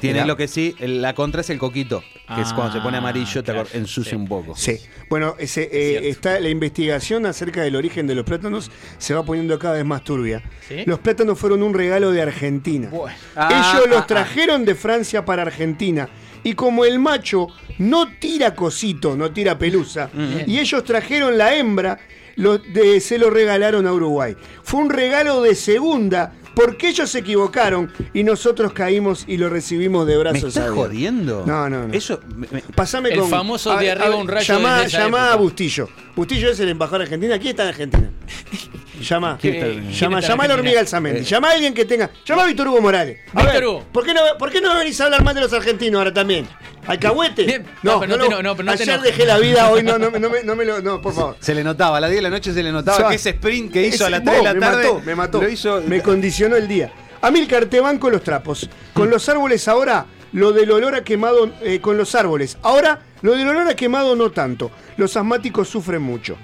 Tiene 0.00 0.14
Mirá. 0.16 0.26
lo 0.26 0.36
que 0.36 0.46
sí, 0.48 0.74
la 0.80 1.14
contra 1.14 1.40
es 1.40 1.48
el 1.50 1.58
coquito, 1.58 2.02
que 2.34 2.42
es 2.42 2.52
cuando 2.52 2.72
se 2.74 2.80
pone 2.80 2.96
Ah, 2.96 3.00
amarillo, 3.00 3.42
te 3.42 3.52
claro, 3.52 3.68
ensucia 3.72 4.10
sí. 4.10 4.16
un 4.16 4.28
poco. 4.28 4.54
Sí. 4.56 4.78
Bueno, 5.08 5.34
ese, 5.38 5.68
eh, 5.72 6.08
está 6.10 6.38
la 6.38 6.48
investigación 6.50 7.24
acerca 7.26 7.62
del 7.62 7.76
origen 7.76 8.06
de 8.06 8.14
los 8.14 8.24
plátanos 8.24 8.70
se 8.98 9.14
va 9.14 9.24
poniendo 9.24 9.58
cada 9.58 9.74
vez 9.74 9.84
más 9.86 10.04
turbia. 10.04 10.42
¿Sí? 10.68 10.82
Los 10.84 10.98
plátanos 10.98 11.38
fueron 11.38 11.62
un 11.62 11.72
regalo 11.72 12.10
de 12.10 12.20
Argentina. 12.22 12.88
Bueno. 12.90 13.16
Ah, 13.34 13.48
Ellos 13.50 13.84
ah, 13.86 13.88
los 13.88 13.98
ah. 14.02 14.06
trajeron 14.06 14.64
de 14.64 14.74
Francia 14.74 15.24
para 15.24 15.42
Argentina. 15.42 16.08
Y 16.44 16.52
como 16.54 16.84
el 16.84 16.98
macho 16.98 17.48
no 17.78 18.06
tira 18.18 18.54
cosito, 18.54 19.16
no 19.16 19.32
tira 19.32 19.58
pelusa, 19.58 20.10
y 20.46 20.58
ellos 20.58 20.84
trajeron 20.84 21.36
la 21.38 21.56
hembra, 21.56 21.98
lo- 22.36 22.58
de- 22.58 23.00
se 23.00 23.18
lo 23.18 23.30
regalaron 23.30 23.84
a 23.86 23.92
Uruguay. 23.92 24.36
Fue 24.62 24.80
un 24.80 24.90
regalo 24.90 25.42
de 25.42 25.54
segunda 25.56 26.34
Porque 26.56 26.88
ellos 26.88 27.10
se 27.10 27.18
equivocaron 27.18 27.92
y 28.14 28.24
nosotros 28.24 28.72
caímos 28.72 29.24
y 29.28 29.36
lo 29.36 29.50
recibimos 29.50 30.06
de 30.06 30.14
¿Me 30.14 30.18
brazos 30.20 30.44
estás 30.44 30.56
abiertos. 30.68 30.84
jodiendo? 30.86 31.44
No, 31.46 31.68
no, 31.68 31.86
no. 31.86 31.92
Eso. 31.92 32.18
me- 32.34 32.48
me- 32.50 32.62
Pasame 32.74 33.10
El 33.10 33.20
con. 33.20 33.28
famoso 33.28 33.76
de 33.76 33.90
arriba 33.90 34.16
un 34.16 34.26
rayo 34.26 34.54
Llamá, 34.54 34.82
esa 34.84 35.00
llamá 35.00 35.32
a 35.32 35.36
Bustillo. 35.36 35.88
Bustillo 36.16 36.50
es 36.50 36.58
el 36.60 36.70
embajador 36.70 37.02
argentino. 37.02 37.34
Aquí 37.34 37.50
está 37.50 37.64
en 37.64 37.68
Argentina. 37.68 38.10
Llama. 39.00 39.38
¿Quién 39.40 39.54
está- 39.54 39.66
quién 39.66 39.92
Llama, 39.92 40.20
llama 40.20 40.44
a 40.44 40.48
la 40.48 40.54
hormiga 40.54 40.80
Alzamendi. 40.80 41.20
Eh. 41.20 41.24
Llama 41.24 41.48
a 41.48 41.52
alguien 41.52 41.74
que 41.74 41.84
tenga. 41.84 42.10
Llama 42.24 42.42
a 42.42 42.46
Víctor 42.46 42.68
Hugo 42.68 42.80
Morales. 42.80 43.18
A 43.34 43.42
Víctor 43.42 43.76
ver. 43.76 43.84
¿por 43.92 44.04
qué, 44.04 44.14
no, 44.14 44.20
¿Por 44.38 44.50
qué 44.50 44.60
no 44.60 44.72
me 44.72 44.78
venís 44.80 45.00
a 45.00 45.04
hablar 45.04 45.22
más 45.22 45.34
de 45.34 45.40
los 45.42 45.52
argentinos 45.52 45.98
ahora 45.98 46.12
también? 46.14 46.46
¿Alcahuete? 46.86 47.64
No, 47.82 47.98
pero 48.00 48.16
no 48.16 48.24
te 48.28 48.42
no, 48.42 48.54
pero 48.56 48.64
no 48.66 48.72
Ayer 48.72 49.00
dejé 49.00 49.26
la 49.26 49.38
vida, 49.38 49.70
hoy 49.70 49.82
no, 49.82 49.98
no, 49.98 50.10
me- 50.10 50.20
no, 50.20 50.30
me, 50.30 50.42
no 50.44 50.54
me 50.56 50.64
lo. 50.64 50.80
No, 50.80 51.00
por 51.00 51.14
favor. 51.14 51.36
Se 51.40 51.54
le 51.54 51.64
notaba, 51.64 51.96
a 51.98 52.00
las 52.00 52.10
10 52.10 52.18
de 52.18 52.22
la 52.22 52.30
noche 52.30 52.52
se 52.52 52.62
le 52.62 52.70
notaba 52.70 53.08
que 53.10 53.16
ese 53.16 53.30
sprint 53.30 53.72
que 53.72 53.86
hizo 53.86 54.06
a 54.06 54.10
las 54.10 54.22
3 54.22 54.36
de 54.38 54.42
la 54.44 54.54
me 54.54 54.60
tarde. 54.60 54.82
mató, 54.84 55.02
me 55.04 55.14
mató. 55.14 55.42
Lo 55.42 55.48
hizo. 55.48 55.82
Me 55.86 56.00
condicionó 56.02 56.56
el 56.56 56.68
día. 56.68 56.92
Amilcar, 57.22 57.66
te 57.66 57.80
banco 57.80 58.08
los 58.10 58.22
trapos. 58.22 58.68
Con 58.92 59.10
los 59.10 59.28
árboles 59.28 59.66
ahora, 59.68 60.06
lo 60.32 60.52
del 60.52 60.70
olor 60.70 60.94
a 60.94 61.02
quemado 61.02 61.50
eh, 61.62 61.80
con 61.80 61.96
los 61.96 62.14
árboles. 62.14 62.56
Ahora, 62.62 63.00
lo 63.22 63.32
del 63.32 63.48
olor 63.48 63.66
a 63.68 63.74
quemado 63.74 64.14
no 64.14 64.30
tanto. 64.30 64.70
Los 64.96 65.16
asmáticos 65.16 65.68
sufren 65.68 66.02
mucho. 66.02 66.36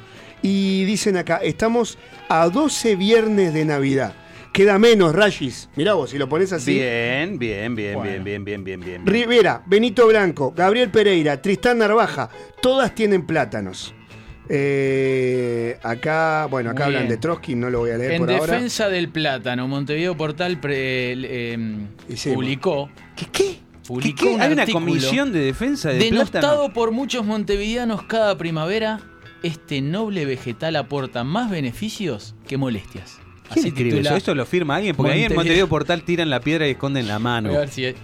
Y 0.43 0.84
dicen 0.84 1.16
acá, 1.16 1.36
estamos 1.43 1.99
a 2.28 2.49
12 2.49 2.97
viernes 2.97 3.55
de 3.55 3.64
Navidad. 3.64 4.14
Queda 4.53 4.78
menos, 4.78 5.14
Rayis. 5.14 5.70
Mirá 5.76 5.95
vos, 5.95 6.11
si 6.11 6.18
lo 6.18 6.28
pones 6.28 6.53
así. 6.53 6.74
Bien, 6.74 7.38
bien, 7.38 7.74
bien, 7.74 7.95
Bueno. 7.95 8.11
bien, 8.11 8.24
bien, 8.24 8.45
bien, 8.45 8.64
bien, 8.64 8.80
bien. 8.80 9.07
Rivera, 9.07 9.62
Benito 9.66 10.07
Blanco, 10.09 10.53
Gabriel 10.55 10.90
Pereira, 10.90 11.40
Tristán 11.40 11.78
Narvaja, 11.78 12.28
todas 12.61 12.95
tienen 12.95 13.24
plátanos. 13.26 13.95
Eh, 14.49 15.78
acá, 15.82 16.47
bueno, 16.51 16.70
acá 16.70 16.84
hablan 16.86 17.09
de 17.09 17.16
Trotsky, 17.16 17.55
no 17.55 17.70
lo 17.70 17.78
voy 17.80 17.90
a 17.93 17.97
leer 17.99 18.12
En 18.12 18.18
por 18.18 18.30
ahora. 18.30 18.53
defensa 18.55 18.88
del 18.90 19.09
plátano, 19.09 19.66
Montevideo 19.68 20.16
Portal 20.16 20.61
pre- 20.61 21.12
eh, 21.16 21.59
Hicimos. 22.09 22.34
publicó. 22.36 22.90
¿Qué? 23.16 23.26
¿Qué? 23.32 23.59
Publicó 23.86 24.18
¿Qué, 24.18 24.28
qué? 24.28 24.34
un 24.34 24.40
Hay 24.43 24.53
una 24.53 24.66
comisión 24.66 25.32
de 25.32 25.40
defensa 25.40 25.88
de 25.90 25.99
Denostado 25.99 26.40
plátano. 26.59 26.74
por 26.74 26.90
muchos 26.90 27.24
montevideanos 27.24 28.03
cada 28.03 28.36
primavera, 28.36 29.01
este 29.43 29.80
noble 29.80 30.24
vegetal 30.24 30.76
aporta 30.76 31.24
más 31.24 31.51
beneficios 31.51 32.34
que 32.47 32.57
molestias. 32.57 33.18
¿Quién 33.53 33.66
escribe 33.66 33.90
titula- 33.90 34.11
eso? 34.11 34.16
¿Esto 34.16 34.34
lo 34.34 34.47
firma 34.47 34.76
alguien? 34.76 34.97
Porque 34.97 35.12
ahí 35.12 35.18
en 35.18 35.22
Montevideo. 35.24 35.36
Montevideo 35.38 35.68
Portal 35.68 36.03
tiran 36.05 36.30
la 36.30 36.40
piedra 36.40 36.66
y 36.66 36.70
esconden 36.72 37.07
la 37.07 37.18
mano. 37.18 37.49
Voy 37.51 37.57
a 37.59 37.61
ver 37.61 37.68
si 37.68 37.84
hay, 37.84 37.95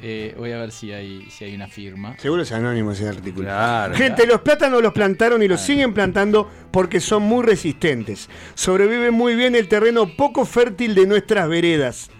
eh, 0.00 0.34
voy 0.38 0.52
a 0.52 0.58
ver 0.58 0.70
si 0.70 0.92
hay, 0.92 1.26
si 1.30 1.44
hay 1.44 1.54
una 1.54 1.66
firma. 1.66 2.16
Seguro 2.18 2.42
es 2.42 2.52
anónimo 2.52 2.92
ese 2.92 3.08
artículo. 3.08 3.46
Claro. 3.46 3.94
Gente, 3.94 4.26
los 4.26 4.42
plátanos 4.42 4.80
los 4.82 4.92
plantaron 4.92 5.42
y 5.42 5.48
los 5.48 5.60
siguen 5.60 5.92
plantando 5.92 6.48
porque 6.70 7.00
son 7.00 7.24
muy 7.24 7.44
resistentes. 7.44 8.28
Sobreviven 8.54 9.12
muy 9.14 9.34
bien 9.34 9.56
el 9.56 9.66
terreno 9.66 10.06
poco 10.16 10.44
fértil 10.44 10.94
de 10.94 11.06
nuestras 11.06 11.48
veredas. 11.48 12.10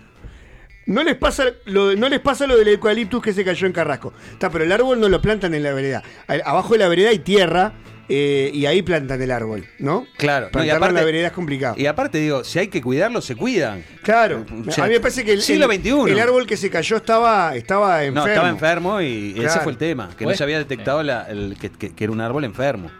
No 0.85 1.05
les 1.05 1.14
pasa 1.14 1.45
lo, 1.66 1.95
no 1.95 2.09
les 2.09 2.18
pasa 2.18 2.49
lo 2.49 2.57
del 2.57 2.66
eucaliptus 2.66 3.23
que 3.23 3.33
se 3.33 3.45
cayó 3.45 3.68
en 3.68 3.73
Carrasco. 3.73 4.12
Está, 4.33 4.51
pero 4.51 4.64
el 4.64 4.73
árbol 4.73 4.99
no 4.99 5.09
lo 5.09 5.23
plantan 5.23 5.55
en 5.55 5.62
la 5.62 5.73
vereda. 5.73 6.03
Abajo 6.45 6.73
de 6.73 6.81
la 6.81 6.89
vereda 6.89 7.11
hay 7.11 7.20
tierra 7.20 7.73
eh, 8.15 8.51
y 8.53 8.67
ahí 8.67 8.83
plantan 8.83 9.23
el 9.23 9.31
árbol, 9.31 9.65
¿no? 9.79 10.07
Claro. 10.19 10.47
No, 10.47 10.49
y 10.51 10.53
Plantarlo 10.53 10.71
en 10.71 10.77
aparte- 10.83 11.01
la 11.01 11.05
vereda 11.07 11.27
es 11.29 11.33
complicado. 11.33 11.75
Y 11.79 11.87
aparte 11.87 12.19
digo, 12.19 12.45
si 12.45 12.59
hay 12.59 12.69
que 12.69 12.83
cuidarlo, 12.83 13.23
se 13.23 13.35
cuidan. 13.37 13.83
Claro. 14.03 14.45
O 14.69 14.71
sea, 14.71 14.85
a 14.85 14.87
mí 14.89 14.93
me 14.95 15.01
parece 15.01 15.25
que 15.25 15.33
el, 15.33 15.41
siglo 15.41 15.67
XXI. 15.67 16.11
el 16.13 16.19
árbol 16.21 16.47
que 16.47 16.59
se 16.59 16.69
cayó 16.69 16.97
estaba, 16.99 17.57
estaba 17.57 18.05
enfermo. 18.05 18.27
No, 18.27 18.31
estaba 18.33 18.49
enfermo 18.51 19.01
y 19.01 19.35
ese 19.43 19.61
fue 19.61 19.73
el 19.73 19.79
tema. 19.79 20.09
Que 20.11 20.25
no 20.25 20.29
Bueno. 20.29 20.37
se 20.37 20.45
había 20.45 20.59
detectado 20.59 21.03
la- 21.03 21.23
el- 21.31 21.57
que, 21.59 21.71
que- 21.71 21.95
que 21.95 22.05
era 22.05 22.13
un 22.13 22.21
árbol 22.21 22.45
enfermo. 22.45 22.91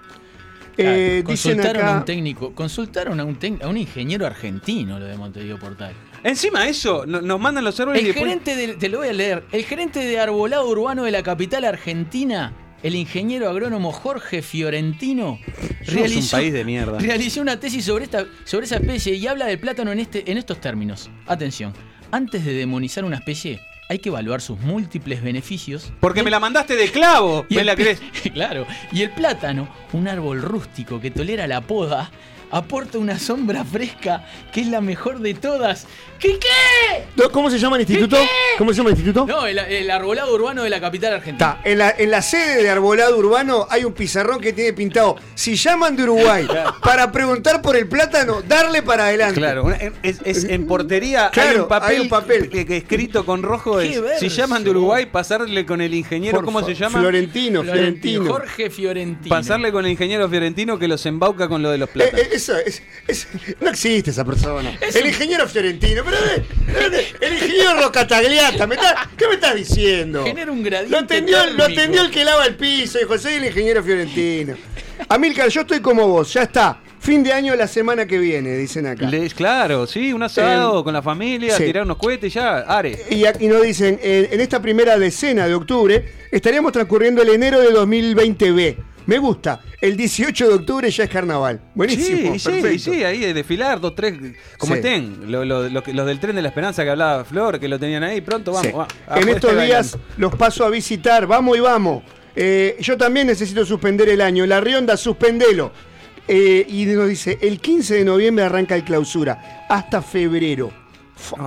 Eh, 0.79 1.23
dicen 1.27 1.57
consultaron 1.59 1.85
a 1.87 1.99
un 1.99 2.05
técnico, 2.07 2.55
consultaron 2.55 3.21
a 3.21 3.25
un, 3.25 3.39
a 3.63 3.69
un 3.69 3.77
ingeniero 3.77 4.25
argentino 4.27 4.99
lo 4.99 5.05
de 5.05 5.17
Montevideo 5.19 5.59
Portal. 5.59 5.93
Encima 6.25 6.67
eso, 6.67 7.05
no- 7.05 7.21
nos 7.21 7.39
mandan 7.39 7.65
los 7.65 7.79
árboles 7.79 8.01
y 8.01 8.07
El 8.07 8.13
después- 8.15 8.27
gerente 8.27 8.57
de, 8.57 8.69
te 8.75 8.89
lo 8.89 8.99
voy 8.99 9.09
a 9.09 9.13
leer, 9.13 9.45
el 9.53 9.65
gerente 9.65 9.99
de 10.01 10.19
arbolado 10.19 10.67
urbano 10.67 11.05
de 11.05 11.11
la 11.11 11.23
capital 11.23 11.65
argentina, 11.67 12.55
el 12.83 12.95
ingeniero 12.97 13.49
agrónomo 13.49 13.93
Jorge 13.93 14.43
Fiorentino, 14.43 15.39
Somos 15.87 16.16
un 16.16 16.28
país 16.28 16.53
de 16.53 16.64
mierda. 16.64 16.99
realizó 16.99 17.41
una 17.41 17.59
tesis 17.61 17.85
sobre 17.85 18.05
esta, 18.05 18.26
sobre 18.45 18.66
esa 18.66 18.76
especie 18.76 19.14
y 19.14 19.26
habla 19.26 19.47
del 19.47 19.59
plátano 19.59 19.93
en 19.93 20.01
este, 20.01 20.30
en 20.30 20.39
estos 20.39 20.61
términos. 20.61 21.11
Atención, 21.26 21.72
antes 22.11 22.45
de 22.45 22.55
demonizar 22.55 23.05
una 23.05 23.16
especie, 23.16 23.61
hay 23.89 23.99
que 23.99 24.09
evaluar 24.09 24.41
sus 24.41 24.59
múltiples 24.61 25.22
beneficios. 25.22 25.93
Porque 26.01 26.22
me 26.22 26.30
la 26.30 26.41
mandaste 26.41 26.76
de 26.76 26.89
clavo. 26.91 27.47
Y 27.51 27.55
¿Me 27.57 27.61
el 27.61 27.66
la 27.66 27.76
crees? 27.76 28.01
claro. 28.35 28.66
Y 28.91 29.03
el 29.03 29.11
plátano, 29.11 29.68
un 29.93 30.09
árbol 30.09 30.43
rústico 30.43 31.01
que 31.01 31.11
tolera 31.11 31.47
la 31.47 31.61
poda, 31.61 32.11
aporta 32.51 32.99
una 32.99 33.18
sombra 33.18 33.64
fresca 33.64 34.24
que 34.53 34.61
es 34.62 34.66
la 34.68 34.80
mejor 34.80 35.20
de 35.20 35.35
todas. 35.35 35.87
¿Qué 36.23 36.39
qué? 36.39 37.29
¿Cómo 37.33 37.51
se 37.51 37.59
llama 37.59 37.75
el 37.77 37.83
instituto? 37.83 38.16
¿Cómo 38.57 38.70
se 38.73 38.77
llama 38.77 38.91
el 38.91 38.97
instituto? 38.97 39.27
No, 39.27 39.45
el, 39.45 39.59
el 39.59 39.91
arbolado 39.91 40.33
urbano 40.33 40.62
de 40.62 40.70
la 40.70 40.81
capital 40.81 41.14
argentina. 41.14 41.57
Está, 41.57 41.68
en 41.68 41.79
la, 41.79 41.91
en 41.99 42.11
la 42.12 42.23
sede 42.23 42.62
de 42.62 42.70
Arbolado 42.70 43.18
Urbano 43.18 43.66
hay 43.68 43.85
un 43.85 43.93
pizarrón 43.93 44.41
que 44.41 44.53
tiene 44.53 44.73
pintado. 44.73 45.16
Si 45.35 45.57
llaman 45.57 45.97
de 45.97 46.05
Uruguay 46.05 46.47
para 46.83 47.11
preguntar 47.11 47.61
por 47.61 47.77
el 47.77 47.89
plátano, 47.89 48.41
darle 48.43 48.83
para 48.83 49.07
adelante. 49.07 49.41
Claro, 49.41 49.64
una- 49.64 49.79
es, 50.03 50.20
es 50.25 50.45
en 50.45 50.66
portería 50.68 51.25
hay 51.27 51.31
Claro, 51.33 51.62
un 51.64 51.68
papel, 51.68 51.91
hay 51.97 52.01
un 52.01 52.09
papel. 52.09 52.49
que- 52.49 52.66
que 52.66 52.77
escrito 52.77 53.27
con 53.27 53.43
rojo. 53.43 53.81
Es, 53.81 54.01
si 54.20 54.29
llaman 54.29 54.62
de 54.62 54.70
Uruguay, 54.70 55.07
pasarle 55.07 55.66
con 55.66 55.81
el 55.81 55.93
ingeniero, 55.93 56.37
Por 56.39 56.45
¿cómo 56.45 56.61
fa- 56.61 56.66
se 56.66 56.75
llama? 56.75 57.01
Florentino, 57.01 57.64
Florentino. 57.64 58.31
Jorge 58.33 58.70
Fiorentino. 58.70 59.29
Pasarle 59.35 59.73
con 59.73 59.85
el 59.87 59.91
ingeniero 59.91 60.29
Fiorentino 60.29 60.79
que 60.79 60.87
los 60.87 61.05
embauca 61.05 61.49
con 61.49 61.62
lo 61.62 61.70
de 61.73 61.79
los 61.79 61.89
Eh, 61.89 61.93
plátanos. 61.93 62.20
eh, 62.20 62.29
eso 62.33 62.57
es, 62.59 62.81
es- 63.09 63.27
no 63.61 63.70
existe 63.70 64.11
esa 64.11 64.25
persona. 64.25 64.77
Es 64.81 64.95
el 64.95 65.03
un- 65.03 65.09
ingeniero 65.09 65.49
Fiorentino, 65.49 66.03
pero 66.05 66.12
el 67.21 67.33
ingeniero 67.35 67.81
Rocatagliata, 67.83 68.67
¿me 68.67 68.75
está- 68.75 69.09
¿qué 69.17 69.29
me 69.29 69.35
estás 69.35 69.55
diciendo? 69.55 70.25
Genera 70.25 70.51
un 70.53 70.63
gradiente 70.63 70.91
Lo 70.97 70.99
atendió, 71.05 71.47
lo 71.55 71.65
atendió 71.65 72.03
el 72.03 72.11
que 72.11 72.25
lava 72.25 72.47
el 72.47 72.55
piso, 72.57 72.99
dijo, 72.99 73.19
soy 73.19 73.35
el 73.35 73.45
ingeniero 73.47 73.83
Fiorentino. 73.83 74.55
Amilcar, 75.09 75.49
yo 75.49 75.63
estoy 75.63 75.81
como 75.81 76.07
vos, 76.09 76.33
ya 76.33 76.43
está. 76.43 76.79
Fin 77.01 77.25
de 77.25 77.33
año 77.33 77.57
la 77.57 77.67
semana 77.67 78.07
que 78.07 78.17
viene, 78.17 78.57
dicen 78.57 78.87
acá. 78.87 79.07
Le- 79.11 79.29
claro, 79.31 79.89
sí, 79.89 80.13
un 80.13 80.23
asado 80.23 80.81
Eh, 80.81 80.85
con 80.85 80.93
la 80.95 81.03
familia, 81.03 81.57
sí. 81.57 81.65
tirar 81.65 81.83
unos 81.83 81.97
cohetes, 81.97 82.33
ya, 82.33 82.59
are. 82.59 82.97
Y 83.11 83.25
aquí 83.25 83.49
nos 83.49 83.61
dicen, 83.63 83.99
eh, 84.01 84.29
en 84.31 84.41
esta 84.41 84.63
primera 84.63 84.97
decena 84.97 85.49
de 85.49 85.55
octubre 85.55 86.05
estaríamos 86.31 86.71
transcurriendo 86.73 87.21
el 87.23 87.31
enero 87.31 87.59
de 87.61 87.71
2020B. 87.73 88.77
Me 89.07 89.18
gusta, 89.18 89.61
el 89.80 89.96
18 89.96 90.48
de 90.48 90.55
octubre 90.55 90.90
ya 90.90 91.05
es 91.05 91.11
carnaval. 91.11 91.61
Buenísimo, 91.74 92.38
Sí, 92.38 92.61
sí, 92.62 92.78
sí, 92.78 93.05
ahí 93.05 93.18
de 93.20 93.34
desfilar, 93.34 93.80
dos, 93.80 93.94
tres, 93.94 94.14
como 94.59 94.74
Sí. 94.74 94.78
estén. 94.78 95.30
Lo- 95.30 95.44
lo- 95.44 95.68
los 95.68 96.07
del 96.07 96.20
tren 96.20 96.36
de 96.36 96.42
la 96.42 96.48
esperanza 96.48 96.84
que 96.84 96.90
hablaba 96.90 97.24
Flor, 97.24 97.59
que 97.59 97.68
lo 97.68 97.78
tenían 97.78 98.03
ahí, 98.05 98.20
pronto 98.20 98.53
vamos. 98.53 98.66
Sí. 98.66 98.72
va, 98.72 98.86
a 99.09 99.20
en 99.20 99.28
estos 99.28 99.53
días 99.53 99.92
bailando. 99.92 100.00
los 100.18 100.34
paso 100.36 100.64
a 100.64 100.70
visitar, 100.70 101.26
vamos 101.26 101.57
y 101.57 101.61
vamos. 101.61 102.03
Eh, 102.36 102.76
yo 102.80 102.96
también 102.96 103.26
necesito 103.26 103.64
suspender 103.66 104.09
el 104.09 104.20
año. 104.20 104.46
La 104.46 104.61
Rionda, 104.61 104.96
suspendelo. 104.96 105.72
Eh, 106.28 106.64
y 106.68 106.84
nos 106.86 107.09
dice, 107.09 107.38
el 107.42 107.59
15 107.61 107.94
de 107.96 108.05
noviembre 108.05 108.44
arranca 108.44 108.76
el 108.76 108.84
clausura, 108.84 109.66
hasta 109.68 110.00
febrero. 110.03 110.72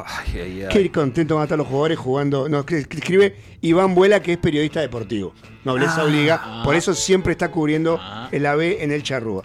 Ay, 0.06 0.40
ay, 0.42 0.62
ay. 0.64 0.68
Qué 0.72 0.92
contento 0.92 1.36
van 1.36 1.42
a 1.42 1.46
estar 1.46 1.58
los 1.58 1.68
jugadores 1.68 1.98
jugando. 1.98 2.48
No, 2.50 2.66
que- 2.66 2.86
que 2.86 2.98
escribe 2.98 3.36
Iván 3.62 3.96
Vuela, 3.96 4.22
que 4.22 4.34
es 4.34 4.38
periodista 4.38 4.80
deportivo. 4.82 5.34
Nobleza 5.64 6.02
Ah, 6.02 6.04
obliga. 6.06 6.42
ah. 6.44 6.62
por 6.64 6.76
eso 6.76 6.94
siempre 6.94 7.32
está 7.34 7.50
cubriendo 7.52 7.98
Ah. 8.02 8.30
el 8.32 8.46
AB 8.46 8.78
en 8.84 8.92
el 8.92 9.04
Charrúa. 9.04 9.44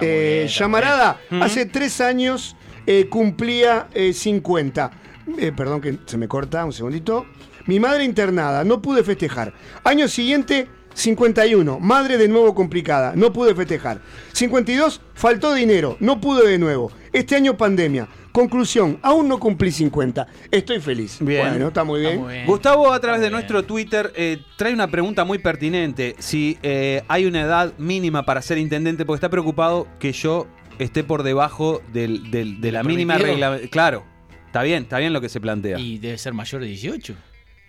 Eh, 0.00 0.46
llamarada, 0.48 1.20
hace 1.42 1.66
tres 1.66 2.00
años 2.00 2.56
eh, 2.86 3.08
cumplía 3.08 3.88
eh, 3.92 4.12
50. 4.12 4.90
Eh, 5.38 5.52
perdón 5.54 5.80
que 5.80 5.98
se 6.06 6.16
me 6.16 6.26
corta, 6.28 6.64
un 6.64 6.72
segundito. 6.72 7.26
Mi 7.66 7.78
madre 7.78 8.04
internada, 8.04 8.64
no 8.64 8.80
pude 8.80 9.04
festejar. 9.04 9.52
Año 9.84 10.08
siguiente, 10.08 10.68
51. 11.00 11.80
Madre 11.80 12.18
de 12.18 12.28
nuevo 12.28 12.54
complicada, 12.54 13.12
no 13.16 13.32
pude 13.32 13.54
festejar. 13.54 14.00
52, 14.32 15.00
faltó 15.14 15.54
dinero, 15.54 15.96
no 16.00 16.20
pude 16.20 16.48
de 16.48 16.58
nuevo. 16.58 16.90
Este 17.12 17.36
año 17.36 17.56
pandemia. 17.56 18.08
Conclusión, 18.32 18.98
aún 19.02 19.26
no 19.26 19.40
cumplí 19.40 19.72
50. 19.72 20.24
Estoy 20.52 20.78
feliz. 20.80 21.16
Bien. 21.20 21.48
Bueno, 21.48 21.68
está 21.68 21.82
muy 21.82 21.98
Está 22.00 22.10
bien. 22.10 22.22
muy 22.24 22.34
bien. 22.34 22.46
Gustavo, 22.46 22.92
a 22.92 23.00
través 23.00 23.18
Está 23.18 23.26
de 23.26 23.30
nuestro 23.32 23.64
Twitter, 23.64 24.12
eh, 24.14 24.38
trae 24.56 24.72
una 24.72 24.88
pregunta 24.88 25.24
muy 25.24 25.38
pertinente. 25.38 26.14
Si 26.20 26.56
eh, 26.62 27.02
hay 27.08 27.26
una 27.26 27.40
edad 27.40 27.72
mínima 27.78 28.24
para 28.24 28.40
ser 28.40 28.58
intendente, 28.58 29.04
porque 29.04 29.16
está 29.16 29.28
preocupado 29.30 29.88
que 29.98 30.12
yo 30.12 30.46
esté 30.78 31.02
por 31.02 31.24
debajo 31.24 31.82
del- 31.92 32.30
del- 32.30 32.60
de 32.60 32.70
la 32.72 32.84
mínima 32.84 33.18
regla. 33.18 33.58
Claro, 33.70 34.04
está 34.46 34.62
bien, 34.62 34.84
está 34.84 34.98
bien 34.98 35.12
lo 35.12 35.20
que 35.20 35.28
se 35.28 35.40
plantea. 35.40 35.78
Y 35.80 35.98
debe 35.98 36.16
ser 36.16 36.32
mayor 36.32 36.60
de 36.60 36.68
18. 36.68 37.16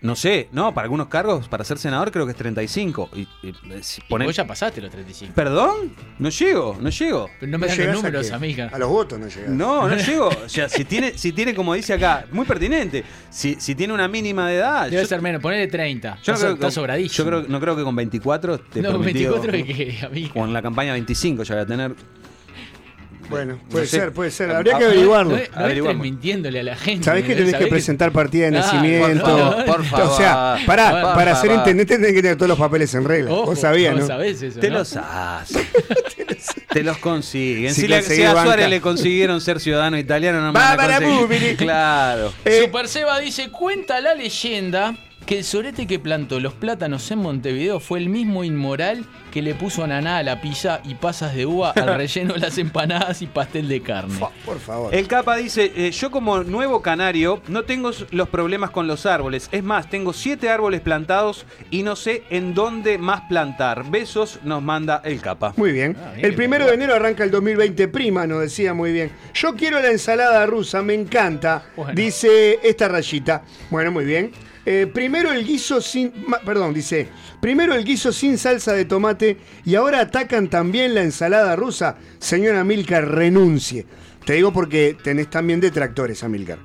No 0.02 0.16
sé, 0.16 0.49
no, 0.52 0.74
para 0.74 0.86
algunos 0.86 1.08
cargos, 1.10 1.47
para 1.47 1.64
ser 1.64 1.78
senador 1.78 2.12
creo 2.12 2.26
que 2.26 2.32
es 2.32 2.38
35. 2.38 3.10
Y, 3.14 3.20
y, 3.20 3.49
eh, 3.49 3.54
si 3.84 4.02
Y 4.10 4.24
vos 4.24 4.36
ya 4.36 4.47
pasaste 4.47 4.82
los 4.82 4.89
35. 4.89 5.34
¿Perdón? 5.36 5.93
No 6.18 6.30
llego, 6.30 6.76
no 6.82 6.89
llego. 6.89 7.30
Pero 7.39 7.52
no 7.52 7.60
me 7.60 7.68
No 7.68 7.76
dan 7.76 7.78
los 7.86 7.88
a 7.88 7.93
números, 7.93 8.28
qué? 8.28 8.34
amiga. 8.34 8.70
A 8.74 8.80
los 8.80 8.89
votos 8.89 9.20
no 9.20 9.28
llegas. 9.28 9.49
No, 9.52 9.88
no 9.88 9.95
llego. 10.04 10.30
O 10.30 10.49
sea, 10.49 10.68
si 10.70 10.86
tiene, 10.86 11.16
si 11.20 11.32
tiene, 11.34 11.54
como 11.54 11.76
dice 11.76 11.93
acá, 11.93 12.26
muy 12.32 12.47
pertinente, 12.47 13.04
si, 13.30 13.56
si 13.60 13.76
tiene 13.76 13.93
una 13.93 14.08
mínima 14.08 14.49
de 14.49 14.56
edad. 14.56 14.89
Debe 14.89 15.04
yo- 15.04 15.08
ser 15.08 15.22
menos, 15.22 15.39
ponele 15.39 15.68
30. 15.68 16.18
Yo 16.24 16.32
no 16.32 16.34
está, 16.34 16.36
creo, 16.47 16.54
está 16.56 16.66
que- 16.68 16.72
sobradísimo. 16.72 17.18
yo 17.18 17.26
creo, 17.26 17.45
no 17.47 17.60
creo 17.60 17.76
que 17.76 17.84
con 17.84 17.95
24 17.95 18.60
te 18.60 18.82
No, 18.82 18.97
24 18.97 19.56
y 19.56 19.64
que, 19.64 19.99
amiga. 20.04 20.32
O 20.34 20.45
en 20.45 20.54
la 20.54 20.64
campaña 20.64 20.93
25 20.93 21.43
ya 21.43 21.54
voy 21.56 21.64
a 21.64 21.68
tener. 21.68 21.95
Bueno, 23.32 23.57
puede 23.69 23.86
No 23.86 23.89
sé. 23.89 23.97
ser, 23.99 24.11
puede 24.11 24.29
ser. 24.32 24.51
Ah, 24.51 24.57
Habría 24.57 24.77
que 24.77 24.84
ah, 24.84 24.88
averiguarlo. 24.88 25.32
No, 25.38 25.41
no 25.55 25.59
Averiguamos. 25.65 26.03
mintiéndole 26.03 26.59
a 26.59 26.63
la 26.63 26.75
gente. 26.75 27.05
¿Sabés 27.05 27.23
que 27.23 27.29
tenés 27.34 27.45
que 27.47 27.51
¿Sabés 27.53 27.69
presentar 27.69 28.11
partida 28.11 28.45
de 28.45 28.51
nacimiento? 28.51 29.23
por 29.25 29.39
favor, 29.39 29.65
por 29.65 29.86
favor. 29.86 30.07
O 30.07 30.17
sea, 30.17 30.57
para, 30.65 30.91
Por 30.91 31.13
para 31.15 31.36
ser 31.36 31.51
intendente 31.51 31.95
tenés 31.95 32.13
que 32.13 32.21
tener 32.21 32.38
todos 32.38 32.49
los 32.49 32.59
papeles 32.59 32.93
en 32.93 33.05
regla. 33.05 33.32
Ojo, 33.32 33.45
Vos 33.47 33.59
sabías, 33.59 33.93
no 33.95 34.01
¿no? 34.01 34.07
sabés 34.07 34.41
eso, 34.41 34.59
Te 34.59 34.69
¿no? 34.69 34.79
los 34.79 34.95
hacen. 34.95 35.65
Te 36.71 36.84
los 36.84 36.97
consiguen. 36.99 37.73
Si 37.73 37.82
Si, 37.82 37.88
le- 37.88 37.97
conseguís 37.97 38.17
si 38.19 38.25
a 38.25 38.34
banca. 38.34 38.43
Suárez 38.45 38.69
le 38.69 38.82
consiguieron 38.82 39.41
ser 39.41 39.59
ciudadano 39.59 39.97
italiano, 39.97 40.39
no 40.41 40.53
me 40.53 40.59
Va 40.59 40.75
van 40.75 40.91
a. 40.91 40.99
Claro. 41.57 42.34
Eh, 42.45 42.61
Super 42.65 42.88
Seba 42.88 43.19
dice, 43.19 43.49
cuenta 43.49 43.99
la 43.99 44.13
leyenda 44.15 44.95
que 45.32 45.38
el 45.38 45.45
sorete 45.45 45.88
que 45.88 45.97
plantó 45.97 46.41
los 46.41 46.53
plátanos 46.53 47.09
en 47.09 47.19
Montevideo 47.19 47.79
fue 47.79 47.99
el 47.99 48.09
mismo 48.09 48.43
inmoral 48.43 49.05
que 49.32 49.41
le 49.41 49.55
puso 49.55 49.82
ananá 49.82 50.17
a 50.17 50.23
la 50.23 50.41
pizza 50.41 50.82
y 50.84 50.95
pasas 50.95 51.34
de 51.34 51.45
uva 51.45 51.71
al 51.71 51.95
relleno 51.97 52.34
de 52.34 52.41
las 52.41 52.57
empanadas 52.57 53.21
y 53.21 53.27
pastel 53.27 53.69
de 53.69 53.82
carne. 53.82 54.19
por 54.45 54.59
favor. 54.59 54.93
El 54.93 55.07
capa 55.07 55.38
dice, 55.38 55.71
eh, 55.73 55.91
yo 55.91 56.11
como 56.11 56.43
nuevo 56.43 56.82
canario 56.82 57.41
no 57.47 57.63
tengo 57.63 57.91
los 58.11 58.27
problemas 58.27 58.71
con 58.71 58.88
los 58.88 59.05
árboles. 59.05 59.47
Es 59.53 59.63
más, 59.63 59.89
tengo 59.89 60.11
siete 60.11 60.49
árboles 60.49 60.82
plantados 60.82 61.45
y 61.69 61.84
no 61.84 61.95
sé 61.95 62.23
en 62.29 62.53
dónde 62.53 62.97
más 62.97 63.21
plantar. 63.29 63.89
Besos 63.89 64.41
nos 64.43 64.61
manda 64.61 65.01
el 65.05 65.21
capa. 65.21 65.53
Muy 65.55 65.71
bien. 65.71 65.95
Ah, 65.97 66.11
bien, 66.13 66.25
el 66.25 66.36
primero 66.36 66.65
de 66.65 66.73
enero 66.73 66.93
arranca 66.93 67.23
el 67.23 67.32
2020 67.32 67.88
prima, 67.88 68.27
nos 68.27 68.41
decía 68.41 68.73
muy 68.73 68.91
bien. 68.91 69.13
Yo 69.34 69.55
quiero 69.55 69.82
la 69.82 69.91
ensalada 69.91 70.45
rusa, 70.45 70.82
me 70.82 70.93
encanta, 70.93 71.63
Bueno. 71.77 71.93
dice 71.93 72.59
esta 72.61 72.89
rayita. 72.89 73.43
Bueno, 73.69 73.93
muy 73.93 74.03
bien. 74.03 74.51
Eh, 74.66 74.88
primero 74.93 75.32
el 75.32 75.45
guiso 75.45 75.82
sin. 75.82 76.12
Perdón, 76.45 76.74
dice. 76.74 77.09
Primero 77.41 77.74
el 77.74 77.84
guiso 77.84 78.12
sin 78.12 78.38
salsa 78.38 78.74
de 78.74 78.86
tomate 78.86 79.38
y 79.66 79.74
ahora 79.76 80.01
atacan 80.01 80.49
también 80.49 80.93
la 80.93 81.01
ensalada 81.01 81.55
rusa. 81.55 81.95
Señora 82.20 82.64
Milcar, 82.64 83.07
renuncie. 83.09 83.86
Te 84.26 84.34
digo 84.34 84.53
porque 84.53 84.95
tenés 85.03 85.30
también 85.32 85.59
detractores, 85.59 86.24
Amilcar. 86.24 86.59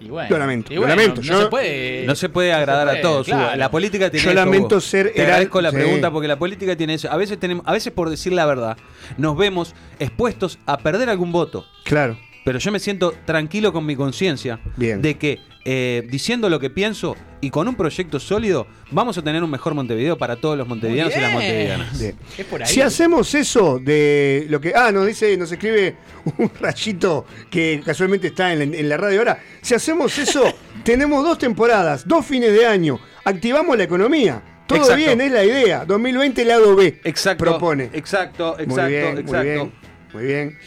Y 0.00 0.08
bueno, 0.08 0.28
Lo 0.30 0.38
lamento, 0.38 0.72
y 0.72 0.74
lo 0.74 0.82
bueno, 0.82 0.96
lamento. 0.96 1.20
No 1.22 1.26
Yo- 1.28 1.40
se 1.42 1.46
puede. 1.46 2.04
No 2.06 2.14
se 2.14 2.28
puede 2.28 2.52
agradar 2.52 2.88
puede, 2.88 2.98
a 2.98 3.02
todos. 3.02 3.26
claro. 3.26 3.56
La 3.56 3.70
política 3.70 4.10
tiene 4.10 4.24
Yo 4.24 4.30
eso, 4.32 4.38
lamento 4.44 4.66
Hugo. 4.74 4.80
ser 4.80 5.12
Te 5.14 5.22
agradezco 5.22 5.62
la 5.62 5.70
sí. 5.70 5.76
pregunta 5.76 6.10
porque 6.10 6.28
la 6.28 6.38
política 6.38 6.76
tiene 6.76 6.94
eso. 6.94 7.10
A 7.10 7.16
veces 7.16 7.38
tenemos, 7.38 7.64
a 7.66 7.72
veces 7.72 7.92
por 7.92 8.10
decir 8.10 8.32
la 8.32 8.44
verdad, 8.44 8.76
nos 9.16 9.36
vemos 9.36 9.74
expuestos 9.98 10.58
a 10.66 10.76
perder 10.78 11.08
algún 11.08 11.32
voto. 11.32 11.64
Claro. 11.84 12.18
Pero 12.44 12.58
yo 12.58 12.70
me 12.70 12.78
siento 12.78 13.14
tranquilo 13.24 13.72
con 13.72 13.86
mi 13.86 13.96
conciencia 13.96 14.60
de 14.76 15.16
que 15.16 15.40
eh, 15.66 16.06
diciendo 16.10 16.50
lo 16.50 16.60
que 16.60 16.68
pienso 16.68 17.16
y 17.40 17.48
con 17.48 17.66
un 17.66 17.74
proyecto 17.74 18.20
sólido 18.20 18.66
vamos 18.90 19.16
a 19.16 19.22
tener 19.22 19.42
un 19.42 19.50
mejor 19.50 19.74
Montevideo 19.74 20.18
para 20.18 20.36
todos 20.36 20.58
los 20.58 20.68
montevideanos 20.68 21.16
y 21.16 21.20
las 21.20 21.32
montevideanas. 21.32 21.98
Bien. 21.98 22.16
Es 22.36 22.44
por 22.44 22.62
ahí. 22.62 22.68
Si 22.68 22.82
hacemos 22.82 23.34
eso 23.34 23.78
de 23.78 24.46
lo 24.50 24.60
que. 24.60 24.74
Ah, 24.74 24.92
nos 24.92 25.06
dice, 25.06 25.36
nos 25.38 25.50
escribe 25.50 25.96
un 26.36 26.50
rayito 26.60 27.24
que 27.50 27.82
casualmente 27.84 28.26
está 28.28 28.52
en 28.52 28.58
la, 28.58 28.78
en 28.78 28.88
la 28.88 28.96
radio 28.98 29.20
ahora. 29.20 29.42
Si 29.62 29.74
hacemos 29.74 30.18
eso, 30.18 30.44
tenemos 30.84 31.24
dos 31.24 31.38
temporadas, 31.38 32.06
dos 32.06 32.26
fines 32.26 32.52
de 32.52 32.66
año, 32.66 33.00
activamos 33.24 33.76
la 33.78 33.84
economía. 33.84 34.42
Todo 34.66 34.78
Exacto. 34.78 34.96
bien, 34.96 35.20
es 35.20 35.30
la 35.30 35.44
idea. 35.44 35.84
2020 35.84 36.44
lado 36.44 36.76
B. 36.76 37.00
Exacto. 37.04 37.44
Propone. 37.44 37.90
Exacto, 37.92 38.58
exacto, 38.58 38.82
muy 38.82 38.90
bien, 38.90 39.18
exacto. 39.18 39.34
Muy 39.34 39.44
bien, 39.44 39.72
muy 40.12 40.24
bien. 40.24 40.58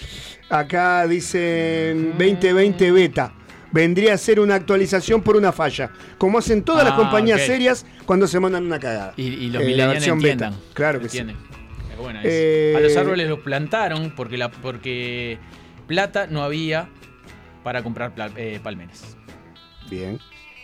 Acá 0.49 1.05
dicen 1.07 2.11
2020 2.17 2.91
beta. 2.91 3.33
Vendría 3.71 4.13
a 4.13 4.17
ser 4.17 4.39
una 4.39 4.55
actualización 4.55 5.21
por 5.21 5.35
una 5.35 5.51
falla. 5.51 5.91
Como 6.17 6.37
hacen 6.37 6.63
todas 6.63 6.85
las 6.85 6.93
Ah, 6.93 6.97
compañías 6.97 7.41
serias 7.45 7.85
cuando 8.05 8.25
se 8.27 8.39
mandan 8.39 8.65
una 8.65 8.79
cagada. 8.79 9.13
Y, 9.17 9.23
y 9.27 9.49
los 9.49 9.61
Eh, 9.61 9.65
la 9.65 9.67
millennials 9.69 9.93
versión 9.93 10.17
entiendan. 10.19 10.51
beta. 10.53 10.63
Claro 10.73 10.99
que 11.01 11.09
sí. 11.09 11.17
entienden. 11.17 11.45
Buena 11.97 12.21
Eh. 12.23 12.75
A 12.77 12.79
los 12.79 12.95
árboles 12.95 13.27
los 13.27 13.39
plantaron 13.39 14.13
porque, 14.15 14.37
la, 14.37 14.49
porque 14.51 15.37
plata 15.87 16.27
no 16.27 16.43
había 16.43 16.89
para 17.63 17.83
comprar 17.83 18.15
pla- 18.15 18.31
eh, 18.37 18.59
palmeras. 18.63 19.17
Bien. 19.89 20.17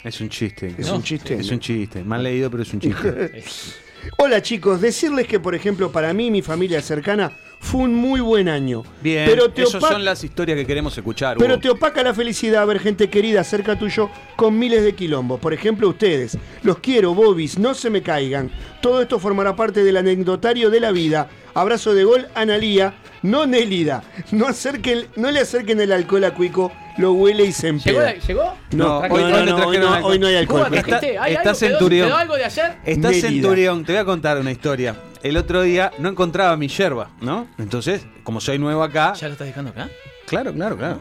Es 0.04 0.22
un 0.22 0.30
chiste. 0.30 0.74
Es 0.78 0.88
No, 0.88 0.96
un 0.96 1.04
chiste. 1.04 1.34
Es 1.36 1.50
un 1.52 1.60
chiste. 1.60 2.04
Mal 2.04 2.24
leído, 2.24 2.50
pero 2.50 2.64
es 2.64 2.74
un 2.74 2.80
chiste. 2.80 3.44
Hola 4.18 4.42
chicos, 4.42 4.82
decirles 4.82 5.28
que 5.28 5.40
por 5.40 5.56
ejemplo 5.56 5.92
para 5.92 6.14
mí 6.14 6.28
y 6.28 6.32
mi 6.32 6.42
familia 6.42 6.82
cercana 6.82 7.32
fue 7.64 7.82
un 7.82 7.96
muy 7.96 8.20
buen 8.20 8.50
año. 8.50 8.84
Bien, 9.02 9.26
pero 9.26 9.50
te, 9.50 9.64
esas 9.64 9.82
opa- 9.82 9.90
son 9.94 10.06
las 10.06 10.24
historias 10.24 10.58
que 10.58 10.66
queremos 10.68 10.96
escuchar. 10.98 11.38
pero 11.38 11.54
Hugo. 11.56 11.62
te 11.62 11.70
opaca 11.70 12.04
la 12.04 12.14
felicidad 12.14 12.68
ver 12.68 12.80
gente 12.80 13.10
querida 13.10 13.44
cerca 13.44 13.78
tuyo 13.80 14.10
con 14.36 14.60
miles 14.60 14.84
de 14.84 14.94
quilombos. 14.94 15.40
Por 15.40 15.54
ejemplo 15.54 15.88
ustedes. 15.90 16.38
Los 16.62 16.80
quiero, 16.80 17.14
bobis, 17.16 17.58
no 17.58 17.74
se 17.74 17.90
me 17.90 18.02
caigan. 18.02 18.52
Todo 18.82 19.02
esto 19.02 19.18
formará 19.18 19.56
parte 19.56 19.84
del 19.84 19.98
anecdotario 19.98 20.70
de 20.70 20.80
la 20.80 20.92
vida. 20.92 21.30
Abrazo 21.56 21.94
de 21.94 22.04
gol, 22.04 22.28
Analía, 22.36 22.96
no 23.22 23.46
Nélida. 23.46 24.04
No, 24.32 24.48
acerquen, 24.48 25.08
no 25.16 25.32
le 25.32 25.40
acerquen 25.40 25.80
el 25.80 25.92
alcohol 25.92 26.24
a 26.26 26.34
Cuico, 26.34 26.72
lo 26.98 27.14
huele 27.14 27.46
y 27.46 27.52
se 27.52 27.72
¿Llegó? 27.72 28.02
empeda. 28.02 28.14
¿Llegó? 28.16 28.56
No, 28.72 28.86
No, 29.08 29.14
hoy 29.14 29.22
no, 29.22 29.30
no, 29.30 29.46
no, 29.46 29.58
no, 29.60 29.68
hoy 29.68 29.78
no- 29.78 29.94
alcohol. 29.94 30.12
hoy 30.12 30.20
no 30.20 30.28
hay 30.28 30.36
alcohol. 30.36 30.64
¿Cómo 30.64 30.76
Está- 30.76 30.88
trajiste? 31.00 31.18
¿Hay 31.20 31.34
está 31.34 31.50
algo? 31.52 31.60
¿Quedó- 31.60 31.70
Centurión. 31.70 32.08
¿Quedó 32.08 32.18
algo 32.18 32.36
de 32.36 32.46
ayer? 32.46 32.76
Está 32.86 33.10
Nélida. 33.10 33.28
Centurión, 33.30 33.86
te 33.86 33.92
voy 33.94 34.02
a 34.02 34.06
contar 34.06 34.38
una 34.40 34.52
historia. 34.52 34.96
El 35.24 35.38
otro 35.38 35.62
día 35.62 35.92
no 36.00 36.10
encontraba 36.10 36.56
mi 36.58 36.68
yerba, 36.68 37.10
¿no? 37.22 37.48
Entonces, 37.58 38.06
como 38.24 38.42
soy 38.42 38.60
nuevo 38.60 38.84
acá, 38.84 39.14
¿Ya 39.14 39.28
lo 39.28 39.34
estás 39.34 39.48
dejando 39.48 39.72
acá? 39.72 39.90
claro, 40.28 40.54
claro, 40.54 40.78
claro. 40.78 41.00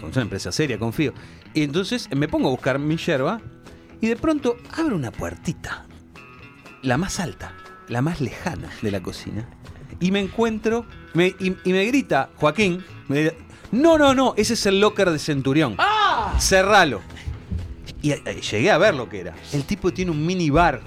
Con 0.00 0.10
una 0.10 0.22
empresa 0.22 0.50
seria, 0.52 0.78
confío. 0.78 1.14
Y 1.54 1.62
entonces 1.62 2.08
me 2.14 2.26
pongo 2.28 2.48
a 2.48 2.50
buscar 2.50 2.78
mi 2.78 2.96
yerba 2.96 3.40
y 4.00 4.08
de 4.08 4.16
pronto 4.16 4.56
abro 4.76 4.96
una 4.96 5.10
puertita, 5.12 5.86
la 6.82 6.98
más 6.98 7.20
alta, 7.20 7.52
la 7.88 8.02
más 8.02 8.20
lejana 8.20 8.68
de 8.82 8.90
la 8.90 9.00
cocina, 9.00 9.48
y 10.00 10.10
me 10.10 10.18
encuentro, 10.20 10.84
me- 11.14 11.34
y, 11.38 11.56
y 11.64 11.72
me 11.72 11.84
grita 11.86 12.30
Joaquín, 12.36 12.84
me 13.08 13.32
no, 13.70 13.96
no, 13.98 14.14
no, 14.14 14.34
ese 14.36 14.54
es 14.54 14.66
el 14.66 14.80
locker 14.80 15.10
de 15.10 15.18
Centurión. 15.18 15.74
¡Ah! 15.78 16.36
Cerralo. 16.38 17.00
Y 18.04 18.12
eh, 18.12 18.22
llegué 18.50 18.70
a 18.70 18.76
ver 18.76 18.94
lo 18.94 19.08
que 19.08 19.20
era. 19.20 19.34
El 19.54 19.64
tipo 19.64 19.90
tiene 19.90 20.10
un 20.10 20.26
mini 20.26 20.50
bar. 20.50 20.82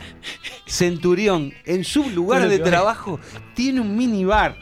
Centurión, 0.67 1.51
en 1.65 1.83
su 1.83 2.11
lugar 2.11 2.47
de 2.47 2.59
trabajo, 2.59 3.19
tiene 3.55 3.81
un 3.81 3.97
mini 3.97 4.23
bar. 4.23 4.55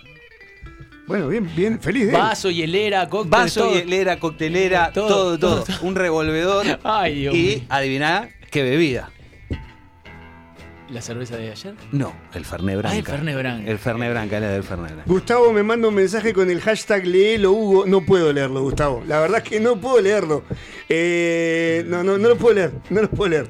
Bueno, 1.05 1.27
bien, 1.27 1.51
bien, 1.53 1.81
feliz 1.81 2.05
de 2.05 2.11
él. 2.13 2.17
Vaso, 2.17 2.49
hielera, 2.49 3.09
cóctel, 3.09 3.29
Vaso, 3.29 3.59
todo. 3.65 3.73
hielera, 3.73 4.17
coctelera, 4.19 4.91
Todo, 4.93 5.07
todo, 5.07 5.37
todo. 5.37 5.63
todo. 5.65 5.77
Un 5.81 5.95
revolvedor. 5.95 6.79
Ay, 6.85 7.15
Dios 7.15 7.35
y 7.35 7.63
adiviná 7.67 8.29
qué 8.49 8.63
bebida. 8.63 9.11
¿La 10.89 11.01
cerveza 11.01 11.35
de 11.35 11.49
ayer? 11.51 11.73
No, 11.91 12.13
el 12.35 12.45
Fernet 12.45 12.77
Branca. 12.77 12.95
Ah, 12.95 12.97
el 12.99 13.05
Fernet 13.05 13.35
Branca. 13.37 13.71
El 13.71 13.79
Fernet 13.79 14.11
Branca, 14.11 14.37
era 14.37 14.49
del 14.49 14.63
Fernet 14.63 14.91
Branca. 14.93 15.03
Gustavo 15.07 15.51
me 15.51 15.63
manda 15.63 15.87
un 15.87 15.95
mensaje 15.95 16.31
con 16.31 16.49
el 16.51 16.61
hashtag 16.61 17.05
léelo 17.07 17.51
Hugo. 17.53 17.85
No 17.87 18.01
puedo 18.05 18.31
leerlo, 18.31 18.61
Gustavo. 18.61 19.03
La 19.07 19.19
verdad 19.19 19.41
es 19.43 19.49
que 19.49 19.59
no 19.59 19.77
puedo 19.81 19.99
leerlo. 19.99 20.43
Eh, 20.87 21.83
no, 21.87 22.03
no, 22.03 22.19
no 22.19 22.29
lo 22.29 22.37
puedo 22.37 22.53
leer. 22.55 22.71
No 22.91 23.01
lo 23.01 23.09
puedo 23.09 23.29
leer. 23.29 23.49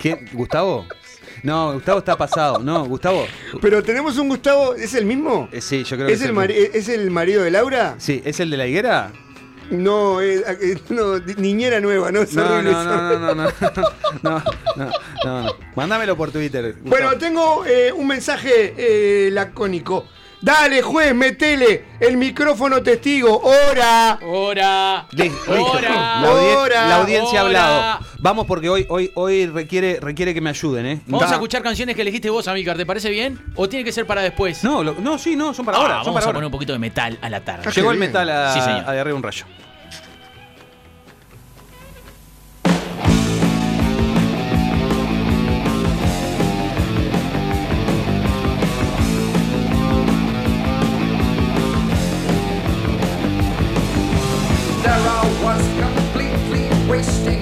¿Quién? 0.00 0.28
¿Gustavo? 0.32 0.86
No, 1.44 1.74
Gustavo 1.74 1.98
está 2.00 2.16
pasado. 2.16 2.58
No, 2.58 2.84
Gustavo. 2.84 3.24
Pero 3.60 3.82
tenemos 3.82 4.18
un 4.18 4.28
Gustavo. 4.28 4.74
¿Es 4.74 4.94
el 4.94 5.06
mismo? 5.06 5.48
eh, 5.52 5.60
sí, 5.60 5.84
yo 5.84 5.96
creo 5.96 6.08
que 6.08 6.14
¿Es 6.14 6.22
el, 6.22 6.36
¿Es 6.50 6.88
el 6.88 7.10
marido 7.12 7.42
de 7.44 7.50
Laura? 7.52 7.94
Sí, 7.98 8.20
¿es 8.24 8.40
el 8.40 8.50
de 8.50 8.56
la 8.56 8.66
higuera? 8.66 9.12
No, 9.72 10.20
eh, 10.20 10.42
eh, 10.60 10.78
no, 10.90 11.18
niñera 11.38 11.80
nueva, 11.80 12.12
¿no? 12.12 12.20
No, 12.32 12.62
no, 12.62 12.72
no, 12.72 12.84
no, 12.84 13.18
no, 13.18 13.34
no, 13.34 13.34
no, 13.34 13.52
no, 14.22 14.42
no, 14.76 15.42
no. 15.42 15.54
Mándamelo 15.74 16.16
por 16.16 16.30
Twitter. 16.30 16.72
Gustavo. 16.74 16.90
Bueno, 16.90 17.16
tengo 17.18 17.64
eh, 17.66 17.90
un 17.92 18.06
mensaje 18.06 18.74
eh, 18.76 19.30
lacónico. 19.32 20.06
Dale, 20.42 20.82
juez, 20.82 21.14
metele 21.14 21.84
el 22.00 22.16
micrófono 22.16 22.82
testigo. 22.82 23.40
¡Hora! 23.40 24.18
¡Hora! 24.22 25.06
Listo, 25.12 25.54
listo. 25.54 25.72
¡Hora! 25.72 25.88
La, 26.20 26.22
audi- 26.32 26.56
Hora, 26.56 26.88
la 26.88 26.96
audiencia 26.96 27.38
ha 27.38 27.42
hablado. 27.44 27.98
Vamos 28.22 28.46
porque 28.46 28.68
hoy, 28.68 28.86
hoy, 28.88 29.10
hoy 29.16 29.46
requiere, 29.46 29.98
requiere 30.00 30.32
que 30.32 30.40
me 30.40 30.50
ayuden, 30.50 30.86
¿eh? 30.86 31.00
Vamos 31.06 31.22
Da. 31.26 31.30
a 31.32 31.34
escuchar 31.38 31.60
canciones 31.60 31.96
que 31.96 32.02
elegiste 32.02 32.30
vos, 32.30 32.46
Amícar. 32.46 32.76
¿Te 32.76 32.86
parece 32.86 33.10
bien? 33.10 33.40
¿O 33.56 33.68
tiene 33.68 33.84
que 33.84 33.90
ser 33.90 34.06
para 34.06 34.22
después? 34.22 34.62
No, 34.62 34.84
lo- 34.84 34.94
no, 35.00 35.18
sí, 35.18 35.34
no, 35.34 35.52
son 35.52 35.64
para 35.66 35.78
Ah, 35.78 35.80
ahora. 35.80 35.94
Son 35.94 36.04
vamos 36.04 36.14
para 36.14 36.24
a 36.24 36.26
ahora. 36.28 36.34
poner 36.36 36.46
un 36.46 36.52
poquito 36.52 36.72
de 36.72 36.78
metal 36.78 37.18
a 37.20 37.28
la 37.28 37.40
tarde. 37.44 37.64
Ah, 37.66 37.70
Llegó 37.74 37.90
el 37.90 37.98
bien. 37.98 38.10
metal 38.10 38.30
a, 38.30 38.54
Sí, 38.54 38.60
señor. 38.60 38.84
a 38.88 38.92
de 38.92 39.00
arriba 39.00 39.16
un 39.16 39.24
rayo. 39.24 39.44
There 54.82 54.92
I 54.92 55.22
was 55.44 55.62
completely 55.80 56.68
wasting 56.90 57.41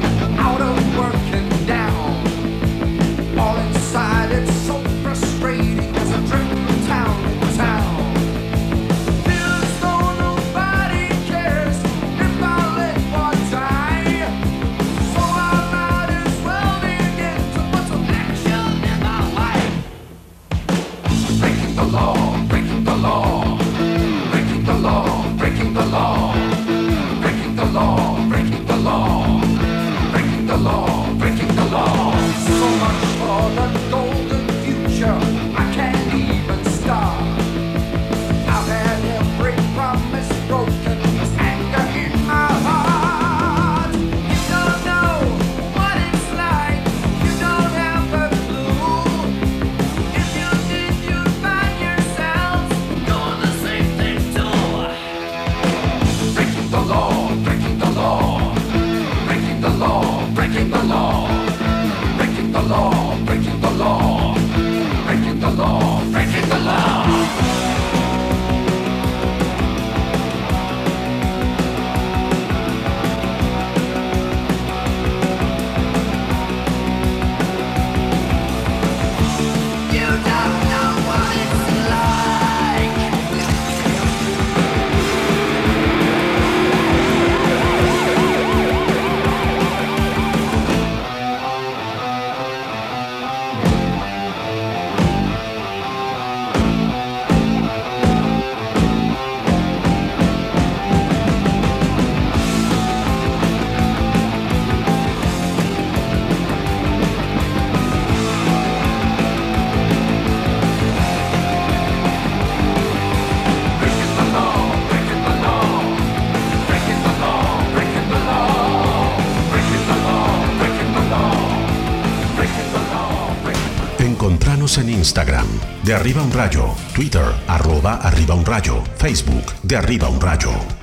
Arriba 126.01 126.23
un 126.23 126.33
Rayo, 126.33 126.75
Twitter, 126.95 127.27
arroba 127.47 127.97
Arriba 127.97 128.35
un 128.35 128.43
Rayo, 128.43 128.83
Facebook, 128.97 129.53
de 129.63 129.77
Arriba 129.77 130.09
un 130.09 130.19
Rayo. 130.19 130.80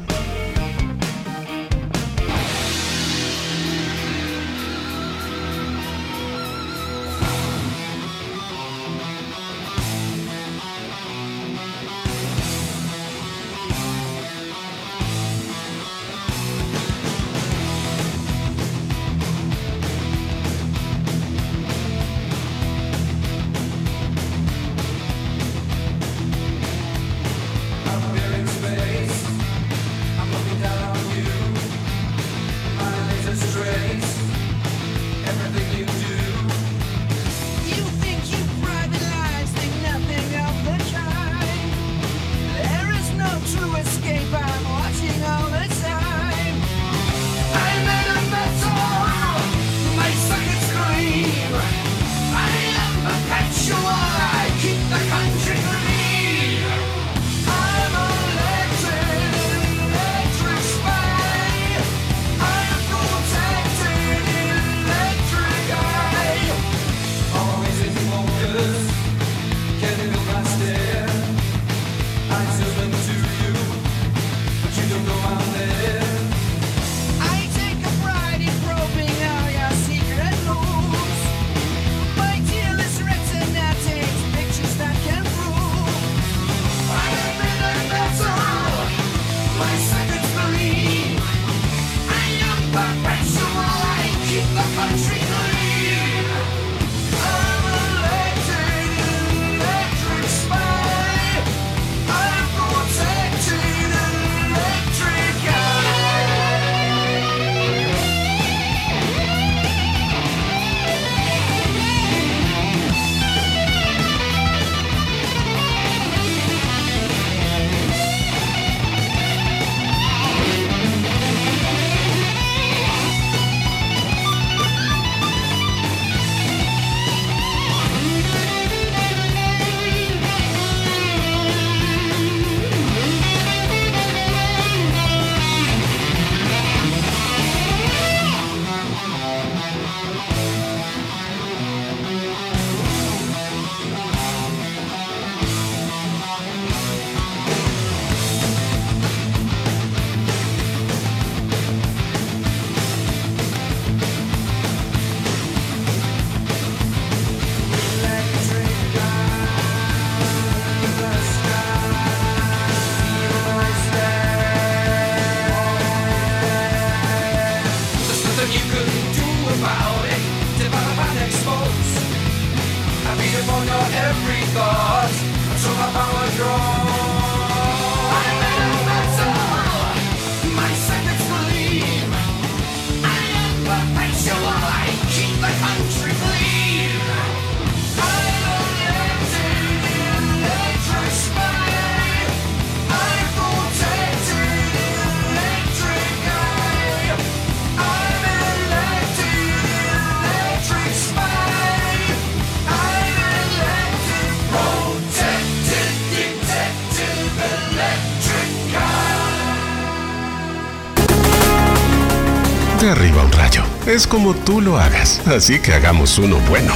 Es 213.98 214.06
como 214.06 214.36
tú 214.36 214.62
lo 214.62 214.78
hagas, 214.78 215.26
así 215.28 215.60
que 215.60 215.74
hagamos 215.74 216.20
uno 216.20 216.38
bueno. 216.48 216.72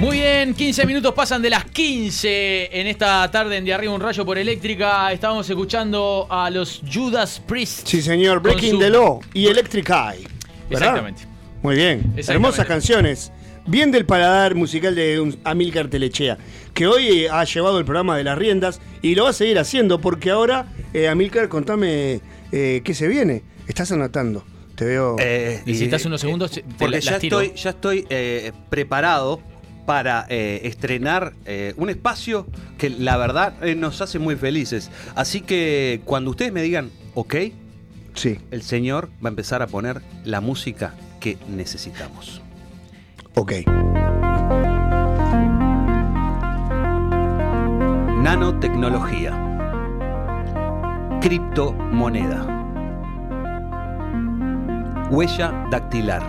Muy 0.00 0.16
bien, 0.18 0.52
15 0.52 0.84
minutos 0.84 1.14
pasan 1.14 1.40
de 1.42 1.50
las 1.50 1.64
15 1.66 2.80
en 2.80 2.88
esta 2.88 3.30
tarde 3.30 3.56
en 3.58 3.64
De 3.64 3.72
Arriba 3.72 3.92
un 3.94 4.00
Rayo 4.00 4.24
por 4.26 4.36
Eléctrica. 4.36 5.12
Estábamos 5.12 5.48
escuchando 5.48 6.26
a 6.28 6.50
los 6.50 6.82
Judas 6.92 7.40
Priest. 7.46 7.86
Sí, 7.86 8.02
señor. 8.02 8.40
Breaking 8.42 8.72
su- 8.72 8.78
the 8.80 8.90
Law 8.90 9.20
y 9.32 9.46
Electric 9.46 9.88
Eye. 9.88 10.26
¿verdad? 10.68 10.88
Exactamente. 10.88 11.22
Muy 11.62 11.76
bien. 11.76 11.98
Exactamente. 11.98 12.32
Hermosas 12.32 12.66
canciones. 12.66 13.30
Bien 13.64 13.92
del 13.92 14.06
paladar 14.06 14.56
musical 14.56 14.96
de 14.96 15.20
un 15.20 15.38
Amílcar 15.44 15.86
Telechea, 15.86 16.36
que 16.74 16.88
hoy 16.88 17.26
ha 17.30 17.44
llevado 17.44 17.78
el 17.78 17.84
programa 17.84 18.16
de 18.16 18.24
las 18.24 18.36
riendas 18.36 18.80
y 19.02 19.14
lo 19.14 19.24
va 19.24 19.30
a 19.30 19.34
seguir 19.34 19.58
haciendo, 19.60 20.00
porque 20.00 20.30
ahora, 20.30 20.66
eh, 20.94 21.08
Amílcar, 21.08 21.48
contame 21.48 22.20
eh, 22.52 22.80
qué 22.84 22.94
se 22.94 23.08
viene. 23.08 23.42
Estás 23.66 23.92
anotando. 23.92 24.44
Te 24.74 24.84
veo. 24.84 25.16
Eh, 25.18 25.62
Necesitas 25.66 26.04
unos 26.06 26.20
segundos, 26.20 26.56
eh, 26.56 26.62
te 26.66 26.74
porque 26.78 26.96
la- 26.96 26.98
ya 27.00 27.10
las 27.12 27.20
tiro. 27.20 27.40
estoy, 27.40 27.56
ya 27.60 27.70
estoy 27.70 28.06
eh, 28.10 28.52
preparado 28.70 29.40
para 29.86 30.26
eh, 30.28 30.60
estrenar 30.64 31.32
eh, 31.46 31.72
un 31.76 31.88
espacio 31.90 32.46
que 32.76 32.90
la 32.90 33.16
verdad 33.16 33.54
eh, 33.64 33.74
nos 33.74 34.00
hace 34.02 34.18
muy 34.18 34.36
felices. 34.36 34.90
Así 35.14 35.40
que 35.40 36.00
cuando 36.04 36.30
ustedes 36.30 36.52
me 36.52 36.62
digan, 36.62 36.90
ok, 37.14 37.34
sí. 38.14 38.38
el 38.50 38.62
señor 38.62 39.08
va 39.24 39.28
a 39.28 39.30
empezar 39.30 39.62
a 39.62 39.66
poner 39.66 40.02
la 40.24 40.40
música 40.40 40.94
que 41.20 41.38
necesitamos. 41.48 42.42
Ok. 43.34 43.52
Nanotecnología. 48.22 49.47
Criptomoneda. 51.20 52.46
Huella 55.10 55.66
dactilar. 55.68 56.22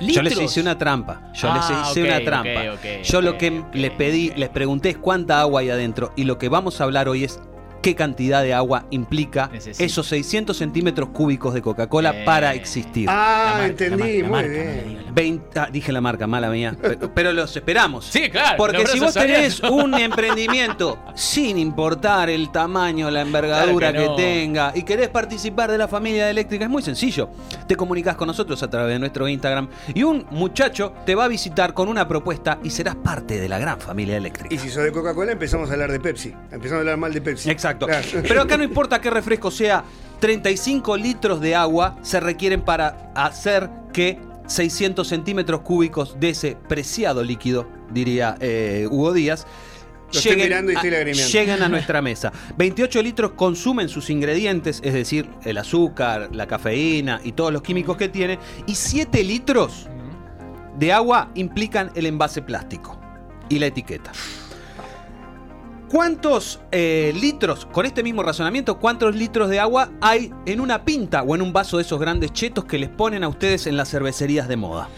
Yo 0.00 0.22
les 0.22 0.40
hice 0.40 0.60
una 0.60 0.78
trampa. 0.78 1.30
Yo 1.34 1.48
Ah, 1.50 1.56
les 1.56 1.88
hice 1.90 2.02
ok, 2.02 2.08
una 2.08 2.24
trampa. 2.24 2.78
Yo 3.02 3.20
lo 3.20 3.36
que 3.38 3.62
les 3.72 3.90
pedí, 3.92 4.32
les 4.36 4.48
pregunté 4.48 4.90
es 4.90 4.98
cuánta 4.98 5.40
agua 5.40 5.60
hay 5.60 5.70
adentro. 5.70 6.12
Y 6.16 6.24
lo 6.24 6.38
que 6.38 6.48
vamos 6.48 6.80
a 6.80 6.84
hablar 6.84 7.08
hoy 7.08 7.24
es 7.24 7.40
qué 7.82 7.94
cantidad 7.94 8.42
de 8.42 8.54
agua 8.54 8.86
implica 8.90 9.48
Necesito. 9.52 9.84
esos 9.84 10.06
600 10.08 10.56
centímetros 10.56 11.08
cúbicos 11.10 11.54
de 11.54 11.62
Coca-Cola 11.62 12.10
Eh. 12.14 12.24
para 12.24 12.54
existir. 12.54 13.06
Ah, 13.10 13.50
marca, 13.58 13.66
entendí, 13.66 13.96
la 14.22 14.28
muy 14.28 14.30
marca, 14.36 14.48
bien. 14.50 14.66
no 14.66 14.72
me 14.82 14.88
digas 14.88 15.04
la 15.06 15.12
20 15.12 15.60
ah, 15.60 15.68
dije 15.72 15.92
la 15.92 16.00
marca, 16.00 16.26
mala 16.26 16.50
mía. 16.50 16.76
Pero, 16.80 17.10
pero 17.14 17.32
los 17.32 17.54
esperamos. 17.56 18.04
Sí, 18.06 18.28
claro, 18.30 18.56
Porque 18.56 18.86
si 18.86 18.98
vos 19.00 19.14
tenés 19.14 19.60
un 19.60 19.94
emprendimiento 19.94 20.98
sin 21.14 21.58
importar 21.58 22.30
el 22.30 22.50
tamaño, 22.50 23.10
la 23.10 23.22
envergadura 23.22 23.90
Claro 23.90 23.92
que, 23.92 24.02
que 24.04 24.08
no. 24.08 24.16
tenga 24.16 24.72
y 24.74 24.82
querés 24.82 25.08
participar 25.08 25.70
de 25.70 25.78
la 25.78 25.88
familia 25.88 26.30
eléctrica, 26.30 26.64
es 26.64 26.70
muy 26.70 26.82
sencillo. 26.82 27.30
Te 27.66 27.76
comunicas 27.76 28.16
con 28.16 28.26
nosotros 28.28 28.62
a 28.62 28.70
través 28.70 28.94
de 28.94 28.98
nuestro 28.98 29.28
Instagram 29.28 29.68
y 29.94 30.02
un 30.02 30.26
muchacho 30.30 30.92
te 31.06 31.14
va 31.14 31.24
a 31.24 31.28
visitar 31.28 31.74
con 31.74 31.88
una 31.88 32.06
propuesta 32.08 32.58
y 32.62 32.70
serás 32.70 32.96
parte 32.96 33.40
de 33.40 33.48
la 33.48 33.58
gran 33.58 33.80
familia 33.80 34.16
eléctrica. 34.16 34.54
Y 34.54 34.58
si 34.58 34.68
sos 34.70 34.84
de 34.84 34.92
Coca-Cola, 34.92 35.32
empezamos 35.32 35.70
a 35.70 35.72
hablar 35.74 35.90
de 35.92 36.00
Pepsi. 36.00 36.32
Empezamos 36.50 36.72
a 36.72 36.78
hablar 36.80 36.96
mal 36.96 37.12
de 37.12 37.20
Pepsi. 37.20 37.50
Exacto. 37.50 37.67
Claro. 37.76 38.06
Pero 38.26 38.42
acá 38.42 38.56
no 38.56 38.64
importa 38.64 39.00
qué 39.00 39.10
refresco 39.10 39.50
sea, 39.50 39.84
35 40.20 40.96
litros 40.96 41.40
de 41.40 41.54
agua 41.54 41.96
se 42.02 42.20
requieren 42.20 42.62
para 42.62 43.12
hacer 43.14 43.68
que 43.92 44.18
600 44.46 45.06
centímetros 45.06 45.60
cúbicos 45.60 46.18
de 46.18 46.30
ese 46.30 46.56
preciado 46.68 47.22
líquido, 47.22 47.68
diría 47.90 48.36
eh, 48.40 48.86
Hugo 48.90 49.12
Díaz, 49.12 49.46
Lo 50.12 50.18
estoy 50.18 50.36
mirando 50.36 50.72
y 50.72 50.74
estoy 50.74 50.90
lagrimeando. 50.90 51.32
lleguen 51.32 51.62
a 51.62 51.68
nuestra 51.68 52.00
mesa. 52.00 52.32
28 52.56 53.02
litros 53.02 53.32
consumen 53.32 53.88
sus 53.88 54.08
ingredientes, 54.10 54.80
es 54.82 54.94
decir, 54.94 55.28
el 55.44 55.58
azúcar, 55.58 56.30
la 56.32 56.46
cafeína 56.46 57.20
y 57.22 57.32
todos 57.32 57.52
los 57.52 57.62
químicos 57.62 57.96
que 57.96 58.08
tiene, 58.08 58.38
y 58.66 58.74
7 58.74 59.22
litros 59.22 59.86
de 60.78 60.92
agua 60.92 61.30
implican 61.34 61.90
el 61.94 62.06
envase 62.06 62.40
plástico 62.40 62.98
y 63.48 63.58
la 63.58 63.66
etiqueta. 63.66 64.12
¿Cuántos 65.88 66.60
eh, 66.70 67.12
litros, 67.18 67.66
con 67.66 67.86
este 67.86 68.02
mismo 68.02 68.22
razonamiento, 68.22 68.78
cuántos 68.78 69.16
litros 69.16 69.48
de 69.48 69.58
agua 69.58 69.90
hay 70.00 70.32
en 70.44 70.60
una 70.60 70.84
pinta 70.84 71.22
o 71.22 71.34
en 71.34 71.42
un 71.42 71.52
vaso 71.52 71.78
de 71.78 71.82
esos 71.82 71.98
grandes 71.98 72.32
chetos 72.32 72.64
que 72.66 72.78
les 72.78 72.90
ponen 72.90 73.24
a 73.24 73.28
ustedes 73.28 73.66
en 73.66 73.76
las 73.76 73.90
cervecerías 73.90 74.48
de 74.48 74.56
moda? 74.56 74.88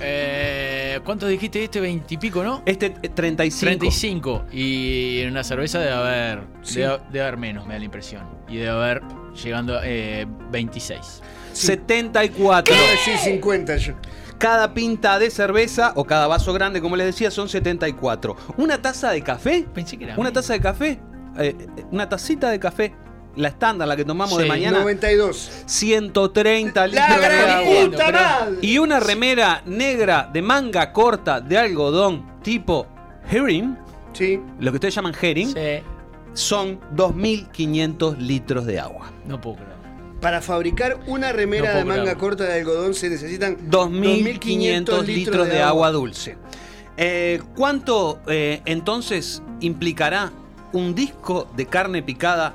Eh, 0.00 1.00
¿Cuánto 1.04 1.26
dijiste 1.26 1.64
este? 1.64 1.80
20 1.80 2.14
y 2.14 2.16
pico, 2.18 2.44
¿no? 2.44 2.62
Este 2.66 2.94
eh, 3.02 3.08
35. 3.08 3.66
35. 3.66 4.44
Y 4.52 5.20
en 5.20 5.30
una 5.30 5.42
cerveza 5.42 5.80
debe 5.80 5.92
haber. 5.92 6.40
Sí. 6.62 6.80
Debe, 6.80 6.98
debe 7.10 7.22
haber 7.22 7.36
menos, 7.38 7.66
me 7.66 7.72
da 7.72 7.78
la 7.78 7.84
impresión. 7.86 8.22
Y 8.48 8.56
debe 8.56 8.70
haber 8.70 9.02
llegando 9.42 9.78
a 9.78 9.80
eh, 9.84 10.26
26. 10.50 11.22
74. 11.52 12.74
Iba 12.74 12.84
a 12.84 12.90
decir 12.90 13.18
50 13.18 13.76
yo. 13.78 13.94
Cada 14.38 14.72
pinta 14.72 15.18
de 15.18 15.30
cerveza 15.30 15.92
o 15.96 16.04
cada 16.04 16.26
vaso 16.28 16.52
grande, 16.52 16.80
como 16.80 16.96
les 16.96 17.06
decía, 17.06 17.30
son 17.30 17.48
74. 17.48 18.36
¿Una 18.56 18.80
taza 18.80 19.10
de 19.10 19.22
café? 19.22 19.66
Pensé 19.74 19.96
que 19.98 20.04
era. 20.04 20.14
¿Una 20.16 20.32
taza 20.32 20.52
de 20.52 20.60
café? 20.60 21.00
Eh, 21.38 21.56
eh, 21.58 21.84
una 21.90 22.08
tacita 22.08 22.50
de 22.50 22.58
café. 22.60 22.94
La 23.36 23.48
estándar, 23.48 23.86
la 23.86 23.94
que 23.96 24.04
tomamos 24.04 24.36
de 24.38 24.46
mañana. 24.46 24.80
92. 24.80 25.62
130 25.66 26.86
¡La 26.88 27.08
litros 27.08 27.20
de 27.20 27.38
agua. 27.38 27.84
Puta 27.84 28.06
pero- 28.06 28.18
madre! 28.18 28.58
Y 28.62 28.78
una 28.78 29.00
remera 29.00 29.62
negra 29.66 30.28
de 30.32 30.42
manga 30.42 30.92
corta 30.92 31.40
de 31.40 31.56
algodón 31.58 32.40
tipo 32.42 32.86
herring, 33.30 33.76
Sí. 34.12 34.40
lo 34.58 34.70
que 34.72 34.76
ustedes 34.76 34.94
llaman 34.94 35.14
herring, 35.20 35.48
Sí. 35.54 35.82
son 36.32 36.80
2.500 36.96 38.18
litros 38.18 38.66
de 38.66 38.80
agua. 38.80 39.10
No 39.26 39.40
puedo 39.40 39.56
creer. 39.56 39.77
Para 40.20 40.40
fabricar 40.42 40.98
una 41.06 41.32
remera 41.32 41.72
No 41.72 41.78
de 41.78 41.84
manga 41.84 42.02
creerlo. 42.02 42.20
corta 42.20 42.44
de 42.44 42.54
algodón 42.54 42.94
se 42.94 43.08
necesitan 43.08 43.70
2.500 43.70 45.04
litros 45.06 45.48
de 45.48 45.62
agua 45.62 45.90
dulce. 45.92 46.36
Eh, 46.96 47.40
¿Cuánto 47.54 48.18
eh, 48.26 48.60
entonces 48.64 49.42
implicará 49.60 50.32
un 50.72 50.94
disco 50.96 51.48
de 51.56 51.66
carne 51.66 52.02
picada 52.02 52.54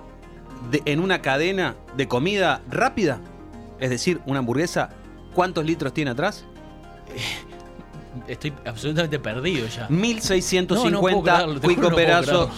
de- 0.69 0.81
en 0.85 0.99
una 0.99 1.21
cadena 1.21 1.75
de 1.95 2.07
comida 2.09 2.61
rápida? 2.69 3.21
Es 3.79 3.89
decir, 3.89 4.19
una 4.25 4.39
hamburguesa. 4.39 4.89
¿Cuántos 5.33 5.65
litros 5.65 5.93
tiene 5.93 6.11
atrás? 6.11 6.43
Estoy 8.27 8.53
absolutamente 8.65 9.17
perdido 9.19 9.67
ya. 9.67 9.87
1650 9.89 10.89
No, 10.89 10.91
no 10.91 11.01
puedo 11.01 11.23
creerlo, 11.23 11.53
te 11.55 11.59
Cuico 11.61 11.81
juro, 11.83 11.89
no 11.89 11.95
puedo 11.95 12.07
Perazo. 12.07 12.49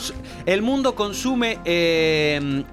El 0.45 0.61
mundo 0.63 0.95
consume 0.95 1.59
eh, 1.63 2.63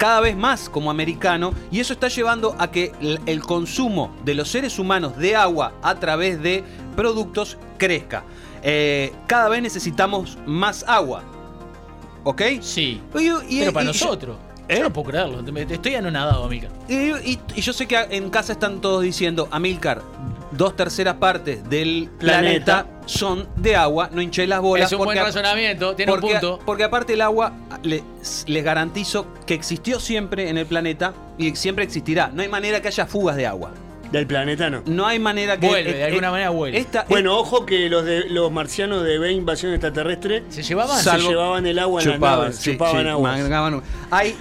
cada 0.00 0.20
vez 0.20 0.34
más 0.34 0.70
como 0.70 0.90
americano 0.90 1.52
y 1.70 1.78
eso 1.78 1.92
está 1.92 2.08
llevando 2.08 2.56
a 2.58 2.70
que 2.70 2.90
el, 3.26 3.42
consumo 3.42 4.16
de 4.24 4.32
los 4.32 4.48
seres 4.48 4.78
humanos 4.78 5.18
de 5.18 5.36
agua 5.36 5.74
a 5.82 5.96
través 5.96 6.40
de 6.42 6.64
productos 6.96 7.58
crezca. 7.76 8.24
Eh, 8.62 9.12
cada 9.26 9.50
vez 9.50 9.60
necesitamos 9.60 10.38
más 10.46 10.86
agua. 10.88 11.22
¿Ok? 12.24 12.40
Sí. 12.62 13.02
Y- 13.14 13.56
y- 13.56 13.58
Pero 13.58 13.74
para 13.74 13.84
y- 13.84 13.88
nosotros. 13.88 14.38
¿Eh? 14.70 14.76
Yo 14.78 14.84
no 14.84 14.92
puedo 14.92 15.08
creerlo. 15.10 15.42
Estoy 15.68 15.94
anonadado, 15.96 16.44
amiga. 16.44 16.68
Y, 16.88 16.94
y- 16.94 17.38
y 17.56 17.60
yo 17.60 17.72
sé 17.72 17.86
que 17.86 17.98
en 18.10 18.30
casa 18.30 18.52
están 18.52 18.80
todos 18.80 19.02
diciendo, 19.02 19.48
Amilcar, 19.50 20.00
dos 20.52 20.76
terceras 20.76 21.14
partes 21.16 21.68
del 21.68 22.08
planeta, 22.18 22.84
Planeta. 22.84 23.02
son 23.06 23.48
de 23.56 23.74
agua, 23.76 24.10
no 24.12 24.22
hinché 24.22 24.46
las 24.46 24.60
bolas. 24.60 24.92
Es 24.92 24.98
un 24.98 25.04
buen 25.04 25.18
a- 25.18 25.24
razonamiento, 25.24 25.94
tiene 25.96 26.12
porque, 26.12 26.26
un 26.26 26.32
punto. 26.32 26.60
Porque 26.64 26.84
aparte 26.84 27.14
el 27.14 27.20
agua, 27.20 27.52
le- 27.82 28.04
les 28.46 28.64
garantizo 28.64 29.26
que 29.46 29.54
existió 29.54 29.98
siempre 30.00 30.48
en 30.48 30.56
el 30.58 30.66
planeta 30.66 31.14
y 31.36 31.54
siempre 31.56 31.84
existirá. 31.84 32.30
No 32.32 32.42
hay 32.42 32.48
manera 32.48 32.80
que 32.80 32.88
haya 32.88 33.06
fugas 33.06 33.36
de 33.36 33.46
agua. 33.46 33.72
Del 34.12 34.26
planeta 34.26 34.68
no. 34.68 34.82
No 34.86 35.06
hay 35.06 35.20
manera 35.20 35.56
que... 35.60 35.68
Vuelve, 35.68 35.92
de 35.92 36.02
alguna 36.04 36.32
manera 36.32 36.50
vuelve. 36.50 36.76
Esta, 36.78 37.06
Bueno, 37.08 37.38
ojo 37.38 37.64
que 37.64 37.88
los 37.88 38.04
de 38.04 38.28
los 38.28 38.50
marcianos 38.50 39.04
de 39.04 39.18
B 39.20 39.30
invasión 39.30 39.70
extraterrestre 39.72 40.42
¿Se 40.48 40.64
llevaban? 40.64 41.00
se 41.00 41.16
llevaban 41.18 41.64
el 41.64 41.78
agua 41.78 42.02
en 42.02 42.08
la 42.08 42.14
chupaban, 42.16 42.40
nave, 42.46 42.52
sí, 42.52 42.72
chupaban 42.72 43.04
sí, 43.04 43.08
agua. 43.08 43.34
Hay 44.10 44.36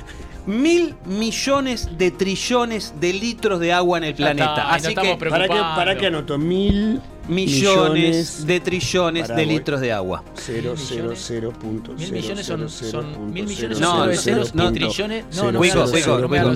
mil 0.50 0.96
millones 1.06 1.98
de 1.98 2.12
trillones 2.12 2.94
de 3.00 3.14
litros 3.14 3.60
de 3.60 3.72
agua 3.72 4.00
en 4.00 4.04
el 4.06 4.16
planeta. 4.16 4.50
está, 4.50 4.62
y 4.62 4.66
no 4.66 4.72
Así 4.72 4.96
que 4.96 5.30
¿Para 5.30 5.48
qué, 5.48 5.60
para 5.76 5.98
qué 5.98 6.08
anoto? 6.08 6.38
Mil 6.38 7.02
millones 7.30 8.46
de 8.46 8.60
trillones 8.60 9.28
de 9.28 9.46
litros 9.46 9.82
de 9.82 9.92
agua. 9.94 10.24
Cero, 10.36 10.74
cero, 10.78 11.14
cero 11.16 11.54
punto, 11.60 11.94
Mil 11.94 12.12
millones 12.12 12.46
son, 12.46 12.70
son 12.70 13.34
mil 13.34 13.46
millones 13.46 13.80
No, 13.80 14.04
trillones. 14.04 15.26
No, 15.36 15.42
cero, 15.42 15.52
no 15.52 15.60
Wico, 15.60 15.84
Wico, 15.86 16.20
no 16.20 16.28
No 16.28 16.56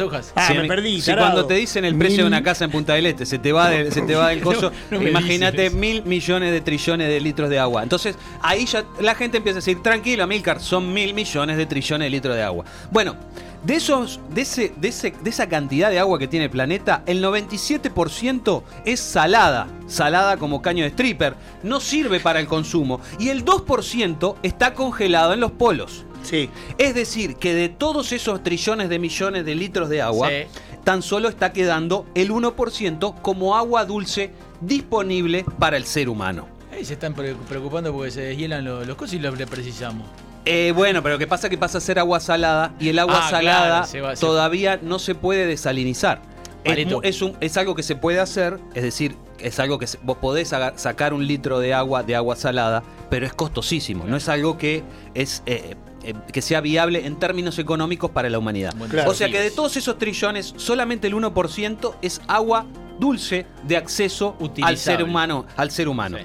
hojas. 0.00 0.32
Ah, 0.34 0.52
Si 1.00 1.12
cuando 1.12 1.46
te 1.46 1.54
dicen 1.54 1.84
el 1.84 1.96
precio 1.96 2.22
de 2.22 2.26
una 2.28 2.42
casa 2.42 2.64
en 2.64 2.70
Punta 2.70 2.94
del 2.94 3.06
Este, 3.06 3.26
se 3.26 3.38
te 3.38 3.52
va, 3.52 3.70
de- 3.70 3.90
se 3.90 4.02
te 4.02 4.14
va 4.14 4.28
del 4.28 4.40
coso, 4.42 4.72
imagínate 4.90 5.70
mil 5.70 6.02
millones 6.04 6.52
de 6.52 6.60
trillones 6.60 7.08
de 7.08 7.20
litros 7.20 7.48
de 7.50 7.58
agua. 7.58 7.82
Entonces, 7.82 8.16
ahí 8.42 8.66
ya 8.66 8.84
la 9.00 9.14
gente 9.14 9.38
empieza 9.38 9.58
a 9.58 9.60
decir, 9.60 9.82
tranquilo, 9.82 10.26
Milcar, 10.26 10.60
son 10.60 10.92
mil 10.92 11.14
millones 11.14 11.56
de 11.56 11.66
trillones 11.66 12.06
de 12.06 12.10
litros 12.10 12.36
de 12.36 12.42
agua. 12.42 12.64
Bueno, 12.90 13.16
De, 13.64 13.74
esos, 13.74 14.20
de, 14.30 14.40
ese, 14.40 14.72
de, 14.76 14.88
ese- 14.88 15.12
de 15.22 15.28
esa 15.30 15.48
cantidad 15.48 15.90
de 15.90 15.98
agua 15.98 16.18
que 16.18 16.26
tiene 16.26 16.46
el 16.46 16.50
planeta, 16.50 17.02
el 17.06 17.22
97% 17.22 18.62
es 18.84 19.00
salada, 19.00 19.68
salada 19.86 20.36
como 20.38 20.62
caño 20.62 20.84
de 20.84 20.90
stripper, 20.90 21.34
no 21.62 21.78
sirve 21.80 22.20
para 22.20 22.40
el 22.40 22.46
consumo, 22.46 23.00
y 23.18 23.28
el 23.28 23.44
2% 23.44 24.36
está 24.42 24.72
congelado 24.74 25.32
en 25.34 25.40
los 25.40 25.52
polos. 25.52 26.04
Sí. 26.22 26.50
Es 26.78 26.94
decir, 26.94 27.36
que 27.36 27.54
de 27.54 27.68
todos 27.68 28.12
esos 28.12 28.42
trillones 28.42 28.88
de 28.88 28.98
millones 28.98 29.44
de 29.44 29.54
litros 29.54 29.88
de 29.88 30.02
agua, 30.02 30.28
Sí. 30.28 30.46
tan 30.84 31.02
solo 31.02 31.28
está 31.28 31.52
quedando 31.52 32.06
el 32.14 32.30
1% 32.30 33.14
como 33.22 33.56
agua 33.56 33.84
dulce 33.84 34.30
disponible 34.60 35.44
para 35.58 35.76
el 35.76 35.84
ser 35.84 36.08
humano. 36.08 36.46
Ahí 36.72 36.84
se 36.84 36.94
están 36.94 37.14
pre- 37.14 37.34
preocupando 37.48 37.92
porque 37.92 38.10
se 38.10 38.20
deshielan 38.22 38.64
los, 38.64 38.86
los 38.86 38.96
cosas 38.96 39.14
y 39.14 39.18
los 39.18 39.36
le 39.36 39.46
precisamos. 39.46 40.06
Eh, 40.44 40.72
bueno, 40.74 41.02
pero 41.02 41.14
lo 41.14 41.18
que 41.18 41.26
pasa 41.26 41.46
es 41.46 41.50
que 41.50 41.58
pasa 41.58 41.78
a 41.78 41.80
ser 41.80 41.98
agua 41.98 42.18
salada 42.20 42.72
y 42.80 42.88
el 42.88 42.98
agua 42.98 43.20
Ah, 43.26 43.30
salada 43.30 43.66
claro, 43.68 43.86
se 43.86 44.00
va- 44.00 44.16
se- 44.16 44.20
todavía 44.24 44.78
no 44.82 44.98
se 44.98 45.14
puede 45.14 45.46
desalinizar. 45.46 46.22
Es, 46.64 46.72
Palito. 46.72 46.96
mu- 46.96 47.00
es 47.02 47.22
un- 47.22 47.36
es 47.40 47.56
algo 47.56 47.74
que 47.74 47.82
se 47.82 47.94
puede 47.96 48.20
hacer, 48.20 48.58
es 48.74 48.82
decir, 48.82 49.16
es 49.38 49.58
algo 49.60 49.78
que 49.78 49.86
se- 49.86 49.98
vos 50.02 50.18
podés 50.18 50.48
sacar 50.76 51.14
un 51.14 51.26
litro 51.26 51.58
de 51.58 51.72
agua 51.74 52.02
de 52.02 52.14
agua 52.16 52.36
salada, 52.36 52.82
pero 53.10 53.26
es 53.26 53.32
costosísimo. 53.32 54.04
No 54.06 54.16
es 54.16 54.28
algo 54.28 54.56
que 54.58 54.82
es 55.14 55.42
eh, 55.46 55.76
eh, 56.02 56.14
que 56.32 56.40
sea 56.42 56.60
viable 56.62 57.06
en 57.06 57.18
términos 57.18 57.58
económicos 57.58 58.10
para 58.10 58.30
la 58.30 58.38
humanidad. 58.38 58.74
Claro. 58.90 59.10
O 59.10 59.14
sea 59.14 59.28
que 59.30 59.40
de 59.40 59.50
todos 59.50 59.76
esos 59.76 59.98
trillones, 59.98 60.54
solamente 60.56 61.06
el 61.06 61.14
1% 61.14 61.94
es 62.02 62.20
agua 62.26 62.64
dulce 62.98 63.46
de 63.64 63.76
acceso 63.76 64.36
al 64.62 64.76
ser 64.78 65.02
humano, 65.02 65.44
al 65.56 65.70
ser 65.70 65.88
humano. 65.88 66.16
Sí. 66.18 66.24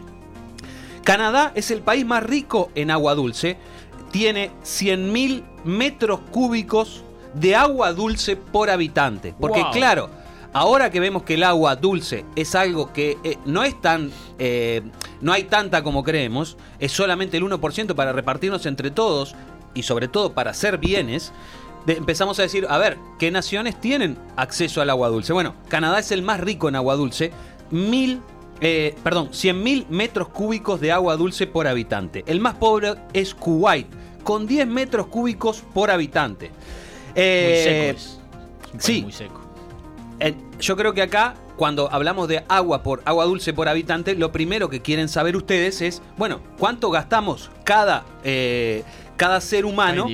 Canadá 1.03 1.51
es 1.55 1.71
el 1.71 1.81
país 1.81 2.05
más 2.05 2.23
rico 2.23 2.71
en 2.75 2.89
agua 2.91 3.13
dulce. 3.15 3.57
Tiene 4.15 4.51
100.000 4.63 5.43
metros 5.65 6.21
cúbicos 6.31 7.03
de 7.33 7.53
agua 7.53 7.91
dulce 7.91 8.37
por 8.37 8.69
habitante. 8.69 9.33
Porque 9.37 9.61
Wow. 9.61 9.71
claro, 9.71 10.09
ahora 10.53 10.89
que 10.89 11.01
vemos 11.01 11.23
que 11.23 11.33
el 11.33 11.43
agua 11.43 11.75
dulce 11.75 12.23
es 12.37 12.55
algo 12.55 12.93
que 12.93 13.17
eh, 13.25 13.37
no 13.45 13.63
es 13.63 13.79
tan... 13.81 14.11
eh, 14.39 14.83
no 15.19 15.33
hay 15.33 15.43
tanta 15.43 15.83
como 15.83 16.01
creemos, 16.03 16.55
es 16.79 16.93
solamente 16.93 17.35
el 17.35 17.43
1% 17.43 17.93
para 17.93 18.13
repartirnos 18.13 18.65
entre 18.65 18.89
todos 18.89 19.35
y 19.73 19.83
sobre 19.83 20.07
todo 20.07 20.31
para 20.33 20.51
hacer 20.51 20.77
bienes, 20.77 21.33
de- 21.85 21.97
empezamos 21.97 22.39
a 22.39 22.43
decir, 22.43 22.65
a 22.69 22.77
ver, 22.77 22.97
¿qué 23.19 23.31
naciones 23.31 23.79
tienen 23.81 24.17
acceso 24.37 24.81
al 24.81 24.89
agua 24.91 25.09
dulce? 25.09 25.33
Bueno, 25.33 25.55
Canadá 25.67 25.99
es 25.99 26.11
el 26.13 26.21
más 26.21 26.39
rico 26.39 26.69
en 26.69 26.77
agua 26.77 26.95
dulce, 26.95 27.31
mil, 27.69 28.21
eh, 28.61 28.95
perdón, 29.03 29.31
100.000 29.31 29.87
metros 29.89 30.29
cúbicos 30.29 30.79
de 30.79 30.93
agua 30.93 31.17
dulce 31.17 31.47
por 31.47 31.67
habitante. 31.67 32.23
El 32.27 32.39
más 32.39 32.53
pobre 32.55 32.93
es 33.11 33.35
Kuwait, 33.35 33.87
con 34.26 34.45
10 34.47 34.68
metros 34.68 35.06
cúbicos 35.07 35.64
por 35.73 35.89
habitante. 35.91 36.47
Muy 36.49 36.56
Eh, 37.15 37.61
seco 37.64 37.97
es. 37.97 38.19
Es 38.80 38.84
sí. 38.84 39.02
Muy 39.03 39.11
seco. 39.14 39.39
eh, 40.19 40.34
yo 40.60 40.76
creo 40.76 40.93
que 40.93 41.02
acá, 41.02 41.35
cuando 41.56 41.89
hablamos 41.91 42.27
de 42.27 42.43
agua 42.49 42.84
por 42.84 43.02
agua 43.06 43.23
dulce 43.26 43.53
por 43.53 43.69
habitante, 43.69 44.15
lo 44.15 44.31
primero 44.31 44.68
que 44.69 44.81
quieren 44.81 45.07
saber 45.07 45.38
ustedes 45.38 45.81
es, 45.81 46.02
bueno, 46.18 46.41
¿cuánto 46.57 46.89
gastamos 46.91 47.52
cada, 47.64 48.03
eh, 48.23 48.84
cada 49.15 49.39
ser 49.41 49.64
humano 49.65 50.07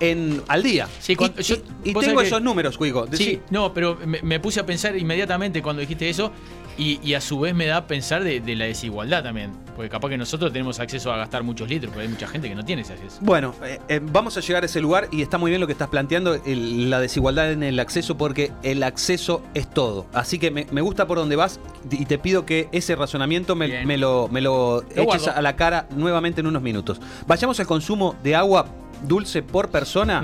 en, 0.00 0.42
al 0.48 0.62
día? 0.62 0.88
Sí, 1.00 1.12
y, 1.12 1.16
cuando- 1.16 1.40
yo- 1.42 1.56
y- 1.84 1.92
tengo 1.94 2.20
que- 2.20 2.26
esos 2.28 2.40
números, 2.40 2.78
Guigo. 2.78 3.06
Sí, 3.12 3.40
no, 3.50 3.74
pero 3.74 3.98
me, 4.06 4.22
me 4.22 4.40
puse 4.40 4.60
a 4.60 4.66
pensar 4.66 4.96
inmediatamente 4.96 5.60
cuando 5.62 5.80
dijiste 5.80 6.08
eso 6.08 6.30
y, 6.78 7.00
y 7.02 7.14
a 7.14 7.20
su 7.20 7.38
vez 7.40 7.54
me 7.54 7.66
da 7.66 7.78
a 7.78 7.86
pensar 7.86 8.22
de, 8.24 8.40
de 8.40 8.54
la 8.56 8.64
desigualdad 8.66 9.22
también. 9.24 9.50
Porque 9.76 9.90
capaz 9.90 10.08
que 10.08 10.16
nosotros 10.18 10.52
tenemos 10.52 10.80
acceso 10.80 11.12
a 11.12 11.16
gastar 11.18 11.42
muchos 11.42 11.68
litros, 11.68 11.90
pero 11.92 12.02
hay 12.02 12.08
mucha 12.08 12.26
gente 12.26 12.48
que 12.48 12.54
no 12.54 12.64
tiene 12.64 12.82
ese 12.82 12.94
acceso. 12.94 13.18
Bueno, 13.20 13.54
eh, 13.64 13.78
eh, 13.88 14.00
vamos 14.02 14.36
a 14.36 14.40
llegar 14.40 14.62
a 14.62 14.66
ese 14.66 14.80
lugar 14.80 15.08
y 15.12 15.22
está 15.22 15.38
muy 15.38 15.50
bien 15.50 15.60
lo 15.60 15.66
que 15.66 15.72
estás 15.72 15.88
planteando, 15.88 16.34
el- 16.34 16.88
la 16.90 16.98
desigualdad 17.00 17.52
en 17.52 17.62
el 17.62 17.78
acceso, 17.80 18.16
porque 18.16 18.52
el 18.62 18.82
acceso 18.82 19.42
es 19.54 19.68
todo. 19.68 20.06
Así 20.12 20.38
que 20.38 20.50
me, 20.50 20.66
me 20.70 20.80
gusta 20.80 21.06
por 21.06 21.18
donde 21.18 21.36
vas 21.36 21.60
y 21.90 22.06
te 22.06 22.18
pido 22.18 22.46
que 22.46 22.68
ese 22.72 22.96
razonamiento 22.96 23.54
me, 23.56 23.68
lo, 23.98 24.28
me 24.28 24.40
lo 24.40 24.82
eches 24.90 25.04
guardo. 25.04 25.32
a 25.34 25.42
la 25.42 25.54
cara 25.56 25.86
nuevamente 25.96 26.40
en 26.40 26.46
unos 26.46 26.62
minutos. 26.62 27.00
Vayamos 27.26 27.58
al 27.60 27.66
consumo 27.66 28.16
de 28.22 28.34
agua 28.36 28.66
dulce 29.06 29.42
por 29.42 29.68
persona, 29.70 30.22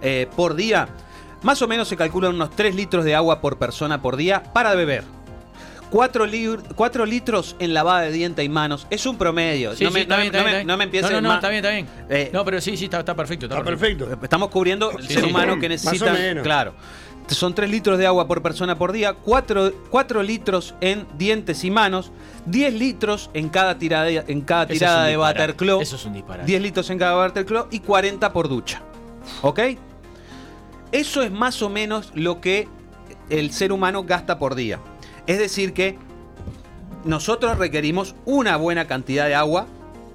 eh, 0.00 0.26
por 0.36 0.54
día. 0.54 0.88
Más 1.42 1.60
o 1.60 1.68
menos 1.68 1.86
se 1.88 1.96
calculan 1.96 2.34
unos 2.34 2.50
3 2.56 2.74
litros 2.74 3.04
de 3.04 3.14
agua 3.14 3.40
por 3.42 3.58
persona 3.58 4.00
por 4.00 4.16
día 4.16 4.42
para 4.54 4.74
beber. 4.74 5.04
4, 5.90 7.06
litros 7.06 7.56
en 7.58 7.74
lavada 7.74 8.02
de 8.02 8.12
dientes 8.12 8.44
y 8.44 8.48
manos. 8.48 8.86
Es 8.90 9.06
un 9.06 9.16
promedio. 9.16 9.74
Sí, 9.74 9.84
no, 9.84 9.90
sí, 9.90 9.94
me, 9.94 10.06
no 10.06 10.16
bien, 10.16 10.32
me- 10.32 10.38
no 10.38 10.44
me- 10.44 10.50
no 10.64 10.76
me 10.76 10.76
bien. 10.76 10.80
empieces 10.82 11.10
No, 11.10 11.16
no, 11.16 11.20
no, 11.22 11.28
más- 11.28 11.36
está 11.38 11.48
bien, 11.48 11.64
está 11.64 11.70
bien. 11.74 11.86
Eh, 12.08 12.30
no, 12.32 12.44
pero 12.44 12.60
sí, 12.60 12.76
sí, 12.76 12.84
está, 12.86 12.98
está 13.00 13.14
perfecto. 13.14 13.46
Está, 13.46 13.58
Está 13.58 13.64
perfecto. 13.70 14.08
Estamos 14.22 14.48
cubriendo 14.50 14.90
el 14.90 15.06
Sí, 15.06 15.14
ser 15.14 15.24
sí. 15.24 15.30
humano 15.30 15.58
que 15.58 15.68
Más 15.68 15.84
o 15.86 15.88
necesita. 15.90 16.12
menos. 16.12 16.42
Claro. 16.42 16.74
Son 17.28 17.54
3 17.56 17.68
litros 17.68 17.98
de 17.98 18.06
agua 18.06 18.28
por 18.28 18.40
persona 18.40 18.78
por 18.78 18.92
día, 18.92 19.14
4, 19.14 20.22
litros 20.22 20.74
en 20.80 21.06
dientes 21.18 21.64
y 21.64 21.72
manos, 21.72 22.12
10 22.46 22.72
litros 22.72 23.30
en 23.34 23.48
cada 23.48 23.78
tirada, 23.78 24.08
en 24.08 24.40
cada 24.42 24.62
es 24.64 24.68
tirada 24.78 25.04
de. 25.06 25.18
Waterclaw. 25.18 25.80
Eso 25.80 25.96
es 25.96 26.04
un 26.04 26.12
disparate. 26.12 26.46
10 26.46 26.62
litros 26.62 26.88
en 26.90 26.98
cada 26.98 27.16
Waterclaw 27.16 27.66
y 27.72 27.80
40 27.80 28.32
por 28.32 28.48
ducha. 28.48 28.80
¿Ok? 29.42 29.58
Eso 30.92 31.22
es 31.22 31.32
más 31.32 31.62
o 31.62 31.68
menos 31.68 32.12
lo 32.14 32.40
que 32.40 32.68
el 33.28 33.50
ser 33.50 33.72
humano 33.72 34.04
gasta 34.04 34.38
por 34.38 34.54
día. 34.54 34.78
Es 35.26 35.38
decir 35.38 35.72
que 35.72 35.98
nosotros 37.04 37.58
requerimos 37.58 38.14
una 38.24 38.56
buena 38.56 38.86
cantidad 38.86 39.26
de 39.26 39.34
agua, 39.34 39.66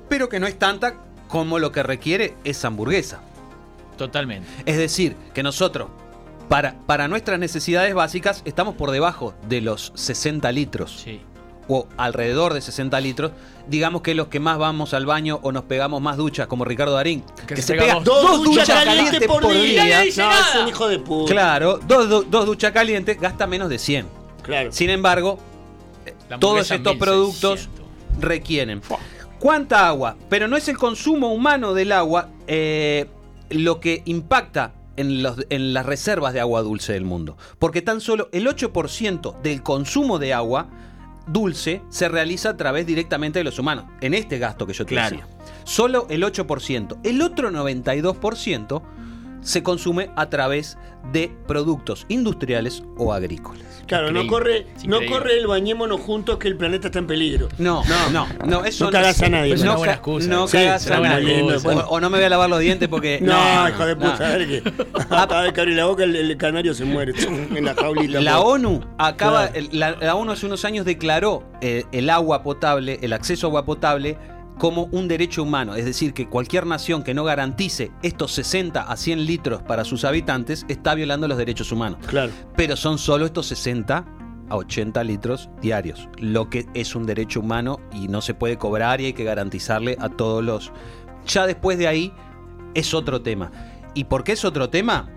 pero 0.10 0.30
que 0.30 0.40
no 0.40 0.48
es 0.48 0.58
tanta 0.60 0.96
como 1.28 1.60
lo 1.60 1.72
que 1.72 1.84
requiere 1.84 2.36
esa 2.44 2.68
hamburguesa. 2.68 3.22
Totalmente. 3.98 4.48
Es 4.66 4.78
decir, 4.78 5.16
que 5.34 5.44
nosotros, 5.44 5.88
para, 6.50 6.76
para 6.86 7.08
nuestras 7.08 7.40
necesidades 7.40 7.94
básicas, 7.94 8.42
estamos 8.46 8.76
por 8.76 8.92
debajo 8.92 9.34
de 9.48 9.62
los 9.62 9.92
60 9.96 10.52
litros. 10.52 11.02
Sí. 11.06 11.22
O 11.68 11.88
alrededor 11.96 12.54
de 12.54 12.60
60 12.62 13.00
litros. 13.00 13.32
Digamos 13.68 14.02
que 14.02 14.14
los 14.16 14.28
que 14.28 14.40
más 14.42 14.58
vamos 14.58 14.94
al 14.94 15.06
baño 15.06 15.40
o 15.44 15.52
nos 15.54 15.64
pegamos 15.64 16.02
más 16.02 16.18
duchas, 16.18 16.48
como 16.48 16.66
Ricardo 16.66 16.96
Darín, 16.96 17.24
que, 17.48 17.56
se 17.58 17.62
se 17.62 17.76
pega 17.76 17.94
dos- 17.96 18.04
Dos, 18.04 18.44
duchas 18.44 18.84
calientes 18.84 19.26
por 19.28 19.48
día. 19.54 20.04
No, 20.18 20.32
es 20.34 20.56
un 20.62 20.68
hijo 20.68 20.88
de 20.90 21.00
puta. 21.00 21.32
Claro, 21.32 21.80
dos, 21.88 22.10
dos- 22.10 22.26
dos 22.30 22.46
duchas 22.48 22.72
calientes 22.74 23.18
gasta 23.22 23.48
menos 23.48 23.70
de 23.70 23.78
100. 23.80 24.08
Claro. 24.44 24.72
Sin 24.72 24.90
embargo, 24.90 25.40
La 26.30 26.40
todos 26.40 26.72
estos 26.72 26.96
1600. 26.96 26.98
productos 26.98 27.70
requieren. 28.20 28.82
¿Cuánta 29.40 29.88
agua? 29.88 30.18
Pero 30.30 30.48
no 30.48 30.56
es 30.58 30.68
el 30.68 30.78
consumo 30.78 31.34
humano 31.34 31.74
del 31.74 31.92
agua 31.92 32.30
eh, 32.48 33.08
lo 33.50 33.80
que 33.80 34.02
impacta 34.06 34.74
en, 34.98 35.24
los- 35.24 35.46
en 35.50 35.74
las 35.74 35.86
reservas 35.86 36.34
de 36.34 36.40
agua 36.40 36.62
dulce 36.62 36.94
del 36.94 37.06
mundo. 37.06 37.38
Porque 37.60 37.82
tan 37.82 38.02
solo 38.02 38.30
el 38.34 38.46
8% 38.48 39.42
del 39.42 39.64
consumo 39.64 40.20
de 40.20 40.34
agua 40.34 40.68
dulce 41.28 41.82
se 41.90 42.10
realiza 42.10 42.50
a 42.50 42.58
través 42.58 42.86
directamente 42.86 43.40
de 43.40 43.44
los 43.46 43.58
humanos. 43.58 43.86
En 44.02 44.14
este 44.14 44.38
gasto 44.38 44.68
que 44.68 44.74
yo 44.74 44.86
te 44.86 44.90
Claro. 44.96 45.18
decía. 45.18 45.28
Solo 45.64 46.08
el 46.10 46.24
8%. 46.24 46.98
El 47.04 47.22
otro 47.22 47.50
92% 47.52 48.82
se 49.42 49.64
consume 49.64 50.10
a 50.16 50.30
través 50.30 50.78
de 51.12 51.32
productos 51.48 52.06
industriales 52.10 52.84
o 52.98 53.12
agrícolas. 53.14 53.64
Claro, 53.88 54.12
no 54.12 54.26
corre, 54.28 54.68
no 54.86 55.00
corre 55.10 55.38
el 55.40 55.48
bañémonos 55.48 56.00
juntos 56.00 56.38
que 56.38 56.48
el 56.48 56.56
planeta 56.56 56.88
está 56.88 57.00
en 57.00 57.08
peligro. 57.08 57.50
No, 57.58 57.84
no, 57.86 58.10
no, 58.12 58.28
no, 58.46 58.64
eso 58.64 58.86
No 58.86 58.92
cagás 58.92 59.22
a 59.22 59.28
nadie, 59.30 59.54
Es 59.54 59.62
una 59.64 59.72
No, 59.72 59.78
buena 59.80 59.94
ca- 59.94 59.98
excusa. 59.98 60.28
no 60.30 60.48
Sí, 60.48 60.58
cagás 60.58 60.86
es 60.86 60.92
a 60.92 61.00
nadie. 61.00 61.42
O, 61.44 61.70
o 61.90 62.00
no 62.00 62.10
me 62.10 62.18
voy 62.18 62.26
a 62.26 62.30
lavar 62.30 62.50
los 62.50 62.60
dientes 62.60 62.88
porque. 62.88 63.20
No, 63.22 63.68
hijo 63.68 63.86
de 63.86 63.96
puta, 63.96 64.18
no. 64.20 64.26
a 64.26 64.38
ver 64.38 64.48
que 64.48 64.62
vez 64.62 65.54
que 65.54 65.62
abre 65.62 65.76
la 65.76 65.86
boca 65.86 66.04
el, 66.04 66.16
el 66.16 66.38
canario 66.38 66.74
se 66.74 66.86
muere 66.86 67.14
en 67.56 67.66
la 67.66 67.74
jaulita. 67.74 68.22
La 68.22 68.38
po. 68.38 68.44
ONU 68.52 68.82
acaba, 68.98 69.48
Claro. 69.50 69.68
el- 69.72 69.80
la, 69.80 69.92
la 70.00 70.16
ONU 70.16 70.32
hace 70.32 70.46
unos 70.46 70.64
años 70.64 70.86
declaró 70.86 71.44
eh, 71.62 71.84
el 71.92 72.10
agua 72.12 72.44
potable, 72.44 73.00
el 73.02 73.12
acceso 73.12 73.48
a 73.48 73.50
agua 73.50 73.66
potable 73.66 74.18
como 74.62 74.90
un 74.92 75.08
derecho 75.08 75.42
humano, 75.42 75.74
es 75.74 75.86
decir, 75.86 76.14
que 76.14 76.30
cualquier 76.30 76.68
nación 76.68 77.02
que 77.02 77.16
no 77.16 77.24
garantice 77.24 77.92
estos 78.04 78.32
60 78.34 78.84
a 78.84 78.96
100 78.96 79.26
litros 79.26 79.64
para 79.64 79.84
sus 79.84 80.06
habitantes 80.06 80.68
está 80.68 80.94
violando 80.94 81.28
los 81.28 81.40
derechos 81.40 81.72
humanos. 81.72 81.98
Claro. 82.06 82.32
Pero 82.56 82.76
son 82.76 83.00
solo 83.00 83.26
estos 83.26 83.48
60 83.48 84.06
a 84.50 84.56
80 84.56 85.04
litros 85.04 85.50
diarios, 85.64 86.08
lo 86.20 86.52
que 86.52 86.68
es 86.76 86.96
un 86.96 87.08
derecho 87.08 87.40
humano 87.40 87.80
y 87.92 88.08
no 88.08 88.22
se 88.22 88.36
puede 88.36 88.60
cobrar 88.60 89.02
y 89.02 89.06
hay 89.06 89.14
que 89.14 89.24
garantizarle 89.24 89.98
a 90.00 90.10
todos 90.10 90.44
los... 90.44 90.72
Ya 91.26 91.48
después 91.48 91.80
de 91.80 91.88
ahí 91.88 92.14
es 92.76 92.94
otro 92.94 93.24
tema. 93.24 93.52
¿Y 93.96 94.04
por 94.04 94.24
qué 94.24 94.34
es 94.34 94.46
otro 94.46 94.70
tema? 94.70 95.10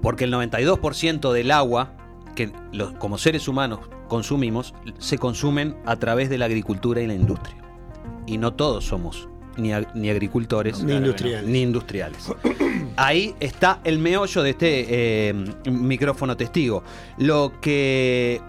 Porque 0.00 0.24
el 0.24 0.32
92% 0.32 1.32
del 1.32 1.50
agua 1.50 1.92
que 2.34 2.50
los, 2.72 2.92
como 2.92 3.18
seres 3.18 3.46
humanos 3.46 3.80
consumimos 4.08 4.72
se 4.96 5.18
consumen 5.18 5.76
a 5.84 5.96
través 5.96 6.30
de 6.30 6.38
la 6.38 6.46
agricultura 6.46 7.02
y 7.02 7.06
la 7.06 7.14
industria. 7.14 7.63
Y 8.26 8.38
no 8.38 8.52
todos 8.54 8.84
somos 8.86 9.28
ni, 9.56 9.70
ag- 9.70 9.92
ni 9.94 10.10
agricultores 10.10 10.82
Ni 10.82 10.94
industriales. 10.94 11.48
ni 11.50 11.62
industriales. 11.62 12.32
Ahí 12.96 13.34
está 13.40 13.80
el 13.84 13.98
meollo 13.98 14.42
de 14.42 14.50
este 14.50 14.86
eh, 15.28 15.34
micrófono 15.70 16.36
testigo. 16.36 16.82
Lo 17.18 17.52
que. 17.60 18.40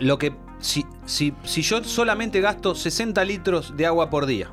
Lo 0.00 0.18
que. 0.18 0.34
Si, 0.60 0.84
si, 1.04 1.34
si 1.44 1.60
yo 1.62 1.82
solamente 1.84 2.40
gasto 2.40 2.74
60 2.74 3.22
litros 3.24 3.76
de 3.76 3.84
agua 3.86 4.08
por 4.08 4.24
día 4.24 4.50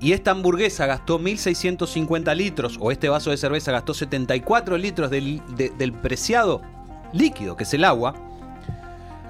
y 0.00 0.10
esta 0.12 0.32
hamburguesa 0.32 0.86
gastó 0.86 1.20
1.650 1.20 2.34
litros, 2.34 2.76
o 2.80 2.90
este 2.90 3.08
vaso 3.08 3.30
de 3.30 3.36
cerveza 3.36 3.70
gastó 3.70 3.94
74 3.94 4.76
litros 4.76 5.08
del, 5.10 5.40
de- 5.54 5.70
del 5.70 5.92
preciado 5.92 6.60
líquido, 7.12 7.56
que 7.56 7.62
es 7.62 7.72
el 7.74 7.84
agua, 7.84 8.14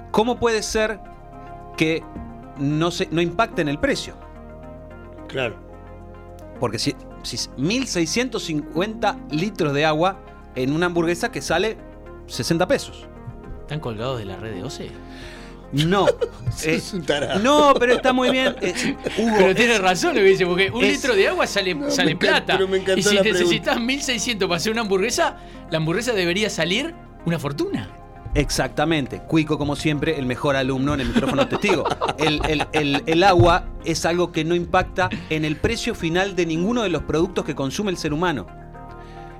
¿cómo 0.09 0.39
puede 0.39 0.63
ser 0.63 0.99
que 1.77 2.01
no, 2.57 2.91
se, 2.91 3.07
no 3.11 3.21
impacte 3.21 3.61
en 3.61 3.69
el 3.69 3.79
precio? 3.79 4.15
Claro. 5.27 5.55
Porque 6.59 6.79
si, 6.79 6.95
si 7.23 7.37
1.650 8.17 9.29
litros 9.31 9.73
de 9.73 9.85
agua 9.85 10.19
en 10.55 10.71
una 10.73 10.85
hamburguesa 10.87 11.31
que 11.31 11.41
sale 11.41 11.77
60 12.27 12.67
pesos. 12.67 13.07
¿Están 13.61 13.79
colgados 13.79 14.19
de 14.19 14.25
la 14.25 14.35
red 14.37 14.53
de 14.53 14.63
OCE? 14.63 14.91
No. 15.71 16.07
eh, 16.63 16.75
Es 16.75 16.93
un 16.93 17.01
tarado. 17.03 17.39
no, 17.39 17.73
pero 17.79 17.93
está 17.93 18.13
muy 18.13 18.29
bien. 18.29 18.55
eh, 18.61 18.95
Hugo, 19.17 19.33
Pero 19.37 19.55
tiene 19.55 19.77
razón 19.79 20.13
lo 20.13 20.21
que 20.21 20.27
dice, 20.27 20.45
porque 20.45 20.69
un 20.69 20.83
es- 20.83 20.93
litro 21.01 21.15
de 21.15 21.27
agua 21.27 21.47
sale, 21.47 21.73
No, 21.73 21.89
sale 21.89 22.15
plata. 22.15 22.53
pero 22.57 22.67
me 22.67 22.77
encantó 22.77 22.99
y 22.99 23.03
si 23.03 23.15
necesitas 23.19 23.79
1600 23.79 24.47
para 24.47 24.57
hacer 24.57 24.71
una 24.71 24.81
hamburguesa, 24.81 25.37
la 25.71 25.77
hamburguesa 25.77 26.13
debería 26.13 26.49
salir 26.51 26.93
una 27.25 27.39
fortuna. 27.39 27.89
Exactamente. 28.35 29.19
Cuico, 29.19 29.57
como 29.57 29.75
siempre, 29.75 30.17
el 30.17 30.25
mejor 30.25 30.55
alumno 30.55 30.93
en 30.93 31.01
el 31.01 31.07
micrófono 31.07 31.47
testigo. 31.47 31.85
El, 32.17 33.23
agua 33.23 33.65
es 33.85 34.05
algo 34.05 34.31
que 34.31 34.43
no 34.43 34.55
impacta 34.55 35.09
en 35.29 35.45
el 35.45 35.57
precio 35.57 35.93
final 35.93 36.35
de 36.35 36.45
ninguno 36.45 36.81
de 36.81 36.89
los 36.89 37.03
productos 37.03 37.45
que 37.45 37.55
consume 37.55 37.91
el 37.91 37.97
ser 37.97 38.13
humano. 38.13 38.47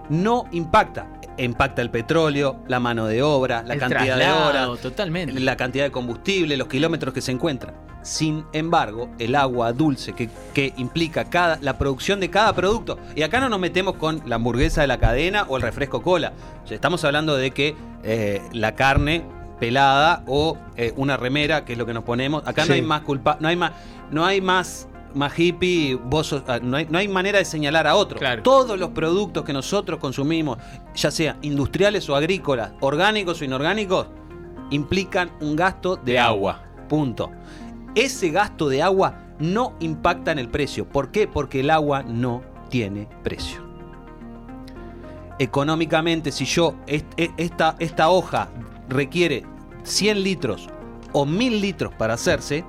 No 0.10 0.46
impacta. 0.52 1.08
Impacta 1.38 1.82
el 1.82 1.90
petróleo, 1.90 2.58
la 2.68 2.80
mano 2.80 3.06
de 3.08 3.22
obra, 3.24 3.64
la 3.64 3.74
El 3.74 3.80
cantidad 3.80 4.18
de 4.18 4.32
horas, 4.32 4.80
Totalmente. 4.82 5.40
la 5.40 5.56
cantidad 5.58 5.84
de 5.86 5.92
combustible, 5.92 6.58
los 6.58 6.68
kilómetros 6.68 7.14
que 7.14 7.22
se 7.22 7.32
encuentran. 7.32 7.74
Sin 8.04 8.46
embargo, 8.54 9.10
el 9.18 9.34
agua 9.36 9.72
dulce 9.72 10.14
que, 10.14 10.30
que 10.54 10.74
implica 10.78 11.26
cada, 11.26 11.58
la 11.62 11.78
producción 11.78 12.20
de 12.20 12.30
cada 12.30 12.54
producto, 12.54 13.00
y 13.16 13.22
acá 13.24 13.40
no 13.40 13.50
nos 13.50 13.60
metemos 13.60 13.96
con 13.96 14.22
la 14.26 14.36
hamburguesa 14.36 14.82
de 14.82 14.88
la 14.88 14.98
cadena 15.00 15.46
o 15.48 15.56
el 15.58 15.64
refresco 15.64 16.02
cola, 16.02 16.34
estamos 16.70 17.04
hablando 17.06 17.36
de 17.38 17.52
que 17.52 17.76
eh, 18.04 18.42
la 18.52 18.76
carne 18.76 19.24
pelada 19.60 20.24
o 20.28 20.58
eh, 20.76 20.92
una 20.98 21.16
remera, 21.16 21.64
que 21.64 21.74
es 21.74 21.80
lo 21.80 21.86
que 21.86 21.94
nos 21.94 22.04
ponemos, 22.04 22.46
acá 22.46 22.64
Sí. 22.64 22.70
no 22.70 22.76
hay 22.76 22.82
más 22.82 23.02
culpa, 23.02 23.38
no 23.40 23.48
hay 23.48 23.56
más, 23.56 23.72
no 24.12 24.26
hay 24.26 24.42
más, 24.42 24.88
más 25.14 25.38
hippie, 25.38 25.96
vos 25.96 26.28
sos- 26.28 26.44
ah, 26.48 26.60
no, 26.62 26.78
hay, 26.78 26.88
no 26.90 26.98
hay 26.98 27.08
manera 27.08 27.40
de 27.40 27.46
señalar 27.46 27.88
a 27.88 27.96
otro. 27.96 28.18
Claro. 28.20 28.44
Todos 28.44 28.78
los 28.80 28.90
productos 28.90 29.44
que 29.44 29.54
nosotros 29.54 30.00
consumimos, 30.00 30.58
ya 30.96 31.12
sea 31.12 31.38
industriales 31.42 32.10
o 32.10 32.16
agrícolas, 32.16 32.74
orgánicos 32.80 33.42
o 33.42 33.46
inorgánicos, 33.46 34.08
implican 34.72 35.32
un 35.42 35.56
gasto 35.56 35.96
de 35.98 36.18
agua. 36.20 36.64
Punto. 36.90 37.32
Ese 37.96 38.30
gasto 38.30 38.70
de 38.70 38.82
agua 38.82 39.20
no 39.40 39.74
impacta 39.80 40.32
en 40.32 40.40
el 40.40 40.50
precio. 40.50 40.88
¿Por 40.88 41.12
qué? 41.12 41.28
Porque 41.28 41.60
el 41.60 41.70
agua 41.70 42.04
no 42.04 42.42
tiene 42.70 43.08
precio. 43.24 43.62
Económicamente, 45.40 46.32
si 46.32 46.46
yo, 46.46 46.76
e- 46.88 47.04
esta, 47.38 47.76
esta 47.80 48.10
hoja 48.10 48.50
requiere 48.88 49.44
100 49.84 50.24
litros 50.24 50.70
o 51.12 51.26
1000 51.26 51.60
litros 51.62 51.94
para 51.96 52.14
hacerse, 52.14 52.64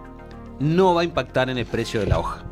no 0.60 0.94
va 0.94 1.02
a 1.02 1.04
impactar 1.04 1.50
en 1.50 1.58
el 1.58 1.66
precio 1.66 2.00
de 2.00 2.06
la 2.06 2.18
hoja. 2.18 2.44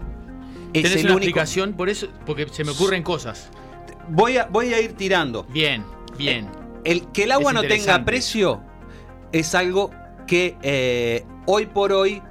Es 0.73 0.83
Tenés 0.85 0.99
el 0.99 1.07
una 1.07 1.16
único- 1.16 1.24
explicación 1.29 1.73
por 1.74 1.89
eso, 1.89 2.09
porque 2.27 2.47
se 2.51 2.65
me 2.65 2.70
ocurren 2.70 3.03
cosas. 3.03 3.51
Voy 4.09 4.37
a, 4.39 4.47
voy 4.47 4.73
a 4.74 4.81
ir 4.81 4.95
tirando. 4.95 5.45
Bien, 5.45 5.85
bien. 6.16 6.49
El 6.85 7.07
que 7.12 7.24
el 7.24 7.33
agua 7.33 7.53
Es 7.53 7.55
no 7.55 7.62
tenga 7.62 8.05
precio 8.05 8.61
es 9.33 9.55
algo 9.55 9.91
que 10.27 10.57
eh, 10.62 11.24
hoy 11.47 11.66
por 11.66 11.93
hoy 11.93 12.23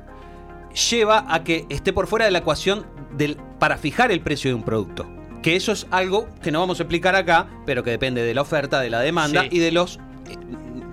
lleva 0.89 1.25
a 1.33 1.43
que 1.43 1.65
esté 1.69 1.93
por 1.93 2.07
fuera 2.07 2.25
de 2.25 2.31
la 2.31 2.39
ecuación 2.39 2.85
del, 3.17 3.37
para 3.59 3.77
fijar 3.77 4.11
el 4.11 4.21
precio 4.21 4.49
de 4.51 4.55
un 4.55 4.63
producto. 4.63 5.07
Que 5.41 5.55
eso 5.55 5.71
es 5.71 5.87
algo 5.91 6.27
que 6.41 6.51
no 6.51 6.59
vamos 6.59 6.79
a 6.79 6.83
explicar 6.83 7.15
acá, 7.15 7.47
pero 7.65 7.83
que 7.83 7.91
depende 7.91 8.23
de 8.23 8.33
la 8.33 8.41
oferta, 8.41 8.79
de 8.79 8.89
la 8.89 8.99
demanda 8.99 9.43
Sí. 9.43 9.49
y 9.51 9.59
de 9.59 9.71
los 9.71 9.97
eh, 10.29 10.37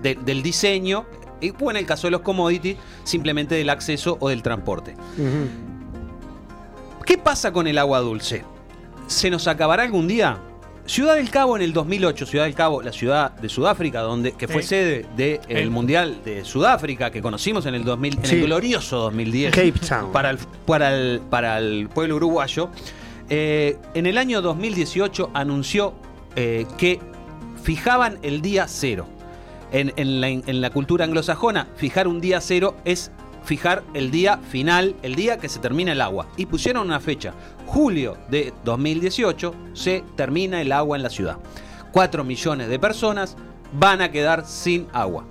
de- 0.01 0.15
del 0.15 0.41
diseño, 0.41 1.05
y 1.41 1.51
o 1.51 1.71
en 1.71 1.77
el 1.77 1.85
caso 1.85 2.07
de 2.07 2.11
los 2.11 2.21
commodities, 2.21 2.77
simplemente 3.03 3.55
del 3.55 3.69
acceso 3.69 4.17
o 4.19 4.29
del 4.29 4.41
transporte. 4.43 4.95
¿Qué 7.05 7.17
pasa 7.17 7.51
con 7.51 7.67
el 7.67 7.77
agua 7.77 7.99
dulce? 7.99 8.43
¿Se 9.07 9.29
nos 9.29 9.47
acabará 9.47 9.83
algún 9.83 10.07
día? 10.07 10.37
Ciudad 10.85 11.15
del 11.15 11.29
Cabo 11.29 11.55
en 11.55 11.61
el 11.61 11.71
2008, 11.73 12.25
Ciudad 12.25 12.45
del 12.45 12.55
Cabo, 12.55 12.81
la 12.81 12.91
ciudad 12.91 13.31
de 13.31 13.47
Sudáfrica, 13.47 14.01
donde 14.01 14.31
que 14.31 14.47
fue 14.47 14.63
Sí. 14.63 14.69
sede 14.69 15.05
del 15.15 15.39
El- 15.47 15.69
Mundial 15.69 16.21
de 16.25 16.43
Sudáfrica, 16.43 17.11
que 17.11 17.21
conocimos 17.21 17.65
en 17.67 17.75
el 17.75 17.83
2000, 17.83 18.17
en 18.17 18.25
Sí. 18.25 18.35
el 18.37 18.45
glorioso 18.45 18.97
2010 18.97 19.51
Cape 19.53 19.71
Town. 19.87 20.11
para 20.13 20.31
el, 20.31 20.37
para 20.65 20.95
el, 20.95 21.21
para 21.29 21.59
el 21.59 21.89
pueblo 21.89 22.15
uruguayo. 22.15 22.69
Eh, 23.29 23.77
en 23.93 24.07
el 24.07 24.17
año 24.17 24.41
2018 24.41 25.29
anunció 25.35 25.93
eh, 26.35 26.65
que 26.77 26.99
fijaban 27.63 28.17
el 28.23 28.41
día 28.41 28.67
cero. 28.67 29.07
En, 29.71 30.61
la, 30.61 30.69
cultura 30.71 31.05
anglosajona, 31.05 31.67
fijar 31.75 32.07
un 32.07 32.21
día 32.21 32.41
cero 32.41 32.75
es 32.85 33.11
fijar 33.43 33.83
el 33.93 34.11
día 34.11 34.37
final, 34.37 34.95
el 35.03 35.15
día 35.15 35.37
que 35.37 35.49
se 35.49 35.59
termina 35.59 35.91
el 35.91 36.01
agua. 36.01 36.27
Y 36.37 36.47
pusieron 36.47 36.87
una 36.87 36.99
fecha. 36.99 37.33
Julio 37.65 38.17
de 38.29 38.53
2018 38.63 39.53
se 39.73 40.03
termina 40.15 40.61
el 40.61 40.71
agua 40.71 40.97
en 40.97 41.03
la 41.03 41.09
ciudad. 41.09 41.37
4 41.91 42.23
millones 42.23 42.67
de 42.67 42.79
personas 42.79 43.37
van 43.73 44.01
a 44.01 44.11
quedar 44.11 44.45
sin 44.45 44.87
agua. 44.91 45.25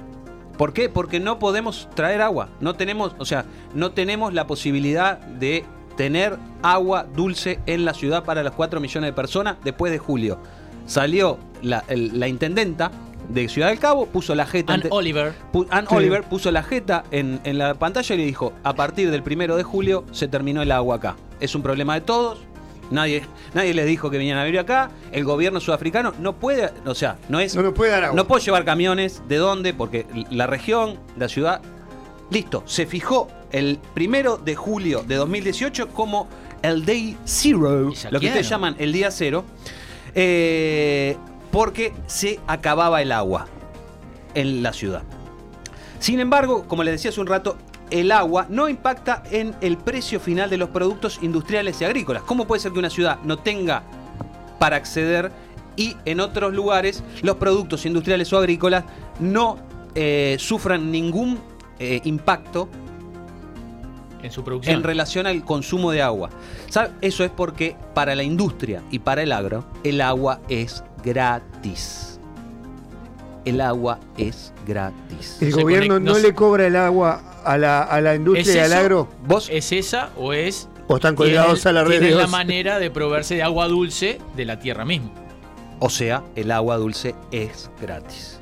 ¿Por 0.56 0.72
qué? 0.72 0.88
Porque 0.88 1.20
no 1.20 1.38
podemos 1.38 1.88
traer 1.94 2.20
agua. 2.20 2.48
No 2.60 2.74
tenemos, 2.74 3.14
o 3.18 3.24
sea, 3.24 3.44
no 3.74 3.92
tenemos 3.92 4.34
la 4.34 4.46
posibilidad 4.46 5.18
de 5.18 5.64
tener 5.96 6.36
agua 6.62 7.06
dulce 7.14 7.60
en 7.66 7.84
la 7.84 7.94
ciudad 7.94 8.24
para 8.24 8.42
las 8.42 8.54
4 8.54 8.80
millones 8.80 9.08
de 9.08 9.12
personas 9.12 9.56
después 9.64 9.92
de 9.92 9.98
julio. 9.98 10.38
Salió 10.86 11.38
la 11.62 12.28
intendenta 12.28 12.90
de 13.28 13.48
Ciudad 13.48 13.68
del 13.68 13.78
Cabo, 13.78 14.06
puso 14.06 14.34
la 14.34 14.46
jeta. 14.46 14.74
Ann 14.74 14.82
Oliver. 14.90 15.32
pu- 15.52 15.66
Ann 15.70 15.86
Sí. 15.88 15.94
Oliver 15.94 16.22
puso 16.24 16.50
la 16.50 16.62
jeta 16.62 17.04
en, 17.10 17.40
en 17.44 17.58
la 17.58 17.74
pantalla 17.74 18.14
y 18.14 18.18
le 18.18 18.24
dijo: 18.24 18.52
A 18.64 18.74
partir 18.74 19.10
del 19.10 19.22
primero 19.22 19.56
de 19.56 19.62
julio 19.62 20.04
se 20.12 20.28
terminó 20.28 20.62
el 20.62 20.72
agua 20.72 20.96
acá. 20.96 21.16
Es 21.40 21.54
un 21.54 21.62
problema 21.62 21.94
de 21.94 22.00
todos. 22.00 22.40
Nadie, 22.90 23.22
nadie 23.52 23.74
les 23.74 23.84
dijo 23.86 24.08
que 24.10 24.16
vinieran 24.16 24.40
a 24.40 24.44
vivir 24.46 24.60
acá. 24.60 24.90
El 25.12 25.24
gobierno 25.24 25.60
sudafricano 25.60 26.14
no 26.20 26.36
puede, 26.36 26.70
o 26.86 26.94
sea, 26.94 27.18
no 27.28 27.38
es 27.38 27.54
No 27.54 27.62
nos 27.62 27.74
puede 27.74 27.90
dar 27.90 28.04
agua. 28.04 28.16
no 28.16 28.26
puedo 28.26 28.42
llevar 28.42 28.64
camiones. 28.64 29.22
¿De 29.28 29.36
dónde? 29.36 29.74
Porque 29.74 30.06
la 30.30 30.46
región, 30.46 30.98
la 31.18 31.28
ciudad. 31.28 31.60
Listo. 32.30 32.62
Se 32.64 32.86
fijó 32.86 33.28
el 33.52 33.78
primero 33.92 34.38
de 34.38 34.54
julio 34.56 35.02
de 35.06 35.16
2018 35.16 35.88
como 35.88 36.28
el 36.62 36.86
Day 36.86 37.16
Zero. 37.26 37.92
Lo 38.10 38.20
que 38.20 38.26
ustedes 38.26 38.48
llaman 38.48 38.74
el 38.78 38.92
día 38.92 39.10
cero. 39.10 39.44
eh, 40.14 41.16
porque 41.50 41.92
se 42.06 42.40
acababa 42.46 43.02
el 43.02 43.12
agua 43.12 43.46
en 44.34 44.62
la 44.62 44.72
ciudad. 44.72 45.02
Sin 45.98 46.20
embargo, 46.20 46.64
como 46.68 46.84
les 46.84 46.94
decía 46.94 47.10
hace 47.10 47.20
un 47.20 47.26
rato, 47.26 47.56
el 47.90 48.12
agua 48.12 48.46
no 48.48 48.68
impacta 48.68 49.22
en 49.30 49.54
el 49.60 49.78
precio 49.78 50.20
final 50.20 50.50
de 50.50 50.58
los 50.58 50.68
productos 50.70 51.18
industriales 51.22 51.80
y 51.80 51.84
agrícolas. 51.84 52.22
¿Cómo 52.22 52.46
puede 52.46 52.60
ser 52.60 52.72
que 52.72 52.78
una 52.78 52.90
ciudad 52.90 53.18
no 53.24 53.38
tenga 53.38 53.82
para 54.58 54.76
acceder 54.76 55.32
y 55.76 55.96
en 56.04 56.20
otros 56.20 56.52
lugares 56.52 57.02
los 57.22 57.36
productos 57.36 57.86
industriales 57.86 58.32
o 58.32 58.38
agrícolas 58.38 58.84
no 59.20 59.58
eh, 59.94 60.36
sufran 60.38 60.90
ningún 60.90 61.38
eh, 61.78 62.00
impacto 62.04 62.68
En 64.22 64.30
su 64.30 64.42
producción. 64.42 64.76
en 64.76 64.82
relación 64.82 65.26
al 65.26 65.44
consumo 65.44 65.92
de 65.92 66.02
agua. 66.02 66.30
¿Sabe? 66.68 66.90
Eso 67.00 67.24
es 67.24 67.30
porque 67.30 67.76
para 67.94 68.14
la 68.14 68.24
industria 68.24 68.82
y 68.90 68.98
para 68.98 69.22
el 69.22 69.32
agro, 69.32 69.64
el 69.84 70.00
agua 70.00 70.40
es 70.48 70.82
gratis. 71.04 72.18
El 73.44 73.60
agua 73.60 73.98
es 74.16 74.52
gratis. 74.66 75.38
El 75.40 75.52
se 75.54 75.62
gobierno 75.62 75.94
conect- 75.96 76.00
no, 76.02 76.10
no 76.12 76.14
se- 76.16 76.22
le 76.22 76.34
cobra 76.34 76.66
el 76.66 76.76
agua 76.76 77.22
a 77.44 77.56
la, 77.56 77.82
a 77.82 78.00
la 78.00 78.14
industria 78.14 78.44
y 78.54 78.58
¿Es 78.58 78.64
al 78.64 78.72
eso? 78.72 78.80
agro. 78.80 79.08
Vos, 79.26 79.48
¿Es 79.50 79.72
esa 79.72 80.10
o 80.16 80.32
es 80.32 80.68
O 80.86 80.96
están 80.96 81.14
colgados 81.14 81.62
tienen- 81.62 81.68
a 81.68 81.72
la 81.82 81.84
red 81.88 81.98
tienen 82.00 82.10
de 82.18 82.22
la 82.22 82.26
manera 82.28 82.78
de 82.78 82.90
proveerse 82.90 83.36
de 83.36 83.42
agua 83.42 83.68
dulce 83.68 84.18
de 84.36 84.44
la 84.44 84.58
tierra 84.58 84.84
mismo? 84.84 85.12
o 85.80 85.88
sea, 85.90 86.24
el 86.34 86.50
agua 86.50 86.76
dulce 86.76 87.14
es 87.30 87.70
gratis. 87.80 88.40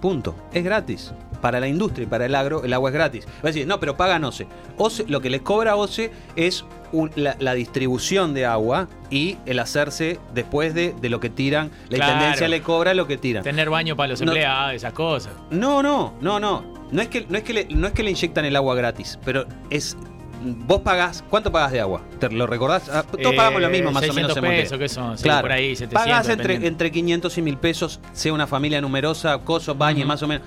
Punto. 0.00 0.34
Es 0.52 0.64
gratis. 0.64 1.12
Para 1.42 1.60
la 1.60 1.68
industria 1.68 2.04
y 2.04 2.06
para 2.06 2.24
el 2.26 2.34
agro, 2.34 2.64
el 2.64 2.72
agua 2.72 2.88
es 2.88 2.94
gratis. 2.94 3.26
Va 3.26 3.40
a 3.42 3.46
decir, 3.48 3.66
no, 3.66 3.78
pero 3.78 3.96
pagan 3.98 4.24
OCE. 4.24 4.46
OCE 4.78 5.04
lo 5.08 5.20
que 5.20 5.28
les 5.28 5.42
cobra 5.42 5.76
OCE 5.76 6.10
es 6.34 6.64
un- 6.92 7.10
la, 7.16 7.36
la 7.38 7.54
distribución 7.54 8.34
de 8.34 8.46
agua 8.46 8.88
y 9.10 9.38
el 9.46 9.58
hacerse 9.58 10.20
después 10.34 10.74
de, 10.74 10.94
de 11.00 11.08
lo 11.08 11.20
que 11.20 11.30
tiran. 11.30 11.70
La 11.88 11.96
Claro. 11.96 12.12
intendencia 12.12 12.48
le 12.48 12.62
cobra 12.62 12.94
lo 12.94 13.06
que 13.06 13.16
tiran. 13.16 13.42
Tener 13.42 13.70
baño 13.70 13.96
para 13.96 14.08
los 14.10 14.20
No. 14.20 14.32
empleados, 14.32 14.74
esas 14.74 14.92
cosas. 14.92 15.32
No, 15.50 15.82
no, 15.82 16.14
no, 16.20 16.38
no. 16.38 16.64
No 16.90 17.00
es 17.02 17.08
que, 17.08 17.26
no 17.28 17.38
es 17.38 17.44
que, 17.44 17.52
le, 17.54 17.64
no 17.70 17.86
es 17.86 17.92
que 17.94 18.02
le 18.02 18.10
inyectan 18.10 18.44
el 18.44 18.54
agua 18.56 18.74
gratis, 18.74 19.18
pero 19.24 19.46
es. 19.70 19.96
Vos 20.44 20.80
pagás. 20.80 21.22
¿Cuánto 21.30 21.52
pagás 21.52 21.70
de 21.72 21.80
agua? 21.80 22.02
¿Te 22.18 22.28
lo 22.28 22.46
recordás? 22.48 22.88
Ah, 22.88 23.04
todos 23.04 23.32
Eh, 23.32 23.36
pagamos 23.36 23.62
lo 23.62 23.70
mismo, 23.70 23.92
más 23.92 24.02
o 24.02 24.06
600 24.06 24.42
menos 24.42 24.56
pesos, 24.62 24.78
¿qué 24.78 24.88
son? 24.88 25.16
Sí, 25.16 25.22
Claro. 25.22 25.42
por 25.42 25.52
ahí, 25.52 25.76
700, 25.76 26.02
Pagás 26.02 26.28
entre, 26.28 26.66
entre 26.66 26.90
500 26.90 27.38
y 27.38 27.42
1000 27.42 27.56
pesos, 27.58 28.00
sea 28.12 28.32
una 28.32 28.46
familia 28.48 28.80
numerosa, 28.80 29.38
cosos, 29.38 29.78
baños, 29.78 30.00
Ujú. 30.00 30.08
más 30.08 30.22
o 30.22 30.26
menos. 30.26 30.46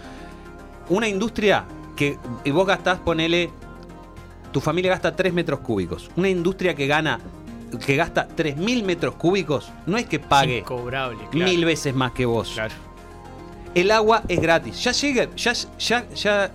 Una 0.89 1.07
industria 1.07 1.65
que. 1.95 2.17
Y 2.43 2.51
vos 2.51 2.67
gastás, 2.67 2.99
ponele. 2.99 3.49
Tu 4.55 4.61
familia 4.61 4.91
gasta 4.91 5.13
3 5.13 5.33
metros 5.33 5.59
cúbicos. 5.59 6.09
Una 6.15 6.29
industria 6.29 6.73
que 6.73 6.87
gana 6.87 7.19
que 7.85 7.97
gasta 7.97 8.25
3.000 8.25 8.85
metros 8.85 9.15
cúbicos, 9.15 9.69
no 9.85 9.97
es 9.97 10.05
que 10.05 10.17
pague 10.17 10.63
claro. 10.63 11.17
mil 11.33 11.65
veces 11.65 11.93
más 11.93 12.13
que 12.13 12.25
vos. 12.25 12.51
Claro. 12.53 12.73
El 13.73 13.91
agua 13.91 14.23
es 14.29 14.39
gratis. 14.39 14.81
Ya 14.81 14.93
llegue, 14.93 15.27
ya, 15.35 15.51
ya, 15.77 16.09
ya, 16.15 16.51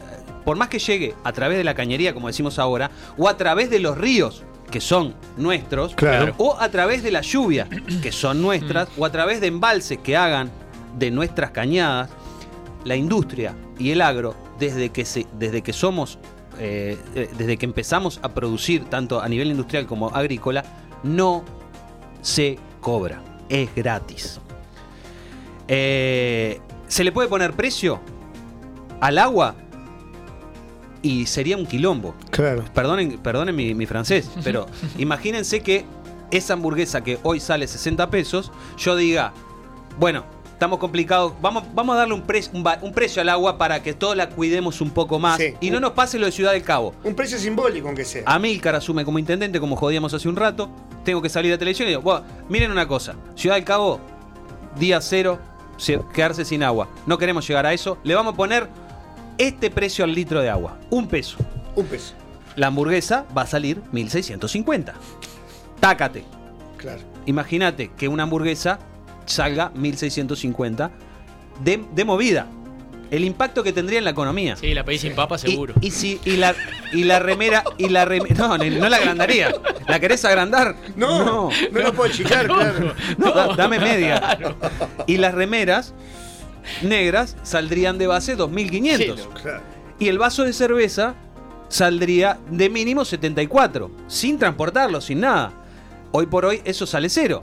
por 0.47 0.57
más 0.57 0.69
que 0.69 0.79
llegue 0.79 1.15
a 1.23 1.31
través 1.33 1.59
de 1.59 1.65
la 1.65 1.75
cañería, 1.75 2.15
como 2.15 2.29
decimos 2.29 2.59
ahora, 2.59 2.91
o 3.19 3.29
a 3.29 3.37
través 3.37 3.69
de 3.69 3.81
los 3.81 3.99
ríos, 3.99 4.45
que 4.71 4.81
son 4.81 5.15
nuestros, 5.37 5.95
Claro. 5.95 6.35
o 6.39 6.57
a 6.59 6.71
través 6.71 7.03
de 7.03 7.11
la 7.11 7.21
lluvia, 7.21 7.69
que 8.03 8.13
son 8.13 8.41
nuestras, 8.41 8.89
o 8.97 9.05
a 9.05 9.13
través 9.13 9.43
de 9.43 9.49
embalses 9.49 9.99
que 9.99 10.17
hagan 10.17 10.51
de 10.97 11.11
nuestras 11.11 11.51
cañadas, 11.51 12.09
la 12.83 12.97
industria 12.97 13.55
y 13.79 13.91
el 13.91 14.01
agro, 14.01 14.35
desde 14.59 14.89
que, 14.89 15.05
se, 15.05 15.27
desde 15.39 15.61
que 15.61 15.75
somos, 15.75 16.19
eh, 16.63 16.99
eh, 17.15 17.31
desde 17.39 17.57
que 17.57 17.65
empezamos 17.65 18.21
a 18.23 18.29
producir, 18.35 18.85
tanto 18.85 19.23
a 19.23 19.29
nivel 19.31 19.49
industrial 19.49 19.87
como 19.87 20.11
agrícola, 20.11 20.63
no 21.03 21.43
se 22.21 22.59
cobra, 22.83 23.23
es 23.49 23.75
gratis. 23.75 24.39
Eh, 25.69 26.61
¿Se 26.87 27.03
le 27.03 27.13
puede 27.13 27.29
poner 27.29 27.55
precio 27.55 28.01
al 29.01 29.17
agua? 29.17 29.55
Y 31.01 31.25
sería 31.25 31.57
un 31.57 31.65
quilombo. 31.65 32.15
Claro. 32.31 32.63
Perdonen, 32.75 33.17
perdonen 33.19 33.57
mi, 33.57 33.75
mi 33.75 33.87
francés, 33.87 34.31
pero 34.45 34.67
imagínense 34.99 35.61
que 35.61 35.87
esa 36.31 36.53
hamburguesa 36.53 37.03
que 37.03 37.19
hoy 37.23 37.41
sale 37.41 37.67
60 37.67 38.11
pesos, 38.11 38.53
yo 38.77 38.97
diga, 38.97 39.33
bueno, 39.99 40.27
estamos 40.61 40.79
complicados, 40.79 41.33
vamos, 41.41 41.65
vamos 41.73 41.95
a 41.97 42.01
darle 42.01 42.13
un, 42.13 42.21
pre- 42.21 42.43
un, 42.53 42.93
precio 42.93 43.23
al 43.23 43.31
agua 43.31 43.57
para 43.57 43.83
que 43.83 43.95
todos 43.95 44.15
la 44.15 44.29
cuidemos 44.29 44.83
un 44.83 44.91
poco 44.91 45.19
más 45.19 45.39
Sí. 45.39 45.55
y 45.59 45.71
no 45.71 45.81
nos 45.81 45.93
pase 45.93 46.19
lo 46.19 46.27
de 46.27 46.33
Ciudad 46.33 46.53
del 46.53 46.63
Cabo. 46.63 46.95
Un 47.03 47.15
precio 47.15 47.39
simbólico, 47.39 47.87
aunque 47.89 48.05
sea. 48.05 48.25
Amílcar 48.27 48.75
asume 48.75 49.07
como 49.07 49.19
intendente, 49.19 49.59
como 49.59 49.75
jodíamos 49.75 50.13
hace 50.13 50.29
un 50.29 50.37
rato. 50.37 50.69
Tengo 51.03 51.23
que 51.23 51.31
salir 51.31 51.51
a 51.55 51.57
televisión 51.57 51.89
y 51.89 51.93
digo, 51.93 52.03
"Buah, 52.03 52.21
miren 52.51 52.71
una 52.71 52.87
cosa, 52.87 53.15
Ciudad 53.37 53.55
del 53.57 53.65
Cabo, 53.65 54.01
día 54.79 55.01
cero, 55.01 55.39
se- 55.79 55.99
quedarse 56.13 56.45
sin 56.45 56.63
agua. 56.63 56.89
No 57.07 57.17
queremos 57.17 57.49
llegar 57.49 57.65
a 57.65 57.73
eso. 57.73 57.97
Le 58.05 58.15
vamos 58.15 58.35
a 58.35 58.37
poner 58.37 58.69
este 59.39 59.71
precio 59.71 60.05
al 60.05 60.13
litro 60.15 60.43
de 60.43 60.51
agua, 60.51 60.77
un 60.91 61.09
peso. 61.09 61.39
Un 61.75 61.87
peso. 61.87 62.13
La 62.57 62.67
hamburguesa 62.67 63.25
va 63.35 63.43
a 63.43 63.47
salir 63.47 63.81
1650. 63.93 64.93
Tácate. 65.81 66.23
Claro. 66.77 67.01
Imagínate 67.25 67.91
que 67.97 68.09
una 68.09 68.25
hamburguesa 68.25 68.79
salga 69.31 69.71
1650 69.75 70.91
de, 71.65 71.83
de 71.95 72.05
movida. 72.05 72.47
El 73.11 73.25
impacto 73.25 73.65
que 73.65 73.73
tendría 73.73 73.99
en 73.99 74.05
la 74.05 74.11
economía. 74.11 74.55
Sí, 74.55 74.73
la 74.73 74.85
pedís 74.85 75.01
sin 75.01 75.15
papa 75.17 75.37
seguro. 75.37 75.75
Y, 75.81 75.91
si, 75.91 76.21
y, 76.25 76.37
la, 76.37 76.55
y 76.93 77.03
la 77.03 77.19
remera. 77.19 77.65
Y 77.77 77.89
la 77.89 78.05
reme- 78.07 78.37
no, 78.37 78.57
no, 78.57 78.65
no 78.65 78.89
la 78.89 78.99
agrandaría. 78.99 79.53
¿La 79.89 79.99
querés 79.99 80.25
agrandar? 80.25 80.77
No, 80.95 81.25
no, 81.25 81.51
lo 81.73 81.93
puedo 81.93 82.09
achicar, 82.09 82.47
claro. 82.47 82.95
No, 83.19 83.33
da- 83.33 83.55
dame 83.57 83.81
media. 83.81 84.39
Y 85.09 85.17
las 85.17 85.35
remeras 85.35 85.93
negras 86.83 87.37
saldrían 87.43 87.99
de 87.99 88.07
base 88.07 88.37
2500. 88.37 89.21
Sí, 89.21 89.27
Claro. 89.43 89.61
Y 89.99 90.07
el 90.09 90.19
vaso 90.19 90.45
de 90.45 90.53
cerveza 90.53 91.15
saldría 91.69 92.39
de 92.49 92.71
mínimo 92.71 93.05
74, 93.05 93.91
sin 94.07 94.39
transportarlo, 94.39 95.01
sin 95.01 95.21
nada. 95.21 95.53
Hoy 96.13 96.27
por 96.27 96.45
hoy 96.45 96.61
eso 96.65 96.87
sale 96.87 97.09
cero. 97.09 97.43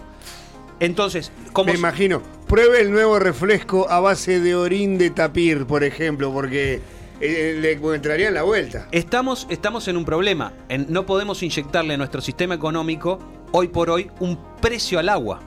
Entonces, 0.79 1.31
como 1.53 1.71
Me 1.71 1.77
imagino. 1.77 2.21
Pruebe 2.47 2.81
el 2.81 2.91
nuevo 2.91 3.19
refresco 3.19 3.89
a 3.89 3.99
base 3.99 4.39
de 4.39 4.55
orín 4.55 4.97
de 4.97 5.09
tapir, 5.09 5.65
por 5.65 5.83
ejemplo, 5.83 6.31
porque 6.31 6.81
eh, 7.19 7.57
le 7.59 7.73
entraría 7.95 8.27
en 8.29 8.35
la 8.35 8.43
vuelta. 8.43 8.87
estamos, 8.91 9.47
estamos 9.49 9.87
en 9.87 9.97
un 9.97 10.05
problema. 10.05 10.53
En- 10.69 10.85
no 10.89 11.05
podemos 11.05 11.43
inyectarle 11.43 11.95
a 11.95 11.97
nuestro 11.97 12.21
sistema 12.21 12.55
económico, 12.55 13.19
hoy 13.51 13.67
por 13.67 13.89
hoy, 13.89 14.09
un 14.19 14.37
precio 14.61 14.99
al 14.99 15.09
agua. 15.09 15.41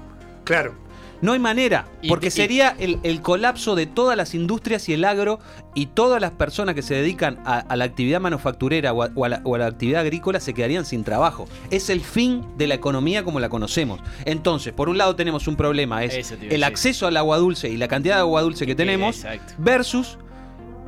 Claro. 0.44 0.74
No 1.22 1.32
hay 1.32 1.38
manera, 1.38 1.86
porque 2.08 2.28
y- 2.28 2.30
sería 2.30 2.74
el, 2.78 2.98
el 3.02 3.20
colapso 3.20 3.74
de 3.74 3.86
todas 3.86 4.16
las 4.16 4.34
industrias 4.34 4.88
y 4.88 4.94
el 4.94 5.04
agro 5.04 5.38
y 5.74 5.86
todas 5.86 6.20
las 6.20 6.30
personas 6.30 6.74
que 6.74 6.82
se 6.82 6.94
dedican 6.94 7.38
a, 7.44 7.58
a 7.58 7.76
la 7.76 7.84
actividad 7.84 8.20
manufacturera 8.20 8.92
o 8.92 9.02
a, 9.02 9.10
o 9.14 9.24
a 9.24 9.28
la, 9.28 9.40
o 9.44 9.54
a 9.54 9.58
la 9.58 9.66
actividad 9.66 10.00
agrícola 10.00 10.40
se 10.40 10.54
quedarían 10.54 10.84
sin 10.86 11.04
trabajo. 11.04 11.46
Es 11.70 11.90
el 11.90 12.00
fin 12.00 12.44
de 12.56 12.66
la 12.66 12.74
economía 12.74 13.22
como 13.22 13.38
la 13.38 13.48
conocemos. 13.50 14.00
Entonces, 14.24 14.72
por 14.72 14.88
un 14.88 14.96
lado 14.98 15.14
tenemos 15.14 15.46
un 15.46 15.56
problema, 15.56 16.02
es 16.04 16.32
el 16.32 16.64
acceso 16.64 17.06
al 17.06 17.16
agua 17.18 17.36
dulce 17.36 17.68
y 17.68 17.76
la 17.76 17.88
cantidad 17.88 18.14
de 18.16 18.20
agua 18.22 18.40
dulce 18.42 18.66
que 18.66 18.74
tenemos 18.74 19.16
Exacto. 19.16 19.52
versus 19.58 20.16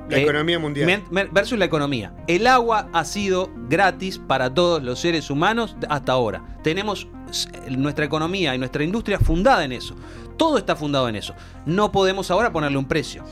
La 0.09 0.19
eh, 0.19 0.23
economía 0.23 0.59
mundial. 0.59 1.03
versus 1.31 1.59
la 1.59 1.65
economía. 1.67 2.13
El 2.27 2.47
agua 2.47 2.89
ha 2.93 3.05
sido 3.05 3.51
gratis 3.69 4.19
para 4.19 4.53
todos 4.53 4.83
los 4.83 4.99
seres 4.99 5.31
humanos 5.31 5.77
hasta 5.89 6.13
ahora. 6.13 6.43
Tenemos 6.63 7.07
s- 7.31 7.49
nuestra 7.71 8.05
economía 8.05 8.55
y 8.55 8.59
nuestra 8.59 8.83
industria 8.85 9.19
fundada 9.19 9.65
en 9.65 9.73
eso. 9.73 9.95
Todo 10.37 10.59
está 10.59 10.77
fundado 10.77 11.09
en 11.09 11.17
eso. 11.17 11.35
No 11.67 11.93
podemos 11.93 12.31
ahora 12.31 12.53
ponerle 12.53 12.79
un 12.79 12.87
precio. 12.87 13.25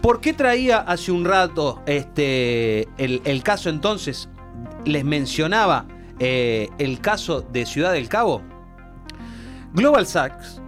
¿Por 0.00 0.20
qué 0.20 0.32
traía 0.34 0.78
hace 0.78 1.12
un 1.12 1.24
rato 1.24 1.82
este, 1.86 2.88
el, 2.98 3.22
el 3.24 3.42
caso 3.42 3.70
entonces? 3.70 4.28
Les 4.84 5.04
mencionaba 5.04 5.86
eh, 6.18 6.68
el 6.78 7.00
caso 7.00 7.40
de 7.40 7.66
Ciudad 7.66 7.92
del 7.92 8.08
Cabo. 8.08 8.42
Global 9.72 10.06
Sachs, 10.06 10.60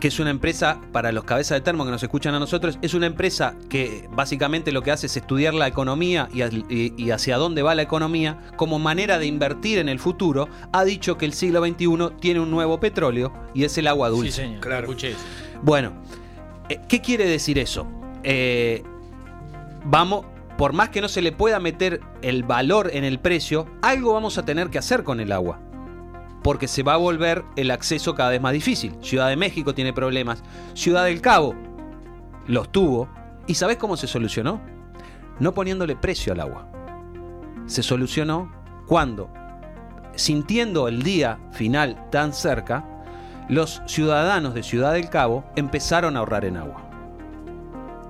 que 0.00 0.08
es 0.08 0.20
una 0.20 0.30
empresa 0.30 0.80
para 0.92 1.10
los 1.12 1.24
cabezas 1.24 1.56
de 1.56 1.60
termo 1.62 1.84
que 1.84 1.90
nos 1.90 2.02
escuchan 2.02 2.34
a 2.34 2.38
nosotros, 2.38 2.78
es 2.82 2.94
una 2.94 3.06
empresa 3.06 3.54
que 3.68 4.08
básicamente 4.12 4.70
lo 4.72 4.82
que 4.82 4.90
hace 4.92 5.06
es 5.06 5.16
estudiar 5.16 5.54
la 5.54 5.66
economía 5.66 6.28
y, 6.32 6.42
al- 6.42 6.64
y- 6.70 6.94
y 6.96 7.10
hacia 7.10 7.36
dónde 7.36 7.62
va 7.62 7.74
la 7.74 7.82
economía 7.82 8.38
como 8.56 8.78
manera 8.78 9.18
de 9.18 9.26
invertir 9.26 9.78
en 9.78 9.88
el 9.88 9.98
futuro. 9.98 10.48
Ha 10.72 10.84
dicho 10.84 11.18
que 11.18 11.24
el 11.24 11.32
siglo 11.32 11.64
XXI 11.66 12.10
tiene 12.20 12.40
un 12.40 12.50
nuevo 12.50 12.78
petróleo 12.80 13.32
y 13.54 13.64
es 13.64 13.76
el 13.78 13.86
agua 13.88 14.08
Sí, 14.10 14.14
dulce. 14.16 14.32
señor. 14.32 14.60
Claro. 14.60 14.86
Escuché 14.86 15.10
eso. 15.10 15.20
Bueno, 15.62 15.92
eh, 16.68 16.80
¿qué 16.88 17.00
quiere 17.00 17.26
decir 17.26 17.58
eso? 17.58 17.86
Eh, 18.22 18.82
vamos, 19.84 20.26
por 20.56 20.72
más 20.72 20.88
que 20.90 21.00
no 21.00 21.08
se 21.08 21.22
le 21.22 21.32
pueda 21.32 21.60
meter 21.60 22.00
el 22.22 22.42
valor 22.42 22.90
en 22.92 23.04
el 23.04 23.18
precio, 23.18 23.66
algo 23.82 24.12
vamos 24.12 24.38
a 24.38 24.44
tener 24.44 24.70
que 24.70 24.78
hacer 24.78 25.02
con 25.04 25.20
el 25.20 25.32
agua. 25.32 25.60
Porque 26.42 26.68
se 26.68 26.82
va 26.82 26.94
a 26.94 26.98
volver 26.98 27.44
el 27.56 27.70
acceso 27.70 28.14
cada 28.14 28.30
vez 28.30 28.40
más 28.40 28.52
difícil. 28.52 28.94
Ciudad 29.02 29.28
de 29.28 29.36
México 29.36 29.74
tiene 29.74 29.92
problemas. 29.92 30.42
Ciudad 30.74 31.04
del 31.04 31.20
Cabo 31.20 31.54
los 32.46 32.70
tuvo. 32.70 33.08
¿Y 33.46 33.54
sabes 33.54 33.76
cómo 33.76 33.96
se 33.96 34.06
solucionó? 34.06 34.60
No 35.40 35.54
poniéndole 35.54 35.96
precio 35.96 36.32
al 36.32 36.40
agua. 36.40 36.68
Se 37.66 37.82
solucionó 37.82 38.52
cuando, 38.86 39.30
sintiendo 40.14 40.88
el 40.88 41.02
día 41.02 41.38
final 41.52 42.08
tan 42.10 42.32
cerca, 42.32 42.84
los 43.48 43.82
ciudadanos 43.86 44.54
de 44.54 44.62
Ciudad 44.62 44.92
del 44.92 45.08
Cabo 45.08 45.44
empezaron 45.56 46.16
a 46.16 46.20
ahorrar 46.20 46.44
en 46.44 46.56
agua. 46.56 46.82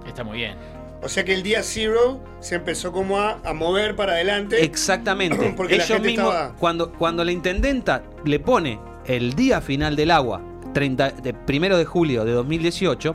Está 0.06 0.24
muy 0.24 0.38
bien. 0.38 0.56
O 1.02 1.08
sea 1.08 1.24
que 1.24 1.32
el 1.32 1.42
día 1.42 1.62
zero 1.62 2.20
se 2.40 2.56
empezó 2.56 2.90
como 2.92 3.18
a, 3.20 3.38
a 3.44 3.52
mover 3.54 3.94
para 3.94 4.12
adelante. 4.12 4.64
Exactamente. 4.64 5.52
Porque 5.56 5.76
Ellos 5.76 6.00
mismos, 6.00 6.26
estaba- 6.34 6.54
cuando, 6.58 6.92
cuando 6.92 7.24
la 7.24 7.32
intendenta 7.32 8.02
le 8.24 8.40
pone 8.40 8.80
el 9.06 9.34
día 9.34 9.60
final 9.60 9.94
del 9.96 10.10
agua, 10.10 10.42
30, 10.74 11.10
de, 11.10 11.32
primero 11.34 11.78
de 11.78 11.84
julio 11.84 12.24
de 12.24 12.32
2018, 12.32 13.14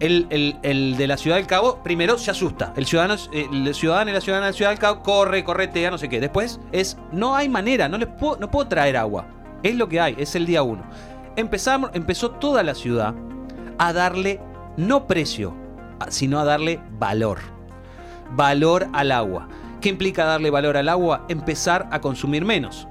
el, 0.00 0.26
el- 0.30 0.56
el 0.62 0.96
de 0.96 1.06
la 1.06 1.16
Ciudad 1.16 1.36
del 1.36 1.46
Cabo 1.46 1.80
primero 1.84 2.16
se 2.18 2.30
asusta. 2.30 2.72
El 2.76 2.86
ciudadano, 2.86 3.14
el 3.32 3.74
ciudadano 3.74 4.10
y 4.10 4.14
la 4.14 4.20
ciudadana 4.20 4.46
de 4.48 4.52
Ciudad 4.54 4.70
del 4.70 4.78
Cabo 4.80 5.02
corre, 5.02 5.44
corretea, 5.44 5.90
no 5.90 5.98
sé 5.98 6.08
qué. 6.08 6.18
Después 6.18 6.60
es, 6.72 6.96
no 7.12 7.36
hay 7.36 7.48
manera, 7.48 7.88
no 7.88 7.98
les 7.98 8.08
puedo, 8.08 8.36
no 8.38 8.50
puedo 8.50 8.66
traer 8.68 8.96
agua. 8.96 9.26
Es 9.62 9.74
lo 9.76 9.88
que 9.88 10.00
hay, 10.00 10.16
es 10.18 10.34
el 10.34 10.44
día 10.46 10.62
uno. 10.62 10.82
Empezamos, 11.36 11.90
empezó 11.94 12.30
toda 12.32 12.62
la 12.62 12.74
ciudad 12.74 13.14
a 13.78 13.92
darle 13.92 14.40
no 14.76 15.06
precio, 15.06 15.54
sino 16.10 16.38
a 16.38 16.44
darle 16.44 16.80
valor. 16.98 17.38
Valor 18.34 18.88
al 18.92 19.12
agua. 19.12 19.48
¿Qué 19.80 19.88
implica 19.88 20.24
darle 20.24 20.50
valor 20.50 20.76
al 20.76 20.88
agua? 20.88 21.26
Empezar 21.28 21.88
a 21.90 22.00
consumir 22.00 22.44
menos. 22.44 22.86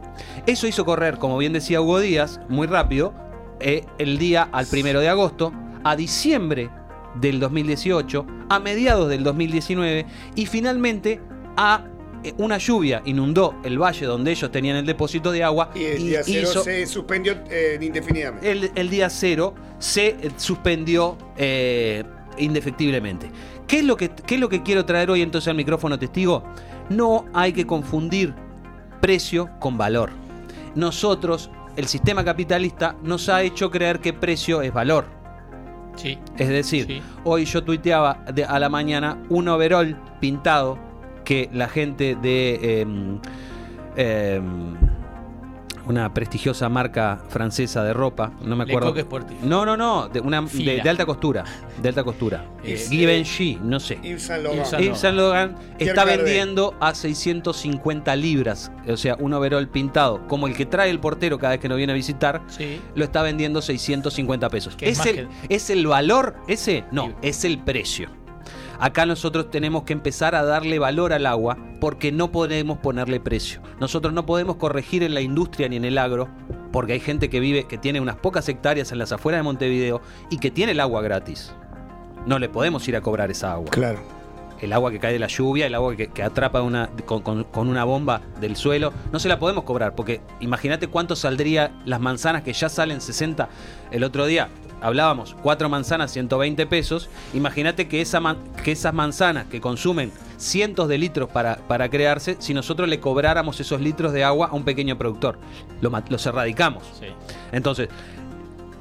Eso 0.46 0.68
hizo 0.68 0.86
correr, 0.86 1.18
como 1.18 1.38
bien 1.38 1.54
decía 1.54 1.82
Hugo 1.82 2.00
Díaz, 2.00 2.40
muy 2.50 2.68
rápido, 2.68 3.14
eh, 3.60 3.86
el 3.98 4.18
día 4.18 4.48
al 4.52 4.66
primero 4.68 5.00
de 5.00 5.10
agosto, 5.10 5.52
a 5.84 5.96
diciembre 5.96 6.70
del 7.16 7.40
2018, 7.40 8.26
a 8.50 8.60
mediados 8.60 9.10
del 9.10 9.24
2019 9.24 10.06
y 10.36 10.46
finalmente 10.46 11.22
a 11.58 11.86
eh, 12.24 12.34
una 12.38 12.58
lluvia 12.60 13.02
inundó 13.06 13.56
el 13.64 13.82
valle 13.82 14.06
donde 14.06 14.32
ellos 14.32 14.52
tenían 14.52 14.76
el 14.78 14.86
depósito 14.86 15.32
de 15.32 15.44
agua 15.44 15.72
y 15.74 15.84
el 15.86 15.98
día 16.04 16.22
cero 16.24 16.50
hizo- 16.52 16.64
se 16.64 16.86
suspendió 16.86 17.34
eh, 17.50 17.80
indefinidamente. 17.82 18.52
el, 18.52 18.72
el 18.76 18.90
día 18.90 19.10
cero 19.10 19.56
se 19.80 20.16
suspendió 20.38 21.18
eh, 21.38 22.04
indefectiblemente. 22.38 23.32
¿Qué 23.68 23.80
es, 23.80 23.86
lo 23.86 23.96
que, 23.98 24.10
¿Qué 24.10 24.36
es 24.36 24.42
lo 24.42 24.50
que 24.50 24.64
quiero 24.64 24.86
traer 24.86 25.10
hoy 25.12 25.22
entonces 25.22 25.48
al 25.48 25.56
micrófono 25.56 25.98
testigo? 26.00 26.44
No 26.90 27.26
hay 27.34 27.54
que 27.54 27.66
confundir 27.66 28.34
precio 29.00 29.50
con 29.60 29.78
valor. 29.78 30.12
Nosotros, 30.76 31.50
el 31.76 31.86
sistema 31.88 32.24
capitalista, 32.24 32.96
nos 33.04 33.30
ha 33.30 33.42
hecho 33.42 33.70
creer 33.72 34.00
que 34.00 34.14
precio 34.14 34.62
es 34.62 34.74
valor. 34.74 35.06
Sí. 35.96 36.18
Es 36.38 36.48
decir, 36.50 36.86
Sí. 36.88 37.02
hoy 37.24 37.46
yo 37.46 37.64
tuiteaba 37.64 38.24
de- 38.34 38.46
a 38.46 38.60
la 38.60 38.70
mañana 38.70 39.18
un 39.30 39.48
overall 39.50 39.98
pintado 40.20 40.78
que 41.26 41.50
la 41.54 41.68
gente 41.68 42.16
de 42.22 42.82
em, 42.82 43.20
em, 43.96 44.76
una 45.92 46.14
prestigiosa 46.14 46.70
marca 46.70 47.22
francesa 47.30 47.84
de 47.84 47.94
ropa, 47.94 48.32
no 48.42 48.56
me 48.56 48.66
Le 48.66 48.72
acuerdo. 48.74 48.94
Coq. 49.08 49.30
No, 49.44 49.66
no, 49.66 49.78
no, 49.78 50.08
de, 50.10 50.20
una, 50.22 50.42
de, 50.42 50.82
alta 50.90 51.06
costura, 51.06 51.44
de 51.82 51.90
alta 51.90 52.04
costura. 52.04 52.46
Es, 52.64 52.90
Givenchy, 52.90 53.60
no 53.64 53.80
sé. 53.80 53.98
Yves 54.04 54.22
Saint 54.22 54.44
Laurent. 54.44 54.60
Yves 54.62 54.70
Saint 54.70 54.84
Yves 54.86 55.00
Saint 55.00 55.18
Laurent 55.18 55.58
Pierre 55.58 55.86
está 55.90 56.06
vendiendo 56.06 56.76
a 56.80 56.94
650 56.94 58.16
libras, 58.16 58.72
o 58.88 58.96
sea, 58.98 59.16
un 59.20 59.34
overall 59.34 59.68
pintado, 59.68 60.28
como 60.28 60.46
el 60.48 60.56
que 60.56 60.66
trae 60.68 60.90
el 60.92 61.00
portero 61.00 61.40
cada 61.40 61.52
vez 61.54 61.60
que 61.60 61.68
nos 61.70 61.78
viene 61.78 61.94
a 61.94 61.96
visitar, 61.96 62.42
Sí. 62.48 62.80
lo 62.96 63.04
está 63.04 63.24
vendiendo 63.24 63.62
650 63.62 64.50
pesos. 64.50 64.76
Es 64.80 64.92
¿Es, 64.92 64.98
más 65.00 65.08
el, 65.08 65.16
que- 65.16 65.56
¿Es 65.56 65.70
el 65.72 65.88
valor 65.88 66.36
ese? 66.48 66.86
No, 66.92 67.14
es 67.24 67.44
el 67.46 67.58
precio. 67.60 68.10
Acá 68.84 69.06
nosotros 69.06 69.52
tenemos 69.52 69.84
que 69.84 69.94
empezar 69.94 70.34
a 70.34 70.44
darle 70.44 70.80
valor 70.80 71.14
al 71.14 71.28
agua 71.28 71.56
porque 71.80 72.12
no 72.12 72.32
podemos 72.32 72.80
ponerle 72.80 73.20
precio. 73.20 73.62
Nosotros 73.80 74.12
no 74.12 74.26
podemos 74.26 74.56
corregir 74.56 75.04
en 75.04 75.14
la 75.14 75.22
industria 75.22 75.70
ni 75.70 75.76
en 75.76 75.86
el 75.86 76.00
agro 76.00 76.28
porque 76.72 76.94
hay 76.94 77.00
gente 77.00 77.30
que 77.30 77.40
vive, 77.40 77.66
que 77.66 77.78
tiene 77.78 78.02
unas 78.02 78.16
pocas 78.16 78.50
hectáreas 78.50 78.92
en 78.92 78.98
las 78.98 79.12
afueras 79.12 79.38
de 79.40 79.44
Montevideo 79.44 80.02
y 80.32 80.40
que 80.40 80.50
tiene 80.50 80.72
el 80.72 80.80
agua 80.80 81.02
gratis. 81.04 81.54
No 82.26 82.40
le 82.40 82.50
podemos 82.50 82.88
ir 82.88 82.96
a 82.96 83.02
cobrar 83.02 83.30
esa 83.30 83.52
agua 83.54 83.70
Claro. 83.70 84.00
el 84.62 84.74
agua 84.74 84.90
que 84.92 84.98
cae 85.00 85.14
de 85.14 85.20
la 85.20 85.28
lluvia, 85.28 85.68
el 85.68 85.76
agua 85.76 85.96
que, 85.96 86.08
que 86.08 86.24
atrapa 86.24 86.62
una, 86.64 86.90
con, 87.06 87.22
con- 87.22 87.44
con 87.46 87.68
una 87.68 87.84
bomba 87.84 88.22
del 88.40 88.56
suelo, 88.56 88.94
no 89.12 89.20
se 89.20 89.28
la 89.30 89.38
podemos 89.38 89.64
cobrar, 89.64 89.94
porque 89.96 90.22
imagínate 90.40 90.88
cuánto 90.88 91.16
saldría 91.16 91.72
las 91.86 92.00
manzanas 92.00 92.42
que 92.44 92.54
ya 92.54 92.70
salen 92.70 93.00
60. 93.02 93.48
El 93.92 94.04
otro 94.04 94.26
día 94.26 94.50
hablábamos, 94.82 95.36
cuatro 95.42 95.70
manzanas 95.70 96.12
120 96.12 96.66
pesos, 96.66 97.10
imagínate 97.34 97.88
que, 97.88 98.02
esa 98.02 98.20
man- 98.20 98.38
que 98.64 98.72
esas 98.72 98.94
manzanas 98.94 99.46
que 99.46 99.62
consumen 99.62 100.12
cientos 100.38 100.88
de 100.88 100.98
litros 100.98 101.30
para, 101.30 101.58
para 101.68 101.90
crearse, 101.90 102.36
si 102.40 102.54
nosotros 102.54 102.90
le 102.90 103.00
cobráramos 103.00 103.60
esos 103.60 103.80
litros 103.80 104.12
de 104.12 104.24
agua 104.24 104.48
a 104.48 104.56
un 104.56 104.64
pequeño 104.64 104.98
productor, 104.98 105.38
lo 105.82 105.92
los 106.10 106.26
erradicamos. 106.26 106.84
Sí. 107.00 107.06
Entonces, 107.52 107.90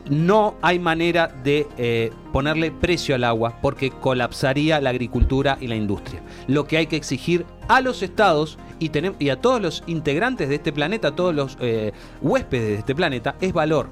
no 0.09 0.57
hay 0.63 0.79
manera 0.79 1.29
de 1.29 1.69
eh, 1.79 2.11
ponerle 2.33 2.71
precio 2.73 3.15
al 3.15 3.23
agua 3.25 3.59
porque 3.63 3.91
colapsaría 3.91 4.81
la 4.81 4.91
agricultura 4.91 5.57
y 5.61 5.69
la 5.69 5.77
industria. 5.77 6.21
Lo 6.49 6.65
que 6.67 6.79
hay 6.79 6.87
que 6.87 6.97
exigir 6.97 7.47
a 7.69 7.81
los 7.81 8.03
estados 8.03 8.59
y 8.81 9.29
a 9.29 9.41
todos 9.41 9.61
los 9.61 9.85
integrantes 9.87 10.49
de 10.49 10.55
este 10.57 10.73
planeta, 10.73 11.09
a 11.09 11.15
todos 11.15 11.35
los 11.35 11.59
eh, 11.61 11.93
huéspedes 12.23 12.69
de 12.69 12.75
este 12.77 12.95
planeta, 12.95 13.37
es 13.41 13.53
valor. 13.53 13.89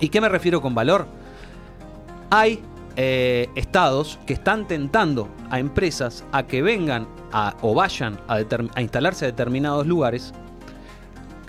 ¿Y 0.00 0.08
qué 0.08 0.20
me 0.20 0.28
refiero 0.28 0.60
con 0.60 0.74
valor? 0.74 1.06
Hay 2.30 2.62
eh, 3.00 3.48
estados 3.54 4.18
que 4.26 4.32
están 4.32 4.66
tentando 4.66 5.28
a 5.50 5.60
empresas 5.60 6.24
a 6.32 6.42
que 6.48 6.62
vengan 6.62 7.06
a- 7.32 7.54
o 7.62 7.72
vayan 7.74 8.18
a, 8.26 8.40
instalarse 8.80 9.24
a 9.24 9.28
determinados 9.28 9.86
lugares 9.86 10.32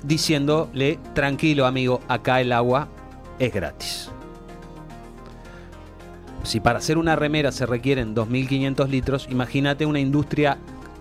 diciéndole, 0.04 1.00
tranquilo 1.14 1.66
amigo, 1.66 2.02
acá 2.08 2.40
el 2.40 2.52
agua 2.52 2.88
es 3.40 3.54
gratis. 3.54 4.10
Si 6.44 6.60
para 6.60 6.80
hacer 6.80 6.98
una 6.98 7.16
remera 7.16 7.52
se 7.52 7.66
requieren 7.66 8.16
2.500 8.16 8.88
litros, 8.88 9.28
imagínate 9.30 9.86
una 9.86 10.00
industria 10.00 10.58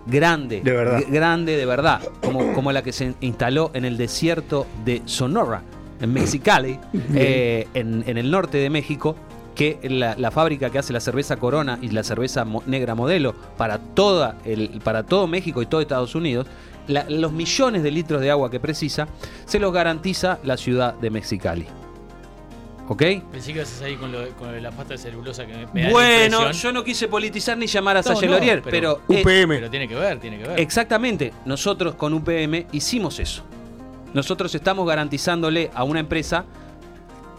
grande, 0.06 0.62
De 0.62 0.72
verdad. 0.72 1.00
grande 1.08 1.56
de 1.56 1.66
verdad, 1.66 2.00
como, 2.22 2.52
como 2.54 2.72
la 2.72 2.82
que 2.82 2.92
se 2.92 3.14
instaló 3.20 3.70
en 3.74 3.84
el 3.84 3.96
desierto 3.96 4.66
de 4.84 5.02
Sonora, 5.04 5.62
en 6.00 6.12
Mexicali, 6.12 6.78
eh, 7.14 7.68
en, 7.74 8.02
en 8.06 8.18
el 8.18 8.30
norte 8.30 8.58
de 8.58 8.70
México, 8.70 9.14
que 9.58 9.80
la, 9.82 10.14
la 10.16 10.30
fábrica 10.30 10.70
que 10.70 10.78
hace 10.78 10.92
la 10.92 11.00
cerveza 11.00 11.36
Corona 11.36 11.80
y 11.82 11.88
la 11.90 12.04
cerveza 12.04 12.44
mo- 12.44 12.62
negra 12.66 12.94
modelo 12.94 13.34
para, 13.56 13.78
toda 13.78 14.36
el, 14.44 14.80
para 14.84 15.02
todo 15.02 15.26
México 15.26 15.60
y 15.62 15.66
todo 15.66 15.80
Estados 15.80 16.14
Unidos, 16.14 16.46
la- 16.86 17.04
los 17.10 17.32
millones 17.32 17.82
de 17.82 17.90
litros 17.90 18.20
de 18.20 18.30
agua 18.30 18.52
que 18.52 18.60
precisa, 18.60 19.08
se 19.46 19.58
los 19.58 19.72
garantiza 19.72 20.38
la 20.44 20.56
ciudad 20.56 20.94
de 20.94 21.10
Mexicali. 21.10 21.66
¿Ok? 22.90 23.02
Pensé 23.32 23.52
que 23.52 23.58
ibas 23.58 23.72
a 23.74 23.78
salir 23.80 23.98
con, 23.98 24.12
lo, 24.12 24.20
la 24.60 24.70
pasta 24.70 24.94
de 24.94 24.98
celulosa 24.98 25.44
que 25.44 25.52
me, 25.52 25.66
me 25.74 25.80
da 25.82 25.86
la 25.88 25.92
Bueno, 25.92 26.52
yo 26.52 26.72
no 26.72 26.84
quise 26.84 27.08
politizar 27.08 27.58
ni 27.58 27.66
llamar 27.66 27.96
a 27.98 28.02
No, 28.02 28.14
no, 28.14 28.20
Lorier, 28.28 28.62
pero- 28.62 29.00
pero, 29.08 29.18
eh, 29.18 29.22
UPM. 29.22 29.56
Pero 29.56 29.70
tiene 29.70 29.88
que 29.88 29.94
ver, 29.96 30.20
tiene 30.20 30.38
que 30.38 30.48
ver. 30.48 30.60
exactamente, 30.60 31.34
nosotros 31.44 31.96
con 31.96 32.14
UPM 32.14 32.66
hicimos 32.72 33.18
eso. 33.18 33.42
Nosotros 34.14 34.54
estamos 34.54 34.86
garantizándole 34.86 35.70
a 35.74 35.82
una 35.84 35.98
empresa 36.00 36.44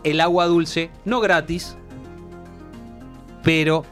el 0.03 0.21
agua 0.21 0.45
dulce, 0.45 0.91
no 1.05 1.19
gratis, 1.21 1.77
pero 3.43 3.83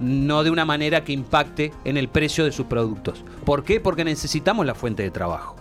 no 0.00 0.42
de 0.42 0.50
una 0.50 0.64
manera 0.64 1.04
que 1.04 1.12
impacte 1.12 1.72
en 1.84 1.96
el 1.96 2.08
precio 2.08 2.44
de 2.44 2.52
sus 2.52 2.66
productos. 2.66 3.24
¿Por 3.44 3.64
qué? 3.64 3.80
Porque 3.80 4.04
necesitamos 4.04 4.64
la 4.66 4.74
fuente 4.74 5.02
de 5.02 5.10
trabajo. 5.10 5.56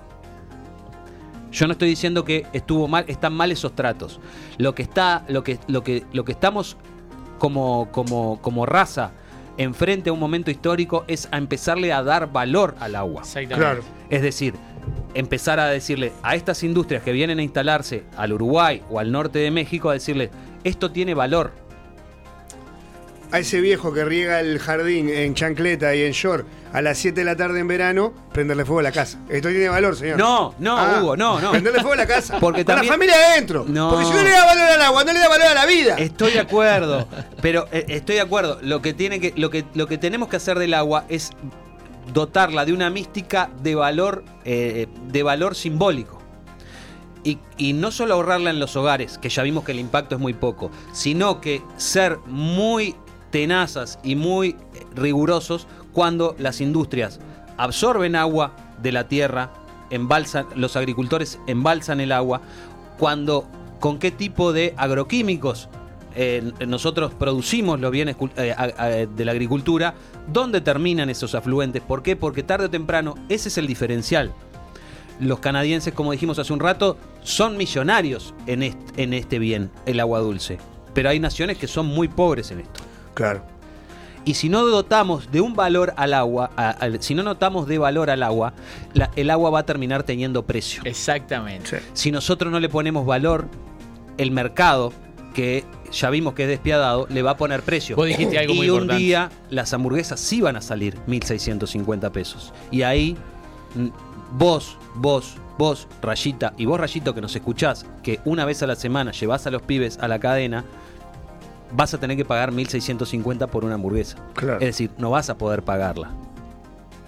Yo 1.51 1.67
no 1.67 1.73
estoy 1.73 1.89
diciendo 1.89 2.23
que 2.23 2.45
estuvo 2.53 2.87
mal, 2.87 3.05
están 3.07 3.33
mal 3.33 3.51
esos 3.51 3.75
tratos. 3.75 4.19
Lo 4.57 4.75
que 4.75 4.83
está, 4.83 5.25
lo 5.27 5.43
que, 5.43 5.59
lo 5.67 5.83
que, 5.83 6.05
lo 6.13 6.23
que 6.23 6.31
estamos 6.31 6.77
como, 7.37 7.89
como, 7.91 8.39
como 8.41 8.65
raza 8.65 9.11
enfrente 9.57 10.09
a 10.09 10.13
un 10.13 10.19
momento 10.19 10.51
histórico 10.51 11.03
es 11.07 11.27
a 11.31 11.37
empezarle 11.37 11.91
a 11.91 12.01
dar 12.01 12.31
valor 12.31 12.75
al 12.79 12.95
agua. 12.95 13.21
Exactamente. 13.23 13.55
Claro. 13.55 13.81
Es 14.09 14.21
decir, 14.21 14.53
empezar 15.13 15.59
a 15.59 15.67
decirle 15.67 16.13
a 16.23 16.35
estas 16.35 16.63
industrias 16.63 17.03
que 17.03 17.11
vienen 17.11 17.39
a 17.39 17.43
instalarse 17.43 18.05
al 18.15 18.31
Uruguay 18.33 18.81
o 18.89 18.99
al 18.99 19.11
norte 19.11 19.39
de 19.39 19.51
México, 19.51 19.89
a 19.89 19.93
decirle, 19.93 20.29
esto 20.63 20.91
tiene 20.91 21.13
valor. 21.13 21.51
A 23.31 23.39
ese 23.39 23.61
viejo 23.61 23.93
que 23.93 24.03
riega 24.03 24.39
el 24.39 24.57
jardín 24.57 25.07
en 25.07 25.35
chancleta 25.35 25.93
y 25.93 26.01
en 26.01 26.13
short 26.13 26.47
a 26.73 26.81
las 26.81 26.97
7 26.97 27.19
de 27.21 27.25
la 27.25 27.35
tarde 27.35 27.59
en 27.59 27.67
verano, 27.67 28.11
prenderle 28.33 28.65
fuego 28.65 28.79
a 28.79 28.83
la 28.83 28.91
casa. 28.91 29.19
Esto 29.29 29.49
tiene 29.49 29.69
valor, 29.69 29.95
señor. 29.95 30.17
No, 30.17 30.55
no, 30.57 30.77
Ah, 30.77 30.99
Hugo, 30.99 31.15
no, 31.15 31.39
no. 31.39 31.51
Prenderle 31.51 31.79
fuego 31.79 31.93
a 31.93 31.97
la 31.97 32.07
casa. 32.15 32.39
Porque 32.39 32.65
Con 32.65 32.73
también- 32.75 32.87
la 32.87 32.93
familia 32.93 33.15
adentro. 33.33 33.65
No. 33.67 33.91
Porque 33.91 34.05
si 34.05 34.11
no 34.13 34.23
le 34.23 34.29
da 34.31 34.45
valor 34.45 34.63
al 34.69 34.81
agua, 34.81 35.03
no 35.03 35.13
le 35.13 35.19
da 35.19 35.29
valor 35.29 35.47
a 35.47 35.53
la 35.53 35.65
vida. 35.67 35.95
Estoy 35.99 36.31
de 36.33 36.39
acuerdo, 36.39 37.07
pero 37.41 37.67
eh, 37.71 37.85
estoy 37.89 38.15
de 38.15 38.21
acuerdo. 38.21 38.57
Lo 38.63 38.81
que 38.81 38.93
tiene 38.95 39.19
que, 39.19 39.33
lo 39.35 39.51
que, 39.51 39.63
lo 39.75 39.85
que 39.87 39.97
tenemos 39.99 40.27
que 40.29 40.37
hacer 40.37 40.57
del 40.57 40.73
agua 40.73 41.05
es 41.09 41.29
dotarla 42.13 42.65
de 42.65 42.73
una 42.73 42.89
mística 42.89 43.51
de 43.61 43.75
valor, 43.75 44.23
eh, 44.43 44.87
de 45.07 45.21
valor 45.23 45.53
simbólico. 45.55 46.19
Y, 47.23 47.37
y 47.57 47.73
no 47.73 47.91
solo 47.91 48.15
ahorrarla 48.15 48.49
en 48.49 48.59
los 48.59 48.75
hogares, 48.75 49.17
que 49.19 49.29
ya 49.29 49.43
vimos 49.43 49.63
que 49.65 49.73
el 49.73 49.79
impacto 49.79 50.15
es 50.15 50.21
muy 50.21 50.33
poco, 50.33 50.71
sino 50.93 51.41
que 51.41 51.61
ser 51.77 52.17
muy 52.25 52.95
tenazas 53.31 53.99
y 54.03 54.15
muy 54.15 54.55
rigurosos 54.95 55.67
cuando 55.93 56.35
las 56.39 56.61
industrias 56.61 57.19
absorben 57.57 58.15
agua 58.15 58.55
de 58.81 58.91
la 58.91 59.07
tierra, 59.07 59.51
embalsan, 59.89 60.45
los 60.55 60.75
agricultores 60.75 61.39
embalsan 61.47 61.99
el 61.99 62.11
agua, 62.11 62.41
cuando 62.97 63.45
con 63.79 63.99
qué 63.99 64.11
tipo 64.11 64.53
de 64.53 64.73
agroquímicos 64.77 65.69
eh, 66.15 66.51
nosotros 66.67 67.13
producimos 67.13 67.79
los 67.79 67.91
bienes 67.91 68.15
eh, 68.37 69.07
de 69.15 69.25
la 69.25 69.31
agricultura, 69.31 69.93
¿dónde 70.27 70.61
terminan 70.61 71.09
esos 71.09 71.35
afluentes? 71.35 71.81
¿Por 71.81 72.01
qué? 72.01 72.15
Porque 72.15 72.43
tarde 72.43 72.65
o 72.65 72.69
temprano 72.69 73.15
ese 73.29 73.49
es 73.49 73.57
el 73.57 73.67
diferencial. 73.67 74.33
Los 75.19 75.39
canadienses, 75.39 75.93
como 75.93 76.13
dijimos 76.13 76.39
hace 76.39 76.53
un 76.53 76.61
rato, 76.61 76.97
son 77.23 77.57
millonarios 77.57 78.33
en 78.47 79.13
este 79.13 79.37
bien, 79.37 79.69
el 79.85 79.99
agua 79.99 80.19
dulce. 80.19 80.57
Pero 80.93 81.09
hay 81.09 81.19
naciones 81.19 81.57
que 81.57 81.67
son 81.67 81.85
muy 81.85 82.07
pobres 82.07 82.51
en 82.51 82.61
esto. 82.61 82.79
Claro. 83.13 83.41
Y 84.25 84.33
si 84.35 84.49
no 84.49 84.65
dotamos 84.65 85.31
de 85.31 85.41
un 85.41 85.55
valor 85.55 85.93
al 85.95 86.13
agua, 86.13 86.51
a- 86.57 86.75
si 86.99 87.15
no 87.15 87.23
notamos 87.23 87.67
de 87.67 87.77
valor 87.77 88.09
al 88.09 88.21
agua, 88.21 88.53
la- 88.93 89.09
el 89.15 89.29
agua 89.31 89.49
va 89.49 89.59
a 89.59 89.65
terminar 89.65 90.03
teniendo 90.03 90.43
precio. 90.45 90.81
Exactamente. 90.85 91.79
Sí. 91.79 91.85
Si 91.93 92.11
nosotros 92.11 92.51
no 92.51 92.59
le 92.59 92.69
ponemos 92.69 93.05
valor, 93.05 93.47
el 94.17 94.31
mercado, 94.31 94.91
que 95.33 95.63
ya 95.91 96.09
vimos 96.09 96.33
que 96.33 96.43
es 96.43 96.49
despiadado, 96.49 97.07
le 97.09 97.21
va 97.21 97.31
a 97.31 97.37
poner 97.37 97.61
precio. 97.63 97.95
Vos 97.95 98.07
dijiste 98.07 98.37
algo 98.37 98.53
y 98.53 98.57
muy 98.57 98.69
un 98.69 98.75
importante. 98.81 99.03
día 99.03 99.29
las 99.49 99.73
hamburguesas 99.73 100.19
sí 100.19 100.41
van 100.41 100.57
a 100.57 100.61
salir 100.61 100.97
1.650 101.07 102.11
pesos. 102.11 102.53
Y 102.71 102.81
ahí 102.81 103.15
vos, 104.33 104.77
vos, 104.95 105.35
vos, 105.57 105.87
Rayita, 106.01 106.53
y 106.57 106.65
vos, 106.65 106.79
Rayito, 106.79 107.13
que 107.15 107.21
nos 107.21 107.35
escuchás, 107.35 107.85
que 108.03 108.19
una 108.25 108.45
vez 108.45 108.61
a 108.63 108.67
la 108.67 108.75
semana 108.75 109.11
llevás 109.11 109.47
a 109.47 109.51
los 109.51 109.61
pibes 109.61 109.97
a 109.99 110.07
la 110.07 110.19
cadena, 110.19 110.65
vas 111.71 111.93
a 111.93 111.99
tener 111.99 112.17
que 112.17 112.25
pagar 112.25 112.51
1.650 112.51 113.47
por 113.47 113.65
una 113.65 113.75
hamburguesa. 113.75 114.17
Claro. 114.33 114.59
Es 114.59 114.65
decir, 114.67 114.91
no 114.97 115.09
vas 115.11 115.29
a 115.29 115.37
poder 115.37 115.63
pagarla. 115.63 116.11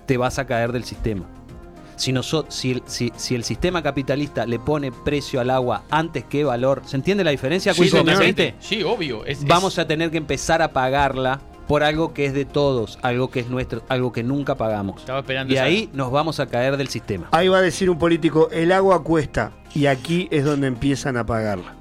Te 0.05 0.17
vas 0.17 0.39
a 0.39 0.45
caer 0.45 0.71
del 0.71 0.83
sistema. 0.83 1.25
Si, 1.95 2.11
noso- 2.11 2.45
si, 2.49 2.71
el, 2.71 2.83
si- 2.87 3.13
si 3.15 3.35
el 3.35 3.43
sistema 3.43 3.83
capitalista 3.83 4.45
le 4.47 4.57
pone 4.57 4.91
precio 4.91 5.39
al 5.39 5.51
agua 5.51 5.83
antes 5.91 6.23
que 6.23 6.43
valor, 6.43 6.81
¿se 6.85 6.95
entiende 6.95 7.23
la 7.23 7.31
diferencia? 7.31 7.73
Sí. 7.73 7.81
Sí, 8.59 8.83
obvio. 8.83 9.23
Es- 9.25 9.39
es- 9.39 9.45
Vamos 9.47 9.77
a 9.77 9.85
tener 9.85 10.09
que 10.09 10.17
empezar 10.17 10.61
a 10.63 10.73
pagarla 10.73 11.39
por 11.67 11.83
algo 11.83 12.13
que 12.13 12.25
es 12.25 12.33
de 12.33 12.43
todos, 12.43 12.97
algo 13.03 13.29
que 13.29 13.39
es 13.41 13.49
nuestro, 13.49 13.83
algo 13.87 14.11
que 14.11 14.23
nunca 14.23 14.55
pagamos. 14.55 14.99
Estaba 15.01 15.19
esperando 15.19 15.53
Y 15.53 15.57
esa- 15.57 15.65
ahí 15.65 15.89
nos 15.93 16.11
vamos 16.11 16.39
a 16.39 16.47
caer 16.47 16.75
del 16.75 16.87
sistema. 16.87 17.27
Ahí 17.31 17.47
va 17.49 17.59
a 17.59 17.61
decir 17.61 17.89
un 17.89 17.99
político, 17.99 18.49
el 18.51 18.71
agua 18.71 19.03
cuesta 19.03 19.51
y 19.75 19.85
aquí 19.85 20.27
es 20.31 20.43
donde 20.43 20.67
empiezan 20.67 21.17
a 21.17 21.25
pagarla. 21.25 21.75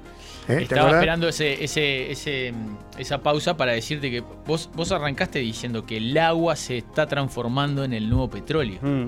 ¿Te 0.47 0.63
Estaba 0.63 0.91
esperando 0.91 1.27
ese, 1.27 1.63
ese, 1.63 2.11
ese, 2.11 2.53
esa 2.97 3.19
pausa 3.21 3.55
para 3.57 3.71
decirte 3.73 4.09
que 4.11 4.23
vos, 4.45 4.69
vos 4.73 4.91
arrancaste 4.91 5.39
diciendo 5.39 5.85
que 5.85 5.97
el 5.97 6.17
agua 6.17 6.55
se 6.55 6.77
está 6.77 7.05
transformando 7.07 7.83
en 7.83 7.93
el 7.93 8.09
nuevo 8.09 8.29
petróleo. 8.29 8.79
Mm. 8.81 9.05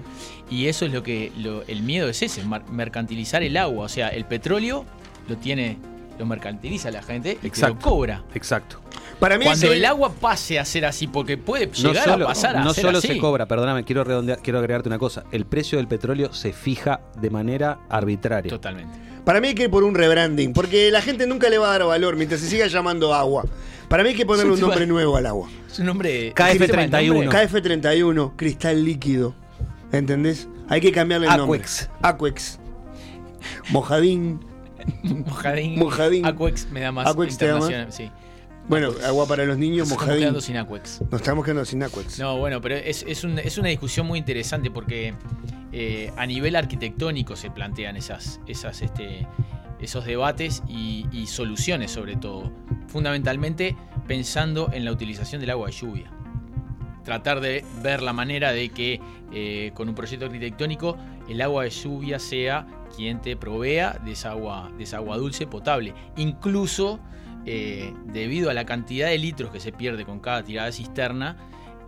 Y 0.49 0.67
eso 0.67 0.85
es 0.85 0.93
lo 0.93 1.03
que 1.03 1.31
lo- 1.37 1.63
el 1.67 1.81
miedo 1.83 2.07
es 2.09 2.21
ese, 2.21 2.43
mar- 2.43 2.65
mercantilizar 2.69 3.43
el 3.43 3.57
agua. 3.57 3.85
O 3.85 3.89
sea, 3.89 4.09
el 4.09 4.25
petróleo 4.25 4.85
lo 5.27 5.37
tiene, 5.37 5.77
lo 6.19 6.25
mercantiliza 6.25 6.91
la 6.91 7.01
gente 7.01 7.31
y 7.31 7.35
te 7.35 7.41
lo 7.41 7.47
Exacto. 7.47 7.89
cobra. 7.89 8.23
Exacto. 8.35 8.79
Para 9.19 9.37
mí 9.37 9.45
Cuando 9.45 9.71
el 9.71 9.85
agua 9.85 10.11
pase 10.11 10.59
a 10.59 10.65
ser 10.65 10.85
así, 10.85 11.07
porque 11.07 11.37
puede 11.37 11.67
No 11.67 11.73
llegar 11.73 12.03
solo, 12.09 12.25
a 12.25 12.27
pasar 12.27 12.57
a 12.57 12.63
no 12.63 12.73
ser 12.73 12.83
solo 12.85 12.97
así. 12.97 13.07
se 13.07 13.17
cobra, 13.19 13.45
perdóname, 13.45 13.83
quiero 13.85 14.03
redondear, 14.03 14.39
quiero 14.41 14.59
agregarte 14.59 14.89
una 14.89 14.99
cosa. 14.99 15.23
El 15.31 15.45
precio 15.45 15.77
del 15.77 15.87
petróleo 15.87 16.33
se 16.33 16.51
fija 16.51 16.99
de 17.21 17.29
manera 17.29 17.79
arbitraria. 17.89 18.49
Totalmente. 18.49 18.97
Para 19.23 19.39
mí 19.39 19.49
hay 19.49 19.55
que 19.55 19.63
ir 19.63 19.69
por 19.69 19.83
un 19.83 19.95
rebranding, 19.95 20.53
porque 20.53 20.91
la 20.91 21.01
gente 21.01 21.25
nunca 21.27 21.49
le 21.49 21.57
va 21.57 21.67
a 21.69 21.77
dar 21.77 21.87
valor 21.87 22.15
mientras 22.15 22.41
se 22.41 22.47
siga 22.49 22.67
llamando 22.67 23.13
agua. 23.13 23.45
Para 23.87 24.03
mí 24.03 24.09
hay 24.09 24.15
que 24.15 24.25
ponerle 24.25 24.51
un 24.53 24.59
nombre 24.59 24.85
nuevo 24.85 25.15
al 25.15 25.25
agua. 25.25 25.49
Es 25.71 25.79
un 25.79 25.85
nombre. 25.85 26.33
KF31. 26.33 27.29
KF31, 27.29 28.33
cristal 28.35 28.83
líquido. 28.83 29.35
¿Entendés? 29.91 30.47
Hay 30.67 30.81
que 30.81 30.91
cambiarle 30.91 31.27
el 31.27 31.37
nombre. 31.37 31.59
Aquex. 31.59 31.89
Aquex. 32.01 32.59
Mojadín. 33.69 34.39
Mojadín. 35.03 35.79
Mojadín. 35.79 36.25
Aquex 36.25 36.69
me 36.71 36.81
da 36.81 36.91
más 36.91 37.07
Aquex 37.07 37.37
te 37.37 37.47
da 37.47 37.55
más. 37.55 37.63
internacional. 37.65 37.93
Sí. 37.93 38.11
Bueno, 38.67 38.91
agua 39.05 39.27
para 39.27 39.43
los 39.45 39.57
niños, 39.57 39.89
Nos 39.89 39.91
estamos 39.97 40.17
quedando 40.17 40.41
sin 40.41 40.57
Aquex. 40.57 41.01
Nos 41.11 41.21
estamos 41.21 41.43
quedando 41.45 41.65
sin 41.65 41.83
Aquex. 41.83 42.19
No, 42.19 42.37
bueno, 42.37 42.61
pero 42.61 42.75
es, 42.75 43.03
es 43.07 43.23
un- 43.23 43.37
es 43.39 43.57
una 43.57 43.69
discusión 43.69 44.07
muy 44.07 44.19
interesante 44.19 44.71
porque 44.71 45.13
eh, 45.73 46.11
a 46.15 46.25
nivel 46.25 46.55
arquitectónico 46.55 47.35
se 47.35 47.51
plantean 47.51 47.97
esas, 47.97 48.39
esas, 48.47 48.81
este, 48.81 49.27
esos 49.81 50.05
debates 50.05 50.63
y, 50.67 51.07
y 51.11 51.27
soluciones 51.27 51.91
sobre 51.91 52.15
todo. 52.15 52.51
Fundamentalmente 52.87 53.75
pensando 54.07 54.69
en 54.71 54.85
la 54.85 54.91
utilización 54.91 55.41
del 55.41 55.49
agua 55.49 55.67
de 55.67 55.73
lluvia. 55.73 56.11
Tratar 57.03 57.41
de 57.41 57.65
ver 57.81 58.01
la 58.01 58.13
manera 58.13 58.53
de 58.53 58.69
que 58.69 59.01
eh, 59.33 59.71
con 59.73 59.89
un 59.89 59.95
proyecto 59.95 60.25
arquitectónico 60.25 60.95
el 61.27 61.41
agua 61.41 61.63
de 61.65 61.69
lluvia 61.69 62.17
sea 62.17 62.65
quien 62.95 63.19
te 63.19 63.35
provea 63.35 63.99
de 64.05 64.13
esa 64.13 64.31
agua, 64.31 64.71
de 64.77 64.85
esa 64.85 64.97
agua 64.97 65.17
dulce 65.17 65.47
potable. 65.47 65.93
Incluso 66.15 66.99
eh, 67.45 67.93
debido 68.05 68.49
a 68.49 68.53
la 68.53 68.65
cantidad 68.65 69.07
de 69.07 69.17
litros 69.17 69.51
que 69.51 69.59
se 69.59 69.71
pierde 69.71 70.05
con 70.05 70.19
cada 70.19 70.43
tirada 70.43 70.67
de 70.67 70.73
cisterna, 70.73 71.37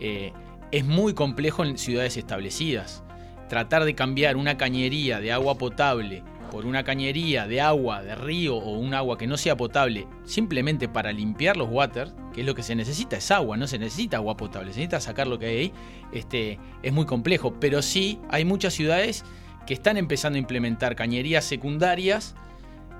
eh, 0.00 0.32
es 0.70 0.84
muy 0.84 1.14
complejo 1.14 1.64
en 1.64 1.78
ciudades 1.78 2.16
establecidas. 2.16 3.02
Tratar 3.48 3.84
de 3.84 3.94
cambiar 3.94 4.36
una 4.36 4.56
cañería 4.56 5.20
de 5.20 5.32
agua 5.32 5.56
potable 5.56 6.22
por 6.50 6.66
una 6.66 6.84
cañería 6.84 7.46
de 7.46 7.60
agua 7.60 8.02
de 8.02 8.14
río 8.14 8.56
o 8.56 8.78
un 8.78 8.94
agua 8.94 9.18
que 9.18 9.26
no 9.26 9.36
sea 9.36 9.56
potable 9.56 10.06
simplemente 10.24 10.88
para 10.88 11.12
limpiar 11.12 11.56
los 11.56 11.68
waters, 11.70 12.14
que 12.32 12.40
es 12.40 12.46
lo 12.46 12.54
que 12.54 12.62
se 12.62 12.74
necesita, 12.74 13.16
es 13.16 13.30
agua, 13.30 13.56
no 13.56 13.66
se 13.66 13.78
necesita 13.78 14.18
agua 14.18 14.36
potable, 14.36 14.72
se 14.72 14.78
necesita 14.80 15.00
sacar 15.00 15.26
lo 15.26 15.38
que 15.38 15.46
hay 15.46 15.56
ahí, 15.56 15.72
este, 16.12 16.58
es 16.82 16.92
muy 16.92 17.06
complejo. 17.06 17.54
Pero 17.60 17.82
sí 17.82 18.18
hay 18.28 18.44
muchas 18.44 18.74
ciudades 18.74 19.24
que 19.66 19.74
están 19.74 19.96
empezando 19.96 20.36
a 20.36 20.40
implementar 20.40 20.96
cañerías 20.96 21.44
secundarias 21.44 22.34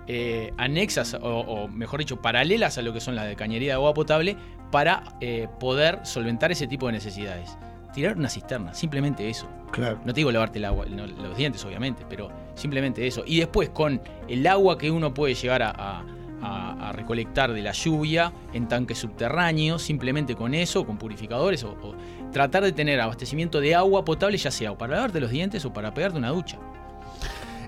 eh, 0.06 0.52
anexas 0.56 1.14
o, 1.14 1.18
o, 1.20 1.68
mejor 1.68 2.00
dicho 2.00 2.20
paralelas 2.22 2.78
a 2.78 2.82
lo 2.82 2.92
que 2.92 3.00
son 3.00 3.14
las 3.16 3.26
de 3.26 3.36
cañería 3.36 3.70
de 3.70 3.74
agua 3.74 3.94
potable 3.94 4.36
para 4.70 5.02
eh, 5.20 5.48
poder 5.60 6.00
solventar 6.04 6.52
ese 6.52 6.66
tipo 6.66 6.86
de 6.86 6.92
necesidades. 6.92 7.56
Tirar 7.94 8.16
una 8.16 8.28
cisterna, 8.28 8.74
simplemente 8.74 9.28
eso. 9.28 9.48
Claro. 9.72 9.98
No 10.04 10.12
te 10.12 10.20
digo 10.20 10.30
lavarte 10.30 10.58
el 10.58 10.66
agua, 10.66 10.84
no, 10.86 11.06
los 11.06 11.36
dientes 11.36 11.64
obviamente, 11.64 12.04
pero 12.08 12.30
simplemente 12.54 13.06
eso. 13.06 13.22
Y 13.26 13.38
después 13.38 13.70
con 13.70 14.00
el 14.28 14.46
agua 14.46 14.76
que 14.76 14.90
uno 14.90 15.14
puede 15.14 15.34
llegar 15.34 15.62
a, 15.62 15.70
a- 15.70 16.04
a- 16.42 16.90
a 16.90 16.92
recolectar 16.92 17.52
de 17.54 17.62
la 17.62 17.72
lluvia 17.72 18.30
en 18.52 18.68
tanques 18.68 18.98
subterráneos, 18.98 19.80
simplemente 19.82 20.34
con 20.36 20.52
eso, 20.54 20.86
con 20.86 20.98
purificadores, 20.98 21.64
o, 21.64 21.70
o 21.70 21.94
tratar 22.30 22.62
de 22.62 22.72
tener 22.72 23.00
abastecimiento 23.00 23.60
de 23.60 23.74
agua 23.74 24.04
potable, 24.04 24.36
ya 24.36 24.50
sea 24.50 24.72
o 24.72 24.78
para 24.78 24.96
lavarte 24.96 25.18
los 25.18 25.30
dientes 25.30 25.64
o 25.64 25.72
para 25.72 25.94
pegarte 25.94 26.18
una 26.18 26.28
ducha. 26.28 26.58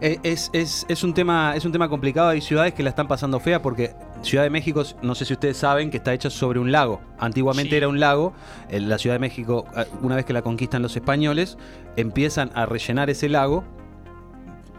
Eh, 0.01 0.19
Es, 0.23 0.51
es- 0.53 0.87
es 0.89 1.03
un 1.03 1.13
tema, 1.15 1.55
es 1.57 1.65
un 1.65 1.73
tema 1.73 1.89
complicado. 1.89 2.29
Hay 2.29 2.41
ciudades 2.41 2.73
que 2.75 2.83
la 2.83 2.91
están 2.91 3.09
pasando 3.09 3.41
fea 3.41 3.61
porque 3.63 3.95
Ciudad 4.23 4.45
de 4.45 4.51
México, 4.51 4.83
no 5.03 5.15
sé 5.15 5.25
si 5.25 5.33
ustedes 5.33 5.57
saben, 5.57 5.91
que 5.91 5.97
está 5.99 6.13
hecha 6.13 6.31
sobre 6.31 6.59
un 6.61 6.71
lago. 6.73 7.01
Antiguamente 7.19 7.71
Sí. 7.71 7.77
era 7.77 7.89
un 7.89 8.01
lago. 8.01 8.33
La 8.71 8.99
Ciudad 8.99 9.15
de 9.17 9.21
México, 9.21 9.65
eh, 9.77 9.85
una 10.03 10.17
vez 10.17 10.25
que 10.25 10.33
la 10.33 10.43
conquistan 10.43 10.83
los 10.83 10.95
españoles, 10.97 11.57
empiezan 11.97 12.51
a 12.55 12.67
rellenar 12.67 13.11
ese 13.11 13.29
lago 13.29 13.65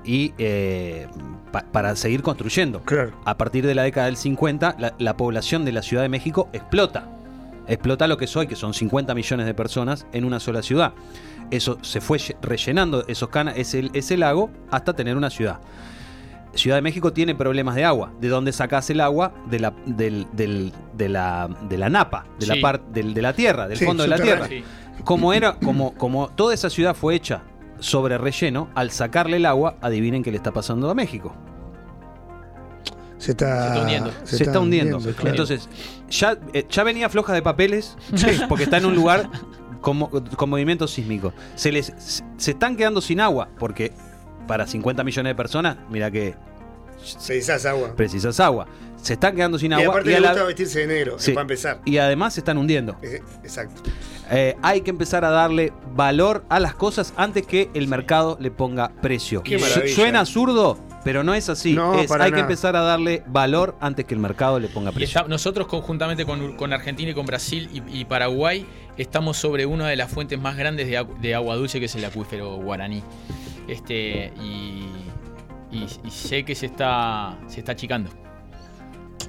y 0.06 0.34
eh, 0.38 1.08
pa- 1.52 1.66
para 1.72 1.96
seguir 1.96 2.22
construyendo. 2.22 2.82
Claro. 2.82 3.12
A 3.26 3.38
partir 3.38 3.66
de 3.66 3.76
la 3.76 3.84
década 3.84 4.06
del 4.08 4.18
50, 4.18 4.76
la, 4.80 4.94
la 4.98 5.18
población 5.18 5.66
de 5.66 5.72
la 5.74 5.82
Ciudad 5.82 6.04
de 6.04 6.10
México 6.10 6.50
explota. 6.54 7.08
Explota 7.68 8.08
lo 8.08 8.18
que 8.18 8.26
es 8.26 8.36
hoy, 8.36 8.48
que 8.48 8.56
son 8.56 8.74
50 8.74 9.14
millones 9.14 9.46
de 9.46 9.54
personas 9.54 10.08
en 10.12 10.26
una 10.26 10.40
sola 10.40 10.64
ciudad. 10.64 10.94
Eso 11.52 11.78
se 11.82 12.00
fue 12.02 12.18
lle- 12.20 12.36
rellenando 12.42 13.06
esos 13.08 13.30
cana 13.30 13.52
ese, 13.52 13.90
ese 13.94 14.18
lago 14.18 14.50
hasta 14.72 14.94
tener 14.94 15.18
una 15.18 15.30
ciudad. 15.30 15.60
Ciudad 16.56 16.78
de 16.78 16.82
México 16.82 17.14
tiene 17.14 17.36
problemas 17.36 17.76
de 17.76 17.86
agua. 17.86 18.12
¿De 18.20 18.28
dónde 18.28 18.52
sacas 18.52 18.90
el 18.90 19.02
agua? 19.02 19.34
De 19.50 19.60
la, 19.60 19.74
del- 19.86 20.28
del- 20.34 20.74
de 20.94 21.10
la, 21.10 21.48
de 21.70 21.78
la 21.78 21.90
napa, 21.90 22.26
de, 22.40 22.46
Sí. 22.48 22.52
la 22.56 22.62
par- 22.62 22.82
del- 22.88 23.14
de 23.14 23.22
la 23.22 23.34
tierra, 23.34 23.68
del 23.68 23.78
Sí, 23.78 23.86
fondo 23.86 24.04
de 24.04 24.10
la 24.10 24.18
tierra. 24.20 24.48
Sí. 24.48 24.64
Como 25.04 25.32
era, 25.34 25.54
como, 25.54 25.94
como 25.94 26.28
toda 26.30 26.54
esa 26.54 26.70
ciudad 26.70 26.96
fue 26.96 27.16
hecha 27.16 27.44
sobre 27.80 28.18
relleno, 28.18 28.70
al 28.76 28.92
sacarle 28.92 29.38
el 29.38 29.46
agua, 29.46 29.78
adivinen 29.82 30.22
qué 30.24 30.32
le 30.32 30.38
está 30.38 30.52
pasando 30.52 30.90
a 30.90 30.94
México. 30.96 31.34
Se 33.18 33.32
está, 33.32 33.48
Se 33.48 33.68
está 33.68 33.82
hundiendo. 33.82 34.12
Se, 34.24 34.44
está, 34.44 34.60
hundiendo. 34.60 35.00
claro. 35.00 35.30
Entonces, 35.30 35.70
ya, 36.10 36.38
eh, 36.54 36.66
ya 36.70 36.84
venía 36.84 37.10
floja 37.10 37.34
de 37.34 37.42
papeles, 37.42 37.98
porque 38.48 38.64
está 38.64 38.78
en 38.78 38.86
un 38.86 38.96
lugar 38.96 39.30
con, 39.82 40.00
con 40.08 40.50
movimiento 40.50 40.88
sísmico. 40.88 41.34
Se 41.56 41.72
les 41.72 41.94
se, 42.38 42.52
están 42.52 42.76
quedando 42.76 43.02
sin 43.02 43.20
agua, 43.22 43.50
porque 43.60 43.92
para 44.48 44.66
50 44.68 45.04
millones 45.04 45.32
de 45.32 45.36
personas, 45.36 45.78
mira 45.90 46.10
que 46.12 46.36
deshace 47.28 47.68
agua. 47.70 47.94
precisas 47.96 48.40
agua. 48.40 48.68
Se 49.02 49.14
están 49.14 49.34
quedando 49.36 49.58
sin 49.58 49.72
y 49.72 49.76
agua 49.76 49.88
aparte 49.90 50.12
y, 50.12 50.14
a 50.14 50.18
le 50.20 50.22
la- 50.26 50.32
gusta 50.34 50.46
vestirse 50.46 50.80
de 50.80 50.88
negro, 50.88 51.18
Sí. 51.20 51.32
para 51.32 51.44
empezar. 51.44 51.80
y 51.86 51.98
además 51.98 52.34
se 52.34 52.42
están 52.42 52.58
hundiendo. 52.58 52.98
Exacto. 53.44 53.82
Eh, 54.32 54.56
hay 54.62 54.82
que 54.82 54.90
empezar 54.90 55.24
a 55.26 55.30
darle 55.30 55.72
valor 55.96 56.44
a 56.50 56.60
las 56.60 56.76
cosas 56.76 57.14
antes 57.16 57.48
que 57.48 57.70
el 57.74 57.88
mercado 57.88 58.38
le 58.42 58.52
ponga 58.52 58.92
precio. 59.02 59.42
Qué. 59.44 59.58
Suena 59.96 60.20
absurdo, 60.20 60.78
pero 61.04 61.24
no 61.24 61.34
es 61.34 61.50
así. 61.50 61.74
No, 61.74 62.00
Es- 62.00 62.08
para 62.08 62.26
hay 62.26 62.32
que 62.32 62.40
empezar 62.42 62.76
a 62.76 62.82
darle 62.82 63.24
valor 63.28 63.76
antes 63.80 64.06
que 64.06 64.14
el 64.14 64.20
mercado 64.20 64.60
le 64.60 64.68
ponga 64.68 64.92
Y 64.92 64.96
precio. 64.96 65.20
está- 65.20 65.30
nosotros 65.30 65.68
conjuntamente 65.68 66.26
con, 66.26 66.56
con 66.58 66.74
Argentina 66.74 67.12
y 67.12 67.14
con 67.14 67.26
Brasil 67.26 67.70
y, 67.74 68.00
y 68.02 68.06
Paraguay 68.06 68.66
estamos 68.98 69.38
sobre 69.38 69.66
una 69.66 69.88
de 69.88 69.96
las 69.96 70.12
fuentes 70.12 70.40
más 70.40 70.58
grandes 70.58 70.88
de, 70.88 71.00
agu- 71.00 71.18
de 71.20 71.36
agua 71.36 71.56
dulce 71.56 71.80
que 71.80 71.86
es 71.86 71.96
el 71.96 72.04
acuífero 72.06 72.56
guaraní. 72.58 73.02
Este, 73.68 74.34
y, 74.42 74.86
y- 75.72 75.88
y 76.04 76.10
sé 76.12 76.44
que 76.44 76.56
se 76.56 76.66
está, 76.66 77.38
se 77.48 77.60
está 77.60 77.74
achicando, 77.74 78.10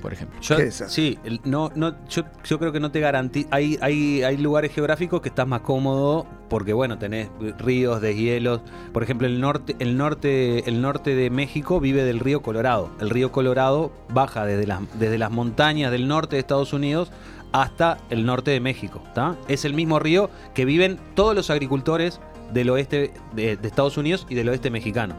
por 0.00 0.12
ejemplo. 0.12 0.40
Yo- 0.40 0.56
sí, 0.70 1.18
el- 1.24 1.40
no, 1.44 1.70
no, 1.74 1.94
yo, 2.08 2.22
yo 2.44 2.58
creo 2.58 2.72
que 2.72 2.80
no 2.80 2.90
te 2.90 3.00
garantiza. 3.00 3.48
Hay, 3.52 3.78
hay, 3.82 4.22
hay 4.22 4.36
lugares 4.38 4.72
geográficos 4.74 5.20
que 5.20 5.28
estás 5.28 5.46
más 5.46 5.60
cómodo 5.60 6.26
porque, 6.50 6.74
bueno, 6.74 6.98
tenés 6.98 7.30
ríos, 7.58 8.02
deshielos. 8.02 8.60
Por 8.92 9.02
ejemplo, 9.02 9.26
el 9.26 9.40
norte, 9.40 9.76
el 9.78 9.96
norte, 9.96 10.68
el 10.68 10.82
norte 10.82 11.14
de 11.14 11.30
México 11.30 11.80
vive 11.80 12.04
del 12.04 12.18
río 12.18 12.42
Colorado. 12.42 12.90
El 13.00 13.08
río 13.08 13.32
Colorado 13.32 13.92
baja 14.10 14.44
desde 14.44 14.66
las, 14.66 14.80
desde 14.98 15.16
las 15.16 15.30
montañas 15.30 15.92
del 15.92 16.08
norte 16.08 16.36
de 16.36 16.40
Estados 16.40 16.74
Unidos 16.74 17.10
hasta 17.52 17.98
el 18.10 18.26
norte 18.26 18.50
de 18.50 18.60
México. 18.60 19.00
¿tá? 19.14 19.36
Es 19.48 19.64
el 19.64 19.72
mismo 19.72 20.00
río 20.00 20.28
que 20.52 20.64
viven 20.64 20.98
todos 21.14 21.34
los 21.34 21.50
agricultores 21.50 22.20
del 22.52 22.68
oeste 22.68 23.12
de, 23.32 23.56
de 23.56 23.68
Estados 23.68 23.96
Unidos 23.96 24.26
y 24.28 24.34
del 24.34 24.48
oeste 24.48 24.70
mexicano. 24.70 25.14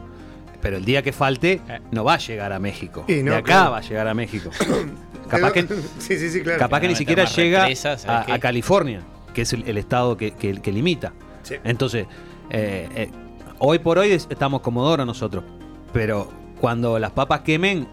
Pero 0.60 0.76
el 0.76 0.84
día 0.84 1.02
que 1.02 1.12
falte, 1.12 1.60
no 1.90 2.04
va 2.04 2.14
a 2.14 2.18
llegar 2.18 2.52
a 2.52 2.60
México. 2.60 3.04
Y 3.08 3.22
no, 3.22 3.32
de 3.32 3.38
acá 3.38 3.44
claro. 3.44 3.70
va 3.72 3.78
a 3.78 3.80
llegar 3.80 4.06
a 4.06 4.14
México. 4.14 4.50
Capaz 5.28 5.52
que, 5.52 5.66
sí, 5.98 6.18
sí, 6.18 6.28
sí, 6.28 6.42
claro. 6.42 6.58
capaz 6.58 6.80
que 6.80 6.88
ni 6.88 6.94
siquiera 6.94 7.24
llega 7.24 7.66
a 8.06 8.38
California, 8.38 9.00
que 9.32 9.42
es 9.42 9.52
el, 9.52 9.68
el 9.68 9.78
estado 9.78 10.16
que, 10.16 10.32
que- 10.32 10.60
que 10.60 10.72
limita. 10.72 11.12
Sí. 11.42 11.56
Entonces, 11.64 12.06
eh, 12.50 12.88
eh, 12.94 13.10
hoy 13.58 13.78
por 13.78 13.98
hoy 13.98 14.12
es- 14.12 14.26
estamos 14.30 14.60
Comodoro 14.60 15.04
nosotros. 15.04 15.44
Pero 15.92 16.30
cuando 16.60 16.98
las 16.98 17.10
papas 17.12 17.40
quemen, 17.40 17.86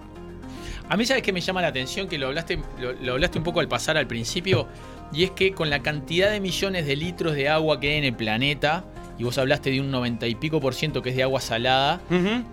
A 0.91 0.97
mí, 0.97 1.05
¿sabes 1.05 1.21
que 1.21 1.31
me 1.31 1.39
llama 1.41 1.61
la 1.61 1.67
atención? 1.67 2.07
Que 2.07 2.17
lo 2.17 2.25
hablaste, 2.27 2.59
lo, 2.79 2.93
lo 2.93 3.13
hablaste 3.13 3.37
un 3.37 3.43
poco 3.43 3.59
al 3.59 3.67
pasar 3.67 3.95
al 3.97 4.07
principio. 4.07 4.67
Y 5.11 5.23
es 5.23 5.31
que 5.31 5.53
con 5.53 5.71
la 5.71 5.79
cantidad 5.81 6.29
de 6.29 6.39
millones 6.39 6.85
de 6.85 6.95
litros 6.95 7.33
de 7.33 7.49
agua 7.49 7.79
que 7.79 7.89
hay 7.91 7.97
en 7.97 8.03
el 8.03 8.13
planeta, 8.15 8.85
y 9.17 9.23
vos 9.23 9.39
hablaste 9.39 9.71
de 9.71 9.81
un 9.81 9.89
90 9.89 10.27
y 10.27 10.35
pico 10.35 10.59
por 10.61 10.75
ciento 10.75 11.01
que 11.01 11.09
es 11.09 11.15
de 11.15 11.23
agua 11.23 11.41
salada, 11.41 11.99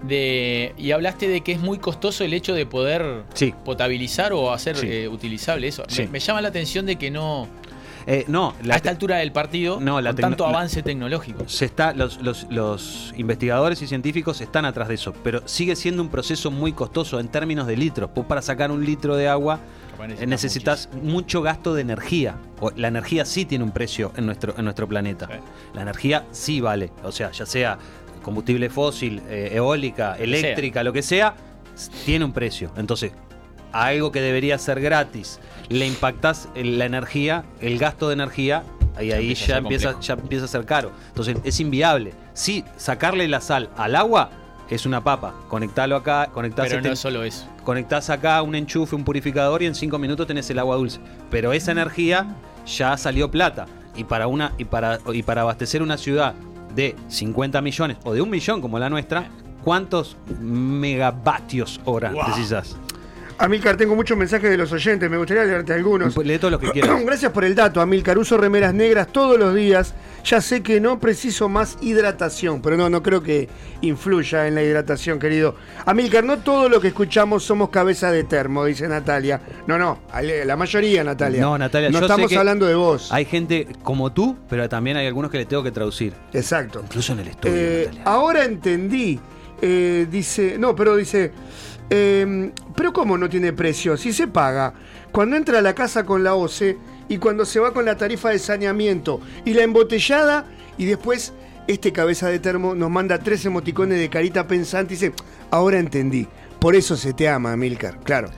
de, 0.03 0.73
y 0.79 0.91
hablaste 0.93 1.29
de 1.29 1.43
que 1.43 1.53
es 1.53 1.61
muy 1.61 1.79
costoso 1.79 2.25
el 2.25 2.33
hecho 2.33 2.55
de 2.55 2.65
poder 2.67 3.25
Sí. 3.35 3.53
potabilizar 3.65 4.33
o 4.33 4.53
hacer 4.53 4.77
Sí. 4.77 4.87
eh, 4.91 5.07
utilizable 5.09 5.69
eso. 5.69 5.85
Sí. 5.89 6.03
Me, 6.05 6.09
me 6.13 6.21
llama 6.21 6.41
la 6.41 6.49
atención 6.49 6.87
de 6.87 6.97
que 6.97 7.11
no. 7.11 7.47
Eh, 8.09 8.25
no, 8.29 8.55
la 8.63 8.75
a 8.75 8.77
esta 8.77 8.91
altura 8.91 9.17
del 9.17 9.33
partido, 9.33 9.81
No, 9.81 10.01
la 10.01 10.11
con 10.13 10.21
tanto 10.21 10.47
avance 10.47 10.81
tecnológico. 10.83 11.49
se 11.49 11.65
está, 11.65 11.93
los, 11.93 12.23
los- 12.23 12.47
los 12.51 13.13
investigadores 13.17 13.83
y 13.83 13.89
científicos 13.89 14.41
están 14.41 14.65
atrás 14.65 14.87
de 14.87 14.95
eso, 14.95 15.13
pero 15.25 15.43
sigue 15.47 15.75
siendo 15.75 16.03
un 16.03 16.09
proceso 16.09 16.51
muy 16.53 16.73
costoso 16.73 17.19
en 17.19 17.27
términos 17.29 17.67
de 17.67 17.77
litros. 17.77 18.09
Vos 18.15 18.25
para 18.27 18.43
sacar 18.43 18.71
un 18.71 18.85
litro 18.85 19.17
de 19.17 19.29
agua 19.29 19.59
necesitas 20.27 20.89
mucho 21.03 21.43
gasto 21.43 21.75
de 21.75 21.81
energía. 21.83 22.37
La 22.77 22.89
energía 22.89 23.25
sí 23.25 23.45
tiene 23.45 23.65
un 23.65 23.73
precio 23.73 24.13
en 24.17 24.27
nuestro, 24.27 24.55
en 24.57 24.65
nuestro 24.65 24.87
planeta. 24.87 25.29
La 25.75 25.83
energía 25.83 26.25
sí 26.33 26.61
vale. 26.61 26.93
O 27.03 27.11
sea, 27.11 27.31
ya 27.33 27.47
sea 27.47 27.79
combustible 28.23 28.69
fósil, 28.71 29.23
eh, 29.29 29.51
eólica, 29.55 30.17
eléctrica, 30.19 30.83
lo 30.85 30.93
que 30.93 31.03
sea, 31.03 31.35
tiene 32.05 32.25
un 32.25 32.33
precio. 32.33 32.71
Entonces, 32.77 33.13
algo 33.73 34.11
que 34.13 34.21
debería 34.21 34.59
ser 34.59 34.81
gratis, 34.81 35.39
le 35.69 35.87
impactas 35.87 36.49
en 36.55 36.79
la 36.79 36.85
energía, 36.85 37.45
el 37.61 37.79
gasto 37.79 38.09
de 38.09 38.15
energía, 38.15 38.63
y 39.01 39.09
Ya 39.09 39.17
ahí 39.17 39.23
empieza 39.31 39.47
ya 39.47 39.57
empieza, 39.59 40.01
ya 40.01 40.15
empieza 40.15 40.45
a 40.47 40.49
ser 40.49 40.65
caro. 40.65 40.91
Entonces, 41.09 41.37
es 41.45 41.61
inviable. 41.61 42.15
Sí, 42.33 42.65
sacarle 42.77 43.29
la 43.29 43.41
sal 43.41 43.69
al 43.77 43.95
agua 43.97 44.31
es 44.71 44.87
una 44.87 45.05
papa. 45.05 45.35
Conectalo 45.49 45.97
acá, 45.97 46.31
conectás 46.33 46.67
Pero 46.67 46.79
este- 46.79 46.89
no 46.89 46.93
es 46.95 46.99
solo 46.99 47.23
eso. 47.23 47.47
conectás 47.65 48.09
acá 48.11 48.41
un 48.43 48.55
enchufe, 48.55 48.97
un 48.97 49.05
purificador 49.05 49.63
y 49.63 49.67
en 49.67 49.75
cinco 49.75 49.99
minutos 49.99 50.27
tenés 50.27 50.49
el 50.51 50.59
agua 50.59 50.77
dulce. 50.77 50.99
Pero 51.31 51.53
esa 51.53 51.73
energía 51.73 52.27
ya 52.67 52.97
salió 52.97 53.31
plata. 53.31 53.67
Y 53.95 54.05
para, 54.05 54.27
una, 54.29 54.53
y 54.59 54.65
para, 54.65 54.99
y 55.13 55.23
para 55.23 55.43
abastecer 55.43 55.83
una 55.83 55.97
ciudad 55.99 56.35
de 56.75 56.95
50 57.09 57.61
millones 57.63 57.97
o 58.05 58.13
de 58.13 58.21
un 58.23 58.29
millón 58.31 58.61
como 58.61 58.79
la 58.79 58.91
nuestra, 58.91 59.29
¿cuántos 59.65 60.17
megavatios 60.41 61.81
hora 61.85 62.13
precisas? 62.25 62.77
Amilcar, 63.39 63.77
tengo 63.77 63.95
muchos 63.95 64.17
mensajes 64.17 64.49
de 64.49 64.57
los 64.57 64.73
oyentes, 64.73 65.11
me 65.11 65.19
gustaría 65.19 65.45
leerte 65.45 65.75
algunos. 65.75 66.17
Lee 66.17 66.39
todos 66.39 66.53
los 66.53 66.61
que 66.61 66.71
quieras. 66.71 67.03
Gracias 67.05 67.31
por 67.33 67.45
el 67.45 67.55
dato, 67.55 67.83
Amilcar. 67.83 68.17
Uso 68.17 68.39
remeras 68.39 68.73
negras 68.73 69.09
todos 69.09 69.39
los 69.39 69.55
días. 69.55 69.95
Ya 70.25 70.41
sé 70.41 70.63
que 70.63 70.81
no 70.81 70.99
preciso 70.99 71.49
más 71.49 71.77
hidratación, 71.83 72.63
pero 72.63 72.79
no, 72.79 72.89
no 72.89 73.03
creo 73.03 73.23
que 73.23 73.49
influya 73.83 74.49
en 74.49 74.55
la 74.55 74.63
hidratación, 74.63 75.19
querido. 75.19 75.55
Amilcar, 75.85 76.25
no 76.25 76.39
todo 76.39 76.71
lo 76.71 76.81
que 76.81 76.89
escuchamos 76.89 77.45
somos 77.45 77.69
cabeza 77.69 78.11
de 78.11 78.25
termo, 78.25 78.65
dice 78.65 78.89
Natalia. 78.89 79.41
No, 79.67 79.77
no, 79.77 80.01
la 80.45 80.57
mayoría, 80.57 81.05
Natalia. 81.05 81.43
No, 81.43 81.59
Natalia, 81.59 81.91
no 81.91 81.95
yo 81.95 81.99
sé 82.01 82.05
estamos 82.07 82.31
que 82.31 82.39
hablando 82.39 82.67
de 82.67 82.75
vos. 82.75 83.13
Hay 83.13 83.27
gente 83.27 83.69
como 83.83 84.13
tú, 84.13 84.37
pero 84.49 84.67
también 84.69 84.97
hay 84.97 85.07
algunos 85.07 85.31
que 85.31 85.37
le 85.37 85.45
tengo 85.45 85.63
que 85.63 85.73
traducir. 85.73 86.15
Exacto. 86.33 86.81
Incluso 86.83 87.13
en 87.13 87.21
el 87.21 87.29
estudio. 87.29 87.55
Eh, 87.55 87.91
ahora 88.05 88.45
entendí. 88.45 89.21
Eh, 89.63 90.07
dice, 90.11 90.57
no, 90.59 90.77
pero 90.77 90.97
dice, 90.97 91.33
eh, 91.91 92.51
pero 92.75 92.93
¿cómo 92.93 93.17
no 93.19 93.29
tiene 93.29 93.53
precio? 93.53 93.97
Si 93.97 94.13
se 94.13 94.27
paga 94.27 94.75
cuando 95.13 95.37
entra 95.37 95.59
a 95.59 95.63
la 95.63 95.75
casa 95.75 96.05
con 96.05 96.23
la 96.25 96.35
OCE 96.35 96.77
y 97.09 97.19
cuando 97.19 97.45
se 97.45 97.61
va 97.61 97.73
con 97.73 97.85
la 97.85 97.97
tarifa 97.97 98.31
de 98.31 98.39
saneamiento 98.39 99.21
y 99.45 99.55
la 99.55 99.63
embotellada 99.63 100.45
y 100.79 100.85
después 100.87 101.33
este 101.69 101.93
cabeza 101.93 102.29
de 102.29 102.39
termo 102.39 102.75
nos 102.75 102.91
manda 102.91 103.19
tres 103.19 103.45
emoticones 103.45 103.99
de 103.99 104.09
carita 104.09 104.47
pensante 104.47 104.95
y 104.95 104.97
dice, 104.97 105.13
ahora 105.51 105.79
entendí, 105.79 106.29
por 106.61 106.75
eso 106.77 106.97
se 106.97 107.13
te 107.13 107.29
ama, 107.29 107.57
Milcar, 107.57 107.99
claro. 108.01 108.29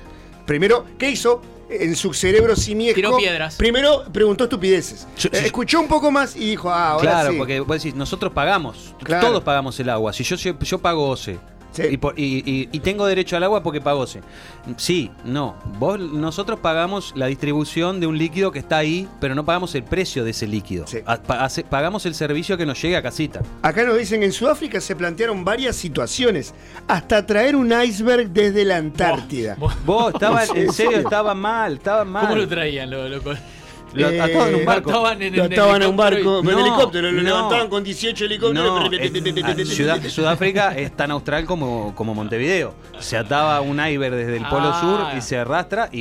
Primero, 0.46 0.86
¿qué 0.98 1.10
hizo? 1.10 1.42
En 1.70 1.94
su 1.96 2.14
cerebro 2.14 2.56
simiesco. 2.56 2.94
Tiró 2.94 3.16
piedras. 3.18 3.56
Primero 3.56 4.04
preguntó 4.10 4.44
estupideces. 4.44 5.06
Yo- 5.18 5.28
Eh, 5.34 5.42
Escuchó 5.44 5.78
un 5.80 5.86
poco 5.88 6.10
más 6.10 6.34
y 6.34 6.48
dijo, 6.50 6.70
ah, 6.70 6.92
ahora 6.92 7.02
Claro, 7.10 7.32
sí. 7.32 7.36
porque 7.36 7.60
vos 7.60 7.76
decís, 7.82 7.94
nosotros 7.94 8.32
pagamos, 8.32 8.94
Claro. 9.02 9.26
todos 9.26 9.42
pagamos 9.44 9.78
el 9.78 9.90
agua. 9.90 10.14
Si 10.14 10.24
yo, 10.24 10.36
yo, 10.36 10.58
yo 10.58 10.78
pago 10.78 11.06
OCE 11.10 11.38
Sí. 11.72 11.82
y, 11.90 11.96
por- 11.98 12.18
y- 12.18 12.42
y- 12.46 12.68
y 12.72 12.80
tengo 12.80 13.06
derecho 13.06 13.36
al 13.36 13.44
agua 13.44 13.62
porque 13.62 13.80
pago. 13.80 14.04
Sí, 14.76 15.10
no. 15.24 15.54
Vos, 15.78 15.98
nosotros 16.00 16.58
pagamos 16.60 17.12
la 17.16 17.26
distribución 17.26 18.00
de 18.00 18.06
un 18.06 18.18
líquido 18.18 18.50
que 18.52 18.58
está 18.58 18.78
ahí, 18.78 19.08
pero 19.20 19.34
no 19.34 19.44
pagamos 19.44 19.74
el 19.74 19.82
precio 19.84 20.24
de 20.24 20.30
ese 20.30 20.46
líquido. 20.46 20.86
Sí. 20.86 20.98
A- 21.06 21.16
pa- 21.16 21.44
hace- 21.44 21.64
pagamos 21.64 22.04
el 22.06 22.14
servicio 22.14 22.56
que 22.56 22.66
nos 22.66 22.80
llegue 22.80 22.96
a 22.96 23.02
casita. 23.02 23.40
Acá 23.62 23.84
nos 23.84 23.96
dicen, 23.98 24.22
en 24.22 24.32
Sudáfrica 24.32 24.80
se 24.80 24.96
plantearon 24.96 25.44
varias 25.44 25.76
situaciones, 25.76 26.54
hasta 26.86 27.24
traer 27.26 27.54
un 27.56 27.72
iceberg 27.82 28.30
desde 28.30 28.64
la 28.64 28.76
Antártida. 28.78 29.54
Vos- 29.58 29.74
Vos, 29.84 30.14
estaba, 30.14 30.44
¿En 30.54 30.72
serio, 30.72 30.98
estaba 30.98 31.34
mal, 31.34 31.74
estaba 31.74 32.04
mal. 32.04 32.24
¿Cómo 32.26 32.36
lo 32.36 32.48
traían? 32.48 32.90
Lo, 32.90 33.08
lo- 33.08 33.22
Lo 33.94 34.06
ataban 34.08 34.48
en 34.48 34.54
un 34.54 34.60
Eh, 34.60 34.64
barco. 34.64 34.90
Ataban 34.90 35.22
en 35.22 35.36
Lo 35.36 35.44
ataban 35.44 35.82
un 35.82 35.82
helicóptero 35.82 35.96
barco, 35.96 36.36
y- 36.36 36.38
en 36.38 36.44
No, 36.54 36.60
helicóptero, 36.66 37.10
lo 37.10 37.16
no. 37.16 37.22
levantaban 37.22 37.68
con 37.68 37.84
18 37.84 38.24
helicópteros. 38.26 40.12
Sudáfrica 40.12 40.76
es 40.76 40.96
tan 40.96 41.10
austral 41.10 41.44
como, 41.44 41.94
como 41.94 42.14
Montevideo. 42.14 42.74
Se 43.00 43.16
ataba 43.16 43.60
un 43.60 43.78
iceberg 43.84 44.14
desde 44.14 44.36
el 44.36 44.44
polo 44.46 44.70
Ah. 44.72 44.80
sur 44.80 45.18
y 45.18 45.22
se 45.22 45.38
arrastra 45.38 45.88
y, 45.92 46.00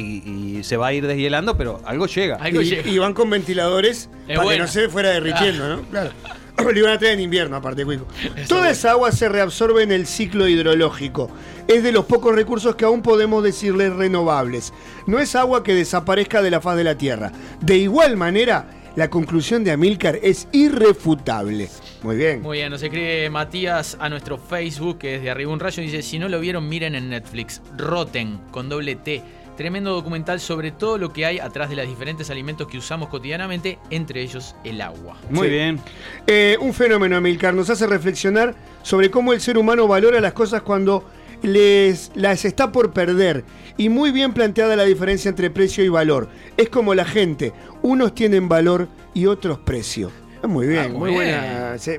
y 0.60 0.64
se 0.64 0.78
va 0.78 0.88
a 0.88 0.94
ir 0.94 1.08
deshielando, 1.08 1.58
pero 1.58 1.82
algo 1.86 2.08
llega. 2.08 2.36
Algo 2.38 2.62
y, 2.62 2.66
llega. 2.66 2.90
y 2.90 2.98
van 2.98 3.14
con 3.14 3.30
ventiladores 3.30 4.10
Es 4.28 4.38
para 4.38 4.50
que 4.52 4.60
no 4.60 4.68
se 4.68 4.90
fuera 4.90 5.10
derritiendo, 5.10 5.68
¿no? 5.78 5.82
Claro. 5.84 6.12
Lo 6.64 6.78
iban 6.78 6.92
a 6.92 6.98
traer 6.98 7.14
en 7.14 7.22
invierno, 7.22 7.56
aparte, 7.56 7.86
Cuico. 7.86 8.08
Toda 8.48 8.70
esa 8.70 8.92
agua 8.92 9.12
se 9.12 9.30
reabsorbe 9.30 9.84
en 9.84 9.92
el 9.92 10.08
ciclo 10.08 10.48
hidrológico. 10.48 11.30
Es 11.68 11.84
de 11.84 11.92
los 11.92 12.06
pocos 12.06 12.36
recursos 12.36 12.76
que 12.76 12.86
aún 12.86 13.02
podemos 13.02 13.44
decirles 13.44 13.94
renovables. 13.94 14.74
No 15.06 15.20
es 15.20 15.36
agua 15.36 15.64
que 15.64 15.76
desaparezca 15.76 16.42
de 16.42 16.52
la 16.52 16.62
faz 16.62 16.78
de 16.78 16.84
la 16.84 16.98
Tierra. 16.98 17.32
De 17.62 17.78
igual 17.78 18.18
manera, 18.18 18.68
la 18.96 19.10
conclusión 19.10 19.64
de 19.64 19.72
Amílcar 19.72 20.20
es 20.24 20.48
irrefutable. 20.52 21.70
Muy 22.02 22.16
bien. 22.16 22.42
Muy 22.42 22.58
bien, 22.58 22.72
nos 22.72 22.82
escribe 22.82 23.30
Matías 23.30 23.96
a 24.00 24.10
nuestro 24.10 24.38
Facebook, 24.38 24.98
que 25.00 25.16
es 25.16 25.22
de 25.22 25.30
Arriba 25.30 25.52
un 25.52 25.60
Rayo, 25.60 25.84
y 25.84 25.86
dice, 25.86 26.02
si 26.02 26.18
no 26.18 26.30
lo 26.30 26.40
vieron, 26.40 26.68
miren 26.68 26.96
en 26.96 27.10
Netflix. 27.10 27.62
Rotten, 27.78 28.40
con 28.50 28.70
doble 28.70 28.96
T. 28.96 29.22
Tremendo 29.58 29.92
documental 29.94 30.40
sobre 30.40 30.72
todo 30.72 30.98
lo 31.00 31.12
que 31.12 31.26
hay 31.26 31.40
atrás 31.40 31.70
de 31.70 31.76
los 31.76 31.88
diferentes 31.88 32.30
alimentos 32.30 32.68
que 32.68 32.78
usamos 32.78 33.10
cotidianamente, 33.10 33.80
entre 33.90 34.22
ellos 34.22 34.56
el 34.64 34.80
agua. 34.82 35.18
Muy 35.32 35.48
Sí. 35.48 35.54
bien. 35.54 35.80
Eh, 36.28 36.58
un 36.62 36.74
fenómeno, 36.74 37.18
Amilcar, 37.18 37.54
nos 37.56 37.70
hace 37.70 37.88
reflexionar 37.88 38.56
sobre 38.84 39.10
cómo 39.12 39.34
el 39.34 39.42
ser 39.42 39.58
humano 39.58 39.88
valora 39.88 40.22
las 40.22 40.34
cosas 40.34 40.62
cuando 40.62 41.04
les, 41.42 42.12
las 42.16 42.46
está 42.46 42.72
por 42.72 42.94
perder. 42.94 43.44
Y 43.78 43.90
muy 43.90 44.12
bien 44.12 44.34
planteada 44.34 44.76
la 44.76 44.84
diferencia 44.86 45.30
entre 45.30 45.50
precio 45.50 45.84
y 45.84 45.90
valor. 45.90 46.30
Es 46.56 46.70
como 46.70 46.94
la 46.96 47.06
gente, 47.06 47.52
unos 47.82 48.14
tienen 48.16 48.48
valor 48.48 48.88
y 49.14 49.26
otros 49.26 49.60
precio. 49.60 50.12
Muy 50.48 50.68
bien, 50.68 50.86
Ah, 50.86 50.88
muy 50.90 51.12
muy 51.12 51.26
bien. 51.26 51.40
buena. 51.42 51.78
sí. 51.80 51.94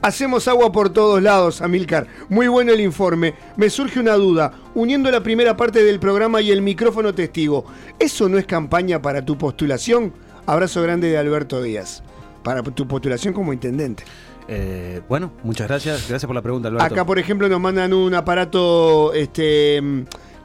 Hacemos 0.00 0.46
agua 0.46 0.70
por 0.70 0.90
todos 0.90 1.20
lados, 1.20 1.60
Amilcar. 1.60 2.06
Muy 2.28 2.46
bueno 2.46 2.72
el 2.72 2.80
informe. 2.80 3.34
Me 3.56 3.68
surge 3.68 3.98
una 3.98 4.14
duda. 4.14 4.52
Uniendo 4.74 5.10
la 5.10 5.22
primera 5.22 5.56
parte 5.56 5.82
del 5.82 5.98
programa 5.98 6.40
y 6.40 6.52
el 6.52 6.62
micrófono 6.62 7.14
testigo, 7.14 7.64
¿eso 7.98 8.28
no 8.28 8.38
es 8.38 8.46
campaña 8.46 9.02
para 9.02 9.24
tu 9.24 9.36
postulación? 9.36 10.12
Abrazo 10.46 10.82
grande 10.82 11.08
de 11.08 11.18
Alberto 11.18 11.60
Díaz. 11.60 12.04
Para 12.44 12.62
tu 12.62 12.86
postulación 12.86 13.34
como 13.34 13.52
intendente. 13.52 14.04
Eh, 14.46 15.02
bueno, 15.08 15.32
muchas 15.42 15.66
gracias. 15.66 16.08
Gracias 16.08 16.26
por 16.26 16.34
la 16.34 16.42
pregunta, 16.42 16.68
Alberto. 16.68 16.84
Acá, 16.86 17.04
por 17.04 17.18
ejemplo, 17.18 17.48
nos 17.48 17.60
mandan 17.60 17.92
un 17.92 18.14
aparato 18.14 19.12
este, 19.12 19.82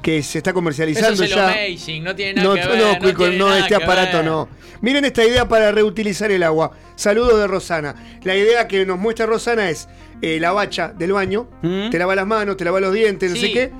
que 0.04 0.22
se 0.22 0.38
está 0.38 0.52
Eso 0.52 0.56
comercializando 0.56 1.24
es 1.24 1.32
el 1.32 1.36
ya. 1.36 1.48
amazing, 1.50 2.04
no 2.04 2.16
tiene 2.16 2.34
nada 2.36 2.48
No, 2.50 2.54
que 2.54 2.68
ver. 2.68 2.78
no, 2.94 3.00
Cuico, 3.00 3.24
tiene 3.24 3.38
no, 3.38 3.48
nada 3.48 3.60
este 3.62 3.70
que 3.70 3.84
aparato 3.84 4.18
ver. 4.18 4.26
no. 4.26 4.50
Miren 4.82 5.06
esta 5.06 5.24
idea 5.26 5.48
para 5.48 5.72
reutilizar 5.72 6.30
el 6.30 6.44
agua. 6.44 6.72
Saludos 6.96 7.40
de 7.40 7.48
Rosana. 7.48 7.96
La 8.24 8.36
idea 8.36 8.68
que 8.68 8.86
nos 8.86 9.00
muestra 9.00 9.26
Rosana 9.26 9.70
es 9.70 9.88
eh, 10.22 10.40
la 10.40 10.52
bacha 10.52 10.90
del 10.90 11.14
baño, 11.14 11.48
¿Mm? 11.64 11.90
te 11.90 11.98
lava 11.98 12.14
las 12.16 12.28
manos, 12.28 12.58
te 12.58 12.66
lava 12.66 12.80
los 12.82 12.94
dientes, 12.94 13.32
no 13.32 13.38
sé 13.38 13.52
qué. 13.52 13.72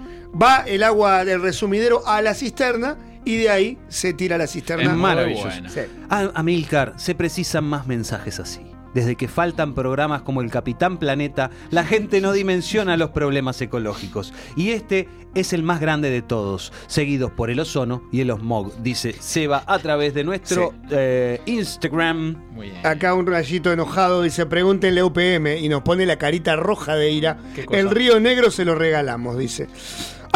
Va 0.42 0.64
el 0.66 0.82
agua 0.82 1.26
del 1.26 1.42
resumidero 1.42 2.08
a 2.08 2.22
la 2.22 2.34
cisterna 2.34 2.98
y 3.26 3.38
de 3.38 3.50
ahí 3.50 3.78
se 3.90 4.14
tira 4.14 4.36
a 4.36 4.40
la 4.40 4.48
cisterna. 4.48 4.92
Es 4.92 4.98
maravilloso. 4.98 5.50
Sí. 5.68 5.82
Ah, 6.10 6.32
Amilcar, 6.34 6.94
se 6.98 7.14
precisan 7.16 7.66
más 7.66 7.86
mensajes 7.86 8.40
así. 8.40 8.62
Desde 8.94 9.16
que 9.16 9.28
faltan 9.28 9.74
programas 9.74 10.22
como 10.22 10.42
el 10.42 10.52
Capitán 10.52 10.98
Planeta, 10.98 11.50
la 11.72 11.84
gente 11.84 12.22
no 12.22 12.32
dimensiona 12.32 12.98
los 12.98 13.10
problemas 13.10 13.62
ecológicos. 13.62 14.34
Y 14.56 14.72
este 14.72 15.08
es 15.36 15.54
el 15.54 15.64
más 15.64 15.80
grande 15.80 16.10
de 16.10 16.22
todos, 16.22 16.72
seguidos 16.88 17.32
por 17.32 17.50
el 17.50 17.60
ozono 17.60 18.04
y 18.12 18.22
el 18.22 18.32
smog, 18.32 18.76
dice 18.84 19.16
Seba 19.20 19.64
a 19.66 19.80
través 19.80 20.14
de 20.14 20.24
nuestro 20.24 20.74
eh, 20.92 21.42
Instagram. 21.46 22.36
Muy 22.52 22.70
bien. 22.70 22.86
Acá 22.86 23.14
un 23.14 23.26
rayito 23.26 23.72
enojado 23.72 24.22
dice, 24.22 24.46
pregúntenle 24.46 25.02
a 25.02 25.06
UPM 25.06 25.58
y 25.58 25.70
nos 25.70 25.82
pone 25.82 26.06
la 26.06 26.18
carita 26.18 26.56
roja 26.56 26.96
de 26.96 27.12
ira. 27.12 27.38
El 27.72 27.90
río 27.90 28.20
negro 28.20 28.52
se 28.52 28.66
lo 28.66 28.76
regalamos, 28.76 29.38
dice. 29.38 29.68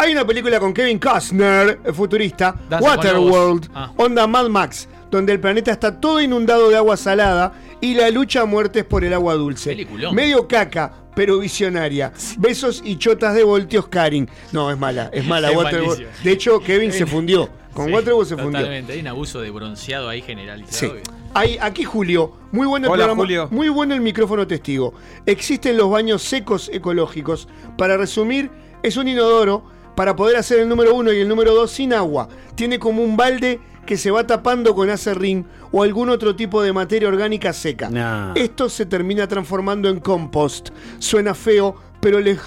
Hay 0.00 0.12
una 0.12 0.24
película 0.24 0.60
con 0.60 0.72
Kevin 0.72 0.98
Costner, 0.98 1.80
futurista, 1.92 2.54
Waterworld. 2.80 3.68
Ah. 3.74 3.92
onda 3.96 4.28
Mad 4.28 4.48
Max, 4.48 4.88
donde 5.10 5.32
el 5.32 5.40
planeta 5.40 5.72
está 5.72 6.00
todo 6.00 6.20
inundado 6.20 6.68
de 6.68 6.76
agua 6.76 6.96
salada 6.96 7.52
y 7.80 7.94
la 7.94 8.10
lucha 8.10 8.42
a 8.42 8.44
muerte 8.44 8.80
es 8.80 8.84
por 8.84 9.04
el 9.04 9.12
agua 9.14 9.34
dulce. 9.34 9.70
Peliculón. 9.70 10.14
Medio 10.14 10.46
caca, 10.48 10.92
pero 11.14 11.38
visionaria. 11.38 12.12
Besos 12.38 12.82
y 12.84 12.96
chotas 12.96 13.34
de 13.34 13.44
voltios 13.44 13.88
Karin. 13.88 14.28
No, 14.52 14.70
es 14.70 14.78
mala, 14.78 15.10
es 15.12 15.26
mala 15.26 15.50
Es. 15.50 16.22
De 16.24 16.32
hecho, 16.32 16.60
Kevin 16.60 16.92
se 16.92 17.06
fundió. 17.06 17.48
Con 17.74 17.86
Sí, 17.86 17.92
Waterworld 17.92 18.28
se 18.28 18.36
fundió. 18.36 18.60
Totalmente, 18.60 18.92
hay 18.94 19.00
un 19.00 19.06
abuso 19.06 19.40
de 19.40 19.50
bronceado 19.50 20.08
ahí 20.08 20.20
Sí. 20.20 20.26
generalizado. 20.26 20.94
Hay, 21.34 21.58
aquí 21.60 21.84
Julio, 21.84 22.32
muy 22.50 22.66
bueno 22.66 22.86
el 22.86 22.92
Hola, 22.92 23.04
programa, 23.04 23.22
Julio. 23.22 23.48
muy 23.52 23.68
bueno 23.68 23.94
el 23.94 24.00
micrófono 24.00 24.46
testigo. 24.48 24.94
Existen 25.26 25.76
los 25.76 25.88
baños 25.90 26.22
secos 26.22 26.70
ecológicos. 26.72 27.46
Para 27.76 27.96
resumir, 27.96 28.50
es 28.82 28.96
un 28.96 29.06
inodoro 29.06 29.64
para 29.94 30.16
poder 30.16 30.36
hacer 30.36 30.58
el 30.60 30.68
número 30.68 30.94
uno 30.94 31.12
y 31.12 31.20
el 31.20 31.28
número 31.28 31.54
dos 31.54 31.70
sin 31.70 31.92
agua. 31.92 32.28
Tiene 32.56 32.78
como 32.78 33.02
un 33.02 33.16
balde 33.16 33.60
que 33.88 33.96
se 33.96 34.10
va 34.10 34.26
tapando 34.26 34.74
con 34.74 34.90
acerrín 34.90 35.46
o 35.72 35.82
algún 35.82 36.10
otro 36.10 36.36
tipo 36.36 36.60
de 36.62 36.74
materia 36.74 37.08
orgánica 37.08 37.54
seca. 37.54 37.88
Nah. 37.88 38.34
Esto 38.34 38.68
se 38.68 38.84
termina 38.84 39.26
transformando 39.26 39.88
en 39.88 39.98
compost. 39.98 40.68
Suena 40.98 41.32
feo, 41.34 41.74
pero 42.00 42.20
les, 42.20 42.38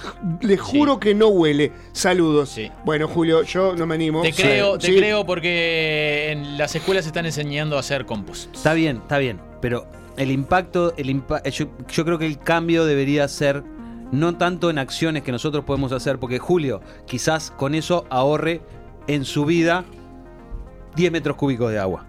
les 0.41 0.61
juro 0.61 0.99
que 0.99 1.15
no 1.15 1.29
huele. 1.29 1.71
Saludos. 1.93 2.49
Sí. 2.49 2.71
Bueno, 2.85 3.07
Julio, 3.07 3.41
yo 3.41 3.75
no 3.75 3.87
me 3.87 3.95
animo. 3.95 4.21
Te 4.21 4.31
Sí, 4.33 4.43
creo, 4.43 4.77
te 4.77 4.85
sí. 4.87 4.95
creo 4.97 5.25
porque 5.25 6.29
en 6.31 6.59
las 6.59 6.75
escuelas 6.75 7.07
están 7.07 7.25
enseñando 7.25 7.75
a 7.75 7.79
hacer 7.79 8.05
compost. 8.05 8.53
Está 8.55 8.75
bien, 8.75 8.97
está 8.97 9.17
bien, 9.17 9.41
pero 9.61 9.87
el 10.17 10.29
impacto, 10.29 10.93
el 10.97 11.09
impa- 11.09 11.41
yo, 11.49 11.65
yo 11.91 12.05
creo 12.05 12.19
que 12.19 12.27
el 12.27 12.37
cambio 12.37 12.85
debería 12.85 13.27
ser 13.27 13.63
no 14.11 14.37
tanto 14.37 14.69
en 14.69 14.77
acciones 14.77 15.23
que 15.23 15.31
nosotros 15.31 15.65
podemos 15.65 15.91
hacer, 15.91 16.19
porque 16.19 16.37
Julio 16.37 16.81
quizás 17.07 17.49
con 17.49 17.73
eso 17.73 18.05
ahorre 18.11 18.61
en 19.07 19.25
su 19.25 19.45
vida 19.45 19.85
10 20.95 21.11
metros 21.11 21.35
cúbicos 21.37 21.71
de 21.71 21.79
agua. 21.79 22.05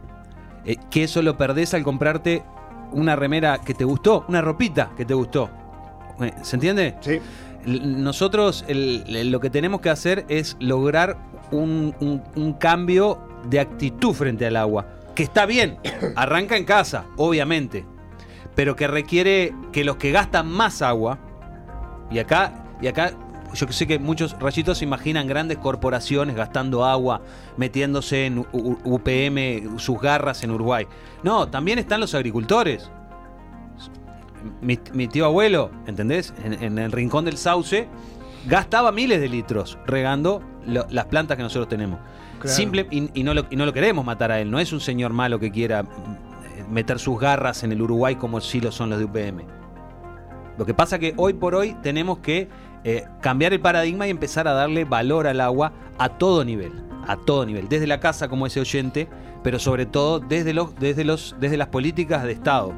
Eh, 0.64 0.76
que 0.90 1.04
eso 1.04 1.22
lo 1.22 1.36
perdés 1.36 1.74
al 1.74 1.82
comprarte 1.82 2.42
una 2.92 3.16
remera 3.16 3.58
que 3.58 3.74
te 3.74 3.84
gustó, 3.84 4.24
una 4.28 4.40
ropita 4.42 4.90
que 4.96 5.04
te 5.04 5.14
gustó. 5.14 5.50
Eh, 6.20 6.32
¿Se 6.42 6.56
entiende? 6.56 6.96
Sí. 7.00 7.20
Nosotros 7.64 8.64
el- 8.68 9.04
el- 9.08 9.30
lo 9.30 9.40
que 9.40 9.50
tenemos 9.50 9.80
que 9.80 9.90
hacer 9.90 10.24
es 10.28 10.56
lograr 10.60 11.16
un, 11.50 11.94
un- 12.00 12.22
un 12.36 12.52
cambio 12.54 13.18
de 13.48 13.60
actitud 13.60 14.12
frente 14.12 14.46
al 14.46 14.56
agua. 14.56 14.86
Que 15.14 15.22
está 15.22 15.46
bien, 15.46 15.78
arranca 16.16 16.56
en 16.56 16.64
casa, 16.64 17.04
obviamente, 17.16 17.84
pero 18.54 18.76
que 18.76 18.86
requiere 18.86 19.54
que 19.72 19.84
los 19.84 19.96
que 19.96 20.10
gastan 20.10 20.48
más 20.48 20.82
agua, 20.82 21.18
y 22.10 22.18
acá, 22.18 22.64
y 22.80 22.88
acá 22.88 23.12
yo 23.54 23.66
sé 23.70 23.86
que 23.86 23.98
muchos 23.98 24.36
rayitos 24.38 24.78
se 24.78 24.84
imaginan 24.84 25.26
grandes 25.26 25.58
corporaciones 25.58 26.34
gastando 26.36 26.84
agua, 26.84 27.20
metiéndose 27.56 28.26
en 28.26 28.38
U- 28.38 28.78
UPM, 28.84 29.78
sus 29.78 30.00
garras 30.00 30.42
en 30.44 30.50
Uruguay. 30.52 30.86
No, 31.22 31.48
también 31.48 31.78
están 31.78 32.00
los 32.00 32.14
agricultores 32.14 32.90
mi, 34.60 34.78
mi 34.92 35.08
tío 35.08 35.26
abuelo, 35.26 35.70
¿entendés? 35.86 36.34
En, 36.44 36.62
en 36.62 36.78
el 36.78 36.90
rincón 36.92 37.24
del 37.24 37.36
sauce, 37.36 37.86
gastaba 38.46 38.90
miles 38.90 39.20
de 39.20 39.28
litros 39.28 39.78
regando 39.86 40.42
lo- 40.66 40.86
las 40.90 41.06
plantas 41.06 41.36
que 41.36 41.42
nosotros 41.44 41.68
tenemos. 41.68 42.00
Claro. 42.40 42.56
Simple, 42.56 42.88
y, 42.90 43.08
y 43.14 43.22
no 43.22 43.34
lo, 43.34 43.46
y 43.50 43.56
no 43.56 43.66
lo 43.66 43.72
queremos 43.72 44.04
matar 44.04 44.32
a 44.32 44.40
él, 44.40 44.50
no 44.50 44.58
es 44.58 44.72
un 44.72 44.80
señor 44.80 45.12
malo 45.12 45.38
que 45.38 45.52
quiera 45.52 45.80
eh, 45.80 46.64
meter 46.68 46.98
sus 46.98 47.20
garras 47.20 47.62
en 47.62 47.70
el 47.70 47.80
Uruguay 47.82 48.16
como 48.16 48.40
sí 48.40 48.60
lo 48.60 48.72
son 48.72 48.90
los 48.90 48.98
de 48.98 49.04
UPM. 49.04 49.42
Lo 50.58 50.66
que 50.66 50.74
pasa 50.74 50.98
que 50.98 51.14
hoy 51.16 51.34
por 51.34 51.54
hoy 51.54 51.74
tenemos 51.82 52.18
que 52.18 52.48
eh, 52.84 53.06
cambiar 53.20 53.52
el 53.52 53.60
paradigma 53.60 54.06
y 54.06 54.10
empezar 54.10 54.48
a 54.48 54.52
darle 54.52 54.84
valor 54.84 55.26
al 55.26 55.40
agua 55.40 55.72
a 55.98 56.08
todo 56.08 56.44
nivel, 56.44 56.72
a 57.06 57.16
todo 57.16 57.46
nivel, 57.46 57.68
desde 57.68 57.86
la 57.86 58.00
casa 58.00 58.28
como 58.28 58.46
ese 58.46 58.60
oyente, 58.60 59.08
pero 59.42 59.58
sobre 59.58 59.86
todo 59.86 60.18
desde 60.20 60.54
desde 60.80 61.04
los, 61.04 61.36
desde 61.38 61.56
las 61.56 61.68
políticas 61.68 62.24
de 62.24 62.32
Estado. 62.32 62.74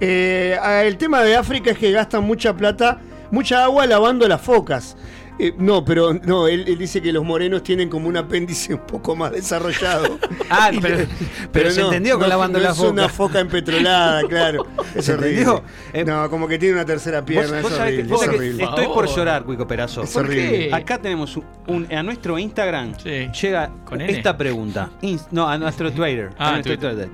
Eh, 0.00 0.58
el 0.84 0.96
tema 0.98 1.22
de 1.22 1.36
África 1.36 1.70
es 1.70 1.78
que 1.78 1.90
gastan 1.90 2.24
mucha 2.24 2.54
plata, 2.54 3.00
mucha 3.30 3.64
agua 3.64 3.86
lavando 3.86 4.28
las 4.28 4.40
focas. 4.40 4.96
Eh, 5.38 5.52
no, 5.58 5.84
pero 5.84 6.14
no, 6.14 6.48
él, 6.48 6.64
él 6.66 6.78
dice 6.78 7.02
que 7.02 7.12
los 7.12 7.22
morenos 7.22 7.62
tienen 7.62 7.90
como 7.90 8.08
un 8.08 8.16
apéndice 8.16 8.72
un 8.72 8.80
poco 8.80 9.14
más 9.14 9.32
desarrollado. 9.32 10.18
Ah, 10.48 10.70
pero- 11.50 11.70
se 11.72 11.80
entendió 11.80 12.14
con 12.14 12.22
no, 12.22 12.28
lavando 12.28 12.58
no 12.58 12.64
la 12.64 12.70
es 12.70 12.78
una 12.78 13.08
foca. 13.08 13.14
foca 13.32 13.40
empetrolada, 13.40 14.22
claro. 14.28 14.64
Es 14.94 15.06
¿Se 15.06 15.12
horrible. 15.14 15.40
entendió? 15.40 15.64
Eh, 15.92 16.04
no, 16.04 16.30
como 16.30 16.46
que 16.46 16.56
tiene 16.56 16.74
una 16.76 16.84
tercera 16.84 17.24
pierna, 17.24 17.54
Vos- 17.54 17.62
vos 17.62 17.72
es 17.72 17.76
sabés 17.76 18.06
que- 18.06 18.14
horrible. 18.14 18.62
es 18.62 18.68
que 18.70 18.74
estoy 18.80 18.86
por 18.94 19.08
llorar, 19.08 19.42
Cuico 19.44 19.66
Perazo. 19.66 20.02
Es 20.04 20.12
¿Por 20.12 20.24
horrible. 20.26 20.68
qué? 20.68 20.74
Acá 20.74 20.98
tenemos 21.02 21.36
un, 21.36 21.44
un- 21.66 21.92
a 21.92 22.00
nuestro 22.04 22.38
Instagram 22.38 22.94
Sí. 23.02 23.28
llega 23.42 23.72
¿Con 23.84 24.00
N? 24.00 24.12
esta 24.12 24.36
pregunta. 24.36 24.90
No, 25.32 25.48
a 25.48 25.58
nuestro 25.58 25.90
Twitter. 25.92 26.30
Ah, 26.38 26.50
a 26.50 26.52
nuestro 26.52 26.78
Twitter. 26.78 26.94
Twitter. 27.08 27.10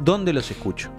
¿Dónde 0.00 0.32
los 0.32 0.50
escucho? 0.50 0.90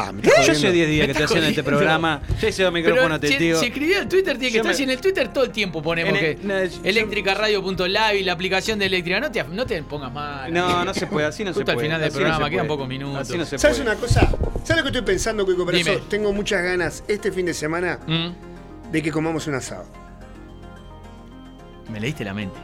Ah, 0.00 0.12
me 0.12 0.22
Yo 0.22 0.30
hace 0.38 0.70
10 0.72 0.88
días 0.88 1.06
que 1.06 1.10
estoy 1.12 1.24
haciendo 1.24 1.48
este 1.48 1.62
programa. 1.64 2.20
Ya 2.40 2.48
hice 2.48 2.62
dos 2.62 2.72
micrófonos, 2.72 3.20
te 3.20 3.28
si, 3.28 3.38
si 3.54 3.66
escribió 3.66 3.98
en 4.02 4.08
Twitter, 4.08 4.38
tiene 4.38 4.48
que 4.48 4.54
Yo 4.54 4.60
estar. 4.60 4.72
me- 4.72 4.76
Si 4.76 4.82
en 4.84 4.90
el 4.90 5.00
Twitter 5.00 5.28
todo 5.32 5.44
el 5.44 5.50
tiempo 5.50 5.82
ponemos 5.82 6.14
el- 6.14 6.36
que 6.36 6.38
no, 6.46 6.64
yo- 6.64 6.80
electricaradio.live 6.84 8.18
y 8.20 8.24
la 8.24 8.32
aplicación 8.32 8.78
de 8.78 8.86
Eléctrica. 8.86 9.18
No 9.20 9.30
te, 9.32 9.42
no 9.44 9.66
te 9.66 9.82
pongas 9.82 10.12
mal. 10.12 10.52
No, 10.52 10.84
no 10.84 10.94
se 10.94 11.06
puede, 11.06 11.26
así 11.26 11.42
no 11.44 11.50
se 11.50 11.60
Justo 11.60 11.64
puede. 11.74 11.78
al 11.78 11.82
final 11.84 12.00
del 12.00 12.08
así 12.10 12.18
programa, 12.18 12.50
quedan 12.50 12.66
pocos 12.68 12.88
minutos. 12.88 13.20
Así 13.22 13.36
no 13.36 13.44
se 13.44 13.58
¿Sabes 13.58 13.78
puede. 13.78 13.90
una 13.90 14.00
cosa? 14.00 14.20
¿Sabes 14.64 14.76
lo 14.76 14.82
que 14.82 14.88
estoy 14.98 15.02
pensando, 15.02 15.44
Cuico 15.44 15.66
Perazo? 15.66 15.90
Dime. 15.90 16.02
Tengo 16.08 16.32
muchas 16.32 16.62
ganas 16.62 17.02
este 17.08 17.32
fin 17.32 17.46
de 17.46 17.54
semana 17.54 17.98
Mm, 18.06 18.90
de 18.92 19.02
que 19.02 19.10
comamos 19.10 19.46
un 19.46 19.54
asado. 19.54 19.84
Me 21.90 22.00
leíste 22.00 22.24
la 22.24 22.34
mente. 22.34 22.58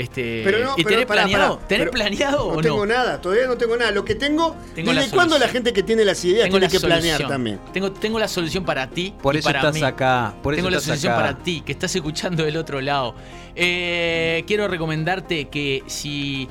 Este, 0.00 0.42
Pero 0.44 0.64
no, 0.64 0.72
¿Y 0.76 0.82
pero 0.84 0.88
tenés 0.88 1.06
pará, 1.06 1.22
planeado? 1.22 1.56
pará. 1.56 1.68
¿Tenés 1.68 1.80
Pero 1.86 1.90
planeado 1.92 2.38
no 2.52 2.58
o 2.58 2.62
tengo 2.62 2.86
no? 2.86 2.94
nada, 2.94 3.20
todavía 3.20 3.46
no 3.46 3.56
tengo 3.56 3.76
nada. 3.76 3.90
Lo 3.90 4.04
que 4.04 4.14
tengo, 4.14 4.56
Tengo 4.74 4.92
la 4.92 5.02
¿desde 5.02 5.14
cuándo 5.14 5.38
la 5.38 5.48
gente 5.48 5.72
que 5.72 5.82
tiene 5.82 6.04
las 6.04 6.24
ideas 6.24 6.44
Tengo 6.44 6.58
tiene 6.58 6.66
la 6.66 6.70
que 6.72 6.80
planear 6.86 7.28
también? 7.28 7.60
Tengo, 7.72 7.92
tengo 7.92 8.18
la 8.18 8.28
solución 8.28 8.64
para 8.64 8.88
ti. 8.88 9.14
Por 9.20 9.34
y 9.34 9.38
eso 9.40 9.48
para 9.48 9.58
estás 9.60 9.74
mí. 9.74 9.82
acá. 9.82 10.34
Por 10.42 10.54
eso 10.54 10.58
Tengo 10.58 10.70
la 10.70 10.76
estás 10.78 10.86
solución 11.00 11.12
acá. 11.12 11.22
para 11.22 11.38
ti, 11.42 11.60
que 11.64 11.72
estás 11.72 11.94
escuchando 11.94 12.44
del 12.44 12.56
otro 12.56 12.80
lado. 12.80 13.14
Eh, 13.54 14.44
quiero 14.46 14.68
recomendarte 14.68 15.48
que 15.48 15.82
si 15.86 16.48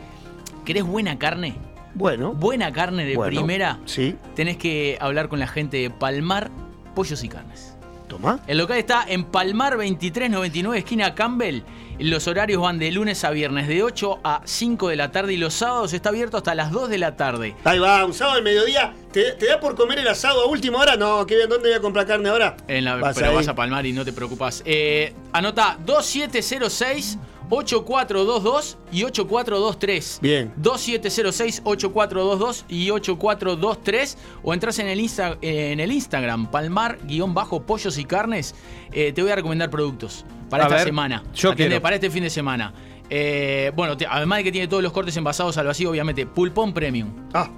querés 0.66 0.84
buena 0.84 1.18
carne, 1.18 1.56
Bueno, 1.96 2.34
buena 2.34 2.72
carne 2.72 3.04
de 3.06 3.16
bueno, 3.16 3.30
primera, 3.32 3.80
Sí, 3.86 4.16
tenés 4.36 4.58
que 4.58 4.98
hablar 5.02 5.28
con 5.28 5.40
la 5.40 5.48
gente 5.48 5.78
de 5.78 5.90
Palmar 5.90 6.52
Pollos 6.94 7.24
y 7.24 7.30
Carnes. 7.30 7.76
toma. 8.08 8.40
El 8.48 8.58
local 8.60 8.78
está 8.78 9.06
en 9.08 9.24
Palmar 9.24 9.74
2399, 9.78 10.78
esquina 10.78 11.16
Campbell. 11.16 11.62
Los 12.00 12.28
horarios 12.28 12.62
van 12.62 12.80
de 12.80 12.92
lunes 12.92 13.24
a 13.26 13.30
viernes, 13.32 13.68
de 13.68 13.84
8 13.84 14.20
a 14.24 14.42
5 14.46 14.88
de 14.90 14.96
la 14.96 15.12
tarde 15.12 15.34
y 15.34 15.38
los 15.38 15.54
sábados 15.54 15.92
está 15.94 16.10
abierto 16.10 16.38
hasta 16.38 16.56
las 16.56 16.72
2 16.72 16.90
de 16.90 16.98
la 16.98 17.18
tarde. 17.18 17.56
Ahí 17.66 17.78
va, 17.80 18.06
un 18.06 18.14
sábado 18.14 18.38
al 18.38 18.44
mediodía. 18.44 18.94
¿Te, 19.12 19.34
te 19.34 19.48
da 19.48 19.60
por 19.60 19.76
comer 19.76 20.00
el 20.00 20.08
asado 20.08 20.42
a 20.42 20.46
última 20.48 20.80
hora? 20.80 20.96
No, 20.96 21.26
qué 21.26 21.36
bien, 21.36 21.50
¿dónde 21.50 21.70
voy 21.70 21.78
a 21.78 21.82
comprar 21.82 22.06
carne 22.08 22.30
ahora? 22.30 22.56
En 22.68 22.86
la- 22.86 22.96
Vas 22.96 23.16
pero 23.16 23.30
ahí. 23.32 23.36
vas 23.36 23.48
a 23.50 23.56
palmar 23.56 23.86
y 23.86 23.92
no 23.94 24.06
te 24.06 24.14
preocupas. 24.14 24.62
Eh, 24.66 25.14
anota 25.34 25.78
2706 25.86 27.18
8422 27.50 28.78
y 28.92 29.04
8423. 29.04 30.20
Bien. 30.22 30.54
2706 30.58 31.62
8422 31.64 32.66
y 32.70 32.90
8423 32.92 34.18
o 34.44 34.54
entras 34.54 34.80
en 34.80 34.88
el, 34.88 35.00
Insta- 35.00 35.38
en 35.42 35.80
el 35.80 35.92
Instagram 35.92 36.50
palmar-pollos 36.52 37.98
y 37.98 38.06
carnes. 38.06 38.56
Eh, 38.92 39.12
te 39.14 39.22
voy 39.22 39.32
a 39.32 39.36
recomendar 39.36 39.70
productos 39.70 40.26
para 40.50 40.64
A 40.64 40.68
esta 40.68 40.76
ver, 40.78 40.86
semana. 40.86 41.24
yo 41.36 41.56
quiero. 41.56 41.82
Para 41.82 41.96
este 41.96 42.10
fin 42.10 42.24
de 42.24 42.30
semana. 42.30 42.74
Eh, 43.10 43.72
bueno, 43.76 43.98
te- 43.98 44.06
además 44.08 44.40
de 44.40 44.44
que 44.44 44.52
tiene 44.52 44.68
todos 44.68 44.84
los 44.84 44.92
cortes 44.92 45.16
envasados 45.18 45.58
al 45.58 45.66
vacío, 45.68 45.90
obviamente, 45.90 46.26
pulpón 46.26 46.74
premium. 46.74 47.10
Ah, 47.34 47.50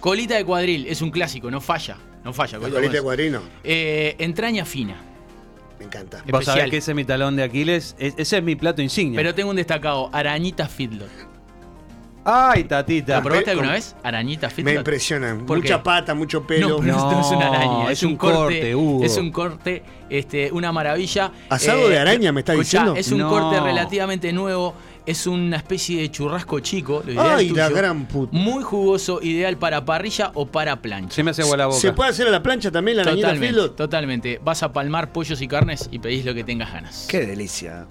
Colita 0.00 0.36
de 0.36 0.44
cuadril, 0.44 0.86
es 0.86 1.02
un 1.02 1.10
clásico, 1.10 1.50
no 1.50 1.60
falla. 1.60 1.96
No 2.24 2.32
falla. 2.32 2.58
la 2.58 2.68
colita 2.70 3.00
de. 3.00 3.40
Eh, 3.64 4.14
entraña 4.20 4.64
fina. 4.64 5.02
Me 5.78 5.84
encanta. 5.84 6.18
Vos 6.28 6.44
sabés 6.44 6.48
especial. 6.48 6.70
que 6.70 6.76
ese 6.78 6.90
es 6.92 6.94
mi 6.96 7.04
talón 7.04 7.36
de 7.36 7.42
Aquiles. 7.44 7.94
es- 7.98 8.14
ese 8.16 8.38
es 8.38 8.42
mi 8.42 8.56
plato 8.56 8.82
insignia. 8.82 9.16
Pero 9.16 9.34
tengo 9.34 9.50
un 9.50 9.56
destacado, 9.56 10.10
arañita 10.12 10.66
feedlot. 10.68 11.08
Ay, 12.30 12.64
tatita. 12.64 13.16
¿Lo 13.18 13.22
probaste 13.22 13.52
alguna 13.52 13.72
vez? 13.72 13.96
Arañita 14.02 14.48
Me 14.48 14.52
feedlot. 14.54 14.74
impresionan. 14.76 15.46
¿Por 15.46 15.58
Mucha 15.58 15.78
qué? 15.78 15.82
pata, 15.82 16.14
mucho 16.14 16.46
pelo. 16.46 16.68
No, 16.68 16.76
pero 16.80 16.96
esto 16.96 17.10
no 17.12 17.20
es 17.22 17.26
una 17.30 17.46
araña, 17.48 17.64
No, 17.66 17.84
es, 17.90 17.98
es 17.98 18.02
un, 18.02 18.16
corte, 18.16 18.36
corte, 18.36 18.74
Hugo. 18.76 19.04
es 19.04 19.16
un 19.16 19.30
corte, 19.32 19.82
este, 20.10 20.52
una 20.52 20.70
maravilla. 20.70 21.32
Eh, 21.34 21.46
¿Asado 21.48 21.88
de 21.88 21.98
araña 21.98 22.30
me 22.32 22.40
está 22.40 22.52
escuchá, 22.52 22.80
diciendo? 22.80 22.96
Es 23.00 23.10
un 23.12 23.18
No. 23.20 23.30
corte 23.30 23.60
relativamente 23.60 24.30
nuevo, 24.34 24.74
es 25.08 25.26
una 25.26 25.56
especie 25.56 26.02
de 26.02 26.10
churrasco 26.10 26.60
chico. 26.60 27.02
lo 27.04 27.12
ideal 27.12 27.36
Ay, 27.38 27.48
la 27.48 27.70
gran 27.70 28.06
puta. 28.06 28.36
Muy 28.36 28.62
jugoso, 28.62 29.20
ideal 29.22 29.56
para 29.56 29.82
parrilla 29.86 30.32
o 30.34 30.46
para 30.46 30.82
plancha. 30.82 31.14
Se 31.14 31.22
me 31.22 31.30
hace 31.30 31.40
agua 31.42 31.56
la 31.56 31.66
boca. 31.66 31.78
¿Se 31.80 31.92
puede 31.94 32.10
hacer 32.10 32.26
a 32.26 32.30
la 32.30 32.42
plancha 32.42 32.70
también 32.70 32.98
la 32.98 33.04
arañita 33.04 33.28
Totalmente, 33.28 33.54
Filo? 33.54 33.70
totalmente. 33.70 34.40
Vas 34.44 34.62
a 34.62 34.70
palmar 34.70 35.10
pollos 35.10 35.40
y 35.40 35.48
carnes 35.48 35.88
y 35.90 35.98
pedís 35.98 36.26
lo 36.26 36.34
que 36.34 36.44
tengas 36.44 36.70
ganas. 36.72 37.06
Qué 37.08 37.24
delicia. 37.24 37.86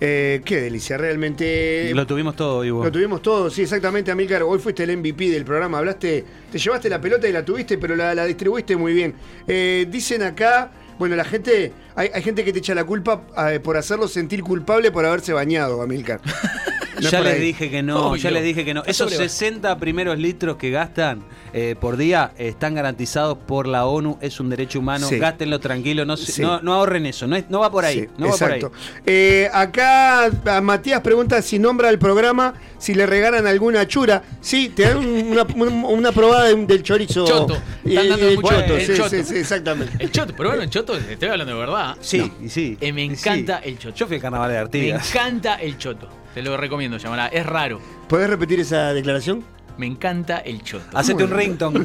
Eh, 0.00 0.40
qué 0.44 0.60
delicia, 0.62 0.96
realmente. 0.96 1.92
Lo 1.94 2.06
tuvimos 2.06 2.34
todo, 2.34 2.64
Ivo. 2.64 2.82
Lo 2.82 2.90
tuvimos 2.90 3.20
todo, 3.20 3.50
sí, 3.50 3.62
exactamente, 3.62 4.10
Amílcar. 4.10 4.42
Hoy 4.42 4.58
fuiste 4.58 4.84
el 4.84 4.96
MVP 4.96 5.30
del 5.30 5.44
programa. 5.44 5.78
Hablaste, 5.78 6.24
te 6.50 6.58
llevaste 6.58 6.88
la 6.88 7.00
pelota 7.00 7.28
y 7.28 7.32
la 7.32 7.44
tuviste, 7.44 7.76
pero 7.78 7.94
la, 7.94 8.14
la 8.14 8.24
distribuiste 8.24 8.74
muy 8.74 8.92
bien. 8.94 9.14
Eh, 9.46 9.86
dicen 9.90 10.22
acá, 10.22 10.72
bueno, 10.98 11.16
la 11.16 11.24
gente, 11.24 11.72
hay, 11.94 12.10
hay 12.14 12.22
gente 12.22 12.44
que 12.44 12.52
te 12.52 12.58
echa 12.60 12.74
la 12.74 12.84
culpa 12.84 13.22
eh, 13.50 13.60
por 13.60 13.76
hacerlo 13.76 14.08
sentir 14.08 14.42
culpable 14.42 14.90
por 14.90 15.04
haberse 15.04 15.32
bañado, 15.32 15.82
Amílcar. 15.82 16.20
No 17.04 17.10
ya 17.10 17.20
les 17.20 17.34
ahí. 17.34 17.40
dije 17.40 17.70
que 17.70 17.82
no, 17.82 18.08
Obvio. 18.08 18.22
ya 18.22 18.30
les 18.30 18.44
dije 18.44 18.64
que 18.64 18.74
no. 18.74 18.82
Esos 18.84 19.12
sobre- 19.12 19.28
60 19.28 19.78
primeros 19.78 20.18
litros 20.18 20.56
que 20.56 20.70
gastan 20.70 21.22
eh, 21.52 21.76
por 21.80 21.96
día 21.96 22.32
están 22.36 22.74
garantizados 22.74 23.38
por 23.38 23.68
la 23.68 23.86
ONU, 23.86 24.18
es 24.20 24.40
un 24.40 24.50
derecho 24.50 24.80
humano. 24.80 25.06
Sí. 25.08 25.18
Gástenlo 25.18 25.60
tranquilo, 25.60 26.04
no, 26.04 26.16
Sí. 26.16 26.42
no, 26.42 26.60
no 26.60 26.74
ahorren 26.74 27.06
eso, 27.06 27.26
no, 27.28 27.36
es- 27.36 27.48
no 27.48 27.60
va 27.60 27.70
por 27.70 27.84
ahí. 27.84 28.00
Sí, 28.00 28.06
no 28.18 28.28
va 28.28 28.36
por 28.36 28.50
ahí. 28.52 28.58
exacto. 28.60 28.76
Eh, 29.06 29.48
acá 29.52 30.24
a 30.26 30.60
Matías 30.60 31.00
pregunta 31.00 31.40
si 31.42 31.58
nombra 31.58 31.90
el 31.90 31.98
programa, 31.98 32.54
si 32.78 32.94
le 32.94 33.06
regalan 33.06 33.46
alguna 33.46 33.86
chura. 33.86 34.22
Sí, 34.40 34.70
te 34.74 34.82
dan 34.82 34.98
una, 34.98 35.44
una- 35.54 35.86
una 35.88 36.12
probada 36.12 36.44
del 36.52 36.82
chorizo. 36.82 37.24
Choto. 37.26 37.56
Y- 37.84 37.90
Están 37.90 38.08
dando 38.08 38.28
el 38.28 38.36
mucho 38.36 38.48
choto, 38.60 38.76
el 38.76 38.86
sí, 38.86 38.94
choto. 38.96 39.08
sí, 39.10 39.24
sí, 39.24 39.36
exactamente. 39.36 39.92
El 40.04 40.10
choto, 40.10 40.34
pero 40.36 40.48
bueno, 40.50 40.62
el 40.64 40.70
choto, 40.70 40.96
estoy 40.96 41.28
hablando 41.28 41.52
de 41.54 41.58
verdad. 41.60 41.96
Sí, 42.00 42.32
sí. 42.48 42.76
Eh, 42.80 42.92
me 42.92 43.04
encanta 43.04 43.60
sí. 43.62 43.68
el 43.68 43.78
choto. 43.78 43.94
Yo 43.94 44.06
fui 44.06 44.16
al 44.16 44.22
carnaval 44.22 44.48
de 44.50 44.54
Me 44.56 44.60
Artigas. 44.60 45.10
encanta 45.10 45.54
el 45.56 45.78
choto. 45.78 46.08
Te 46.34 46.42
lo 46.42 46.56
recomiendo, 46.56 46.98
llamará. 46.98 47.28
Es 47.28 47.46
raro. 47.46 47.80
¿Podés 48.08 48.28
repetir 48.28 48.58
esa 48.58 48.92
declaración? 48.92 49.44
Me 49.76 49.86
encanta 49.86 50.38
el 50.38 50.62
choto. 50.62 50.96
Hacete 50.96 51.24
un 51.24 51.30
ringtone. 51.30 51.84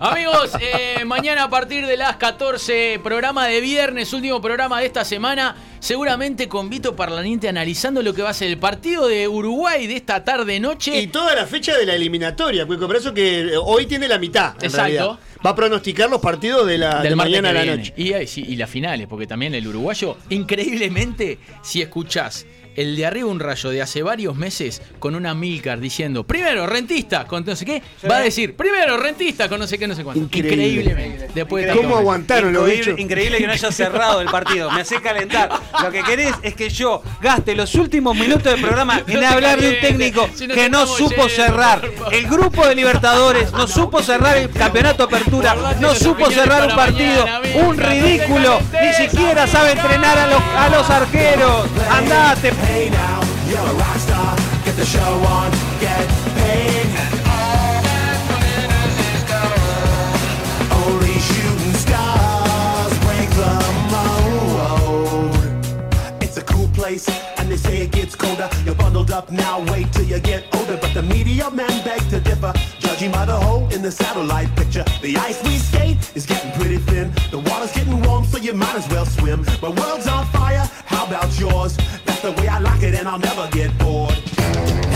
Amigos, 0.00 0.52
eh, 0.60 1.04
mañana 1.04 1.44
a 1.44 1.50
partir 1.50 1.86
de 1.86 1.96
las 1.96 2.16
14, 2.16 3.00
programa 3.02 3.46
de 3.46 3.60
viernes, 3.60 4.12
último 4.12 4.40
programa 4.40 4.78
de 4.80 4.86
esta 4.86 5.04
semana, 5.04 5.56
seguramente 5.80 6.48
con 6.48 6.70
Vito 6.70 6.94
Parlaniente 6.94 7.48
analizando 7.48 8.02
lo 8.02 8.14
que 8.14 8.22
va 8.22 8.30
a 8.30 8.34
ser 8.34 8.48
el 8.48 8.58
partido 8.58 9.08
de 9.08 9.26
Uruguay 9.26 9.86
de 9.88 9.96
esta 9.96 10.22
tarde-noche. 10.24 11.00
Y 11.00 11.08
toda 11.08 11.34
la 11.34 11.46
fecha 11.46 11.76
de 11.76 11.84
la 11.86 11.94
eliminatoria, 11.94 12.64
Cuico, 12.66 12.86
por 12.86 12.96
eso 12.96 13.12
que 13.12 13.40
eh, 13.40 13.56
hoy 13.60 13.86
tiene 13.86 14.06
la 14.06 14.18
mitad. 14.18 14.54
en 14.60 14.66
Exacto. 14.66 14.76
realidad. 14.92 15.18
Va 15.44 15.50
a 15.50 15.54
pronosticar 15.54 16.10
los 16.10 16.20
partidos 16.20 16.66
de, 16.66 16.78
la, 16.78 16.96
de 16.98 17.08
del 17.08 17.16
mañana 17.16 17.50
a 17.50 17.52
la 17.52 17.62
viene. 17.62 17.76
noche. 17.78 17.94
Y, 17.96 18.12
eh, 18.12 18.26
y 18.36 18.56
las 18.56 18.68
finales, 18.70 19.06
porque 19.08 19.26
también 19.26 19.54
el 19.54 19.66
uruguayo, 19.66 20.16
increíblemente, 20.30 21.38
si 21.62 21.80
escuchás 21.82 22.44
el 22.78 22.94
de 22.94 23.06
arriba 23.06 23.28
un 23.28 23.40
rayo 23.40 23.70
de 23.70 23.82
hace 23.82 24.04
varios 24.04 24.36
meses 24.36 24.80
con 25.00 25.16
una 25.16 25.34
Milcar 25.34 25.80
diciendo, 25.80 26.24
primero 26.24 26.64
rentista 26.64 27.26
con 27.26 27.44
no 27.44 27.56
sé 27.56 27.64
qué, 27.64 27.82
va 28.08 28.18
a 28.18 28.20
decir, 28.20 28.54
primero 28.54 28.96
rentista 28.96 29.48
con 29.48 29.58
no 29.58 29.66
sé 29.66 29.78
qué, 29.78 29.88
no 29.88 29.96
sé 29.96 30.04
cuánto. 30.04 30.22
Increíble. 30.22 31.28
Después 31.34 31.66
de 31.66 31.74
¿Cómo 31.74 31.96
aguantaron 31.96 32.52
los 32.52 32.68
Increíble, 32.68 33.02
increíble 33.02 33.38
que 33.38 33.46
no 33.48 33.52
haya 33.52 33.72
cerrado 33.72 34.20
el 34.20 34.28
partido. 34.28 34.70
Me 34.70 34.82
hace 34.82 35.02
calentar. 35.02 35.50
Lo 35.82 35.90
que 35.90 36.02
querés 36.04 36.32
es 36.42 36.54
que 36.54 36.70
yo 36.70 37.02
gaste 37.20 37.56
los 37.56 37.74
últimos 37.74 38.14
minutos 38.16 38.44
del 38.44 38.60
programa 38.60 39.02
en 39.08 39.24
hablar 39.24 39.60
de 39.60 39.70
un 39.70 39.80
técnico 39.80 40.28
si 40.34 40.46
no 40.46 40.54
que 40.54 40.68
no 40.68 40.86
supo 40.86 41.26
yendo, 41.26 41.28
cerrar 41.28 41.90
el 42.12 42.28
grupo 42.28 42.64
de 42.64 42.76
Libertadores, 42.76 43.50
no 43.52 43.66
supo 43.66 44.02
cerrar 44.02 44.36
el 44.36 44.50
campeonato 44.50 45.02
apertura, 45.02 45.56
no 45.80 45.96
supo 45.96 46.30
cerrar 46.30 46.68
un 46.68 46.76
partido, 46.76 47.26
un 47.66 47.76
ridículo, 47.76 48.60
ni 48.80 48.92
siquiera 48.94 49.48
sabe 49.48 49.72
entrenar 49.72 50.16
a 50.16 50.26
los, 50.28 50.42
a 50.42 50.68
los 50.68 50.90
arqueros. 50.90 51.66
Andate. 51.90 52.67
Hey 52.68 52.90
now, 52.90 53.18
you're 53.48 53.58
a 53.58 53.74
rock 53.82 53.96
star. 53.96 54.36
Get 54.64 54.76
the 54.76 54.84
show 54.84 55.12
on, 55.36 55.50
get 55.80 56.06
paid. 56.36 56.86
And 57.08 57.20
all 57.34 57.80
that 57.88 58.18
glitters 58.28 58.96
is 59.08 59.22
gold. 59.32 60.20
Only 60.82 61.16
shooting 61.28 61.76
stars 61.84 62.92
break 63.06 63.30
the 63.42 63.54
mold. 63.94 65.42
It's 66.22 66.36
a 66.36 66.42
cool 66.42 66.68
place, 66.68 67.08
and 67.38 67.50
they 67.50 67.56
say 67.56 67.78
it 67.84 67.90
gets 67.90 68.14
colder. 68.14 68.50
You're 68.66 68.74
bundled 68.74 69.10
up 69.10 69.32
now, 69.32 69.64
wait 69.72 69.90
till 69.92 70.04
you 70.04 70.20
get 70.20 70.44
older. 70.54 70.76
But 70.76 70.92
the 70.92 71.02
media 71.02 71.50
men 71.50 71.72
beg 71.84 72.00
to 72.10 72.20
differ, 72.20 72.52
by 73.18 73.24
the 73.24 73.40
hole 73.46 73.66
in 73.74 73.82
the 73.82 73.90
satellite 73.90 74.50
picture. 74.54 74.84
The 75.02 75.16
ice 75.16 75.42
we 75.42 75.54
skate 75.58 75.98
is 76.14 76.24
getting 76.24 76.52
pretty 76.52 76.78
thin. 76.88 77.06
The 77.32 77.40
water's 77.48 77.72
getting 77.72 78.00
warm, 78.06 78.24
so 78.24 78.38
you 78.38 78.54
might 78.54 78.76
as 78.76 78.86
well 78.92 79.06
swim. 79.06 79.40
My 79.60 79.70
world's 79.80 80.06
on 80.06 80.24
fire, 80.26 80.64
how 80.92 81.04
about 81.08 81.28
yours? 81.36 81.76
That's 82.06 82.22
the 82.22 82.32
way 82.38 82.46
I 82.46 82.58
like 82.60 82.82
it, 82.88 82.94
and 82.94 83.08
I'll 83.08 83.24
never 83.30 83.48
get 83.50 83.76
bored. 83.78 84.18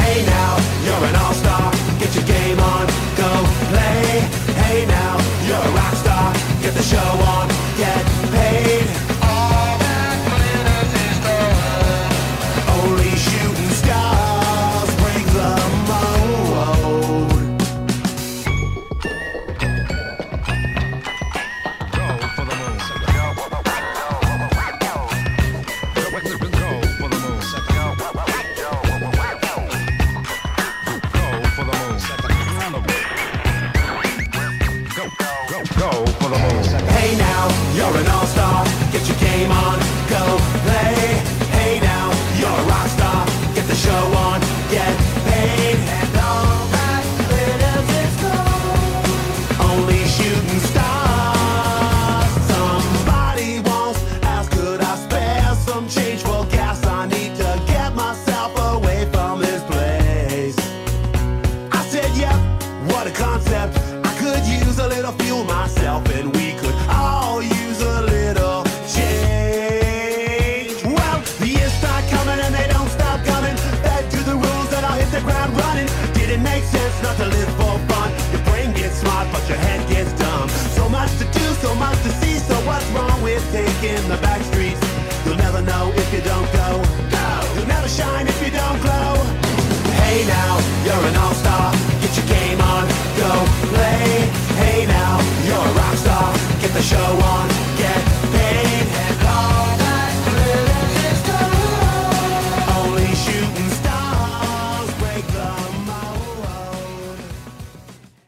Hey 0.03 0.19
now, 0.37 0.53
you're 0.85 1.05
an 1.11 1.17
all-star. 1.23 1.67
Get 1.99 2.15
your 2.15 2.27
game 2.37 2.61
on, 2.75 2.85
go 3.23 3.31
play. 3.73 4.07
Hey 4.63 4.87
now, 4.87 5.15
you're 5.47 5.65
a 5.71 5.73
rock 5.81 5.95
star. 6.05 6.27
Get 6.63 6.75
the 6.75 6.87
show 6.93 7.11
on, 7.35 7.49
get 7.77 8.12
show 96.83 96.99
on, 96.99 97.52